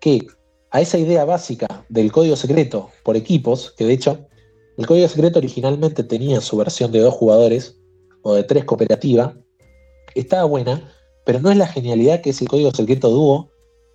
que 0.01 0.27
a 0.71 0.81
esa 0.81 0.99
idea 0.99 1.25
básica 1.25 1.85
del 1.89 2.11
código 2.11 2.35
secreto 2.35 2.91
por 3.05 3.17
equipos, 3.17 3.73
que 3.77 3.85
de 3.85 3.93
hecho 3.93 4.27
el 4.79 4.87
código 4.87 5.07
secreto 5.07 5.39
originalmente 5.39 6.03
tenía 6.03 6.41
su 6.41 6.57
versión 6.57 6.91
de 6.93 7.01
dos 7.01 7.15
jugadores 7.15 7.77
o 8.23 8.35
de 8.35 8.45
tres 8.45 8.65
cooperativa, 8.65 9.37
estaba 10.15 10.45
buena, 10.45 10.91
pero 11.27 11.41
no 11.41 11.51
es 11.51 11.59
la 11.59 11.67
genialidad 11.67 12.23
que 12.23 12.31
es 12.31 12.41
el 12.41 12.49
código 12.49 12.71
secreto 12.73 13.11
dúo, 13.11 13.52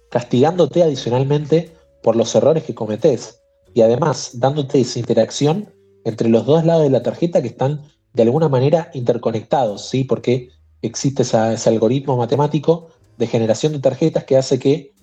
castigándote 0.10 0.84
adicionalmente 0.84 1.72
por 2.04 2.16
los 2.16 2.34
errores 2.36 2.64
que 2.64 2.76
cometés 2.76 3.42
y 3.74 3.82
además 3.82 4.32
dándote 4.34 4.80
esa 4.80 5.00
interacción 5.00 5.70
entre 6.06 6.30
los 6.30 6.46
dos 6.46 6.66
lados 6.66 6.84
de 6.84 6.90
la 6.90 7.04
tarjeta 7.04 7.42
que 7.42 7.50
están 7.50 7.84
de 8.14 8.24
alguna 8.24 8.50
manera 8.50 8.90
interconectados, 8.94 9.90
¿sí? 9.90 10.04
Porque 10.04 10.50
existe 10.82 11.24
ese 11.24 11.70
algoritmo 11.70 12.18
matemático 12.18 12.90
de 13.18 13.28
generación 13.28 13.74
de 13.74 13.80
tarjetas 13.80 14.24
que 14.24 14.38
hace 14.38 14.58
que 14.58 14.94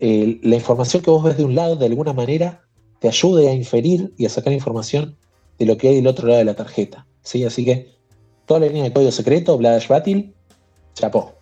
eh, 0.00 0.40
la 0.42 0.56
información 0.56 1.02
que 1.02 1.10
vos 1.10 1.22
ves 1.22 1.36
de 1.36 1.44
un 1.44 1.54
lado 1.54 1.76
de 1.76 1.86
alguna 1.86 2.12
manera 2.12 2.62
te 2.98 3.08
ayude 3.08 3.48
a 3.48 3.54
inferir 3.54 4.12
y 4.16 4.26
a 4.26 4.28
sacar 4.28 4.52
información 4.52 5.16
de 5.58 5.66
lo 5.66 5.76
que 5.76 5.88
hay 5.88 5.96
del 5.96 6.06
otro 6.06 6.26
lado 6.26 6.38
de 6.38 6.44
la 6.44 6.54
tarjeta, 6.54 7.06
¿sí? 7.22 7.44
Así 7.44 7.64
que 7.64 7.92
toda 8.46 8.60
la 8.60 8.66
línea 8.66 8.84
de 8.84 8.92
código 8.92 9.12
secreto, 9.12 9.56
Bladash 9.56 9.88
Battle, 9.88 10.32
chapó. 10.94 11.40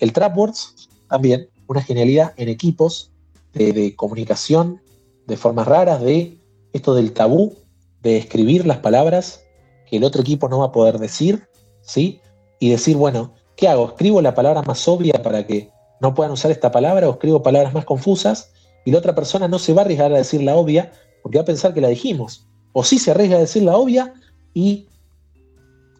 El 0.00 0.14
Trapwords, 0.14 0.79
también, 1.10 1.50
una 1.66 1.82
genialidad 1.82 2.32
en 2.36 2.48
equipos 2.48 3.10
de, 3.52 3.94
comunicación, 3.96 4.80
de 5.26 5.36
formas 5.36 5.66
raras, 5.66 6.00
de 6.00 6.38
esto 6.72 6.94
del 6.94 7.12
tabú, 7.12 7.56
de 8.00 8.16
escribir 8.16 8.64
las 8.64 8.78
palabras 8.78 9.42
que 9.88 9.96
el 9.96 10.04
otro 10.04 10.22
equipo 10.22 10.48
no 10.48 10.60
va 10.60 10.66
a 10.66 10.72
poder 10.72 10.98
decir, 10.98 11.48
¿sí? 11.82 12.20
Y 12.60 12.70
decir, 12.70 12.96
bueno, 12.96 13.34
¿qué 13.56 13.66
hago? 13.66 13.88
¿Escribo 13.88 14.22
la 14.22 14.34
palabra 14.34 14.62
más 14.62 14.86
obvia 14.86 15.20
para 15.22 15.44
que 15.46 15.70
no 16.00 16.14
puedan 16.14 16.32
usar 16.32 16.52
esta 16.52 16.70
palabra 16.70 17.08
o 17.08 17.12
escribo 17.12 17.42
palabras 17.42 17.74
más 17.74 17.84
confusas? 17.84 18.52
Y 18.84 18.92
la 18.92 18.98
otra 18.98 19.14
persona 19.14 19.48
no 19.48 19.58
se 19.58 19.74
va 19.74 19.82
a 19.82 19.84
arriesgar 19.84 20.12
a 20.12 20.18
decir 20.18 20.42
la 20.42 20.54
obvia 20.54 20.92
porque 21.22 21.38
va 21.38 21.42
a 21.42 21.46
pensar 21.46 21.74
que 21.74 21.80
la 21.80 21.88
dijimos. 21.88 22.46
O 22.72 22.84
sí 22.84 23.00
se 23.00 23.10
arriesga 23.10 23.36
a 23.36 23.40
decir 23.40 23.64
la 23.64 23.76
obvia 23.76 24.14
y 24.54 24.86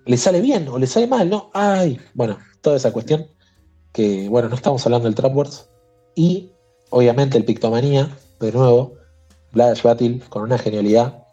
le 0.06 0.16
sale 0.16 0.40
bien 0.40 0.68
o 0.68 0.78
le 0.78 0.86
sale 0.86 1.08
mal, 1.08 1.28
¿no? 1.28 1.50
Ay, 1.52 1.98
bueno, 2.14 2.38
toda 2.60 2.76
esa 2.76 2.92
cuestión 2.92 3.26
que, 3.92 4.28
bueno, 4.28 4.48
no 4.48 4.54
estamos 4.54 4.84
hablando 4.86 5.06
del 5.06 5.14
Trapwords. 5.14 5.68
Y, 6.14 6.52
obviamente, 6.90 7.38
el 7.38 7.44
Pictomanía, 7.44 8.16
de 8.40 8.52
nuevo, 8.52 8.94
Bladash 9.52 9.82
Battle 9.82 10.20
con 10.28 10.42
una 10.42 10.58
genialidad. 10.58 11.24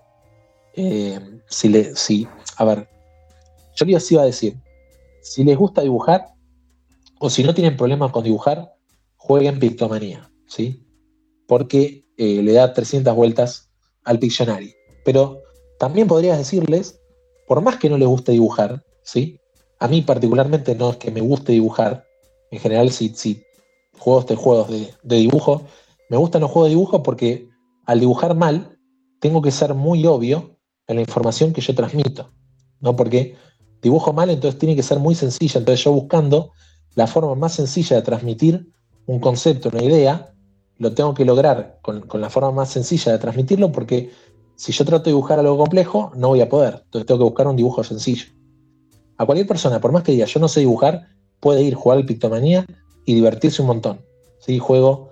Eh, 0.73 1.19
si 1.47 1.69
le, 1.69 1.95
si, 1.95 2.27
a 2.57 2.65
ver, 2.65 2.89
yo 3.75 3.85
les 3.85 4.11
iba 4.11 4.21
a 4.21 4.25
decir, 4.25 4.57
si 5.21 5.43
les 5.43 5.57
gusta 5.57 5.81
dibujar, 5.81 6.27
o 7.19 7.29
si 7.29 7.43
no 7.43 7.53
tienen 7.53 7.77
problemas 7.77 8.11
con 8.11 8.23
dibujar, 8.23 8.75
jueguen 9.15 9.59
Pictomanía, 9.59 10.31
¿sí? 10.47 10.85
Porque 11.47 12.05
eh, 12.17 12.41
le 12.41 12.53
da 12.53 12.73
300 12.73 13.15
vueltas 13.15 13.69
al 14.03 14.19
Pictionary. 14.19 14.73
Pero 15.03 15.41
también 15.79 16.07
podrías 16.07 16.37
decirles, 16.37 16.99
por 17.47 17.61
más 17.61 17.77
que 17.77 17.89
no 17.89 17.97
les 17.97 18.07
guste 18.07 18.31
dibujar, 18.31 18.83
¿sí? 19.03 19.39
A 19.79 19.87
mí 19.87 20.01
particularmente 20.01 20.75
no 20.75 20.91
es 20.91 20.97
que 20.97 21.11
me 21.11 21.21
guste 21.21 21.51
dibujar, 21.51 22.06
en 22.51 22.59
general, 22.59 22.91
si, 22.91 23.09
si 23.09 23.43
juego 23.97 24.21
juegos 24.35 24.69
de, 24.69 25.15
dibujo, 25.15 25.63
me 26.09 26.17
gustan 26.17 26.41
los 26.41 26.51
juegos 26.51 26.69
de 26.69 26.75
dibujo 26.75 27.03
porque 27.03 27.49
al 27.85 27.99
dibujar 27.99 28.35
mal, 28.35 28.77
tengo 29.19 29.41
que 29.41 29.51
ser 29.51 29.73
muy 29.73 30.05
obvio 30.05 30.57
en 30.87 30.97
la 30.97 31.01
información 31.01 31.53
que 31.53 31.61
yo 31.61 31.73
transmito. 31.75 32.31
¿no? 32.79 32.95
Porque 32.95 33.35
dibujo 33.81 34.13
mal, 34.13 34.29
entonces 34.29 34.59
tiene 34.59 34.75
que 34.75 34.83
ser 34.83 34.99
muy 34.99 35.15
sencilla. 35.15 35.59
Entonces 35.59 35.83
yo 35.83 35.91
buscando 35.91 36.51
la 36.95 37.07
forma 37.07 37.35
más 37.35 37.53
sencilla 37.53 37.95
de 37.95 38.01
transmitir 38.01 38.67
un 39.05 39.19
concepto, 39.19 39.69
una 39.69 39.83
idea, 39.83 40.33
lo 40.77 40.93
tengo 40.93 41.13
que 41.13 41.25
lograr 41.25 41.79
con, 41.81 42.01
con, 42.01 42.21
la 42.21 42.29
forma 42.29 42.51
más 42.51 42.69
sencilla 42.69 43.11
de 43.11 43.17
transmitirlo 43.17 43.71
porque 43.71 44.11
si 44.55 44.71
yo 44.71 44.85
trato 44.85 45.05
de 45.05 45.11
dibujar 45.11 45.39
algo 45.39 45.57
complejo, 45.57 46.11
no 46.15 46.29
voy 46.29 46.41
a 46.41 46.49
poder. 46.49 46.81
Entonces 46.85 47.05
tengo 47.05 47.19
que 47.19 47.23
buscar 47.23 47.47
un 47.47 47.55
dibujo 47.55 47.83
sencillo. 47.83 48.25
A 49.17 49.25
cualquier 49.25 49.47
persona, 49.47 49.79
por 49.79 49.91
más 49.91 50.03
que 50.03 50.11
diga 50.11 50.25
yo 50.25 50.39
no 50.39 50.47
sé 50.47 50.59
dibujar, 50.59 51.07
puede 51.39 51.61
ir 51.61 51.75
jugar 51.75 51.99
al 51.99 52.05
Pictomanía 52.05 52.65
y 53.05 53.15
divertirse 53.15 53.61
un 53.61 53.67
montón. 53.67 54.01
¿sí? 54.39 54.59
Juego 54.59 55.11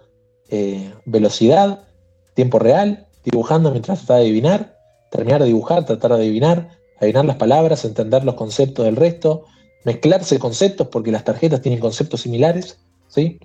eh, 0.50 0.94
velocidad, 1.06 1.88
tiempo 2.34 2.60
real, 2.60 3.08
dibujando 3.24 3.72
mientras 3.72 4.00
trata 4.00 4.16
de 4.16 4.22
adivinar, 4.26 4.78
terminar 5.12 5.42
de 5.42 5.48
dibujar, 5.48 5.86
tratar 5.86 6.12
de 6.12 6.18
adivinar, 6.18 6.78
adivinar 7.00 7.26
las 7.26 7.38
palabras, 7.38 7.86
entender 7.86 8.24
los 8.24 8.36
conceptos 8.36 8.86
del 8.86 8.96
resto, 8.96 9.46
mezclarse 9.84 10.40
conceptos 10.40 10.88
porque 10.88 11.12
las 11.12 11.24
tarjetas 11.24 11.62
tienen 11.62 11.80
conceptos 11.80 12.22
similares. 12.22 12.78
¿sí? 13.08 13.40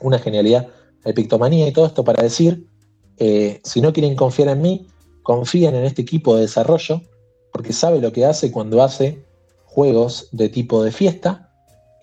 Una 0.00 0.18
genialidad 0.18 0.68
el 1.04 1.14
Pictomanía 1.14 1.68
y 1.68 1.72
todo 1.72 1.86
esto 1.86 2.04
para 2.04 2.22
decir, 2.22 2.66
eh, 3.18 3.60
si 3.62 3.80
no 3.80 3.92
quieren 3.92 4.16
confiar 4.16 4.48
en 4.48 4.62
mí, 4.62 4.86
confíen 5.22 5.74
en 5.74 5.84
este 5.84 6.02
equipo 6.02 6.34
de 6.34 6.42
desarrollo, 6.42 7.02
porque 7.52 7.72
sabe 7.72 8.00
lo 8.00 8.12
que 8.12 8.24
hace 8.24 8.50
cuando 8.50 8.82
hace 8.82 9.24
juegos 9.64 10.28
de 10.32 10.48
tipo 10.48 10.82
de 10.82 10.90
fiesta, 10.90 11.43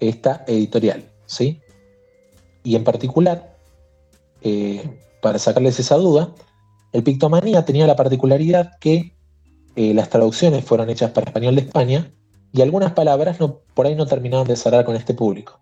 esta 0.01 0.43
editorial, 0.47 1.05
¿sí? 1.25 1.61
Y 2.63 2.75
en 2.75 2.83
particular, 2.83 3.55
eh, 4.41 4.83
para 5.21 5.39
sacarles 5.39 5.79
esa 5.79 5.95
duda, 5.95 6.33
el 6.91 7.03
Pictomanía 7.03 7.63
tenía 7.63 7.87
la 7.87 7.95
particularidad 7.95 8.77
que 8.79 9.15
eh, 9.75 9.93
las 9.93 10.09
traducciones 10.09 10.65
fueron 10.65 10.89
hechas 10.89 11.11
para 11.11 11.27
español 11.27 11.55
de 11.55 11.61
España 11.61 12.11
y 12.51 12.61
algunas 12.61 12.91
palabras 12.91 13.39
no, 13.39 13.59
por 13.73 13.85
ahí 13.85 13.95
no 13.95 14.05
terminaban 14.05 14.47
de 14.47 14.57
cerrar 14.57 14.83
con 14.83 14.95
este 14.95 15.13
público. 15.13 15.59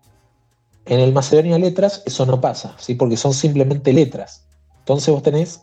En 0.86 0.98
el 0.98 1.12
Macedonia 1.12 1.58
Letras 1.58 2.02
eso 2.06 2.26
no 2.26 2.40
pasa, 2.40 2.74
¿sí? 2.78 2.94
porque 2.94 3.16
son 3.16 3.32
simplemente 3.32 3.92
letras. 3.92 4.46
Entonces 4.80 5.14
vos 5.14 5.22
tenés 5.22 5.60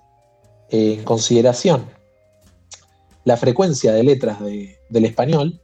eh, 0.69 0.93
en 0.99 1.03
consideración 1.03 1.85
la 3.25 3.35
frecuencia 3.35 3.91
de 3.91 4.03
letras 4.03 4.39
del 4.39 5.05
español, 5.05 5.59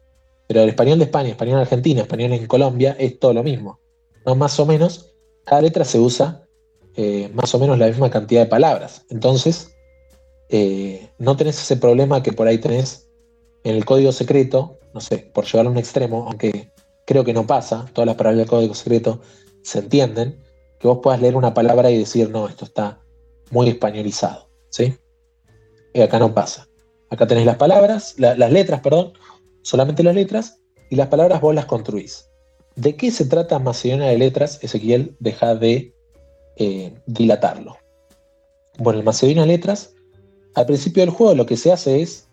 pero 0.48 0.62
el 0.62 0.70
español 0.70 1.00
de 1.00 1.06
España, 1.06 1.30
español 1.30 1.56
en 1.56 1.62
Argentina, 1.62 2.02
español 2.02 2.34
en 2.34 2.48
Colombia, 2.48 2.96
es 3.00 3.20
todo 3.20 3.34
lo 3.34 3.44
mismo. 3.44 3.80
¿no? 4.26 4.36
Más 4.36 4.60
o 4.60 4.66
menos, 4.66 5.14
cada 5.46 5.62
letra 5.62 5.86
se 5.86 6.00
usa 6.00 6.44
eh, 6.96 7.30
más 7.34 7.54
o 7.56 7.60
menos 7.60 7.78
la 7.80 7.88
misma 7.88 8.10
cantidad 8.10 8.42
de 8.42 8.48
palabras. 8.48 9.06
Entonces, 9.10 9.76
eh, 10.50 11.10
no 11.18 11.36
tenés 11.36 11.60
ese 11.62 11.78
problema 11.78 12.22
que 12.22 12.34
por 12.34 12.48
ahí 12.48 12.60
tenés 12.60 13.10
en 13.64 13.76
el 13.76 13.86
código 13.86 14.12
secreto, 14.12 14.78
no 14.94 15.02
sé, 15.02 15.18
por 15.34 15.46
llevarlo 15.46 15.70
a 15.70 15.72
un 15.72 15.80
extremo, 15.80 16.26
aunque 16.28 16.72
creo 17.06 17.24
que 17.24 17.34
no 17.34 17.48
pasa, 17.48 17.86
todas 17.94 18.06
las 18.06 18.16
palabras 18.16 18.38
del 18.40 18.48
código 18.48 18.76
secreto 18.76 19.22
se 19.64 19.80
entienden, 19.80 20.40
que 20.80 20.88
vos 20.88 21.00
puedas 21.02 21.22
leer 21.22 21.36
una 21.36 21.54
palabra 21.54 21.90
y 21.90 21.98
decir, 21.98 22.30
no, 22.30 22.48
esto 22.48 22.66
está 22.66 23.00
muy 23.50 23.70
españolizado, 23.70 24.50
¿sí? 24.70 24.96
Y 25.94 26.02
acá 26.02 26.20
no 26.20 26.34
pasa. 26.34 26.68
Acá 27.10 27.28
tenés 27.28 27.46
las 27.46 27.58
palabras, 27.58 28.16
las 28.18 28.52
letras, 28.52 28.82
perdón, 28.82 29.14
solamente 29.64 30.04
las 30.04 30.16
letras, 30.16 30.60
y 30.90 30.96
las 30.96 31.08
palabras 31.08 31.42
vos 31.42 31.56
las 31.56 31.66
construís. 31.66 32.30
¿De 32.76 32.96
qué 32.96 33.10
se 33.10 33.26
trata 33.26 33.58
Macedonia 33.58 34.08
de 34.08 34.18
Letras? 34.18 34.60
Ezequiel 34.62 35.16
deja 35.20 35.56
de 35.56 35.96
eh, 36.58 36.94
dilatarlo. 37.08 37.78
Bueno, 38.78 39.00
el 39.00 39.06
Macedonia 39.06 39.42
de 39.42 39.48
Letras 39.48 39.94
al 40.56 40.66
principio 40.66 41.02
del 41.02 41.10
juego 41.10 41.34
lo 41.34 41.46
que 41.46 41.58
se 41.58 41.72
hace 41.72 42.02
es 42.02 42.28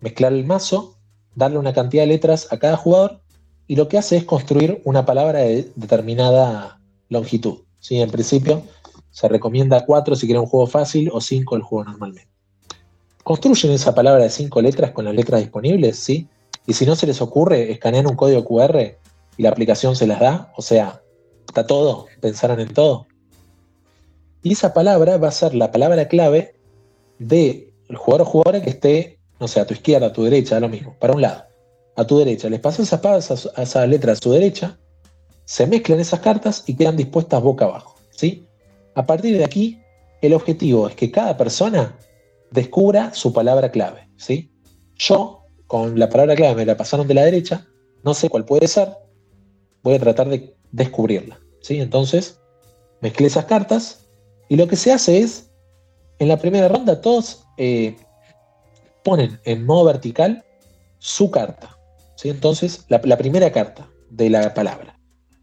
mezclar 0.00 0.32
el 0.32 0.44
mazo, 0.44 0.98
darle 1.34 1.58
una 1.58 1.72
cantidad 1.72 2.02
de 2.02 2.08
letras 2.08 2.48
a 2.50 2.58
cada 2.58 2.76
jugador 2.76 3.20
y 3.66 3.76
lo 3.76 3.88
que 3.88 3.98
hace 3.98 4.16
es 4.16 4.24
construir 4.24 4.82
una 4.84 5.06
palabra 5.06 5.40
de 5.40 5.70
determinada 5.74 6.80
longitud. 7.08 7.60
¿sí? 7.80 8.00
En 8.00 8.10
principio 8.10 8.62
se 9.10 9.28
recomienda 9.28 9.86
4 9.86 10.16
si 10.16 10.26
quiere 10.26 10.40
un 10.40 10.46
juego 10.46 10.66
fácil 10.66 11.10
o 11.12 11.20
5 11.20 11.56
el 11.56 11.62
juego 11.62 11.84
normalmente. 11.84 12.28
Construyen 13.24 13.72
esa 13.74 13.94
palabra 13.94 14.24
de 14.24 14.30
5 14.30 14.60
letras 14.60 14.90
con 14.90 15.04
las 15.04 15.14
letras 15.14 15.40
disponibles, 15.40 15.96
¿sí? 15.96 16.28
Y 16.66 16.74
si 16.74 16.86
no 16.86 16.96
se 16.96 17.06
les 17.06 17.20
ocurre, 17.20 17.72
escanean 17.72 18.06
un 18.06 18.16
código 18.16 18.44
QR 18.44 18.96
y 19.36 19.42
la 19.42 19.48
aplicación 19.48 19.96
se 19.96 20.06
las 20.06 20.20
da. 20.20 20.52
O 20.56 20.62
sea, 20.62 21.02
está 21.46 21.66
todo, 21.66 22.06
pensaron 22.20 22.60
en 22.60 22.72
todo. 22.72 23.06
Y 24.42 24.52
esa 24.52 24.72
palabra 24.74 25.18
va 25.18 25.28
a 25.28 25.32
ser 25.32 25.54
la 25.54 25.70
palabra 25.70 26.08
clave 26.08 26.56
de 27.18 27.72
el 27.88 27.96
jugador 27.96 28.26
o 28.26 28.30
jugadora 28.30 28.62
que 28.62 28.70
esté, 28.70 29.18
no 29.38 29.46
sé, 29.46 29.60
a 29.60 29.66
tu 29.66 29.74
izquierda, 29.74 30.08
a 30.08 30.12
tu 30.12 30.24
derecha, 30.24 30.58
lo 30.58 30.68
mismo, 30.68 30.96
para 30.98 31.12
un 31.12 31.20
lado, 31.20 31.44
a 31.96 32.06
tu 32.06 32.18
derecha. 32.18 32.48
Les 32.48 32.60
pasas 32.60 32.92
esas, 32.92 33.50
a 33.54 33.62
esa 33.62 33.86
letra 33.86 34.12
a 34.12 34.16
su 34.16 34.32
derecha, 34.32 34.78
se 35.44 35.66
mezclan 35.66 36.00
esas 36.00 36.20
cartas 36.20 36.64
y 36.66 36.74
quedan 36.74 36.96
dispuestas 36.96 37.42
boca 37.42 37.66
abajo. 37.66 37.96
¿sí? 38.10 38.46
A 38.94 39.06
partir 39.06 39.36
de 39.36 39.44
aquí, 39.44 39.80
el 40.22 40.34
objetivo 40.34 40.88
es 40.88 40.94
que 40.94 41.10
cada 41.10 41.36
persona 41.36 41.96
descubra 42.50 43.12
su 43.14 43.32
palabra 43.32 43.70
clave. 43.70 44.08
¿sí? 44.16 44.50
Yo, 44.96 45.41
con 45.72 45.98
la 45.98 46.10
palabra 46.10 46.36
clave 46.36 46.54
me 46.54 46.66
la 46.66 46.76
pasaron 46.76 47.08
de 47.08 47.14
la 47.14 47.24
derecha, 47.24 47.66
no 48.04 48.12
sé 48.12 48.28
cuál 48.28 48.44
puede 48.44 48.68
ser, 48.68 48.90
voy 49.82 49.94
a 49.94 49.98
tratar 49.98 50.28
de 50.28 50.54
descubrirla. 50.70 51.40
¿sí? 51.62 51.80
Entonces, 51.80 52.38
mezclé 53.00 53.28
esas 53.28 53.46
cartas 53.46 54.06
y 54.50 54.56
lo 54.56 54.68
que 54.68 54.76
se 54.76 54.92
hace 54.92 55.20
es 55.20 55.50
en 56.18 56.28
la 56.28 56.36
primera 56.36 56.68
ronda 56.68 57.00
todos 57.00 57.46
eh, 57.56 57.96
ponen 59.02 59.40
en 59.44 59.64
modo 59.64 59.86
vertical 59.86 60.44
su 60.98 61.30
carta. 61.30 61.78
¿sí? 62.16 62.28
Entonces, 62.28 62.84
la, 62.88 63.00
primera 63.16 63.50
carta 63.50 63.88
de 64.10 64.28
la 64.28 64.52
palabra. 64.52 65.00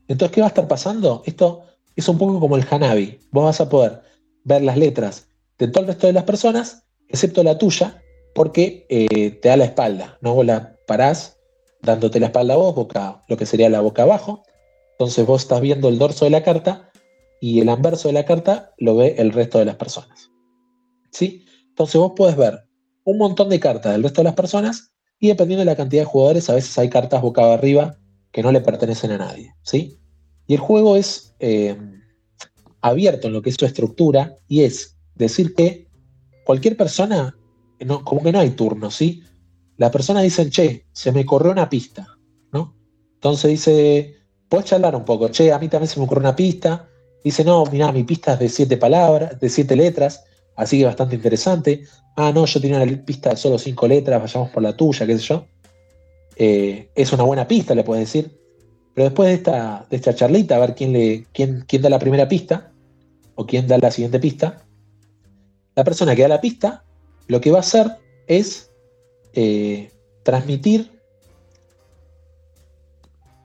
Entonces, 0.07 0.35
¿qué 0.35 0.41
va 0.41 0.47
a 0.47 0.49
estar 0.49 0.67
pasando? 0.67 1.23
Esto 1.25 1.63
es 1.95 2.07
un 2.07 2.19
poco 2.19 2.39
como 2.39 2.55
el 2.55 2.67
Hanabi. 2.69 3.17
Vos 3.31 3.45
vas 3.45 3.61
a 3.61 3.67
poder 3.67 4.03
ver 4.43 4.61
las 4.61 4.77
letras 4.77 5.27
de 5.57 5.69
todo 5.69 5.81
el 5.81 5.87
resto 5.87 6.05
de 6.05 6.13
las 6.13 6.25
personas, 6.25 6.83
excepto 7.07 7.41
la 7.41 7.57
tuya, 7.57 8.03
porque 8.33 8.85
eh, 8.89 9.31
te 9.31 9.49
da 9.49 9.57
la 9.57 9.65
espalda. 9.65 10.17
¿no? 10.21 10.33
Vos 10.33 10.45
la 10.45 10.75
parás 10.87 11.37
dándote 11.81 12.19
la 12.19 12.27
espalda 12.27 12.53
a 12.53 12.57
vos, 12.57 12.75
boca, 12.75 13.23
lo 13.27 13.37
que 13.37 13.45
sería 13.45 13.69
la 13.69 13.81
boca 13.81 14.03
abajo. 14.03 14.43
Entonces 14.93 15.25
vos 15.25 15.41
estás 15.41 15.61
viendo 15.61 15.87
el 15.87 15.97
dorso 15.97 16.25
de 16.25 16.31
la 16.31 16.43
carta 16.43 16.91
y 17.41 17.61
el 17.61 17.69
anverso 17.69 18.09
de 18.09 18.13
la 18.13 18.25
carta 18.25 18.73
lo 18.77 18.95
ve 18.95 19.15
el 19.17 19.31
resto 19.31 19.59
de 19.59 19.65
las 19.65 19.75
personas. 19.75 20.29
¿sí? 21.11 21.45
Entonces 21.69 21.99
vos 21.99 22.13
puedes 22.15 22.35
ver 22.35 22.65
un 23.05 23.17
montón 23.17 23.49
de 23.49 23.59
cartas 23.59 23.93
del 23.93 24.03
resto 24.03 24.21
de 24.21 24.25
las 24.25 24.35
personas 24.35 24.91
y 25.19 25.27
dependiendo 25.27 25.61
de 25.61 25.65
la 25.65 25.75
cantidad 25.75 26.01
de 26.01 26.05
jugadores, 26.05 26.49
a 26.49 26.55
veces 26.55 26.77
hay 26.77 26.89
cartas 26.89 27.21
boca 27.21 27.53
arriba 27.53 27.97
que 28.31 28.43
no 28.43 28.51
le 28.51 28.61
pertenecen 28.61 29.11
a 29.11 29.17
nadie, 29.17 29.53
¿sí? 29.63 29.99
Y 30.47 30.53
el 30.53 30.59
juego 30.59 30.95
es 30.95 31.35
eh, 31.39 31.77
abierto 32.81 33.27
en 33.27 33.33
lo 33.33 33.41
que 33.41 33.49
es 33.49 33.55
su 33.55 33.65
estructura 33.65 34.35
y 34.47 34.61
es 34.61 34.97
decir 35.15 35.53
que 35.55 35.87
cualquier 36.45 36.77
persona, 36.77 37.37
no, 37.85 38.03
como 38.03 38.23
que 38.23 38.31
no 38.31 38.39
hay 38.39 38.51
turno, 38.51 38.91
¿sí? 38.91 39.23
La 39.77 39.91
persona 39.91 40.21
dice, 40.21 40.49
che, 40.49 40.85
se 40.91 41.11
me 41.11 41.25
corrió 41.25 41.51
una 41.51 41.69
pista, 41.69 42.17
¿no? 42.51 42.75
Entonces 43.15 43.51
dice, 43.51 44.15
puedes 44.49 44.65
charlar 44.65 44.95
un 44.95 45.05
poco, 45.05 45.29
che, 45.29 45.51
a 45.51 45.59
mí 45.59 45.69
también 45.69 45.87
se 45.87 45.99
me 45.99 46.05
ocurrió 46.05 46.21
una 46.21 46.35
pista. 46.35 46.89
Dice, 47.23 47.43
no, 47.43 47.63
mira, 47.65 47.91
mi 47.91 48.03
pista 48.03 48.33
es 48.33 48.39
de 48.39 48.49
siete 48.49 48.77
palabras, 48.77 49.39
de 49.39 49.49
siete 49.49 49.75
letras. 49.75 50.23
Así 50.55 50.79
que 50.79 50.85
bastante 50.85 51.15
interesante. 51.15 51.83
Ah, 52.17 52.31
no, 52.33 52.45
yo 52.45 52.59
tenía 52.59 52.81
una 52.81 53.05
pista 53.05 53.29
de 53.29 53.37
solo 53.37 53.57
cinco 53.57 53.87
letras, 53.87 54.21
vayamos 54.21 54.49
por 54.49 54.61
la 54.61 54.75
tuya, 54.75 55.05
qué 55.05 55.17
sé 55.17 55.25
yo. 55.25 55.45
Eh, 56.35 56.89
es 56.95 57.13
una 57.13 57.23
buena 57.23 57.47
pista, 57.47 57.73
le 57.75 57.83
puedes 57.83 58.05
decir. 58.05 58.37
Pero 58.93 59.05
después 59.05 59.29
de 59.29 59.35
esta, 59.91 60.15
charlita, 60.15 60.57
a 60.57 60.59
ver 60.59 60.75
quién, 60.75 60.91
le, 60.91 61.25
quién 61.31 61.65
da 61.81 61.89
la 61.89 61.99
primera 61.99 62.27
pista 62.27 62.73
o 63.35 63.45
quién 63.45 63.67
da 63.67 63.77
la 63.77 63.91
siguiente 63.91 64.19
pista. 64.19 64.65
La 65.75 65.85
persona 65.85 66.13
que 66.13 66.23
da 66.23 66.27
la 66.27 66.41
pista, 66.41 66.83
lo 67.29 67.39
que 67.39 67.51
va 67.51 67.57
a 67.57 67.61
hacer 67.61 67.87
es 68.27 68.71
eh, 69.33 69.91
transmitir 70.23 70.91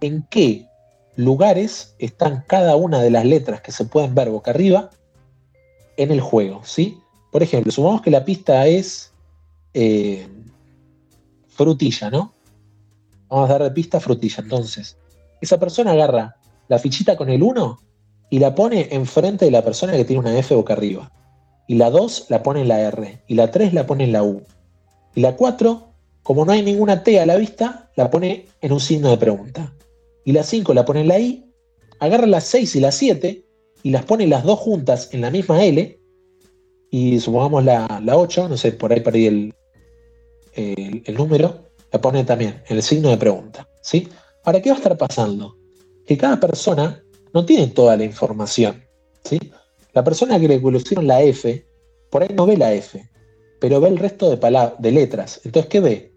en 0.00 0.26
qué 0.30 0.66
lugares 1.16 1.94
están 1.98 2.44
cada 2.48 2.76
una 2.76 3.00
de 3.00 3.10
las 3.10 3.24
letras 3.24 3.60
que 3.60 3.72
se 3.72 3.84
pueden 3.84 4.14
ver 4.14 4.30
boca 4.30 4.50
arriba 4.50 4.90
en 5.96 6.10
el 6.10 6.20
juego, 6.20 6.62
¿sí? 6.64 6.98
Por 7.30 7.42
ejemplo, 7.42 7.70
supongamos 7.70 8.02
que 8.02 8.10
la 8.10 8.24
pista 8.24 8.66
es 8.66 9.12
eh, 9.74 10.26
frutilla, 11.48 12.10
¿no? 12.10 12.32
Vamos 13.28 13.50
a 13.50 13.52
dar 13.52 13.64
de 13.64 13.70
pista 13.70 14.00
frutilla. 14.00 14.42
Entonces, 14.42 14.96
esa 15.40 15.60
persona 15.60 15.92
agarra 15.92 16.36
la 16.68 16.78
fichita 16.78 17.16
con 17.16 17.28
el 17.28 17.42
1 17.42 17.78
y 18.30 18.38
la 18.38 18.54
pone 18.54 18.88
enfrente 18.92 19.44
de 19.44 19.50
la 19.50 19.62
persona 19.62 19.92
que 19.92 20.04
tiene 20.04 20.20
una 20.20 20.38
F 20.38 20.54
boca 20.54 20.72
arriba. 20.72 21.12
Y 21.66 21.76
la 21.76 21.90
2 21.90 22.26
la 22.28 22.42
pone 22.42 22.62
en 22.62 22.68
la 22.68 22.80
R. 22.80 23.22
Y 23.26 23.34
la 23.34 23.50
3 23.50 23.72
la 23.74 23.86
pone 23.86 24.04
en 24.04 24.12
la 24.12 24.22
U. 24.22 24.42
Y 25.14 25.20
la 25.20 25.36
4, 25.36 25.88
como 26.22 26.44
no 26.44 26.52
hay 26.52 26.62
ninguna 26.62 27.02
T 27.02 27.18
a 27.20 27.26
la 27.26 27.36
vista, 27.36 27.90
la 27.96 28.10
pone 28.10 28.46
en 28.60 28.72
un 28.72 28.80
signo 28.80 29.10
de 29.10 29.16
pregunta. 29.16 29.72
Y 30.24 30.32
la 30.32 30.42
5 30.42 30.74
la 30.74 30.84
pone 30.84 31.00
en 31.02 31.08
la 31.08 31.18
I. 31.18 31.44
Agarra 32.00 32.26
la 32.26 32.40
6 32.40 32.76
y 32.76 32.80
la 32.80 32.92
7 32.92 33.44
y 33.82 33.90
las 33.90 34.04
pone 34.04 34.26
las 34.26 34.44
dos 34.44 34.58
juntas 34.58 35.10
en 35.12 35.20
la 35.20 35.30
misma 35.30 35.62
L 35.62 36.00
y 36.96 37.18
supongamos 37.18 37.64
la, 37.64 38.00
8, 38.06 38.48
no 38.48 38.56
sé, 38.56 38.70
por 38.70 38.92
ahí 38.92 39.00
perdí 39.00 39.26
el, 39.26 39.54
el, 40.54 41.14
número, 41.16 41.66
la 41.90 42.00
pone 42.00 42.22
también 42.22 42.62
en 42.68 42.76
el 42.76 42.84
signo 42.84 43.08
de 43.10 43.16
pregunta. 43.16 43.68
¿sí? 43.82 44.08
Ahora, 44.44 44.62
¿qué 44.62 44.70
va 44.70 44.76
a 44.76 44.78
estar 44.78 44.96
pasando? 44.96 45.56
Que 46.06 46.16
cada 46.16 46.38
persona 46.38 47.02
no 47.32 47.44
tiene 47.44 47.66
toda 47.66 47.96
la 47.96 48.04
información. 48.04 48.80
¿sí? 49.24 49.40
La 49.94 50.02
persona 50.02 50.38
que 50.40 50.48
le 50.48 50.58
pusieron 50.58 51.06
la 51.06 51.22
F, 51.22 51.66
por 52.10 52.22
ahí 52.22 52.28
no 52.34 52.46
ve 52.46 52.56
la 52.56 52.72
F, 52.72 53.08
pero 53.60 53.80
ve 53.80 53.88
el 53.88 53.98
resto 53.98 54.28
de, 54.28 54.72
de 54.78 54.92
letras. 54.92 55.40
Entonces, 55.44 55.70
¿qué 55.70 55.80
ve? 55.80 56.12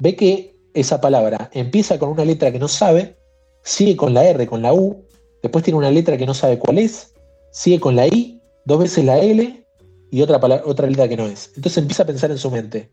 Ve 0.00 0.16
que 0.16 0.56
esa 0.74 1.00
palabra 1.00 1.50
empieza 1.52 1.98
con 1.98 2.08
una 2.08 2.24
letra 2.24 2.50
que 2.50 2.58
no 2.58 2.68
sabe, 2.68 3.16
sigue 3.62 3.96
con 3.96 4.14
la 4.14 4.24
R, 4.24 4.46
con 4.46 4.62
la 4.62 4.72
U, 4.72 5.04
después 5.42 5.64
tiene 5.64 5.78
una 5.78 5.90
letra 5.90 6.16
que 6.16 6.26
no 6.26 6.34
sabe 6.34 6.58
cuál 6.58 6.78
es, 6.78 7.14
sigue 7.50 7.78
con 7.80 7.96
la 7.96 8.06
I, 8.06 8.40
dos 8.64 8.78
veces 8.78 9.04
la 9.04 9.18
L 9.18 9.66
y 10.10 10.22
otra, 10.22 10.40
otra 10.64 10.86
letra 10.86 11.08
que 11.08 11.16
no 11.16 11.26
es. 11.26 11.52
Entonces 11.56 11.78
empieza 11.78 12.04
a 12.04 12.06
pensar 12.06 12.30
en 12.30 12.38
su 12.38 12.50
mente, 12.50 12.90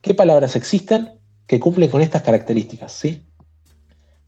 ¿qué 0.00 0.14
palabras 0.14 0.54
existen 0.56 1.18
que 1.46 1.58
cumplen 1.58 1.90
con 1.90 2.02
estas 2.02 2.22
características? 2.22 2.92
¿sí? 2.92 3.26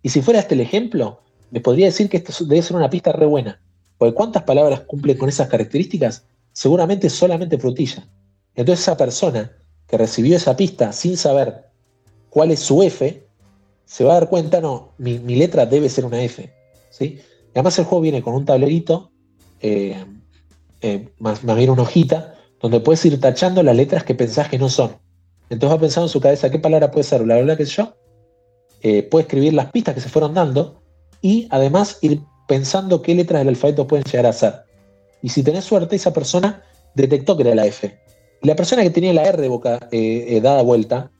Y 0.02 0.08
si 0.08 0.20
fuera 0.20 0.40
este 0.40 0.54
el 0.54 0.60
ejemplo, 0.60 1.22
me 1.50 1.60
podría 1.60 1.86
decir 1.86 2.08
que 2.08 2.16
esto 2.16 2.32
debe 2.44 2.62
ser 2.62 2.76
una 2.76 2.90
pista 2.90 3.12
re 3.12 3.26
buena. 3.26 3.60
Porque 3.98 4.14
¿cuántas 4.14 4.42
palabras 4.42 4.80
cumplen 4.80 5.18
con 5.18 5.28
esas 5.28 5.48
características? 5.48 6.26
Seguramente 6.52 7.10
solamente 7.10 7.58
frutilla. 7.58 8.08
Entonces 8.54 8.82
esa 8.82 8.96
persona 8.96 9.52
que 9.86 9.98
recibió 9.98 10.36
esa 10.36 10.56
pista 10.56 10.92
sin 10.92 11.16
saber 11.16 11.66
cuál 12.30 12.50
es 12.50 12.60
su 12.60 12.82
F, 12.82 13.26
se 13.84 14.04
va 14.04 14.12
a 14.12 14.20
dar 14.20 14.28
cuenta, 14.28 14.60
no, 14.60 14.92
mi, 14.98 15.18
letra 15.18 15.66
debe 15.66 15.88
ser 15.88 16.04
una 16.04 16.22
F. 16.22 16.52
¿sí? 16.90 17.18
además 17.52 17.78
el 17.78 17.84
juego 17.84 18.02
viene 18.02 18.22
con 18.22 18.34
un 18.34 18.44
tablerito, 18.44 19.10
eh, 19.60 20.04
eh, 20.80 21.08
más, 21.18 21.44
bien 21.44 21.70
una 21.70 21.82
hojita, 21.82 22.34
donde 22.60 22.80
puedes 22.80 23.04
ir 23.04 23.20
tachando 23.20 23.62
las 23.62 23.76
letras 23.76 24.04
que 24.04 24.14
pensás 24.14 24.48
que 24.48 24.58
no 24.58 24.68
son. 24.68 24.96
Entonces 25.50 25.76
va 25.76 25.80
pensando 25.80 26.06
en 26.06 26.12
su 26.12 26.20
cabeza 26.20 26.50
qué 26.50 26.58
palabra 26.58 26.90
puede 26.90 27.04
ser, 27.04 27.26
la 27.26 27.36
verdad 27.36 27.56
que 27.56 27.64
es 27.64 27.76
yo. 27.76 27.94
Eh, 28.82 29.02
puede 29.02 29.22
escribir 29.22 29.54
las 29.54 29.70
pistas 29.70 29.94
que 29.94 30.00
se 30.00 30.08
fueron 30.08 30.34
dando 30.34 30.82
y 31.20 31.46
además 31.50 31.98
ir 32.02 32.20
pensando 32.46 33.02
qué 33.02 33.14
letras 33.14 33.40
del 33.40 33.48
alfabeto 33.48 33.86
pueden 33.86 34.04
llegar 34.04 34.26
a 34.26 34.32
ser. 34.32 34.54
Y 35.22 35.28
si 35.30 35.42
tenés 35.42 35.64
suerte, 35.64 35.96
esa 35.96 36.12
persona 36.12 36.62
detectó 36.94 37.36
que 37.36 37.42
era 37.42 37.54
la 37.54 37.66
F. 37.66 37.98
Y 38.42 38.46
la 38.46 38.56
persona 38.56 38.82
que 38.82 38.90
tenía 38.90 39.12
la 39.12 39.24
R 39.24 39.48
boca, 39.48 39.88
dada 40.42 40.62
vuelta, 40.62 41.10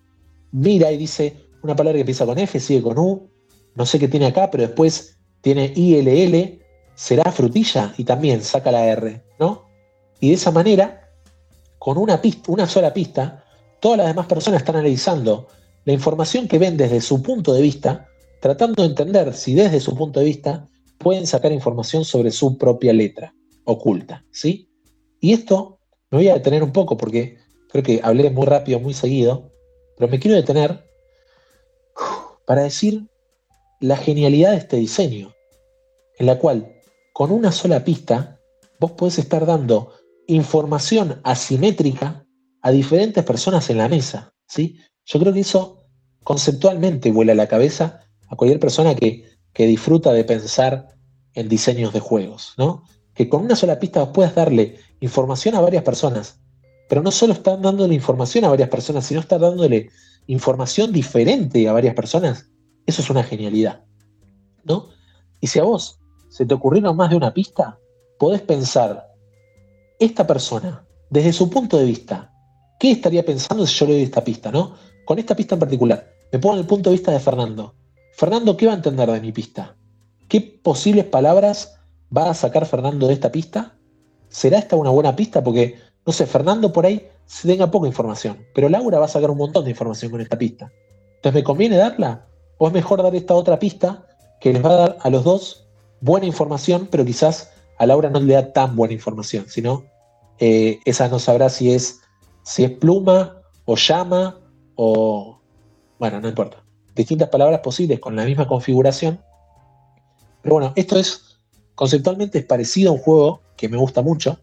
mira 0.53 0.93
y 0.93 0.99
dice, 0.99 1.37
una 1.63 1.75
palabra 1.75 1.97
que 1.97 2.01
empieza 2.01 2.27
con 2.27 2.39
F, 2.39 2.61
sigue 2.61 2.83
con 2.83 2.99
U, 2.99 3.31
no 3.75 3.87
sé 3.87 3.99
qué 3.99 4.09
tiene 4.09 4.27
acá, 4.27 4.51
pero 4.51 4.67
después 4.67 5.17
tiene 5.41 5.73
ILL, 5.75 6.61
será 6.95 7.33
frutilla 7.33 7.95
y 7.97 8.05
también 8.05 8.43
saca 8.43 8.71
la 8.71 8.87
R, 8.87 9.23
¿no? 9.39 9.65
Y 10.21 10.29
de 10.29 10.35
esa 10.35 10.51
manera, 10.51 11.11
con 11.79 11.99
una, 11.99 12.21
pista, 12.21 12.53
una 12.53 12.67
sola 12.67 12.93
pista, 12.93 13.45
todas 13.81 13.99
las 13.99 14.07
demás 14.07 14.27
personas 14.27 14.61
están 14.61 14.77
analizando 14.77 15.49
la 15.85 15.93
información 15.93 16.49
que 16.49 16.59
ven 16.59 16.77
desde 16.77 17.01
su 17.01 17.23
punto 17.23 17.53
de 17.53 17.63
vista, 17.63 18.09
tratando 18.41 18.83
de 18.83 18.91
entender 18.91 19.35
si 19.35 19.55
desde 19.55 19.81
su 19.81 19.95
punto 19.95 20.21
de 20.21 20.27
vista 20.27 20.67
pueden 20.99 21.27
sacar 21.27 21.53
información 21.53 22.05
sobre 22.05 22.31
su 22.31 22.57
propia 22.59 22.93
letra 22.93 23.35
oculta, 23.65 24.25
¿sí? 24.31 24.71
Y 25.21 25.33
esto 25.33 25.79
me 26.11 26.19
voy 26.19 26.29
a 26.29 26.35
detener 26.35 26.63
un 26.63 26.73
poco 26.73 26.97
porque 26.97 27.39
creo 27.71 27.83
que 27.83 28.01
hablé 28.03 28.31
muy 28.31 28.47
rápido, 28.47 28.79
muy 28.81 28.95
seguido, 28.95 29.51
pero 29.97 30.11
me 30.11 30.19
quiero 30.19 30.37
detener 30.37 30.85
para 32.47 32.63
decir 32.63 33.09
la 33.81 33.97
genialidad 33.97 34.53
de 34.53 34.59
este 34.59 34.77
diseño, 34.77 35.35
en 36.19 36.27
la 36.27 36.39
cual 36.39 36.75
con 37.13 37.31
una 37.31 37.53
sola 37.53 37.85
pista 37.85 38.41
vos 38.81 38.93
podés 38.93 39.19
estar 39.19 39.47
dando 39.47 39.93
información 40.27 41.21
asimétrica 41.25 42.27
a 42.63 42.71
diferentes 42.71 43.25
personas 43.25 43.69
en 43.71 43.79
la 43.79 43.89
mesa. 43.89 44.33
¿sí? 44.47 44.79
Yo 45.05 45.21
creo 45.21 45.33
que 45.33 45.41
eso 45.41 45.87
conceptualmente 46.23 47.13
vuela 47.13 47.35
la 47.35 47.47
cabeza 47.47 48.01
a 48.29 48.37
cualquier 48.37 48.61
persona 48.61 48.95
que, 48.95 49.25
que 49.55 49.67
disfruta 49.67 50.13
de 50.13 50.25
pensar 50.25 50.89
en 51.33 51.49
diseños 51.49 51.93
de 51.93 52.01
juegos, 52.01 52.55
¿no? 52.59 52.85
Que 53.15 53.29
con 53.29 53.43
una 53.43 53.57
sola 53.57 53.79
pista 53.79 54.13
puedas 54.13 54.35
darle 54.35 54.79
información 55.01 55.55
a 55.55 55.61
varias 55.61 55.85
personas, 55.85 56.41
pero 56.89 57.03
no 57.03 57.11
solo 57.11 57.33
están 57.33 57.63
dándole 57.63 57.95
información 57.95 58.45
a 58.45 58.51
varias 58.51 58.69
personas, 58.69 59.07
sino 59.07 59.21
están 59.21 59.41
dándole 59.41 59.89
información 60.27 60.93
diferente 60.93 61.69
a 61.69 61.73
varias 61.73 61.95
personas, 61.95 62.51
eso 62.87 63.01
es 63.01 63.11
una 63.11 63.23
genialidad. 63.23 63.85
¿no? 64.65 64.89
Y 65.41 65.47
si 65.47 65.59
a 65.59 65.65
vos 65.65 66.01
se 66.29 66.45
te 66.45 66.55
ocurrieron 66.55 66.97
más 66.97 67.11
de 67.11 67.17
una 67.17 67.33
pista, 67.33 67.79
podés 68.19 68.43
pensar, 68.43 69.09
esta 69.99 70.27
persona, 70.27 70.85
desde 71.11 71.33
su 71.33 71.49
punto 71.49 71.79
de 71.79 71.85
vista, 71.85 72.33
¿qué 72.81 72.91
estaría 72.91 73.25
pensando 73.25 73.67
si 73.67 73.75
yo 73.77 73.87
le 73.87 73.93
doy 73.95 74.03
esta 74.03 74.25
pista? 74.25 74.51
¿no? 74.51 74.75
Con 75.05 75.19
esta 75.19 75.37
pista 75.37 75.55
en 75.55 75.61
particular, 75.61 76.09
me 76.33 76.39
pongo 76.39 76.57
en 76.57 76.61
el 76.63 76.67
punto 76.67 76.91
de 76.91 76.97
vista 76.97 77.13
de 77.13 77.21
Fernando. 77.21 77.75
Fernando, 78.25 78.57
¿qué 78.57 78.65
va 78.65 78.73
a 78.73 78.77
entender 78.77 79.11
de 79.11 79.21
mi 79.21 79.33
pista? 79.33 79.77
¿Qué 80.29 80.41
posibles 80.41 81.05
palabras 81.05 81.77
va 82.17 82.31
a 82.31 82.35
sacar 82.35 82.65
Fernando 82.65 83.07
de 83.07 83.13
esta 83.13 83.31
pista? 83.31 83.75
¿Será 84.31 84.57
esta 84.57 84.77
una 84.77 84.89
buena 84.89 85.15
pista? 85.15 85.45
Porque, 85.45 85.79
no 86.07 86.11
sé, 86.11 86.25
Fernando 86.25 86.73
por 86.73 86.87
ahí 86.87 87.07
se 87.27 87.47
tenga 87.47 87.71
poca 87.71 87.87
información, 87.87 88.39
pero 88.55 88.71
Laura 88.71 88.99
va 88.99 89.05
a 89.05 89.09
sacar 89.09 89.31
un 89.31 89.37
montón 89.37 89.65
de 89.65 89.73
información 89.73 90.11
con 90.11 90.23
esta 90.23 90.39
pista. 90.39 90.73
Entonces, 91.17 91.35
¿me 91.35 91.45
conviene 91.45 91.77
darla? 91.77 92.25
¿O 92.57 92.67
es 92.67 92.73
mejor 92.73 93.03
dar 93.03 93.15
esta 93.15 93.35
otra 93.35 93.59
pista 93.59 94.07
que 94.41 94.55
les 94.55 94.65
va 94.65 94.71
a 94.71 94.77
dar 94.77 94.97
a 95.03 95.11
los 95.11 95.23
dos 95.23 95.67
buena 96.01 96.25
información, 96.25 96.89
pero 96.91 97.05
quizás 97.05 97.53
a 97.79 97.85
Laura 97.85 98.09
no 98.09 98.21
le 98.21 98.33
da 98.33 98.55
tan 98.55 98.75
buena 98.75 98.95
información, 98.95 99.45
sino 99.49 99.85
eh, 100.39 100.81
esa 100.87 101.09
no 101.09 101.19
sabrá 101.19 101.51
si 101.51 101.75
es, 101.75 102.01
si 102.43 102.65
es 102.65 102.71
pluma 102.71 103.43
o 103.67 103.77
llama 103.77 104.41
o... 104.77 105.43
Bueno, 105.99 106.23
no 106.23 106.29
importa. 106.29 106.64
Distintas 106.95 107.29
palabras 107.29 107.61
posibles 107.61 108.01
con 108.01 108.17
la 108.17 108.25
misma 108.25 108.47
configuración. 108.47 109.21
Pero 110.43 110.55
bueno, 110.57 110.73
esto 110.77 110.99
es 110.99 111.35
conceptualmente 111.75 112.39
es 112.39 112.45
parecido 112.45 112.91
a 112.91 112.95
un 112.95 113.01
juego 113.01 113.43
que 113.57 113.69
me 113.69 113.77
gusta 113.77 114.03
mucho, 114.03 114.39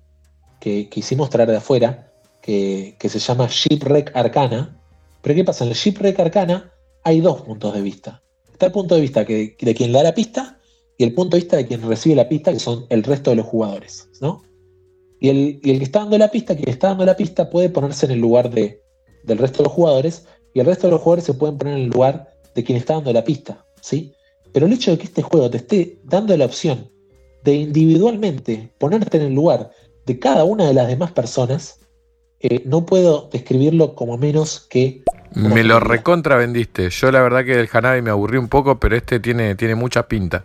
que 0.60 0.90
quisimos 0.90 1.30
traer 1.30 1.49
de 1.49 1.57
afuera, 1.57 2.11
que, 2.41 2.95
se 3.02 3.19
llama 3.19 3.48
Shipwreck 3.49 4.15
Arcana. 4.15 4.78
Pero 5.22 5.36
¿qué 5.36 5.44
pasa? 5.44 5.64
En 5.64 5.69
el 5.69 5.76
Shipwreck 5.76 6.19
Arcana 6.19 6.72
hay 7.03 7.22
dos 7.22 7.41
puntos 7.41 7.73
de 7.73 7.82
vista. 7.82 8.22
Está 8.52 8.68
el 8.68 8.72
punto 8.72 8.95
de 8.95 9.02
vista 9.02 9.26
que, 9.26 9.56
de 9.60 9.76
quien 9.76 9.91
da 9.91 10.03
la 10.03 10.14
pista 10.14 10.60
y 10.98 11.03
el 11.03 11.14
punto 11.14 11.36
de 11.36 11.41
vista 11.41 11.57
de 11.57 11.68
quien 11.68 11.88
recibe 11.88 12.15
la 12.15 12.30
pista, 12.30 12.52
que 12.52 12.60
son 12.60 12.86
el 12.90 13.03
resto 13.03 13.30
de 13.32 13.38
los 13.38 13.45
jugadores. 13.45 14.10
¿no? 14.22 14.44
Y, 15.19 15.30
el, 15.30 15.61
que 15.61 15.84
está 15.84 15.99
dando 15.99 16.18
la 16.18 16.30
pista, 16.30 16.56
quien 16.56 16.69
está 16.69 16.90
dando 16.90 17.06
la 17.06 17.15
pista, 17.15 17.49
puede 17.49 17.69
ponerse 17.69 18.06
en 18.06 18.14
el 18.14 18.19
lugar 18.19 18.49
de, 18.49 18.82
del 19.23 19.38
resto 19.38 19.60
de 19.60 19.64
los 19.65 19.73
jugadores 19.73 20.26
y 20.53 20.60
el 20.60 20.65
resto 20.65 20.88
de 20.88 20.91
los 20.91 21.02
jugadores 21.02 21.26
se 21.26 21.34
pueden 21.34 21.57
poner 21.57 21.76
en 21.76 21.84
el 21.84 21.90
lugar 21.90 22.31
de 22.56 22.64
quien 22.64 22.78
está 22.78 22.95
dando 22.95 23.14
la 23.14 23.23
pista. 23.23 23.65
¿sí? 23.82 24.14
Pero 24.53 24.65
el 24.65 24.73
hecho 24.73 24.91
de 24.91 24.98
que 24.98 25.06
este 25.06 25.22
juego 25.22 25.49
te 25.49 25.57
esté 25.57 25.99
dando 26.03 26.36
la 26.36 26.45
opción 26.45 26.90
de 27.44 27.56
individualmente 27.56 28.72
ponerte 28.78 29.18
en 29.18 29.23
el 29.23 29.34
lugar 29.34 29.72
de 30.06 30.19
cada 30.19 30.44
una 30.44 30.68
de 30.68 30.73
las 30.73 30.88
demás 30.88 31.11
personas, 31.11 31.80
eh, 32.40 32.64
no 32.65 32.86
puedo 32.86 33.30
describirlo 33.32 33.95
como 33.95 34.18
menos 34.18 34.68
que... 34.69 35.03
Me 35.34 35.64
lo 35.64 35.80
recontra 35.80 36.36
vendiste. 36.36 36.90
Yo 36.90 37.11
la 37.11 37.22
verdad 37.22 37.45
que 37.45 37.56
del 37.56 37.69
Hanabi 37.72 38.02
me 38.02 38.10
aburrí 38.10 38.38
un 38.38 38.49
poco, 38.49 38.80
pero 38.80 38.95
este 38.95 39.19
tiene, 39.19 39.56
tiene 39.56 39.76
mucha 39.76 40.07
pinta. 40.07 40.44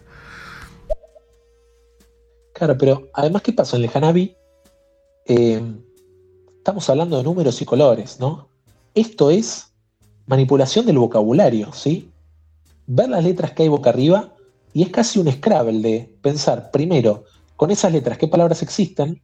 Claro, 2.52 2.78
pero 2.78 3.08
además, 3.12 3.42
¿qué 3.42 3.52
pasa 3.52 3.76
en 3.76 3.84
el 3.84 3.90
Hanabi? 3.92 4.36
Eh, 5.26 5.60
estamos 6.58 6.88
hablando 6.88 7.18
de 7.18 7.24
números 7.24 7.60
y 7.60 7.64
colores, 7.64 8.20
¿no? 8.20 8.48
Esto 8.94 9.30
es 9.30 9.74
manipulación 10.26 10.86
del 10.86 10.98
vocabulario, 10.98 11.72
¿sí? 11.72 12.10
Ver 12.86 13.08
las 13.08 13.24
letras 13.24 13.52
que 13.52 13.64
hay 13.64 13.68
boca 13.68 13.90
arriba 13.90 14.32
y 14.72 14.82
es 14.82 14.90
casi 14.90 15.18
un 15.18 15.30
Scrabble 15.30 15.80
de 15.80 16.14
pensar 16.20 16.70
primero 16.70 17.24
con 17.56 17.70
esas 17.70 17.92
letras 17.92 18.18
qué 18.18 18.28
palabras 18.28 18.62
existen, 18.62 19.22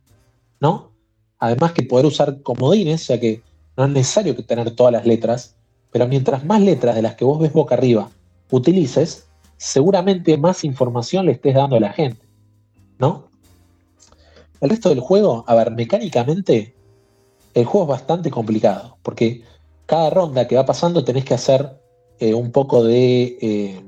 ¿no? 0.60 0.92
Además 1.38 1.72
que 1.72 1.82
poder 1.82 2.06
usar 2.06 2.40
comodines, 2.42 3.06
ya 3.08 3.20
que 3.20 3.42
no 3.76 3.84
es 3.84 3.90
necesario 3.90 4.36
que 4.36 4.42
tener 4.42 4.70
todas 4.74 4.92
las 4.92 5.06
letras, 5.06 5.56
pero 5.90 6.06
mientras 6.06 6.44
más 6.44 6.60
letras 6.60 6.94
de 6.94 7.02
las 7.02 7.16
que 7.16 7.24
vos 7.24 7.38
ves 7.38 7.52
boca 7.52 7.74
arriba 7.74 8.10
utilices, 8.50 9.26
seguramente 9.56 10.36
más 10.36 10.64
información 10.64 11.26
le 11.26 11.32
estés 11.32 11.54
dando 11.54 11.76
a 11.76 11.80
la 11.80 11.92
gente, 11.92 12.22
¿no? 12.98 13.28
El 14.60 14.70
resto 14.70 14.88
del 14.90 15.00
juego, 15.00 15.44
a 15.46 15.54
ver, 15.54 15.72
mecánicamente, 15.72 16.74
el 17.54 17.64
juego 17.64 17.86
es 17.86 18.00
bastante 18.00 18.30
complicado, 18.30 18.96
porque 19.02 19.42
cada 19.86 20.10
ronda 20.10 20.46
que 20.48 20.56
va 20.56 20.64
pasando 20.66 21.04
tenés 21.04 21.24
que 21.24 21.34
hacer 21.34 21.80
eh, 22.18 22.34
un 22.34 22.52
poco 22.52 22.84
de... 22.84 23.38
Eh, 23.40 23.80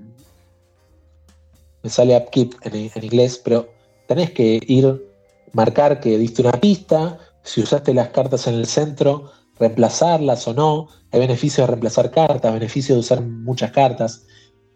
me 1.83 1.91
sale 1.91 2.17
upkeep 2.17 2.55
en, 2.63 3.05
inglés, 3.05 3.41
pero 3.45 3.69
tenés 4.09 4.31
que 4.31 4.59
ir, 4.67 5.07
marcar 5.53 6.01
que 6.01 6.17
diste 6.17 6.41
una 6.41 6.53
pista, 6.53 7.19
si 7.43 7.61
usaste 7.61 7.93
las 7.93 8.09
cartas 8.09 8.47
en 8.47 8.55
el 8.55 8.67
centro, 8.67 9.31
reemplazarlas 9.59 10.49
o 10.49 10.55
no. 10.55 10.89
Hay 11.13 11.21
beneficio 11.21 11.63
de 11.63 11.69
reemplazar 11.69 12.11
cartas, 12.11 12.53
beneficio 12.53 12.95
de 12.95 13.01
usar 13.01 13.21
muchas 13.21 13.71
cartas, 13.71 14.25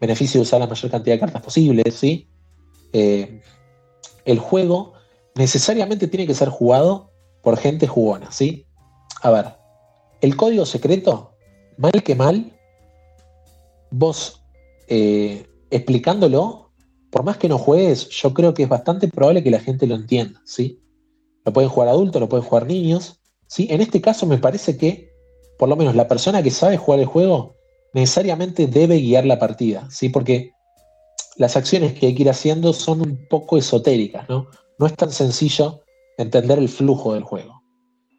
beneficio 0.01 0.39
de 0.39 0.43
usar 0.43 0.61
la 0.61 0.67
mayor 0.67 0.91
cantidad 0.91 1.15
de 1.17 1.21
cartas 1.21 1.43
posibles, 1.43 1.95
¿sí? 1.95 2.29
Eh, 2.93 3.43
el 4.25 4.39
juego 4.39 4.93
necesariamente 5.35 6.09
tiene 6.09 6.27
que 6.27 6.35
ser 6.35 6.51
jugado 6.51 7.11
por 7.43 7.57
gente 7.57 7.87
jugona, 7.87 8.31
¿sí? 8.31 8.67
A 9.23 9.31
ver, 9.31 9.58
el 10.21 10.37
código 10.37 10.67
secreto, 10.67 11.33
mal 11.77 12.03
que 12.03 12.15
mal, 12.15 12.53
vos 13.91 14.43
eh, 14.89 15.47
explicándolo, 15.71 16.71
por 17.11 17.25
más 17.25 17.39
que 17.39 17.49
no 17.49 17.59
juegues, 17.59 18.09
yo 18.09 18.35
creo 18.35 18.55
que 18.55 18.65
es 18.65 18.69
bastante 18.69 19.09
probable 19.09 19.43
que 19.43 19.51
la 19.51 19.61
gente 19.61 19.87
lo 19.87 19.95
entienda, 19.95 20.43
¿sí? 20.45 20.83
Lo 21.45 21.53
pueden 21.53 21.71
jugar 21.71 21.89
adultos, 21.89 22.21
lo 22.21 22.29
pueden 22.29 22.45
jugar 22.45 22.67
niños. 22.67 23.21
¿sí? 23.47 23.69
En 23.71 23.81
este 23.81 24.01
caso 24.01 24.27
me 24.27 24.39
parece 24.39 24.77
que, 24.77 25.11
por 25.59 25.69
lo 25.69 25.77
menos 25.77 25.95
la 25.95 26.07
persona 26.07 26.43
que 26.43 26.51
sabe 26.51 26.77
jugar 26.77 27.01
el 27.01 27.07
juego, 27.07 27.57
necesariamente 27.95 28.67
debe 28.67 29.01
guiar 29.01 29.25
la 29.25 29.39
partida, 29.39 29.89
¿sí? 29.91 30.11
porque 30.11 30.53
las 31.37 31.57
acciones 31.57 31.95
que 31.95 32.07
hay 32.07 32.15
que 32.15 32.23
ir 32.23 32.31
haciendo 32.31 32.73
son 32.73 33.01
un 33.01 33.27
poco 33.31 33.57
esotéricas, 33.57 34.29
¿no? 34.29 34.49
No 34.79 34.87
es 34.87 34.95
tan 34.95 35.11
sencillo 35.11 35.83
entender 36.19 36.59
el 36.59 36.69
flujo 36.69 37.15
del 37.15 37.23
juego. 37.23 37.63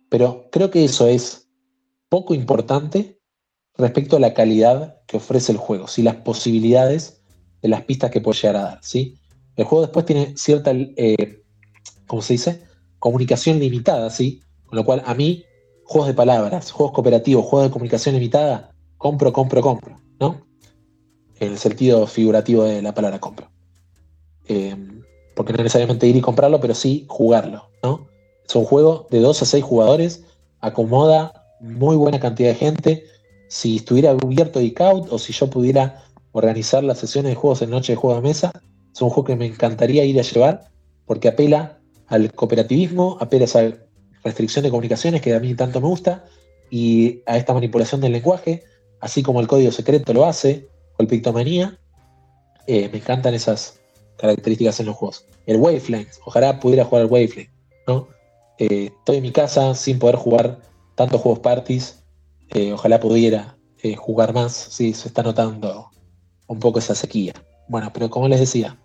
Pero 0.09 0.47
creo 0.51 0.71
que 0.71 0.85
eso 0.85 1.07
es 1.07 1.48
poco 2.09 2.33
importante 2.33 3.19
respecto 3.77 4.17
a 4.17 4.19
la 4.19 4.33
calidad 4.33 5.01
que 5.07 5.17
ofrece 5.17 5.51
el 5.51 5.57
juego, 5.57 5.87
¿sí? 5.87 6.03
las 6.03 6.15
posibilidades 6.17 7.21
de 7.61 7.69
las 7.69 7.83
pistas 7.83 8.11
que 8.11 8.21
puede 8.21 8.39
llegar 8.39 8.55
a 8.57 8.63
dar. 8.63 8.79
¿sí? 8.81 9.17
El 9.55 9.65
juego 9.65 9.83
después 9.83 10.05
tiene 10.05 10.35
cierta, 10.35 10.71
eh, 10.73 11.43
¿cómo 12.07 12.21
se 12.21 12.33
dice? 12.33 12.69
comunicación 12.99 13.59
limitada, 13.59 14.09
¿sí? 14.09 14.41
Con 14.65 14.77
lo 14.77 14.85
cual 14.85 15.01
a 15.05 15.13
mí, 15.13 15.45
juegos 15.85 16.07
de 16.07 16.13
palabras, 16.13 16.71
juegos 16.71 16.93
cooperativos, 16.93 17.45
juegos 17.45 17.69
de 17.69 17.73
comunicación 17.73 18.15
limitada, 18.15 18.75
compro, 18.97 19.33
compro, 19.33 19.61
compro. 19.61 19.99
¿no? 20.19 20.45
En 21.39 21.53
el 21.53 21.57
sentido 21.57 22.05
figurativo 22.05 22.65
de 22.65 22.81
la 22.81 22.93
palabra 22.93 23.19
compra. 23.19 23.49
Eh, 24.47 24.75
porque 25.35 25.53
no 25.53 25.59
necesariamente 25.59 26.07
ir 26.07 26.15
y 26.17 26.21
comprarlo, 26.21 26.59
pero 26.59 26.75
sí 26.75 27.05
jugarlo, 27.07 27.69
¿no? 27.81 28.07
Es 28.45 28.55
un 28.55 28.65
juego 28.65 29.07
de 29.09 29.19
2 29.19 29.41
a 29.41 29.45
6 29.45 29.63
jugadores, 29.63 30.25
acomoda 30.59 31.38
muy 31.59 31.95
buena 31.95 32.19
cantidad 32.19 32.49
de 32.49 32.55
gente. 32.55 33.03
Si 33.47 33.77
estuviera 33.77 34.11
abierto 34.11 34.59
Geekout 34.59 35.11
o 35.11 35.19
si 35.19 35.33
yo 35.33 35.49
pudiera 35.49 36.03
organizar 36.31 36.83
las 36.83 36.99
sesiones 36.99 37.31
de 37.31 37.35
juegos 37.35 37.61
en 37.61 37.71
noche 37.71 37.93
de 37.93 37.97
juego 37.97 38.15
de 38.15 38.27
mesa, 38.27 38.51
es 38.93 39.01
un 39.01 39.09
juego 39.09 39.25
que 39.25 39.35
me 39.35 39.45
encantaría 39.45 40.05
ir 40.05 40.19
a 40.19 40.23
llevar 40.23 40.69
porque 41.05 41.27
apela 41.27 41.79
al 42.07 42.31
cooperativismo, 42.33 43.17
apela 43.19 43.43
a 43.43 43.45
esa 43.45 43.73
restricción 44.23 44.63
de 44.63 44.69
comunicaciones 44.69 45.21
que 45.21 45.33
a 45.33 45.39
mí 45.39 45.55
tanto 45.55 45.81
me 45.81 45.87
gusta 45.87 46.25
y 46.69 47.21
a 47.25 47.37
esta 47.37 47.53
manipulación 47.53 48.01
del 48.01 48.11
lenguaje, 48.11 48.63
así 48.99 49.23
como 49.23 49.39
el 49.39 49.47
código 49.47 49.71
secreto 49.71 50.13
lo 50.13 50.25
hace, 50.25 50.67
o 50.97 51.01
el 51.01 51.07
Pictomanía. 51.07 51.79
Eh, 52.67 52.89
me 52.91 52.99
encantan 52.99 53.33
esas 53.33 53.79
características 54.17 54.79
en 54.79 54.87
los 54.87 54.95
juegos. 54.95 55.25
El 55.47 55.57
Wavelength, 55.57 56.19
ojalá 56.25 56.59
pudiera 56.59 56.85
jugar 56.85 57.05
el 57.05 57.11
Wavelength, 57.11 57.49
¿no? 57.87 58.07
Eh, 58.59 58.91
estoy 58.99 59.17
en 59.17 59.23
mi 59.23 59.31
casa 59.31 59.73
sin 59.73 59.97
poder 59.97 60.17
jugar 60.17 60.59
tantos 60.99 61.21
juegos 61.21 61.39
parties, 61.39 62.03
eh, 62.49 62.73
ojalá 62.73 62.99
pudiera 62.99 63.55
jugar 63.95 64.33
más, 64.33 64.51
sí, 64.51 64.93
se 64.93 65.07
está 65.07 65.23
notando 65.23 65.89
un 66.47 66.59
poco 66.59 66.79
esa 66.79 66.93
sequía. 66.93 67.31
Bueno, 67.69 67.89
pero 67.93 68.09
como 68.09 68.27
les 68.27 68.41
decía, 68.41 68.77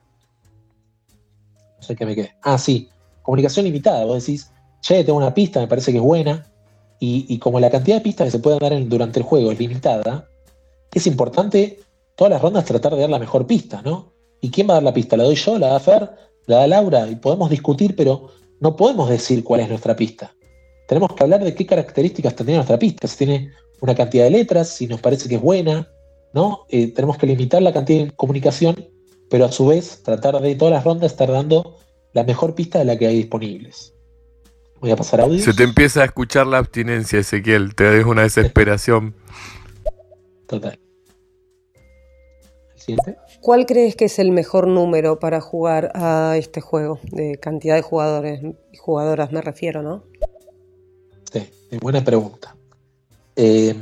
no 1.09 1.83
sé 1.83 1.97
qué 1.97 2.07
me 2.07 2.15
quedé. 2.15 2.37
Ah, 2.43 2.57
sí, 2.57 2.89
comunicación 3.23 3.65
limitada, 3.65 4.05
vos 4.05 4.25
decís, 4.25 4.53
che, 4.81 5.03
tengo 5.03 5.19
una 5.19 5.35
pista, 5.35 5.59
me 5.59 5.67
parece 5.67 5.91
que 5.91 5.99
es 5.99 6.05
buena, 6.05 6.47
y, 7.01 7.37
como 7.39 7.59
la 7.59 7.69
cantidad 7.69 7.97
de 7.97 8.03
pistas 8.03 8.27
que 8.27 8.31
se 8.31 8.39
pueden 8.39 8.61
dar 8.61 8.89
durante 8.89 9.19
el 9.19 9.27
juego 9.27 9.51
es 9.51 9.59
limitada, 9.59 10.29
es 10.93 11.09
importante 11.09 11.81
todas 12.17 12.31
las 12.31 12.41
rondas 12.41 12.65
tratar 12.65 12.95
de 12.95 13.01
dar 13.01 13.11
la 13.11 13.19
mejor 13.19 13.45
pista, 13.45 13.83
¿no? 13.83 14.13
¿Y 14.41 14.51
quién 14.51 14.69
va 14.69 14.75
a 14.75 14.77
dar 14.77 14.85
la 14.85 14.95
pista? 14.95 15.17
¿La 15.17 15.25
doy 15.25 15.35
yo? 15.35 15.59
¿La 15.59 15.71
da 15.71 15.81
Fer? 15.81 16.11
¿La 16.47 16.59
da 16.59 16.67
Laura? 16.69 17.09
Y 17.11 17.17
podemos 17.17 17.51
discutir, 17.51 17.97
pero 17.97 18.29
no 18.61 18.77
podemos 18.77 19.11
decir 19.11 19.43
cuál 19.43 19.61
es 19.61 19.69
nuestra 19.69 19.97
pista. 19.97 20.33
Tenemos 20.87 21.15
que 21.15 21.23
hablar 21.23 21.43
de 21.43 21.55
qué 21.55 21.67
características 21.67 22.37
tendría 22.37 22.59
nuestra 22.59 22.79
pista, 22.79 23.09
si 23.09 23.19
tiene 23.19 23.53
una 23.81 23.95
cantidad 23.95 24.25
de 24.25 24.31
letras, 24.31 24.69
si 24.69 24.87
nos 24.87 25.01
parece 25.01 25.29
que 25.29 25.37
es 25.37 25.41
buena, 25.41 25.89
¿no? 26.33 26.67
Eh, 26.69 26.93
tenemos 26.93 27.17
que 27.19 27.27
limitar 27.27 27.63
la 27.63 27.73
cantidad 27.73 28.05
de 28.05 28.11
comunicación, 28.13 28.89
pero 29.31 29.47
a 29.47 29.53
su 29.53 29.67
vez 29.67 30.03
tratar 30.03 30.41
de 30.41 30.55
todas 30.55 30.75
las 30.75 30.85
rondas 30.85 31.13
estar 31.13 31.31
dando 31.31 31.79
la 32.13 32.25
mejor 32.25 32.55
pista 32.55 32.79
de 32.79 32.85
la 32.85 32.99
que 32.99 33.07
hay 33.07 33.17
disponibles. 33.17 33.95
Voy 34.81 34.91
a 34.91 34.97
pasar 34.97 35.21
audio. 35.21 35.39
Se 35.39 35.55
te 35.55 35.63
empieza 35.63 36.03
a 36.03 36.05
escuchar 36.05 36.47
la 36.47 36.59
abstinencia, 36.59 37.19
Ezequiel. 37.19 37.75
Te 37.75 37.85
dejo 37.85 38.11
una 38.11 38.23
desesperación. 38.23 39.15
Total. 40.47 40.79
¿Cuál 43.41 43.67
crees 43.67 43.97
que 43.97 44.07
es 44.07 44.19
el 44.19 44.31
mejor 44.31 44.67
número 44.67 45.19
para 45.19 45.41
jugar 45.41 45.91
a 45.95 46.37
este 46.37 46.61
juego? 46.61 47.01
De 47.05 47.39
cantidad 47.39 47.77
de 47.77 47.83
jugadores 47.83 48.41
y 48.73 48.77
jugadoras 48.77 49.33
me 49.33 49.41
refiero, 49.41 49.83
¿no? 49.83 50.05
Sí, 51.75 51.81
buena 51.81 52.05
pregunta. 52.05 52.57
Eh, 53.35 53.75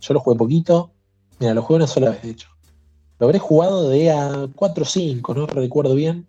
yo 0.00 0.14
lo 0.14 0.20
jugué 0.20 0.38
poquito. 0.38 0.92
Mira, 1.38 1.52
lo 1.52 1.60
jugué 1.60 1.76
una 1.76 1.86
sola 1.86 2.10
vez, 2.10 2.22
de 2.22 2.30
hecho. 2.30 2.48
Lo 3.18 3.26
habré 3.26 3.38
jugado 3.38 3.90
de 3.90 4.10
a 4.10 4.48
4 4.54 4.82
o 4.82 4.86
5, 4.86 5.34
no 5.34 5.46
recuerdo 5.46 5.94
bien. 5.94 6.26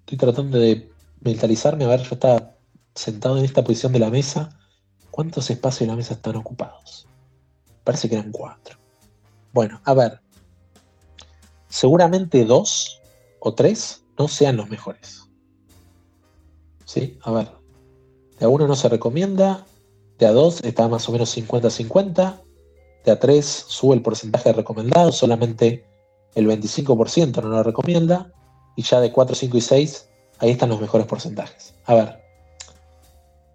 Estoy 0.00 0.16
tratando 0.16 0.58
de 0.58 0.90
mentalizarme. 1.20 1.84
A 1.84 1.88
ver, 1.88 2.00
yo 2.00 2.14
estaba 2.14 2.54
sentado 2.94 3.36
en 3.36 3.44
esta 3.44 3.62
posición 3.62 3.92
de 3.92 3.98
la 3.98 4.08
mesa, 4.08 4.58
¿cuántos 5.10 5.50
espacios 5.50 5.80
de 5.80 5.86
la 5.88 5.96
mesa 5.96 6.14
están 6.14 6.36
ocupados? 6.36 7.06
Parece 7.84 8.08
que 8.08 8.14
eran 8.14 8.32
cuatro. 8.32 8.78
Bueno, 9.52 9.82
a 9.84 9.92
ver. 9.92 10.20
Seguramente 11.68 12.46
dos 12.46 13.02
o 13.38 13.52
tres 13.52 14.02
no 14.18 14.28
sean 14.28 14.56
los 14.56 14.70
mejores. 14.70 15.28
¿Sí? 16.86 17.18
A 17.22 17.32
ver. 17.32 17.50
De 18.38 18.46
a 18.46 18.48
uno 18.48 18.66
no 18.66 18.76
se 18.76 18.88
recomienda. 18.88 19.66
De 20.22 20.28
a 20.28 20.32
dos 20.32 20.62
está 20.62 20.86
más 20.86 21.08
o 21.08 21.12
menos 21.12 21.36
50-50. 21.36 22.40
De 23.04 23.10
a 23.10 23.18
tres 23.18 23.64
sube 23.66 23.96
el 23.96 24.02
porcentaje 24.02 24.52
recomendado. 24.52 25.10
Solamente 25.10 25.84
el 26.36 26.46
25% 26.46 27.42
no 27.42 27.48
lo 27.48 27.62
recomienda. 27.64 28.32
Y 28.76 28.82
ya 28.82 29.00
de 29.00 29.10
4, 29.10 29.34
5 29.34 29.56
y 29.56 29.60
6, 29.60 30.08
ahí 30.38 30.50
están 30.50 30.68
los 30.68 30.80
mejores 30.80 31.08
porcentajes. 31.08 31.74
A 31.86 31.94
ver 31.96 32.22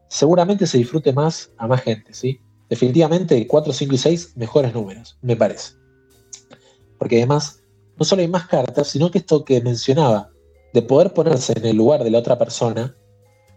seguramente 0.10 0.68
se 0.68 0.77
disfrute 0.77 1.14
más 1.14 1.52
a 1.57 1.68
más 1.68 1.81
gente, 1.81 2.14
¿sí? 2.14 2.41
Definitivamente 2.69 3.48
4, 3.48 3.72
5 3.72 3.95
y 3.95 3.98
6 3.98 4.34
mejores 4.35 4.73
números, 4.73 5.18
me 5.22 5.35
parece. 5.35 5.73
Porque 6.98 7.18
además, 7.18 7.61
no 7.98 8.03
solo 8.03 8.23
hay 8.23 8.27
más 8.27 8.48
cartas, 8.48 8.88
sino 8.88 9.11
que 9.11 9.19
esto 9.19 9.45
que 9.45 9.61
mencionaba, 9.61 10.31
de 10.73 10.81
poder 10.81 11.14
ponerse 11.14 11.53
en 11.56 11.65
el 11.65 11.77
lugar 11.77 12.03
de 12.03 12.11
la 12.11 12.19
otra 12.19 12.38
persona, 12.38 12.95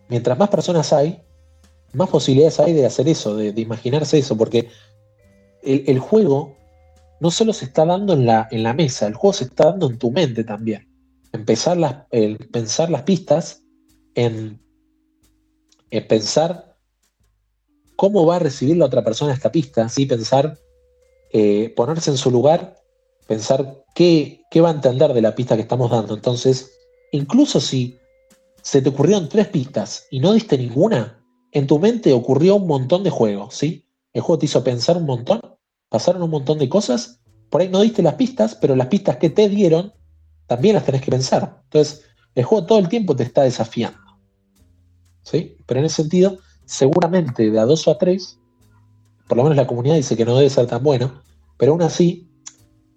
mientras 0.08 0.38
más 0.38 0.48
personas 0.48 0.92
hay, 0.92 1.22
más 1.92 2.08
posibilidades 2.08 2.60
hay 2.60 2.72
de 2.72 2.86
hacer 2.86 3.08
eso, 3.08 3.36
de, 3.36 3.60
imaginarse 3.60 4.18
eso, 4.18 4.36
porque 4.36 4.68
el, 5.62 5.98
juego 5.98 6.56
no 7.20 7.30
solo 7.30 7.52
se 7.52 7.66
está 7.66 7.84
dando 7.84 8.12
en 8.12 8.26
la, 8.26 8.74
mesa, 8.74 9.06
el 9.06 9.14
juego 9.14 9.34
se 9.34 9.44
está 9.44 9.66
dando 9.66 9.88
en 9.88 9.98
tu 9.98 10.10
mente 10.10 10.44
también. 10.44 10.88
Empezar 11.32 11.76
las, 11.76 12.06
el 12.10 12.38
pensar 12.48 12.90
las 12.90 13.02
pistas 13.02 13.62
en 14.14 14.60
pensar 16.08 16.76
cómo 17.96 18.24
va 18.24 18.36
a 18.36 18.38
recibir 18.38 18.76
la 18.76 18.86
otra 18.86 19.04
persona 19.04 19.34
esta 19.34 19.52
pista, 19.52 19.88
¿sí? 19.88 20.06
pensar, 20.06 20.58
eh, 21.32 21.72
ponerse 21.76 22.10
en 22.10 22.16
su 22.16 22.30
lugar, 22.30 22.76
pensar 23.26 23.84
qué, 23.94 24.42
qué, 24.50 24.60
va 24.60 24.70
a 24.70 24.72
entender 24.72 25.12
de 25.12 25.20
la 25.20 25.34
pista 25.34 25.56
que 25.56 25.62
estamos 25.62 25.90
dando. 25.90 26.14
Entonces, 26.14 26.72
incluso 27.12 27.60
si 27.60 27.98
se 28.62 28.80
te 28.80 28.88
ocurrieron 28.88 29.28
tres 29.28 29.48
pistas 29.48 30.06
y 30.10 30.20
no 30.20 30.32
diste 30.32 30.56
ninguna, 30.56 31.19
en 31.52 31.66
tu 31.66 31.78
mente 31.78 32.12
ocurrió 32.12 32.56
un 32.56 32.66
montón 32.66 33.02
de 33.02 33.10
juegos, 33.10 33.54
¿sí? 33.54 33.86
El 34.12 34.22
juego 34.22 34.38
te 34.38 34.46
hizo 34.46 34.64
pensar 34.64 34.96
un 34.96 35.06
montón, 35.06 35.40
pasaron 35.88 36.22
un 36.22 36.30
montón 36.30 36.58
de 36.58 36.68
cosas, 36.68 37.20
por 37.48 37.60
ahí 37.60 37.68
no 37.68 37.80
diste 37.80 38.02
las 38.02 38.14
pistas, 38.14 38.54
pero 38.54 38.76
las 38.76 38.86
pistas 38.86 39.16
que 39.16 39.30
te 39.30 39.48
dieron 39.48 39.92
también 40.46 40.74
las 40.74 40.84
tenés 40.84 41.02
que 41.02 41.10
pensar. 41.10 41.62
Entonces, 41.64 42.02
el 42.34 42.44
juego 42.44 42.66
todo 42.66 42.78
el 42.78 42.88
tiempo 42.88 43.14
te 43.16 43.24
está 43.24 43.42
desafiando. 43.42 43.98
Pero 45.66 45.80
en 45.80 45.86
ese 45.86 46.02
sentido, 46.02 46.38
seguramente 46.64 47.50
de 47.50 47.58
a 47.58 47.64
dos 47.64 47.86
o 47.86 47.90
a 47.90 47.98
tres, 47.98 48.38
por 49.28 49.36
lo 49.36 49.44
menos 49.44 49.56
la 49.56 49.66
comunidad 49.66 49.96
dice 49.96 50.16
que 50.16 50.24
no 50.24 50.36
debe 50.36 50.50
ser 50.50 50.66
tan 50.66 50.82
bueno, 50.82 51.22
pero 51.56 51.72
aún 51.72 51.82
así, 51.82 52.28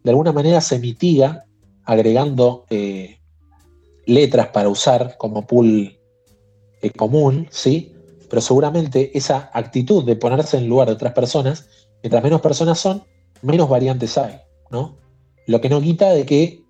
de 0.03 0.11
alguna 0.11 0.31
manera 0.31 0.61
se 0.61 0.79
mitiga 0.79 1.45
agregando 1.83 2.65
eh, 2.69 3.19
letras 4.05 4.47
para 4.47 4.69
usar 4.69 5.17
como 5.17 5.45
pool 5.45 5.97
eh, 6.81 6.89
común, 6.91 7.47
¿sí? 7.51 7.92
Pero 8.29 8.41
seguramente 8.41 9.17
esa 9.17 9.49
actitud 9.53 10.05
de 10.05 10.15
ponerse 10.15 10.57
en 10.57 10.67
lugar 10.67 10.87
de 10.87 10.93
otras 10.93 11.13
personas, 11.13 11.67
mientras 12.01 12.23
menos 12.23 12.41
personas 12.41 12.79
son, 12.79 13.03
menos 13.41 13.69
variantes 13.69 14.17
hay, 14.17 14.39
¿no? 14.71 14.97
Lo 15.47 15.61
que 15.61 15.69
no 15.69 15.81
quita 15.81 16.09
de 16.09 16.25
que 16.25 16.63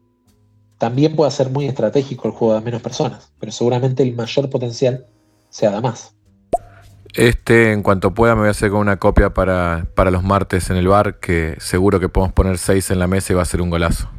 también 0.78 1.16
pueda 1.16 1.32
ser 1.32 1.50
muy 1.50 1.66
estratégico 1.66 2.28
el 2.28 2.34
juego 2.34 2.56
de 2.56 2.62
menos 2.62 2.82
personas, 2.82 3.32
pero 3.40 3.52
seguramente 3.52 4.04
el 4.04 4.16
mayor 4.16 4.50
potencial 4.50 5.08
sea 5.50 5.80
más. 5.80 6.14
Este, 7.14 7.72
en 7.72 7.84
cuanto 7.84 8.14
pueda, 8.14 8.34
me 8.34 8.42
voy 8.42 8.48
a 8.48 8.52
hacer 8.52 8.72
con 8.72 8.80
una 8.80 8.98
copia 8.98 9.34
para, 9.34 9.86
los 10.12 10.24
martes 10.24 10.72
en 10.72 10.78
el 10.78 10.88
bar, 10.88 11.20
que 11.20 11.56
seguro 11.60 12.00
que 12.00 12.10
podemos 12.10 12.34
poner 12.34 12.58
seis 12.58 12.90
en 12.90 12.98
la 13.00 13.08
mesa 13.08 13.34
y 13.34 13.36
va 13.36 13.44
a 13.44 13.46
ser 13.46 13.62
un 13.62 13.70
golazo. 13.70 14.10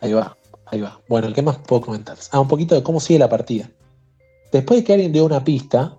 Ahí 0.00 0.12
va, 0.12 0.36
ahí 0.66 0.80
va. 0.80 1.00
Bueno, 1.08 1.32
¿qué 1.32 1.40
más 1.40 1.56
puedo 1.58 1.80
comentar? 1.82 2.18
Ah, 2.30 2.40
un 2.40 2.48
poquito 2.48 2.74
de 2.74 2.82
cómo 2.82 3.00
sigue 3.00 3.18
la 3.18 3.30
partida. 3.30 3.70
Después 4.52 4.80
de 4.80 4.84
que 4.84 4.92
alguien 4.92 5.12
dio 5.12 5.24
una 5.24 5.42
pista, 5.42 5.98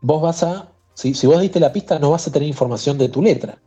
vos 0.00 0.22
vas 0.22 0.42
a. 0.42 0.72
Si, 0.94 1.12
si 1.12 1.26
vos 1.26 1.40
diste 1.40 1.60
la 1.60 1.72
pista, 1.72 1.98
no 1.98 2.10
vas 2.10 2.26
a 2.26 2.32
tener 2.32 2.48
información 2.48 2.96
de 2.96 3.10
tu 3.10 3.22
letra. 3.22 3.58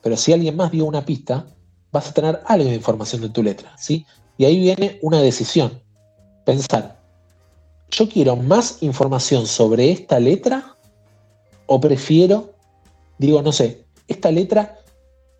Pero 0.00 0.16
si 0.16 0.32
alguien 0.32 0.56
más 0.56 0.70
dio 0.70 0.84
una 0.84 1.04
pista, 1.04 1.44
vas 1.90 2.08
a 2.08 2.14
tener 2.14 2.40
algo 2.46 2.68
de 2.68 2.76
información 2.76 3.20
de 3.20 3.30
tu 3.30 3.42
letra. 3.42 3.76
¿sí? 3.76 4.06
Y 4.36 4.44
ahí 4.44 4.60
viene 4.60 5.00
una 5.02 5.20
decisión. 5.20 5.82
Pensar, 6.46 7.00
yo 7.90 8.08
quiero 8.08 8.36
más 8.36 8.82
información 8.82 9.46
sobre 9.46 9.90
esta 9.90 10.20
letra 10.20 10.76
o 11.66 11.80
prefiero, 11.80 12.54
digo, 13.18 13.42
no 13.42 13.52
sé, 13.52 13.84
esta 14.06 14.30
letra, 14.30 14.78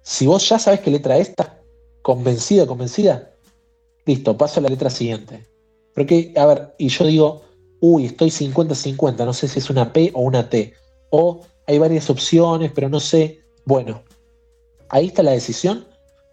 si 0.02 0.26
vos 0.26 0.46
ya 0.48 0.58
sabes 0.58 0.80
qué 0.80 0.90
letra 0.90 1.16
es, 1.16 1.30
estás 1.30 1.52
convencido, 2.02 2.66
convencida, 2.66 3.30
listo, 4.04 4.36
paso 4.36 4.60
a 4.60 4.64
la 4.64 4.68
letra 4.68 4.90
siguiente. 4.90 5.46
Porque, 5.94 6.32
a 6.36 6.46
ver, 6.46 6.74
y 6.78 6.88
yo 6.88 7.06
digo, 7.06 7.42
uy, 7.80 8.06
estoy 8.06 8.30
50-50, 8.30 9.24
no 9.24 9.32
sé 9.32 9.48
si 9.48 9.58
es 9.58 9.70
una 9.70 9.92
P 9.92 10.10
o 10.14 10.22
una 10.22 10.48
T. 10.48 10.74
O 11.10 11.42
hay 11.66 11.78
varias 11.78 12.10
opciones, 12.10 12.72
pero 12.74 12.88
no 12.88 13.00
sé. 13.00 13.40
Bueno, 13.64 14.02
ahí 14.88 15.06
está 15.06 15.22
la 15.22 15.32
decisión 15.32 15.86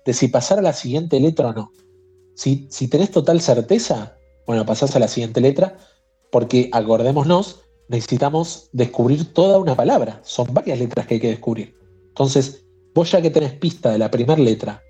de 0.05 0.13
si 0.13 0.27
pasar 0.27 0.59
a 0.59 0.61
la 0.61 0.73
siguiente 0.73 1.19
letra 1.19 1.49
o 1.49 1.53
no. 1.53 1.71
Si, 2.35 2.67
si 2.69 2.87
tenés 2.87 3.11
total 3.11 3.41
certeza, 3.41 4.17
bueno, 4.45 4.65
pasás 4.65 4.95
a 4.95 4.99
la 4.99 5.07
siguiente 5.07 5.41
letra 5.41 5.77
porque 6.31 6.69
acordémonos, 6.71 7.61
necesitamos 7.87 8.69
descubrir 8.71 9.33
toda 9.33 9.59
una 9.59 9.75
palabra. 9.75 10.19
Son 10.23 10.47
varias 10.51 10.79
letras 10.79 11.07
que 11.07 11.15
hay 11.15 11.19
que 11.19 11.29
descubrir. 11.29 11.75
Entonces, 12.07 12.65
vos 12.93 13.11
ya 13.11 13.21
que 13.21 13.29
tenés 13.29 13.53
pista 13.53 13.91
de 13.91 13.97
la 13.97 14.11
primera 14.11 14.41
letra, 14.41 14.81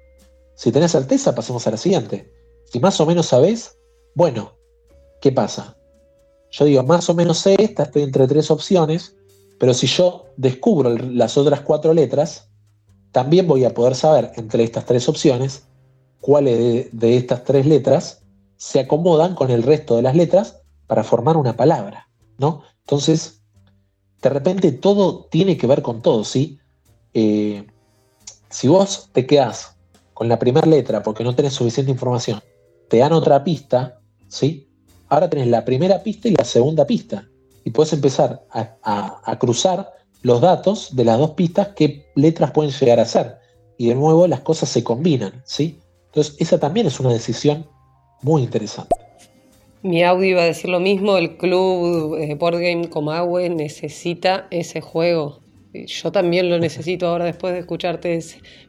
si 0.56 0.72
tenés 0.72 0.92
certeza, 0.92 1.36
pasemos 1.36 1.66
a 1.68 1.72
la 1.72 1.78
siguiente. 1.78 2.32
Si 2.66 2.80
más 2.80 3.00
o 3.00 3.06
menos 3.06 3.28
sabés, 3.28 3.78
bueno, 4.16 4.54
¿qué 5.22 5.32
pasa? 5.32 5.78
Yo 6.58 6.64
digo, 6.64 6.84
más 6.84 7.10
o 7.10 7.14
menos 7.14 7.40
sé 7.40 7.58
esta, 7.60 7.84
estoy 7.84 8.04
entre 8.04 8.28
tres 8.28 8.50
opciones, 8.50 9.18
pero 9.60 9.74
si 9.74 9.88
yo 9.88 10.28
descubro 10.38 10.90
las 10.90 11.38
otras 11.38 11.60
cuatro 11.60 11.94
letras, 11.94 12.50
también 13.12 13.46
voy 13.46 13.66
a 13.66 13.74
poder 13.74 13.94
saber 13.94 14.32
entre 14.38 14.64
estas 14.64 14.86
tres 14.86 15.10
opciones 15.10 15.68
cuáles 16.22 16.88
de, 16.98 17.18
estas 17.18 17.44
tres 17.44 17.66
letras 17.66 18.24
se 18.56 18.80
acomodan 18.80 19.36
con 19.36 19.52
el 19.52 19.64
resto 19.64 19.98
de 19.98 20.04
las 20.04 20.16
letras 20.16 20.62
para 20.88 21.04
formar 21.04 21.36
una 21.36 21.58
palabra, 21.58 22.08
¿no? 22.38 22.64
Entonces, 22.86 23.42
de 24.22 24.30
repente 24.30 24.72
todo 24.72 25.26
tiene 25.26 25.58
que 25.58 25.68
ver 25.68 25.82
con 25.82 26.02
todo, 26.02 26.24
¿sí? 26.24 26.58
Eh, 27.14 27.68
si 28.50 28.70
vos 28.70 29.10
te 29.12 29.26
quedás 29.26 29.76
con 30.14 30.30
la 30.30 30.40
primera 30.40 30.68
letra 30.68 31.04
porque 31.04 31.26
no 31.26 31.36
tenés 31.36 31.52
suficiente 31.52 31.92
información, 31.92 32.42
te 32.88 33.00
dan 33.00 33.12
otra 33.12 33.44
pista, 33.44 34.00
¿sí? 34.30 34.70
Ahora 35.10 35.30
tenés 35.30 35.48
la 35.48 35.66
primera 35.66 36.02
pista 36.04 36.28
y 36.28 36.32
la 36.32 36.44
segunda 36.44 36.86
pista. 36.86 37.28
Y 37.64 37.72
puedes 37.72 37.94
empezar 37.94 38.46
a, 38.52 39.38
cruzar 39.40 39.92
los 40.22 40.42
datos 40.42 40.96
de 40.96 41.04
las 41.04 41.18
dos 41.18 41.32
pistas, 41.32 41.70
qué 41.76 42.06
letras 42.16 42.52
pueden 42.52 42.72
llegar 42.72 43.00
a 43.00 43.06
ser. 43.06 43.38
Y 43.78 43.88
de 43.90 43.96
nuevo 43.96 44.28
las 44.28 44.42
cosas 44.42 44.70
se 44.70 44.84
combinan, 44.84 45.42
¿sí? 45.46 45.80
Entonces, 46.08 46.36
esa 46.40 46.60
también 46.60 46.88
es 46.88 47.00
una 47.00 47.12
decisión 47.12 47.66
muy 48.22 48.44
interesante. 48.44 48.96
Mi 49.82 50.04
audio 50.04 50.30
iba 50.30 50.42
a 50.42 50.46
decir 50.46 50.70
lo 50.70 50.80
mismo, 50.80 51.18
el 51.18 51.38
club 51.38 52.18
eh, 52.18 52.34
Board 52.36 52.60
Game 52.60 52.90
Comahue 52.90 53.50
necesita 53.50 54.48
ese 54.50 54.82
juego. 54.82 55.42
Yo 55.74 56.12
también 56.12 56.50
lo 56.50 56.58
necesito 56.58 57.08
ahora 57.08 57.26
después 57.26 57.54
de 57.54 57.60
escucharte. 57.60 58.20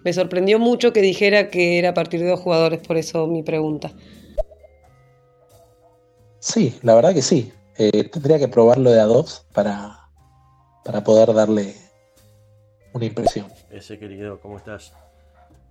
Me 0.04 0.12
sorprendió 0.12 0.58
mucho 0.58 0.92
que 0.92 1.00
dijera 1.00 1.48
que 1.48 1.78
era 1.78 1.90
a 1.90 1.94
partir 1.94 2.20
de 2.20 2.28
dos 2.28 2.40
jugadores, 2.40 2.80
por 2.80 2.96
eso 2.96 3.26
mi 3.26 3.42
pregunta. 3.42 3.92
Sí, 6.46 6.78
la 6.82 6.94
verdad 6.94 7.12
que 7.12 7.22
sí. 7.22 7.52
Eh, 7.76 8.08
tendría 8.08 8.38
que 8.38 8.46
probarlo 8.46 8.92
de 8.92 9.00
a 9.00 9.04
dos 9.04 9.44
para, 9.52 10.08
para 10.84 11.02
poder 11.02 11.34
darle 11.34 11.74
una 12.92 13.04
impresión. 13.04 13.48
Ese 13.68 13.98
querido, 13.98 14.38
¿cómo 14.40 14.56
estás? 14.56 14.92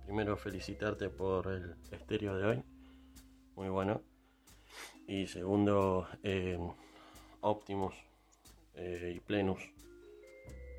Primero 0.04 0.36
felicitarte 0.36 1.08
por 1.08 1.50
el 1.50 1.76
estéreo 1.90 2.36
de 2.36 2.44
hoy. 2.44 2.62
Muy 3.54 3.70
bueno. 3.70 4.02
Y 5.08 5.26
segundo, 5.26 6.08
eh, 6.22 6.58
Optimus 7.40 7.94
eh, 8.74 9.14
y 9.16 9.20
Plenus. 9.20 9.62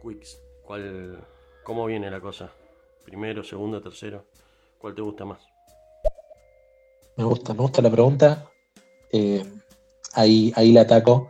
Quicks. 0.03 0.40
¿Cuál, 0.64 1.26
¿Cómo 1.64 1.88
viene 1.88 2.11
la 2.11 2.22
cosa? 2.22 2.52
¿Primero, 3.03 3.44
segundo, 3.44 3.82
tercero? 3.82 4.28
¿Cuál 4.78 4.94
te 4.94 5.02
gusta 5.02 5.26
más? 5.26 5.41
Me 7.15 7.24
gusta, 7.24 7.56
me 7.56 7.61
gusta 7.61 7.82
la 7.82 7.90
pregunta. 7.90 8.52
Eh, 9.11 9.44
ahí, 10.18 10.52
ahí 10.56 10.72
la 10.72 10.81
ataco. 10.81 11.30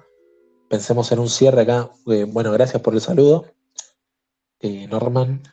Pensemos 0.70 1.12
en 1.12 1.20
un 1.20 1.30
cierre 1.30 1.62
acá. 1.62 1.92
Eh, 2.08 2.26
bueno, 2.28 2.52
gracias 2.52 2.82
por 2.82 2.94
el 2.94 3.02
saludo. 3.02 3.46
Eh, 4.60 4.88
Norman 4.88 5.44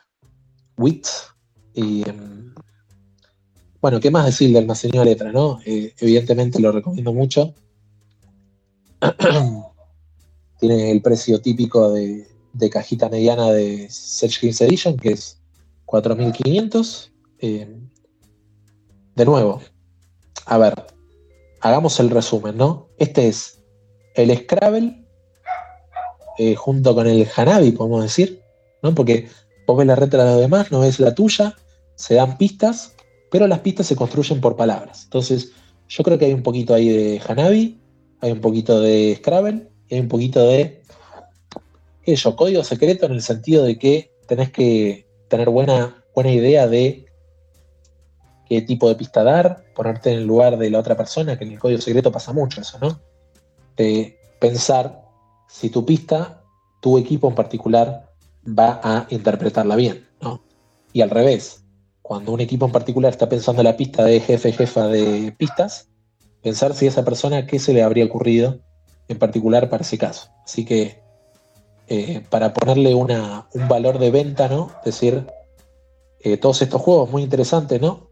Witz. 0.79 1.35
Y, 1.75 2.09
em, 2.09 2.55
bueno, 3.81 4.01
¿qué 4.01 4.11
más 4.11 4.25
decir 4.27 4.49
del 4.49 4.63
almacenio 4.63 5.01
de 5.01 5.07
letra, 5.07 5.33
no? 5.33 5.59
evidentemente 5.65 6.61
lo 6.61 6.73
recomiendo 6.73 7.13
mucho. 7.13 7.55
Tiene 10.59 10.91
el 10.91 11.03
precio 11.03 11.41
típico 11.41 11.93
de, 11.93 12.27
cajita 12.71 13.11
mediana 13.11 13.51
de 13.51 13.89
Search 13.91 14.41
Games 14.41 14.61
Edition, 14.63 14.97
que 14.97 15.13
es 15.13 15.39
4500. 15.85 17.13
Eh, 17.41 17.77
de 19.17 19.25
nuevo, 19.25 19.61
a 20.47 20.59
ver, 20.59 20.94
hagamos 21.65 21.99
el 21.99 22.11
resumen, 22.11 22.59
¿no? 22.59 22.91
Este 22.99 23.27
es 23.27 23.65
el 24.15 24.37
Scrabble 24.37 25.03
eh, 26.39 26.55
junto 26.55 26.95
con 26.95 27.07
el 27.07 27.27
Hanabi, 27.35 27.73
podemos 27.73 28.03
decir, 28.03 28.43
¿no? 28.83 28.95
Porque 28.95 29.29
vos 29.67 29.79
ves 29.79 29.87
la 29.87 29.97
letra 29.97 30.25
de 30.25 30.31
los 30.33 30.41
demás, 30.43 30.71
no 30.71 30.81
ves 30.81 31.01
la 31.01 31.15
tuya, 31.15 31.57
se 31.95 32.17
dan 32.17 32.37
pistas, 32.37 32.95
pero 33.31 33.47
las 33.47 33.61
pistas 33.61 33.87
se 33.87 33.97
construyen 33.97 34.43
por 34.43 34.57
palabras. 34.57 35.05
Entonces, 35.05 35.53
yo 35.89 36.05
creo 36.05 36.19
que 36.19 36.27
hay 36.27 36.35
un 36.35 36.43
poquito 36.43 36.75
ahí 36.75 36.91
de 36.91 37.23
Hanabi, 37.27 37.81
hay 38.21 38.33
un 38.33 38.43
poquito 38.43 38.81
de 38.81 39.17
Scrabble 39.17 39.67
y 39.89 39.95
hay 39.95 40.01
un 40.03 40.09
poquito 40.09 40.47
de 40.47 40.83
eso, 42.05 42.37
código 42.37 42.63
secreto 42.63 43.07
en 43.07 43.13
el 43.13 43.23
sentido 43.23 43.65
de 43.65 43.79
que 43.79 44.13
tenés 44.29 44.51
que 44.51 45.09
tener 45.29 45.49
buena, 45.49 46.05
buena 46.15 46.31
idea 46.31 46.67
de 46.67 47.04
qué 48.49 48.63
tipo 48.63 48.89
de 48.89 48.95
pista 48.95 49.23
dar, 49.23 49.65
ponerte 49.75 50.13
en 50.13 50.19
el 50.19 50.27
lugar 50.27 50.59
de 50.59 50.71
la 50.71 50.79
otra 50.79 50.97
persona, 50.97 51.39
que 51.39 51.45
en 51.45 51.53
el 51.53 51.59
código 51.59 51.81
secreto 51.81 52.13
pasa 52.13 52.33
mucho 52.33 52.61
eso, 52.61 52.79
¿no? 52.81 53.01
De 53.77 54.19
pensar 54.41 55.05
si 55.49 55.71
tu 55.71 55.85
pista, 55.85 56.43
tu 56.81 56.99
equipo 56.99 57.29
en 57.29 57.35
particular, 57.35 58.11
va 58.47 58.81
a 58.83 59.07
interpretarla 59.11 59.77
bien, 59.77 60.07
¿no? 60.21 60.43
Y 60.93 61.01
al 61.01 61.11
revés, 61.11 61.65
cuando 62.03 62.33
un 62.33 62.41
equipo 62.41 62.67
en 62.67 62.73
particular 62.73 63.13
está 63.13 63.29
pensando 63.29 63.63
en 63.63 63.67
la 63.67 63.77
pista 63.77 64.05
de 64.05 64.21
jefe, 64.21 64.53
jefa 64.53 64.87
de 64.89 65.35
pistas, 65.39 65.89
pensar 66.43 66.75
si 66.75 66.87
esa 66.87 67.05
persona 67.05 67.47
qué 67.47 67.59
se 67.59 67.73
le 67.73 67.83
habría 67.83 68.05
ocurrido 68.05 68.61
en 69.09 69.19
particular 69.19 69.71
para 69.71 69.83
ese 69.83 69.97
caso. 69.97 70.29
Así 70.45 70.65
que 70.65 71.03
eh, 71.89 72.23
para 72.31 72.53
ponerle 72.53 72.95
un 72.95 73.09
valor 73.69 73.99
de 73.99 74.11
venta, 74.11 74.49
¿no? 74.49 74.71
Es 74.81 74.85
decir, 74.85 75.27
eh, 76.21 76.37
todos 76.37 76.63
estos 76.63 76.81
juegos 76.81 77.11
muy 77.11 77.23
interesantes, 77.23 77.81
¿no? 77.81 78.09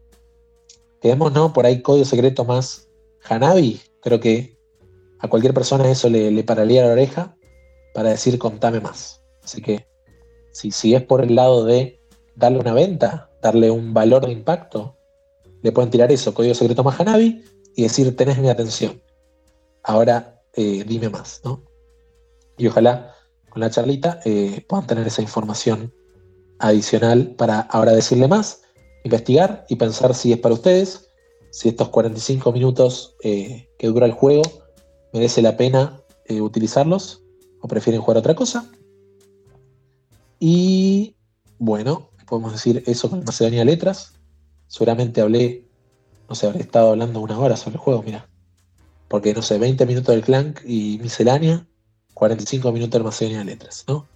Tenemos, 1.03 1.33
¿no? 1.33 1.51
Por 1.51 1.65
ahí 1.65 1.81
código 1.81 2.05
secreto 2.05 2.45
más 2.45 2.87
Hanabi. 3.27 3.81
Creo 4.01 4.21
que 4.21 4.57
a 5.19 5.27
cualquier 5.27 5.53
persona 5.53 5.91
eso 5.91 6.09
le, 6.09 6.31
le 6.31 6.43
pararía 6.45 6.85
la 6.85 6.93
oreja 6.93 7.35
para 7.93 8.11
decir 8.11 8.39
contame 8.39 8.79
más. 8.79 9.21
Así 9.43 9.61
que 9.61 9.85
si, 10.53 10.71
si 10.71 10.95
es 10.95 11.03
por 11.03 11.21
el 11.21 11.35
lado 11.35 11.65
de 11.65 11.99
darle 12.37 12.59
una 12.59 12.73
venta, 12.73 13.29
darle 13.41 13.69
un 13.69 13.93
valor 13.93 14.25
de 14.25 14.31
impacto, 14.31 14.95
le 15.61 15.73
pueden 15.73 15.91
tirar 15.91 16.09
eso, 16.09 16.33
código 16.33 16.55
secreto 16.55 16.85
más 16.85 16.97
Hanabi, 16.97 17.43
y 17.75 17.83
decir 17.83 18.15
tenés 18.15 18.37
mi 18.37 18.47
atención. 18.47 19.01
Ahora 19.83 20.41
eh, 20.53 20.85
dime 20.87 21.09
más, 21.09 21.41
¿no? 21.43 21.65
Y 22.57 22.67
ojalá 22.67 23.13
con 23.49 23.59
la 23.59 23.69
charlita 23.69 24.21
eh, 24.23 24.63
puedan 24.69 24.87
tener 24.87 25.05
esa 25.05 25.21
información 25.21 25.93
adicional 26.59 27.35
para 27.35 27.59
ahora 27.59 27.91
decirle 27.91 28.29
más, 28.29 28.62
investigar 29.03 29.65
y 29.69 29.75
pensar 29.75 30.15
si 30.15 30.31
es 30.31 30.39
para 30.39 30.55
ustedes, 30.55 31.09
si 31.51 31.69
estos 31.69 31.89
45 31.89 32.51
minutos 32.51 33.15
eh, 33.23 33.69
que 33.77 33.87
dura 33.87 34.05
el 34.05 34.13
juego 34.13 34.43
merece 35.13 35.41
la 35.41 35.55
pena 35.55 36.01
eh, 36.25 36.41
utilizarlos 36.41 37.21
o 37.61 37.67
prefieren 37.67 38.01
jugar 38.01 38.17
otra 38.17 38.35
cosa. 38.35 38.69
Y 40.39 41.15
bueno, 41.59 42.09
podemos 42.27 42.53
decir 42.53 42.83
eso 42.87 43.09
con 43.09 43.23
Macedonia 43.23 43.63
Letras. 43.63 44.13
Seguramente 44.67 45.21
hablé, 45.21 45.67
no 46.27 46.35
sé, 46.35 46.47
habré 46.47 46.61
estado 46.61 46.91
hablando 46.91 47.19
una 47.21 47.39
hora 47.39 47.55
sobre 47.55 47.75
el 47.75 47.81
juego, 47.81 48.03
mira. 48.03 48.27
Porque 49.07 49.33
no 49.33 49.41
sé, 49.41 49.59
20 49.59 49.85
minutos 49.85 50.15
del 50.15 50.23
clank 50.23 50.61
y 50.65 50.97
miscelánea 50.97 51.67
45 52.13 52.71
minutos 52.71 52.99
de 52.99 53.03
Macedonia 53.03 53.43
letras, 53.43 53.85
¿no? 53.87 54.07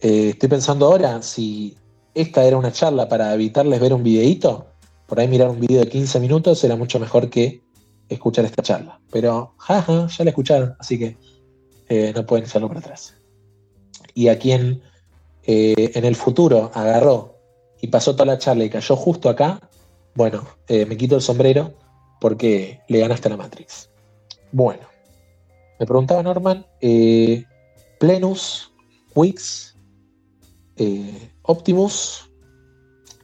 Eh, 0.00 0.30
estoy 0.30 0.48
pensando 0.48 0.86
ahora 0.86 1.20
si 1.22 1.76
esta 2.14 2.44
era 2.44 2.56
una 2.56 2.72
charla 2.72 3.08
para 3.08 3.32
evitarles 3.34 3.80
ver 3.80 3.94
un 3.94 4.02
videíto, 4.02 4.66
por 5.06 5.20
ahí 5.20 5.28
mirar 5.28 5.50
un 5.50 5.60
video 5.60 5.80
de 5.80 5.88
15 5.88 6.20
minutos 6.20 6.62
era 6.64 6.76
mucho 6.76 7.00
mejor 7.00 7.30
que 7.30 7.62
escuchar 8.08 8.44
esta 8.44 8.62
charla. 8.62 9.00
Pero, 9.10 9.54
jaja, 9.58 10.06
ya 10.06 10.24
la 10.24 10.30
escucharon, 10.30 10.76
así 10.78 10.98
que 10.98 11.16
eh, 11.88 12.12
no 12.14 12.26
pueden 12.26 12.44
hacerlo 12.44 12.68
para 12.68 12.80
atrás. 12.80 13.14
Y 14.14 14.28
a 14.28 14.38
quien 14.38 14.82
eh, 15.44 15.92
en 15.94 16.04
el 16.04 16.16
futuro 16.16 16.70
agarró 16.74 17.36
y 17.80 17.88
pasó 17.88 18.12
toda 18.12 18.26
la 18.26 18.38
charla 18.38 18.64
y 18.64 18.70
cayó 18.70 18.96
justo 18.96 19.28
acá, 19.28 19.60
bueno, 20.14 20.44
me 20.68 20.96
quito 20.96 21.14
el 21.14 21.22
sombrero 21.22 21.72
porque 22.20 22.80
le 22.88 22.98
ganaste 22.98 23.28
a 23.28 23.30
la 23.30 23.36
Matrix. 23.36 23.88
Bueno. 24.52 24.90
Me 25.80 25.86
preguntaba 25.86 26.22
Norman, 26.22 26.66
eh, 26.82 27.42
Plenus, 27.98 28.70
Wix, 29.14 29.74
eh, 30.76 31.29
Optimus, 31.50 32.30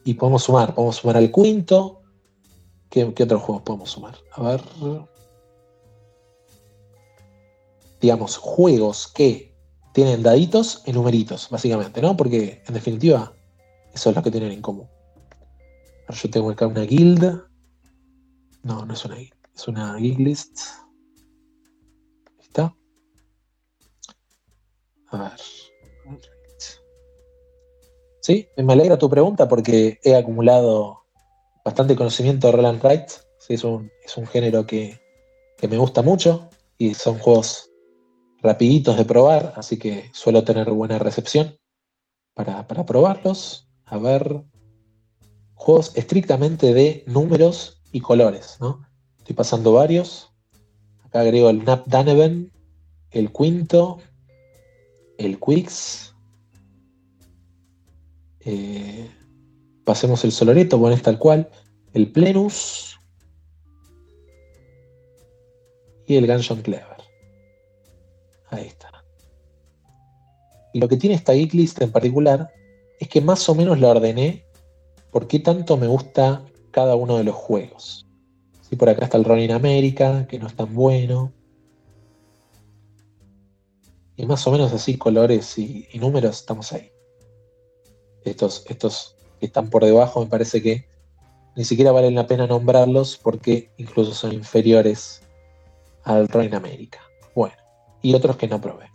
y 0.05 0.15
podemos 0.15 0.45
sumar, 0.45 0.75
podemos 0.75 0.97
sumar 0.97 1.17
al 1.17 1.33
quinto. 1.33 2.03
¿Qué, 2.91 3.13
¿Qué, 3.15 3.25
otros 3.25 3.43
juegos 3.43 3.63
podemos 3.65 3.91
sumar? 3.91 4.17
A 4.33 4.43
ver. 4.43 4.63
Digamos, 8.01 8.37
juegos 8.37 9.09
que 9.09 9.55
tienen 9.93 10.23
daditos 10.23 10.83
en 10.87 10.95
numeritos, 10.95 11.49
básicamente, 11.51 12.01
¿no? 12.01 12.17
Porque 12.17 12.63
en 12.67 12.75
definitiva, 12.75 13.33
eso 13.93 14.11
es 14.11 14.17
lo 14.17 14.23
que 14.23 14.31
tienen 14.31 14.53
en 14.53 14.63
común. 14.63 14.89
yo 16.09 16.31
tengo 16.31 16.51
acá 16.51 16.67
una 16.67 16.83
guild. 16.83 17.45
No, 18.63 18.85
no 18.85 18.95
es 18.95 19.05
una 19.05 19.17
guild, 19.17 19.35
es 19.55 19.69
una 19.69 19.97
guild 19.97 20.21
list. 20.21 20.61
A 25.09 25.19
ver. 25.19 25.41
Sí, 28.27 28.49
me 28.57 28.73
alegra 28.73 28.99
tu 28.99 29.09
pregunta 29.09 29.47
porque 29.47 30.01
he 30.03 30.17
acumulado 30.17 31.05
bastante 31.65 31.95
conocimiento 31.95 32.49
de 32.49 32.55
Roland 32.55 32.83
Wright. 32.83 33.09
Sí, 33.39 33.55
es, 33.55 33.63
un, 33.63 33.89
es 34.05 34.17
un 34.17 34.27
género 34.27 34.67
que, 34.67 35.01
que 35.57 35.69
me 35.69 35.79
gusta 35.79 36.03
mucho 36.03 36.51
y 36.77 36.95
son 36.95 37.21
juegos 37.21 37.71
rapiditos 38.43 38.97
de 38.97 39.05
probar, 39.05 39.53
así 39.55 39.79
que 39.79 40.11
suelo 40.13 40.43
tener 40.43 40.69
buena 40.73 40.99
recepción 40.99 41.57
para, 42.35 42.67
para 42.67 42.85
probarlos. 42.85 43.69
A 43.85 43.97
ver, 43.99 44.43
juegos 45.55 45.97
estrictamente 45.97 46.75
de 46.75 47.05
números 47.07 47.81
y 47.93 48.01
colores, 48.01 48.57
¿no? 48.59 48.85
Estoy 49.19 49.37
pasando 49.37 49.73
varios. 49.73 50.33
Acá 51.05 51.21
agrego 51.21 51.49
el 51.49 51.65
Nap 51.65 51.87
Daneven, 51.87 52.51
el 53.13 53.31
Quinto, 53.33 53.99
el 55.17 55.39
Quix. 55.39 56.16
Eh, 58.47 59.11
pasemos 59.85 60.25
el 60.25 60.33
Soloreto, 60.33 60.81
pones 60.81 61.03
tal 61.03 61.19
cual. 61.19 61.51
El 61.93 62.11
Plenus. 62.11 62.99
Y 66.07 66.17
el 66.17 66.27
Gungeon 66.27 66.63
Clever. 66.63 66.97
Ahí 68.51 68.67
está. 68.67 69.05
Y 70.73 70.79
lo 70.79 70.89
que 70.89 70.97
tiene 70.97 71.17
esta 71.17 71.33
geek 71.33 71.81
en 71.81 71.91
particular 71.91 72.53
es 73.01 73.09
que 73.09 73.21
más 73.21 73.49
o 73.49 73.55
menos 73.55 73.81
la 73.81 73.89
ordené 73.89 74.47
por 75.11 75.27
qué 75.27 75.41
tanto 75.41 75.77
me 75.77 75.87
gusta 75.87 76.45
cada 76.71 76.95
uno 76.95 77.17
de 77.17 77.25
los 77.25 77.35
juegos. 77.35 78.07
Si 78.69 78.77
por 78.77 78.89
acá 78.89 79.07
está 79.07 79.17
el 79.17 79.25
Ronin 79.25 79.53
América, 79.53 80.27
que 80.29 80.39
no 80.39 80.47
es 80.47 80.55
tan 80.55 80.75
bueno. 80.75 81.33
Y 84.17 84.27
más 84.27 84.47
o 84.47 84.51
menos 84.51 84.73
así, 84.73 84.99
colores 84.99 85.57
y, 85.59 85.89
números, 85.95 86.41
estamos 86.41 86.73
ahí. 86.73 86.91
Estos, 88.27 88.65
estos 88.69 89.17
que 89.41 89.47
están 89.47 89.71
por 89.71 89.85
debajo 89.85 90.21
me 90.21 90.27
parece 90.27 90.63
que 90.63 90.89
ni 91.55 91.65
siquiera 91.65 91.93
valen 91.93 92.15
la 92.15 92.27
pena 92.27 92.47
nombrarlos 92.47 93.17
porque 93.17 93.71
incluso 93.79 94.13
son 94.13 94.33
inferiores 94.33 95.23
al 96.05 96.29
Ronin 96.29 96.55
América. 96.55 97.01
Bueno, 97.35 97.55
y 98.03 98.15
otros 98.15 98.37
que 98.37 98.49
no 98.49 98.61
probé. 98.61 98.91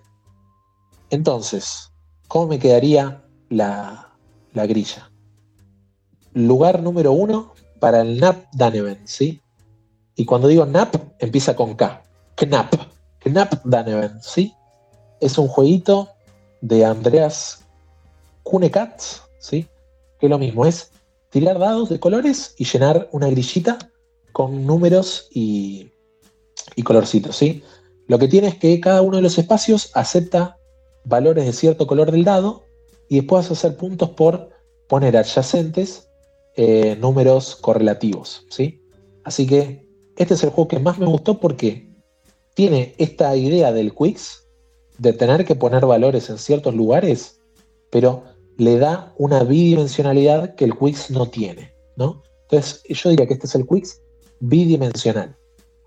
Entonces, 1.09 1.91
¿cómo 2.27 2.47
me 2.47 2.59
quedaría 2.59 3.23
la, 3.49 4.13
la 4.53 4.65
grilla? 4.65 5.11
Lugar 6.33 6.81
número 6.81 7.11
uno 7.11 7.53
para 7.79 8.01
el 8.01 8.19
Nap 8.19 8.45
Daneven, 8.53 9.07
¿sí? 9.07 9.41
Y 10.15 10.25
cuando 10.25 10.47
digo 10.47 10.65
Nap, 10.65 10.95
empieza 11.19 11.55
con 11.55 11.75
K. 11.75 12.03
Knap. 12.35 12.73
Knap 13.19 13.53
Daneven, 13.65 14.21
¿sí? 14.21 14.53
Es 15.19 15.37
un 15.37 15.47
jueguito 15.47 16.09
de 16.61 16.85
Andreas 16.85 17.60
Kunekat, 18.43 19.01
¿sí? 19.39 19.67
Que 20.19 20.29
lo 20.29 20.37
mismo, 20.37 20.65
es 20.65 20.91
tirar 21.29 21.59
dados 21.59 21.89
de 21.89 21.99
colores 21.99 22.55
y 22.57 22.65
llenar 22.65 23.09
una 23.11 23.29
grillita 23.29 23.77
con 24.31 24.65
números 24.65 25.27
y, 25.31 25.91
y 26.75 26.83
colorcitos, 26.83 27.35
¿sí? 27.35 27.63
Lo 28.07 28.19
que 28.19 28.27
tiene 28.27 28.47
es 28.47 28.55
que 28.55 28.79
cada 28.79 29.01
uno 29.01 29.17
de 29.17 29.23
los 29.23 29.37
espacios 29.37 29.91
acepta 29.93 30.57
valores 31.05 31.45
de 31.45 31.53
cierto 31.53 31.87
color 31.87 32.11
del 32.11 32.23
dado 32.23 32.63
y 33.09 33.15
después 33.15 33.43
vas 33.43 33.51
a 33.51 33.53
hacer 33.53 33.77
puntos 33.77 34.09
por 34.11 34.49
poner 34.87 35.15
adyacentes 35.15 36.09
eh, 36.55 36.97
números 36.99 37.55
correlativos. 37.55 38.45
¿sí? 38.49 38.81
Así 39.23 39.47
que 39.47 39.87
este 40.17 40.33
es 40.33 40.43
el 40.43 40.49
juego 40.49 40.67
que 40.67 40.79
más 40.79 40.99
me 40.99 41.05
gustó 41.05 41.39
porque 41.39 41.89
tiene 42.53 42.93
esta 42.97 43.35
idea 43.35 43.71
del 43.71 43.95
Quicks 43.95 44.47
de 44.97 45.13
tener 45.13 45.45
que 45.45 45.55
poner 45.55 45.85
valores 45.85 46.29
en 46.29 46.37
ciertos 46.37 46.75
lugares, 46.75 47.39
pero 47.89 48.23
le 48.57 48.77
da 48.77 49.13
una 49.17 49.43
bidimensionalidad 49.43 50.55
que 50.55 50.65
el 50.65 50.77
Quicks 50.77 51.11
no 51.11 51.27
tiene. 51.27 51.73
¿no? 51.95 52.23
Entonces 52.43 52.83
yo 52.89 53.09
diría 53.09 53.27
que 53.27 53.33
este 53.33 53.47
es 53.47 53.55
el 53.55 53.67
Quicks 53.67 54.01
bidimensional. 54.39 55.35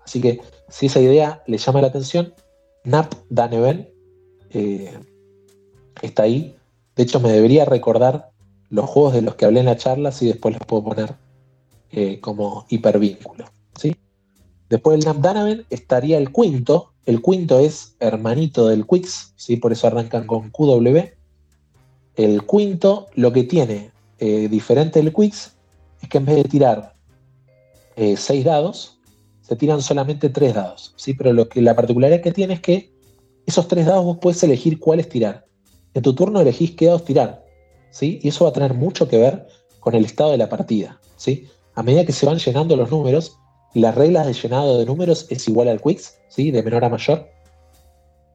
Así 0.03 0.21
que 0.21 0.39
si 0.69 0.87
esa 0.87 0.99
idea 0.99 1.43
le 1.47 1.57
llama 1.57 1.81
la 1.81 1.87
atención, 1.87 2.33
Nap 2.83 3.13
Daneven 3.29 3.89
eh, 4.51 4.93
está 6.01 6.23
ahí. 6.23 6.55
De 6.95 7.03
hecho, 7.03 7.19
me 7.19 7.31
debería 7.31 7.65
recordar 7.65 8.29
los 8.69 8.89
juegos 8.89 9.13
de 9.13 9.21
los 9.21 9.35
que 9.35 9.45
hablé 9.45 9.59
en 9.59 9.65
la 9.65 9.77
charla, 9.77 10.11
si 10.11 10.27
después 10.27 10.55
los 10.55 10.65
puedo 10.65 10.83
poner 10.83 11.15
eh, 11.91 12.19
como 12.19 12.65
hipervínculo. 12.69 13.45
¿sí? 13.79 13.95
Después 14.69 15.03
del 15.03 15.21
Danaven 15.21 15.65
estaría 15.69 16.17
el 16.17 16.31
quinto. 16.31 16.93
El 17.05 17.21
quinto 17.21 17.59
es 17.59 17.95
hermanito 17.99 18.67
del 18.67 18.87
Quix, 18.87 19.33
¿sí? 19.35 19.57
por 19.57 19.71
eso 19.71 19.87
arrancan 19.87 20.25
con 20.25 20.49
QW. 20.49 20.97
El 22.15 22.45
quinto, 22.45 23.07
lo 23.15 23.31
que 23.33 23.43
tiene 23.43 23.91
eh, 24.19 24.47
diferente 24.49 25.01
del 25.01 25.13
Quix, 25.13 25.55
es 26.01 26.09
que 26.09 26.17
en 26.17 26.25
vez 26.25 26.37
de 26.37 26.43
tirar 26.45 26.95
6 27.97 28.29
eh, 28.29 28.43
dados, 28.43 28.99
se 29.41 29.55
tiran 29.55 29.81
solamente 29.81 30.29
3 30.29 30.53
dados. 30.53 30.93
¿sí? 30.95 31.13
Pero 31.13 31.33
lo 31.33 31.49
que, 31.49 31.61
la 31.61 31.75
particularidad 31.75 32.21
que 32.21 32.31
tiene 32.31 32.55
es 32.55 32.61
que 32.61 32.93
esos 33.45 33.67
3 33.67 33.85
dados 33.85 34.05
vos 34.05 34.17
puedes 34.21 34.41
elegir 34.43 34.79
cuáles 34.79 35.09
tirar. 35.09 35.45
En 35.93 36.01
tu 36.01 36.13
turno 36.13 36.41
elegís 36.41 36.71
qué 36.71 36.87
dados 36.87 37.05
tirar. 37.05 37.45
Y 38.01 38.27
eso 38.27 38.43
va 38.43 38.49
a 38.49 38.53
tener 38.53 38.73
mucho 38.73 39.07
que 39.07 39.17
ver 39.17 39.47
con 39.79 39.95
el 39.95 40.05
estado 40.05 40.31
de 40.31 40.37
la 40.37 40.49
partida, 40.49 40.99
¿sí? 41.15 41.47
A 41.75 41.83
medida 41.83 42.05
que 42.05 42.11
se 42.11 42.25
van 42.25 42.37
llenando 42.37 42.75
los 42.75 42.91
números, 42.91 43.37
las 43.73 43.95
reglas 43.95 44.25
de 44.25 44.33
llenado 44.33 44.77
de 44.77 44.85
números 44.85 45.27
es 45.29 45.47
igual 45.47 45.67
al 45.67 45.81
Quicks, 45.81 46.17
¿sí? 46.27 46.51
De 46.51 46.63
menor 46.63 46.83
a 46.83 46.89
mayor. 46.89 47.29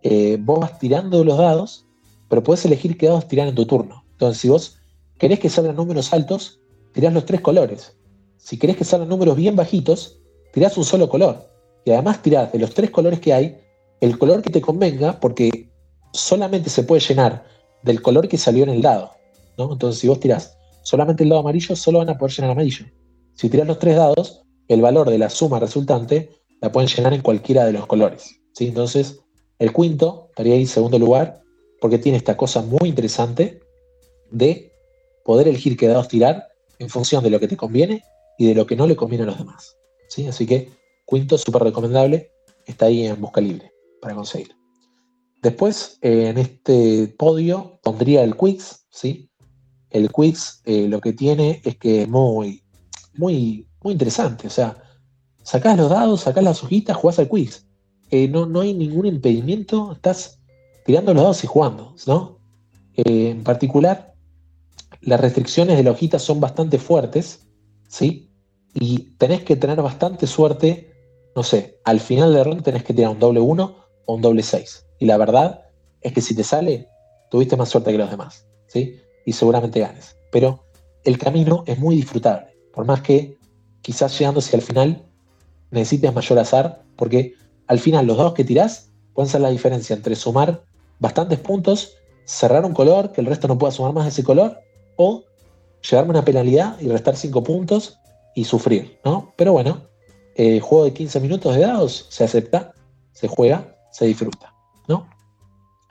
Eh, 0.03 0.39
vos 0.41 0.61
vas 0.61 0.79
tirando 0.79 1.25
los 1.25 1.37
dados, 1.37 1.87
pero 2.31 2.45
puedes 2.45 2.65
elegir 2.65 2.97
qué 2.97 3.07
dados 3.07 3.27
tirar 3.27 3.49
en 3.49 3.57
tu 3.57 3.67
turno. 3.67 4.05
Entonces, 4.13 4.41
si 4.41 4.49
vos 4.49 4.79
querés 5.19 5.41
que 5.41 5.51
salgan 5.51 5.75
números 5.75 6.13
altos, 6.13 6.61
tirás 6.93 7.13
los 7.13 7.27
tres 7.27 7.41
colores. 7.41 7.97
Si 8.39 8.57
querés 8.57 8.77
que 8.77 8.85
salgan 8.85 9.09
números 9.09 9.37
bien 9.37 9.57
bajitos, 9.57 10.21
tirás 10.53 10.79
un 10.79 10.85
solo 10.85 11.09
color. 11.09 11.51
Y 11.85 11.91
además 11.91 12.23
tirás 12.23 12.53
de 12.53 12.61
los 12.61 12.73
tres 12.73 12.91
colores 12.91 13.19
que 13.19 13.35
hay, 13.35 13.59
el 14.01 14.17
color 14.17 14.43
que 14.43 14.51
te 14.51 14.61
convenga, 14.61 15.19
porque 15.19 15.71
solamente 16.13 16.71
se 16.71 16.85
puede 16.85 17.01
llenar 17.01 17.45
del 17.83 18.01
color 18.01 18.29
que 18.29 18.39
salió 18.39 18.63
en 18.63 18.71
el 18.71 18.81
dado. 18.81 19.11
Entonces, 19.59 20.01
si 20.01 20.07
vos 20.07 20.21
tirás 20.21 20.57
solamente 20.85 21.25
el 21.25 21.31
dado 21.31 21.41
amarillo, 21.41 21.75
solo 21.75 21.99
van 21.99 22.11
a 22.11 22.17
poder 22.17 22.33
llenar 22.33 22.53
amarillo. 22.53 22.87
Si 23.35 23.51
tirás 23.51 23.67
los 23.67 23.81
tres 23.81 23.97
dados, 23.97 24.43
el 24.69 24.81
valor 24.81 25.11
de 25.11 25.19
la 25.19 25.31
suma 25.31 25.59
resultante 25.59 26.31
la 26.61 26.71
pueden 26.71 26.89
llenar 26.89 27.13
en 27.13 27.23
cualquiera 27.23 27.65
de 27.65 27.73
los 27.73 27.87
colores. 27.87 28.41
Entonces, 28.61 29.19
el 29.59 29.73
quinto 29.73 30.27
estaría 30.29 30.55
ahí 30.55 30.61
en 30.61 30.67
segundo 30.69 30.99
lugar, 30.99 31.41
porque 31.81 31.99
tiene 31.99 32.19
esta 32.19 32.37
cosa 32.37 32.63
muy 32.63 32.89
interesante 32.89 33.61
de 34.31 34.73
poder 35.25 35.49
elegir 35.49 35.77
qué 35.77 35.89
dados 35.89 36.09
tirar 36.09 36.49
en 36.79 36.89
función 36.89 37.23
de 37.23 37.31
lo 37.31 37.41
que 37.41 37.49
te 37.49 37.57
conviene 37.57 38.05
y 38.39 38.47
de 38.47 38.55
lo 38.55 38.67
que 38.67 38.77
no 38.77 38.87
le 38.87 38.97
conviene 38.97 39.25
a 39.25 39.27
los 39.27 39.39
demás. 39.39 39.77
¿sí? 40.09 40.27
Así 40.27 40.47
que, 40.47 40.71
quinto, 41.07 41.37
súper 41.39 41.63
recomendable, 41.63 42.33
está 42.67 42.87
ahí 42.87 43.07
en 43.07 43.21
busca 43.21 43.41
libre 43.41 43.73
para 44.01 44.15
conseguir. 44.15 44.55
Después, 45.43 45.99
eh, 46.03 46.29
en 46.29 46.39
este 46.39 47.15
podio 47.19 47.81
pondría 47.83 48.23
el 48.23 48.37
Quicks, 48.37 48.87
¿sí? 48.91 49.31
el 49.91 50.11
quiz 50.11 50.63
eh, 50.65 50.89
lo 50.89 51.01
que 51.01 51.13
tiene 51.13 51.61
es 51.65 51.77
que 51.77 52.03
es 52.03 52.09
muy, 52.09 52.63
muy, 53.15 53.67
muy 53.83 53.93
interesante. 53.93 54.47
O 54.47 54.51
sea, 54.51 54.77
sacás 55.43 55.77
los 55.77 55.91
dados, 55.91 56.23
sacás 56.23 56.45
las 56.45 56.63
hojitas, 56.63 56.97
jugás 56.97 57.19
al 57.19 57.29
quiz. 57.29 57.67
Eh, 58.11 58.29
no, 58.29 58.47
no 58.47 58.61
hay 58.61 58.75
ningún 58.75 59.07
impedimento, 59.07 59.93
estás 59.93 60.40
tirando 60.91 61.15
los 61.15 61.23
dados 61.23 61.45
y 61.45 61.47
jugando, 61.47 61.95
¿no? 62.09 62.41
Eh, 62.97 63.31
en 63.31 63.45
particular, 63.45 64.13
las 65.03 65.21
restricciones 65.21 65.77
de 65.77 65.85
la 65.85 65.93
hojita 65.93 66.19
son 66.19 66.41
bastante 66.41 66.79
fuertes, 66.79 67.47
¿sí? 67.87 68.29
Y 68.75 69.13
tenés 69.17 69.45
que 69.45 69.55
tener 69.55 69.81
bastante 69.81 70.27
suerte, 70.27 70.93
no 71.37 71.45
sé, 71.45 71.79
al 71.85 72.01
final 72.01 72.35
de 72.35 72.43
ronda 72.43 72.65
tenés 72.65 72.83
que 72.83 72.93
tirar 72.93 73.13
un 73.13 73.21
doble 73.21 73.39
1 73.39 73.77
o 74.07 74.15
un 74.15 74.21
doble 74.21 74.43
6. 74.43 74.85
Y 74.99 75.07
la 75.07 75.17
verdad 75.17 75.63
es 76.01 76.13
que 76.13 76.21
si 76.21 76.35
te 76.35 76.43
sale, 76.43 76.89
tuviste 77.31 77.57
más 77.57 77.69
suerte 77.69 77.93
que 77.93 77.99
los 77.99 78.11
demás, 78.11 78.49
¿sí? 78.67 78.97
y 79.25 79.33
seguramente 79.33 79.79
ganes. 79.79 80.17
Pero 80.33 80.65
el 81.05 81.19
camino 81.19 81.63
es 81.69 81.79
muy 81.79 81.95
disfrutable, 81.95 82.53
por 82.75 82.85
más 82.85 83.01
que 83.01 83.39
quizás 83.81 84.19
llegando 84.19 84.41
hacia 84.41 84.57
el 84.57 84.63
final 84.63 85.05
necesites 85.71 86.13
mayor 86.13 86.41
azar, 86.41 86.83
porque 86.97 87.35
al 87.69 87.79
final 87.79 88.09
los 88.09 88.17
dados 88.17 88.35
que 88.35 88.43
tirás 88.43 88.91
pueden 89.15 89.31
ser 89.31 89.41
la 89.41 89.51
diferencia 89.51 89.95
entre 89.95 90.17
sumar 90.17 90.65
bastantes 91.01 91.41
puntos, 91.41 91.97
cerrar 92.25 92.65
un 92.65 92.73
color, 92.73 93.11
que 93.11 93.21
el 93.21 93.27
resto 93.27 93.49
no 93.49 93.59
pueda 93.59 93.73
sumar 93.73 93.93
más 93.93 94.05
de 94.05 94.11
ese 94.11 94.23
color, 94.23 94.61
o 94.97 95.25
llevarme 95.89 96.11
una 96.11 96.25
penalidad 96.25 96.79
y 96.81 96.89
restar 96.89 97.17
5 97.17 97.43
puntos 97.43 97.99
y 98.37 98.45
sufrir, 98.45 99.01
¿no? 99.05 99.33
Pero 99.37 99.53
bueno, 99.53 99.83
eh, 100.37 100.61
juego 100.61 100.85
de 100.85 100.93
15 100.93 101.19
minutos 101.19 101.57
de 101.57 101.63
dados 101.63 102.07
se 102.11 102.23
acepta, 102.23 102.73
se 103.13 103.27
juega, 103.27 103.77
se 103.91 104.07
disfruta, 104.07 104.55
¿no? 104.87 105.09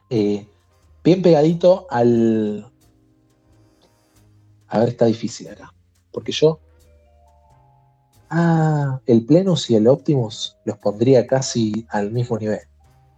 Eh, 0.09 0.47
bien 1.03 1.21
pegadito 1.21 1.87
al, 1.89 2.71
a 4.69 4.79
ver, 4.79 4.89
está 4.89 5.05
difícil 5.05 5.49
acá. 5.49 5.73
Porque 6.11 6.31
yo. 6.31 6.59
Ah, 8.29 9.01
el 9.07 9.25
Plenus 9.25 9.69
y 9.69 9.75
el 9.75 9.87
Optimus 9.87 10.55
los 10.63 10.77
pondría 10.77 11.25
casi 11.25 11.85
al 11.89 12.11
mismo 12.11 12.37
nivel. 12.37 12.61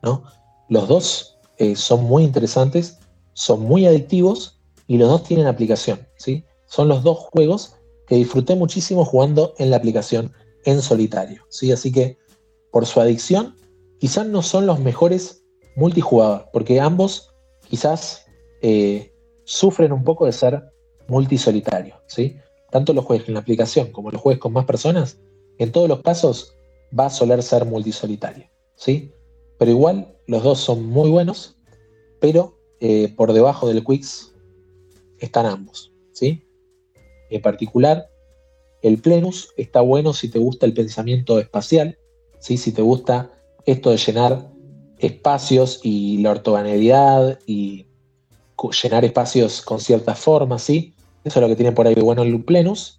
¿no? 0.01 0.23
Los 0.69 0.87
dos 0.87 1.30
eh, 1.61 1.75
son 1.75 2.05
muy 2.05 2.23
interesantes, 2.23 2.97
son 3.33 3.59
muy 3.59 3.85
adictivos 3.85 4.59
y 4.87 4.97
los 4.97 5.07
dos 5.07 5.21
tienen 5.21 5.45
aplicación, 5.45 6.07
¿sí? 6.17 6.43
Son 6.65 6.87
los 6.87 7.03
dos 7.03 7.19
juegos 7.19 7.75
que 8.07 8.15
disfruté 8.15 8.55
muchísimo 8.55 9.05
jugando 9.05 9.53
en 9.59 9.69
la 9.69 9.77
aplicación 9.77 10.33
en 10.65 10.81
solitario, 10.81 11.43
¿sí? 11.49 11.71
Así 11.71 11.91
que 11.91 12.17
por 12.71 12.87
su 12.87 12.99
adicción, 12.99 13.55
quizás 13.99 14.25
no 14.25 14.41
son 14.41 14.65
los 14.65 14.79
mejores 14.79 15.43
multijugador, 15.75 16.49
porque 16.51 16.79
ambos 16.79 17.31
quizás 17.69 18.25
eh, 18.63 19.13
sufren 19.43 19.91
un 19.91 20.03
poco 20.03 20.25
de 20.25 20.31
ser 20.31 20.63
multisolitario, 21.07 21.93
¿sí? 22.07 22.37
Tanto 22.71 22.91
los 22.91 23.05
juegues 23.05 23.27
en 23.27 23.35
la 23.35 23.41
aplicación 23.41 23.91
como 23.91 24.09
los 24.09 24.19
juegues 24.19 24.41
con 24.41 24.53
más 24.53 24.65
personas, 24.65 25.19
en 25.59 25.71
todos 25.71 25.87
los 25.87 26.01
casos 26.01 26.57
va 26.99 27.05
a 27.05 27.11
soler 27.11 27.43
ser 27.43 27.65
multisolitario, 27.65 28.49
¿sí? 28.75 29.13
Pero 29.61 29.73
igual 29.73 30.07
los 30.25 30.41
dos 30.41 30.59
son 30.59 30.87
muy 30.87 31.11
buenos, 31.11 31.55
pero 32.19 32.57
eh, 32.79 33.13
por 33.15 33.31
debajo 33.31 33.67
del 33.67 33.85
Quicks 33.85 34.33
están 35.19 35.45
ambos, 35.45 35.91
¿sí? 36.13 36.43
En 37.29 37.43
particular, 37.43 38.09
el 38.81 38.97
Plenus 38.97 39.49
está 39.57 39.81
bueno 39.81 40.13
si 40.13 40.31
te 40.31 40.39
gusta 40.39 40.65
el 40.65 40.73
pensamiento 40.73 41.37
espacial, 41.37 41.95
¿sí? 42.39 42.57
Si 42.57 42.71
te 42.71 42.81
gusta 42.81 43.29
esto 43.67 43.91
de 43.91 43.97
llenar 43.97 44.49
espacios 44.97 45.79
y 45.83 46.17
la 46.23 46.31
ortogonalidad 46.31 47.37
y 47.45 47.85
llenar 48.81 49.05
espacios 49.05 49.61
con 49.61 49.79
ciertas 49.79 50.17
formas, 50.17 50.63
¿sí? 50.63 50.95
Eso 51.23 51.37
es 51.37 51.41
lo 51.43 51.47
que 51.47 51.55
tiene 51.55 51.71
por 51.71 51.85
ahí 51.85 51.93
de 51.93 52.01
bueno 52.01 52.23
el 52.23 52.43
Plenus. 52.43 52.97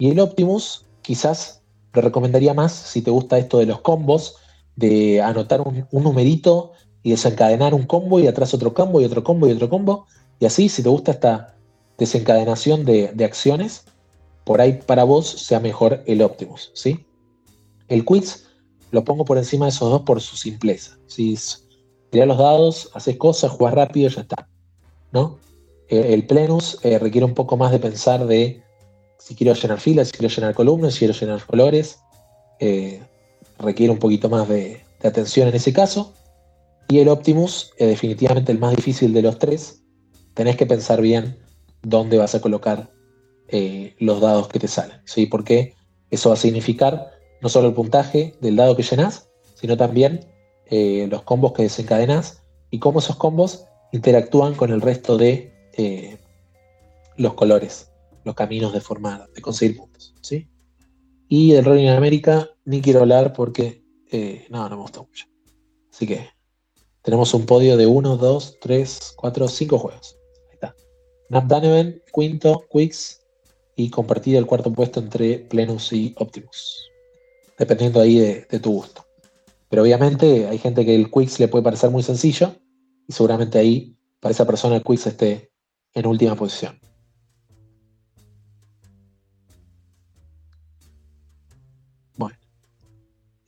Y 0.00 0.10
el 0.10 0.18
Optimus, 0.18 0.86
quizás 1.02 1.62
te 1.92 2.00
recomendaría 2.00 2.52
más 2.52 2.72
si 2.72 3.00
te 3.00 3.12
gusta 3.12 3.38
esto 3.38 3.58
de 3.58 3.66
los 3.66 3.80
combos, 3.80 4.39
de 4.80 5.20
anotar 5.20 5.60
un, 5.60 5.86
numerito 5.92 6.72
y 7.02 7.10
desencadenar 7.10 7.74
un 7.74 7.84
combo 7.84 8.18
y 8.18 8.26
atrás 8.26 8.54
otro 8.54 8.74
combo 8.74 9.00
y 9.00 9.04
otro 9.04 9.22
combo 9.22 9.46
y 9.46 9.52
otro 9.52 9.68
combo. 9.68 10.06
Y 10.38 10.46
así, 10.46 10.68
si 10.68 10.82
te 10.82 10.88
gusta 10.88 11.12
esta 11.12 11.54
desencadenación 11.98 12.84
de, 12.84 13.24
acciones, 13.24 13.84
por 14.44 14.60
ahí 14.60 14.80
para 14.86 15.04
vos 15.04 15.28
sea 15.28 15.60
mejor 15.60 16.02
el 16.06 16.22
Optimus, 16.22 16.72
¿sí? 16.74 17.06
El 17.88 18.04
Quiz 18.04 18.46
lo 18.90 19.04
pongo 19.04 19.24
por 19.24 19.36
encima 19.36 19.66
de 19.66 19.70
esos 19.70 19.90
dos 19.90 20.02
por 20.02 20.20
su 20.20 20.36
simpleza. 20.36 20.96
Si 21.06 21.38
tirás 22.10 22.26
los 22.26 22.38
dados, 22.38 22.90
haces 22.94 23.16
cosas, 23.16 23.50
jugás 23.50 23.74
rápido, 23.74 24.08
ya 24.08 24.22
está. 24.22 24.48
¿no? 25.12 25.38
El 25.88 26.26
Plenus 26.26 26.78
eh, 26.84 26.98
requiere 26.98 27.24
un 27.24 27.34
poco 27.34 27.56
más 27.56 27.72
de 27.72 27.80
pensar 27.80 28.24
de 28.26 28.62
si 29.18 29.34
quiero 29.34 29.54
llenar 29.54 29.80
filas, 29.80 30.08
si 30.08 30.16
quiero 30.16 30.34
llenar 30.34 30.54
columnas, 30.54 30.94
si 30.94 31.00
quiero 31.00 31.14
llenar 31.14 31.44
colores. 31.44 32.00
Eh, 32.60 33.02
requiere 33.60 33.92
un 33.92 33.98
poquito 33.98 34.28
más 34.28 34.48
de, 34.48 34.82
atención 35.02 35.48
en 35.48 35.54
ese 35.54 35.72
caso. 35.72 36.14
Y 36.88 36.98
el 36.98 37.08
Optimus 37.08 37.72
es 37.78 37.88
definitivamente 37.88 38.52
el 38.52 38.58
más 38.58 38.74
difícil 38.74 39.12
de 39.12 39.22
los 39.22 39.38
tres. 39.38 39.82
Tenés 40.34 40.56
que 40.56 40.66
pensar 40.66 41.00
bien 41.00 41.38
dónde 41.82 42.18
vas 42.18 42.34
a 42.34 42.40
colocar 42.40 42.90
los 43.98 44.20
dados 44.20 44.48
que 44.48 44.58
te 44.58 44.68
salen. 44.68 45.00
¿sí? 45.04 45.26
Porque 45.26 45.74
eso 46.10 46.28
va 46.28 46.34
a 46.34 46.38
significar 46.38 47.10
no 47.40 47.48
solo 47.48 47.68
el 47.68 47.74
puntaje 47.74 48.34
del 48.40 48.56
dado 48.56 48.76
que 48.76 48.82
llenas, 48.82 49.28
sino 49.54 49.76
también 49.76 50.26
los 50.70 51.22
combos 51.22 51.52
que 51.52 51.62
desencadenas 51.62 52.42
y 52.70 52.78
cómo 52.78 53.00
esos 53.00 53.16
combos 53.16 53.64
interactúan 53.92 54.54
con 54.54 54.70
el 54.70 54.80
resto 54.80 55.16
de 55.16 55.52
eh, 55.76 56.18
los 57.16 57.34
colores, 57.34 57.90
los 58.24 58.34
caminos 58.34 58.72
de 58.72 58.80
formar, 58.80 59.28
de 59.34 59.42
conseguir 59.42 59.76
puntos. 59.76 60.14
¿sí? 60.20 60.48
Y 61.28 61.52
del 61.52 61.64
Rolling 61.64 61.88
América 61.88 62.50
ni 62.70 62.80
quiero 62.80 63.00
hablar 63.00 63.32
porque 63.32 63.84
eh, 64.10 64.46
no, 64.48 64.68
me 64.70 64.76
gustó 64.76 65.04
mucho. 65.04 65.26
Así 65.92 66.06
que 66.06 66.30
tenemos 67.02 67.34
un 67.34 67.44
podio 67.44 67.76
de 67.76 67.86
1, 67.86 68.16
2, 68.16 68.58
3, 68.60 69.14
4, 69.16 69.48
5 69.48 69.78
juegos. 69.78 70.16
Ahí 70.48 70.54
está. 70.54 70.74
Nap 71.28 71.50
quinto, 72.14 72.64
Quicks 72.72 73.20
y 73.74 73.90
compartir 73.90 74.36
el 74.36 74.46
cuarto 74.46 74.72
puesto 74.72 75.00
entre 75.00 75.38
Plenus 75.38 75.92
y 75.92 76.14
Optimus. 76.18 76.88
Dependiendo 77.58 78.00
ahí 78.00 78.18
de, 78.18 78.46
de 78.48 78.60
tu 78.60 78.72
gusto. 78.72 79.04
Pero 79.68 79.82
obviamente 79.82 80.46
hay 80.46 80.58
gente 80.58 80.84
que 80.86 80.94
el 80.94 81.10
Quicks 81.10 81.40
le 81.40 81.48
puede 81.48 81.64
parecer 81.64 81.90
muy 81.90 82.02
sencillo 82.02 82.54
y 83.08 83.12
seguramente 83.12 83.58
ahí 83.58 83.96
para 84.20 84.32
esa 84.32 84.46
persona 84.46 84.76
el 84.76 84.84
quiz 84.84 85.06
esté 85.06 85.50
en 85.94 86.06
última 86.06 86.36
posición. 86.36 86.78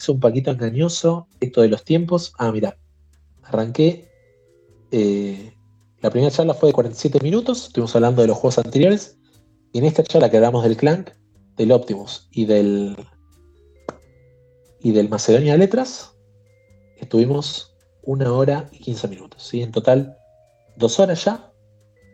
Un 0.08 0.20
paquito 0.20 0.50
engañoso 0.50 1.28
esto 1.40 1.62
de 1.62 1.68
los 1.68 1.84
tiempos. 1.84 2.32
Ah, 2.38 2.52
mira, 2.52 2.76
arranqué. 3.42 4.08
Eh, 4.90 5.54
la 6.00 6.10
primera 6.10 6.32
charla 6.32 6.54
fue 6.54 6.70
de 6.70 6.72
47 6.74 7.20
minutos, 7.22 7.66
estuvimos 7.66 7.94
hablando 7.94 8.22
de 8.22 8.28
los 8.28 8.36
juegos 8.36 8.58
anteriores. 8.58 9.18
Y 9.72 9.78
en 9.78 9.84
esta 9.84 10.02
charla 10.02 10.30
que 10.30 10.36
hablamos 10.36 10.64
del 10.64 10.76
Clank, 10.76 11.10
del 11.56 11.72
Optimus 11.72 12.28
y 12.30 12.44
del 12.44 12.96
y 14.80 14.90
del 14.90 15.08
Macedonia 15.08 15.56
Letras, 15.56 16.16
estuvimos 16.96 17.76
una 18.02 18.32
hora 18.32 18.68
y 18.72 18.78
15 18.78 19.08
minutos. 19.08 19.42
¿sí? 19.42 19.62
En 19.62 19.70
total, 19.70 20.16
dos 20.76 20.98
horas 20.98 21.24
ya. 21.24 21.52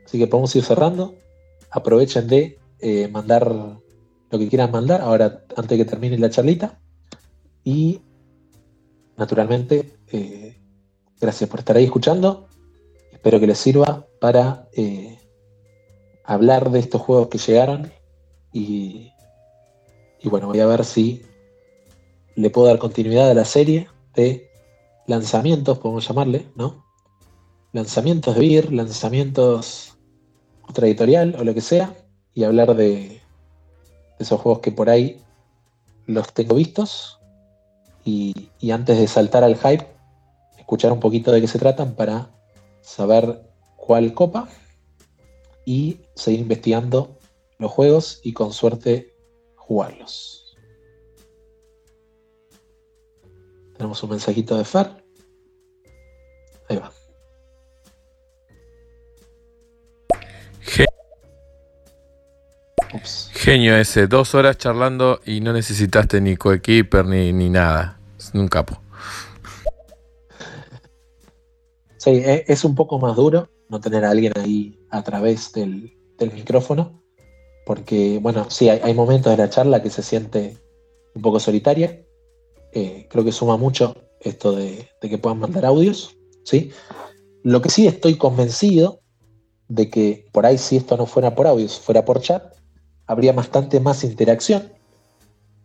Así 0.05 0.19
que 0.19 0.27
podemos 0.27 0.55
ir 0.55 0.65
cerrando. 0.65 1.15
Aprovechen 1.71 2.29
de 2.29 2.59
eh, 2.81 3.09
mandar 3.09 3.51
lo 4.31 4.39
que 4.39 4.49
quieran 4.49 4.71
mandar 4.71 5.01
ahora 5.01 5.45
antes 5.57 5.71
de 5.71 5.85
que 5.85 5.91
termine 5.91 6.19
la 6.19 6.31
charlita. 6.31 6.79
Y 7.69 8.01
naturalmente, 9.19 9.99
eh, 10.11 10.59
gracias 11.21 11.51
por 11.51 11.59
estar 11.59 11.77
ahí 11.77 11.85
escuchando. 11.85 12.49
Espero 13.13 13.39
que 13.39 13.47
les 13.47 13.59
sirva 13.59 14.07
para 14.23 14.71
eh, 14.73 15.19
hablar 16.25 16.71
de 16.71 16.79
estos 16.79 17.03
juegos 17.03 17.29
que 17.29 17.37
llegaron. 17.37 17.93
Y, 18.55 19.13
y 20.23 20.29
bueno, 20.31 20.47
voy 20.47 20.61
a 20.61 20.67
ver 20.67 20.83
si 20.83 21.21
le 22.37 22.49
puedo 22.49 22.69
dar 22.69 22.79
continuidad 22.79 23.31
a 23.31 23.35
la 23.35 23.45
serie 23.45 23.91
de 24.15 24.51
lanzamientos, 25.07 25.77
podemos 25.77 26.09
llamarle, 26.09 26.47
¿no? 26.57 26.87
Lanzamientos 27.75 28.35
de 28.35 28.41
BIR, 28.41 28.73
lanzamientos 28.73 29.99
otra 30.67 30.87
editorial 30.87 31.37
o 31.39 31.45
lo 31.45 31.53
que 31.53 31.61
sea, 31.61 31.95
y 32.33 32.45
hablar 32.45 32.75
de, 32.75 33.21
esos 34.19 34.41
juegos 34.41 34.61
que 34.61 34.73
por 34.73 34.89
ahí 34.89 35.21
los 36.07 36.33
tengo 36.33 36.55
vistos. 36.55 37.18
Y, 38.09 38.71
antes 38.71 38.99
de 38.99 39.07
saltar 39.07 39.45
al 39.45 39.57
hype, 39.57 39.87
escuchar 40.57 40.93
un 40.93 41.01
poquito 41.01 41.31
de 41.31 41.43
qué 41.43 41.47
se 41.47 41.59
tratan 41.59 41.95
para 41.95 42.31
saber 42.81 43.43
cuál 43.77 44.15
copa 44.15 44.49
y 45.67 46.01
seguir 46.15 46.41
investigando 46.41 47.19
los 47.59 47.71
juegos 47.71 48.21
y 48.23 48.33
con 48.33 48.55
suerte 48.55 49.15
jugarlos. 49.57 50.57
Tenemos 53.77 54.03
un 54.03 54.11
mensajito 54.11 54.57
de 54.57 54.65
Fer. 54.65 55.05
Ahí 56.71 56.79
va. 56.79 56.91
Genio 63.35 63.77
ese, 63.77 64.07
dos 64.07 64.35
horas 64.35 64.57
charlando 64.57 65.21
y 65.27 65.41
no 65.41 65.53
necesitaste 65.53 66.23
ni 66.23 66.37
coequiper 66.37 67.05
ni, 67.05 67.35
ni 67.35 67.51
nada. 67.51 67.98
Un 68.35 68.49
capo. 68.49 68.81
Sí, 71.97 72.11
e, 72.11 72.45
es 72.47 72.65
un 72.65 72.75
poco 72.75 72.99
más 72.99 73.17
duro 73.17 73.49
no 73.69 73.81
tener 73.81 74.05
a 74.05 74.11
alguien 74.11 74.33
ahí 74.37 74.79
a 74.91 75.03
través 75.03 75.53
del, 75.53 75.95
micrófono, 76.35 77.03
porque, 77.67 78.19
bueno, 78.21 78.47
sí, 78.51 78.69
hay, 78.69 78.95
momentos 78.95 79.31
de 79.31 79.37
la 79.37 79.51
charla 79.51 79.83
que 79.83 79.91
se 79.91 80.03
siente 80.03 80.57
un 81.15 81.23
poco 81.23 81.39
solitaria. 81.39 82.03
Eh, 82.73 83.07
creo 83.11 83.25
que 83.25 83.33
suma 83.33 83.57
mucho 83.57 83.95
esto 84.21 84.53
de, 84.53 84.89
de, 85.01 85.09
que 85.09 85.19
puedan 85.19 85.39
mandar 85.39 85.65
audios, 85.65 86.17
¿sí? 86.45 86.71
Lo 87.45 87.63
que 87.63 87.71
sí 87.71 87.87
estoy 87.87 88.17
convencido 88.17 89.01
de 89.69 89.91
que 89.91 90.27
por 90.33 90.47
ahí 90.47 90.59
si 90.59 90.77
esto 90.77 90.97
no 90.97 91.07
fuera 91.07 91.35
por 91.35 91.47
audios, 91.47 91.79
fuera 91.79 92.05
por 92.05 92.21
chat, 92.21 92.55
habría 93.07 93.33
bastante 93.33 93.81
más 93.81 94.03
interacción, 94.03 94.73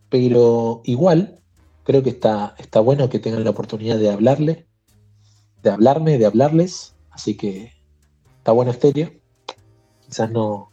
pero 0.08 0.82
igual 0.84 1.40
creo 1.84 2.02
que 2.02 2.10
está, 2.10 2.54
está 2.58 2.80
bueno 2.80 3.08
que 3.08 3.18
tengan 3.18 3.44
la 3.44 3.50
oportunidad 3.50 3.98
de 3.98 4.10
hablarle, 4.10 4.66
de 5.62 5.70
hablarme, 5.70 6.18
de 6.18 6.26
hablarles, 6.26 6.94
así 7.10 7.36
que 7.36 7.72
está 8.38 8.52
bueno 8.52 8.70
estéreo. 8.70 9.12
Quizás 10.06 10.30
no, 10.30 10.70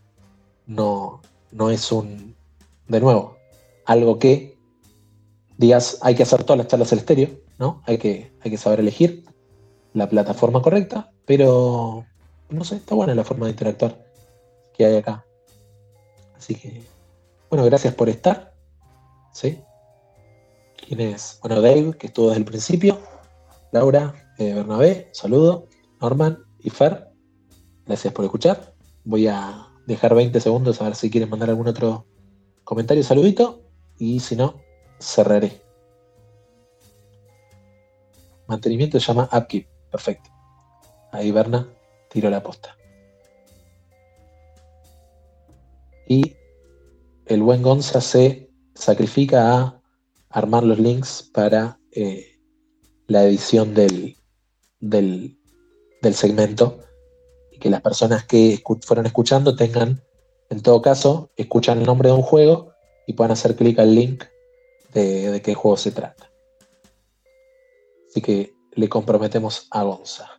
no, 0.65 1.21
no 1.51 1.69
es 1.69 1.91
un, 1.91 2.35
de 2.87 2.99
nuevo, 2.99 3.37
algo 3.85 4.19
que 4.19 4.57
digas, 5.57 5.99
hay 6.01 6.15
que 6.15 6.23
hacer 6.23 6.43
todas 6.43 6.57
las 6.57 6.67
charlas 6.67 6.91
al 6.91 6.99
estéreo, 6.99 7.29
¿no? 7.59 7.81
Hay 7.85 7.97
que, 7.97 8.31
hay 8.41 8.51
que 8.51 8.57
saber 8.57 8.79
elegir 8.79 9.25
la 9.93 10.09
plataforma 10.09 10.61
correcta, 10.61 11.11
pero 11.25 12.05
no 12.49 12.63
sé, 12.63 12.77
está 12.77 12.95
buena 12.95 13.15
la 13.15 13.23
forma 13.23 13.45
de 13.45 13.51
interactuar 13.51 14.05
que 14.73 14.85
hay 14.85 14.97
acá. 14.97 15.25
Así 16.37 16.55
que, 16.55 16.83
bueno, 17.49 17.65
gracias 17.65 17.93
por 17.93 18.09
estar. 18.09 18.53
¿Sí? 19.31 19.61
¿Quién 20.87 20.99
es? 21.01 21.39
Bueno, 21.41 21.61
Dave, 21.61 21.93
que 21.97 22.07
estuvo 22.07 22.27
desde 22.27 22.39
el 22.39 22.45
principio. 22.45 22.99
Laura, 23.71 24.13
eh, 24.37 24.53
Bernabé, 24.53 25.09
saludo. 25.13 25.67
Norman 26.01 26.43
y 26.59 26.69
Fer, 26.69 27.09
gracias 27.85 28.13
por 28.13 28.25
escuchar. 28.25 28.73
voy 29.03 29.27
a 29.27 29.67
dejar 29.85 30.15
20 30.15 30.39
segundos 30.39 30.81
a 30.81 30.85
ver 30.85 30.95
si 30.95 31.09
quieren 31.09 31.29
mandar 31.29 31.49
algún 31.49 31.67
otro 31.67 32.05
comentario, 32.63 33.03
saludito, 33.03 33.61
y 33.97 34.19
si 34.19 34.35
no, 34.35 34.59
cerraré. 34.99 35.61
Mantenimiento 38.47 38.99
se 38.99 39.05
llama 39.05 39.29
Upkeep, 39.31 39.67
perfecto. 39.91 40.29
Ahí 41.11 41.31
Berna 41.31 41.67
tiró 42.09 42.29
la 42.29 42.41
posta. 42.41 42.75
Y 46.07 46.35
el 47.25 47.43
buen 47.43 47.61
Gonza 47.61 48.01
se 48.01 48.49
sacrifica 48.73 49.57
a 49.57 49.80
armar 50.31 50.63
los 50.63 50.79
links 50.79 51.29
para 51.33 51.79
eh, 51.91 52.39
la 53.07 53.23
edición 53.23 53.73
del, 53.73 54.17
del, 54.79 55.37
segmento 56.13 56.79
y 57.51 57.59
que 57.59 57.69
las 57.69 57.81
personas 57.81 58.25
que 58.25 58.63
fueron 58.81 59.05
escuchando 59.05 59.55
tengan, 59.55 60.01
en 60.49 60.61
todo 60.61 60.81
caso, 60.81 61.31
escuchan 61.35 61.79
el 61.79 61.85
nombre 61.85 62.09
de 62.09 62.15
un 62.15 62.21
juego 62.21 62.73
y 63.07 63.13
puedan 63.13 63.31
hacer 63.31 63.55
clic 63.55 63.79
al 63.79 63.93
link 63.93 64.23
de, 64.93 65.31
de 65.31 65.41
qué 65.41 65.53
juego 65.53 65.77
se 65.77 65.91
trata. 65.91 66.31
Así 68.09 68.21
que 68.21 68.53
le 68.73 68.89
comprometemos 68.89 69.67
a 69.71 69.83
Gonza. 69.83 70.29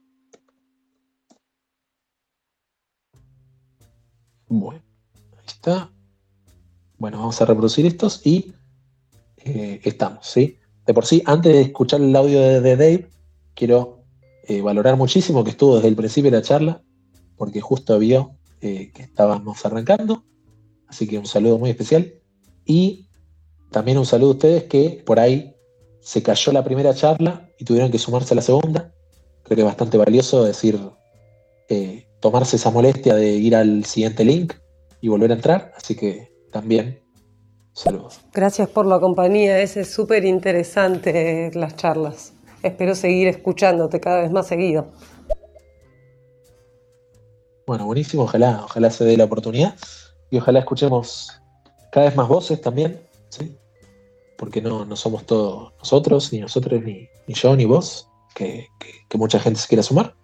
Bueno, 4.49 4.83
ahí 5.39 5.47
está. 5.47 5.91
Bueno, 6.99 7.19
vamos 7.19 7.41
a 7.41 7.47
reproducir 7.47 7.87
estos 7.87 8.25
y 8.27 8.53
eh, 9.45 9.81
estamos, 9.85 10.27
¿sí? 10.27 10.59
De 10.87 10.95
por 10.95 11.07
sí, 11.07 11.23
antes 11.27 11.53
de 11.53 11.61
escuchar 11.63 12.01
el 12.01 12.15
audio 12.15 12.41
de, 12.41 12.77
Dave, 12.77 13.09
quiero 13.55 14.05
eh, 14.49 14.61
valorar 14.61 14.97
muchísimo 14.97 15.45
que 15.45 15.51
estuvo 15.51 15.77
desde 15.77 15.89
el 15.89 15.97
principio 15.97 16.31
de 16.31 16.39
la 16.39 16.43
charla, 16.43 16.83
porque 17.37 17.61
justo 17.61 17.99
vio 17.99 18.37
eh, 18.61 18.91
que 18.93 19.03
estábamos 19.03 19.65
arrancando. 19.65 20.25
Así 20.89 21.07
que 21.07 21.19
un 21.19 21.27
saludo 21.27 21.59
muy 21.59 21.71
especial. 21.71 22.13
Y 22.65 23.09
también 23.71 23.99
un 23.99 24.07
saludo 24.07 24.31
a 24.31 24.35
ustedes 24.35 24.65
que 24.65 25.03
por 25.05 25.19
ahí 25.19 25.55
se 26.01 26.23
cayó 26.23 26.53
la 26.53 26.65
primera 26.65 26.95
charla 26.95 27.49
y 27.59 27.65
tuvieron 27.65 27.91
que 27.91 27.99
sumarse 27.99 28.35
a 28.35 28.37
la 28.37 28.43
segunda. 28.43 28.93
Creo 29.45 29.57
que 29.57 29.63
es 29.63 29.67
bastante 29.67 29.99
valioso 29.99 30.45
decir, 30.45 30.79
tomarse 32.21 32.57
esa 32.57 32.71
molestia 32.71 33.15
de 33.15 33.33
ir 33.33 33.57
al 33.57 33.85
siguiente 33.85 34.25
link 34.25 34.55
y 35.01 35.09
volver 35.09 35.31
a 35.31 35.35
entrar. 35.35 35.73
Así 35.77 35.95
que 35.95 36.33
también 36.51 37.02
saludos. 37.73 38.21
Gracias 38.33 38.69
por 38.69 38.87
la 38.87 39.01
compañía, 39.01 39.61
es 39.61 39.73
súper 39.91 40.25
interesante 40.25 41.51
las 41.55 41.77
charlas. 41.77 42.33
Espero 42.63 42.95
seguir 42.95 43.29
escuchándote 43.29 44.01
cada 44.01 44.23
vez 44.23 44.31
más 44.31 44.47
seguido. 44.47 44.93
Bueno, 47.67 47.87
buenísimo, 47.87 48.25
ojalá, 48.25 48.63
ojalá 48.65 48.91
se 48.91 49.05
dé 49.05 49.17
la 49.17 49.25
oportunidad 49.25 49.75
y 50.31 50.39
ojalá 50.39 50.61
escuchemos 50.61 51.41
cada 51.91 52.07
vez 52.07 52.17
más 52.17 52.29
voces 52.29 52.61
también, 52.61 53.01
¿sí? 53.29 53.57
Porque 54.37 54.61
no, 54.61 54.85
no 54.85 54.97
somos 54.97 55.25
todos 55.27 55.73
nosotros, 55.79 56.33
ni 56.33 56.41
nosotros, 56.41 56.83
ni, 56.83 57.09
ni 57.27 57.35
yo, 57.35 57.55
ni 57.55 57.65
vos, 57.65 58.09
que, 58.35 58.69
que, 58.79 58.91
que, 59.09 59.19
mucha 59.19 59.39
gente 59.39 59.61
se 59.61 59.69
quiera 59.69 59.83
sumar. 59.83 60.15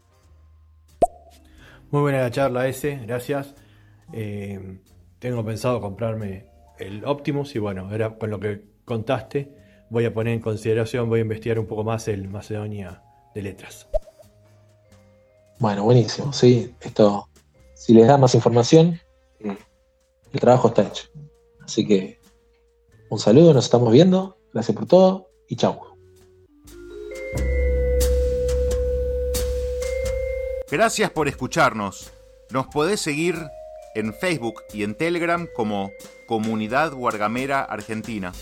Muy 1.90 2.02
buena 2.02 2.22
la 2.22 2.30
charla 2.30 2.66
ese, 2.66 2.96
gracias. 3.06 3.54
Eh, 4.12 4.80
tengo 5.18 5.44
pensado 5.44 5.80
comprarme 5.80 6.46
el 6.78 7.04
Optimus 7.04 7.54
y 7.54 7.58
bueno, 7.58 7.92
era 7.94 8.18
con 8.18 8.30
lo 8.30 8.40
que 8.40 8.62
contaste, 8.84 9.54
voy 9.90 10.04
a 10.04 10.14
poner 10.14 10.34
en 10.34 10.40
consideración, 10.40 11.08
voy 11.08 11.20
a 11.20 11.22
investigar 11.22 11.58
un 11.58 11.66
poco 11.66 11.84
más 11.84 12.08
el 12.08 12.28
Macedonia 12.28 13.02
de 13.34 13.42
letras. 13.42 13.88
Bueno, 15.58 15.84
buenísimo, 15.84 16.32
sí, 16.32 16.74
esto, 16.80 17.28
si 17.74 17.92
les 17.92 18.06
da 18.06 18.16
más 18.16 18.34
información, 18.34 19.00
el 19.40 20.40
trabajo 20.40 20.68
está 20.68 20.82
hecho. 20.82 21.08
Así 21.60 21.86
que 21.86 22.20
un 23.10 23.18
saludo, 23.18 23.54
nos 23.54 23.64
estamos 23.64 23.92
viendo, 23.92 24.38
gracias 24.52 24.76
por 24.76 24.86
todo 24.86 25.30
y 25.48 25.56
chao. 25.56 25.88
Gracias 30.70 31.10
por 31.10 31.28
escucharnos. 31.28 32.12
Nos 32.50 32.66
podés 32.66 33.00
seguir 33.00 33.36
en 33.94 34.12
Facebook 34.12 34.62
y 34.74 34.82
en 34.82 34.94
Telegram 34.94 35.48
como 35.56 35.90
Comunidad 36.28 36.92
Guargamera 36.92 37.62
Argentina. 37.62 38.34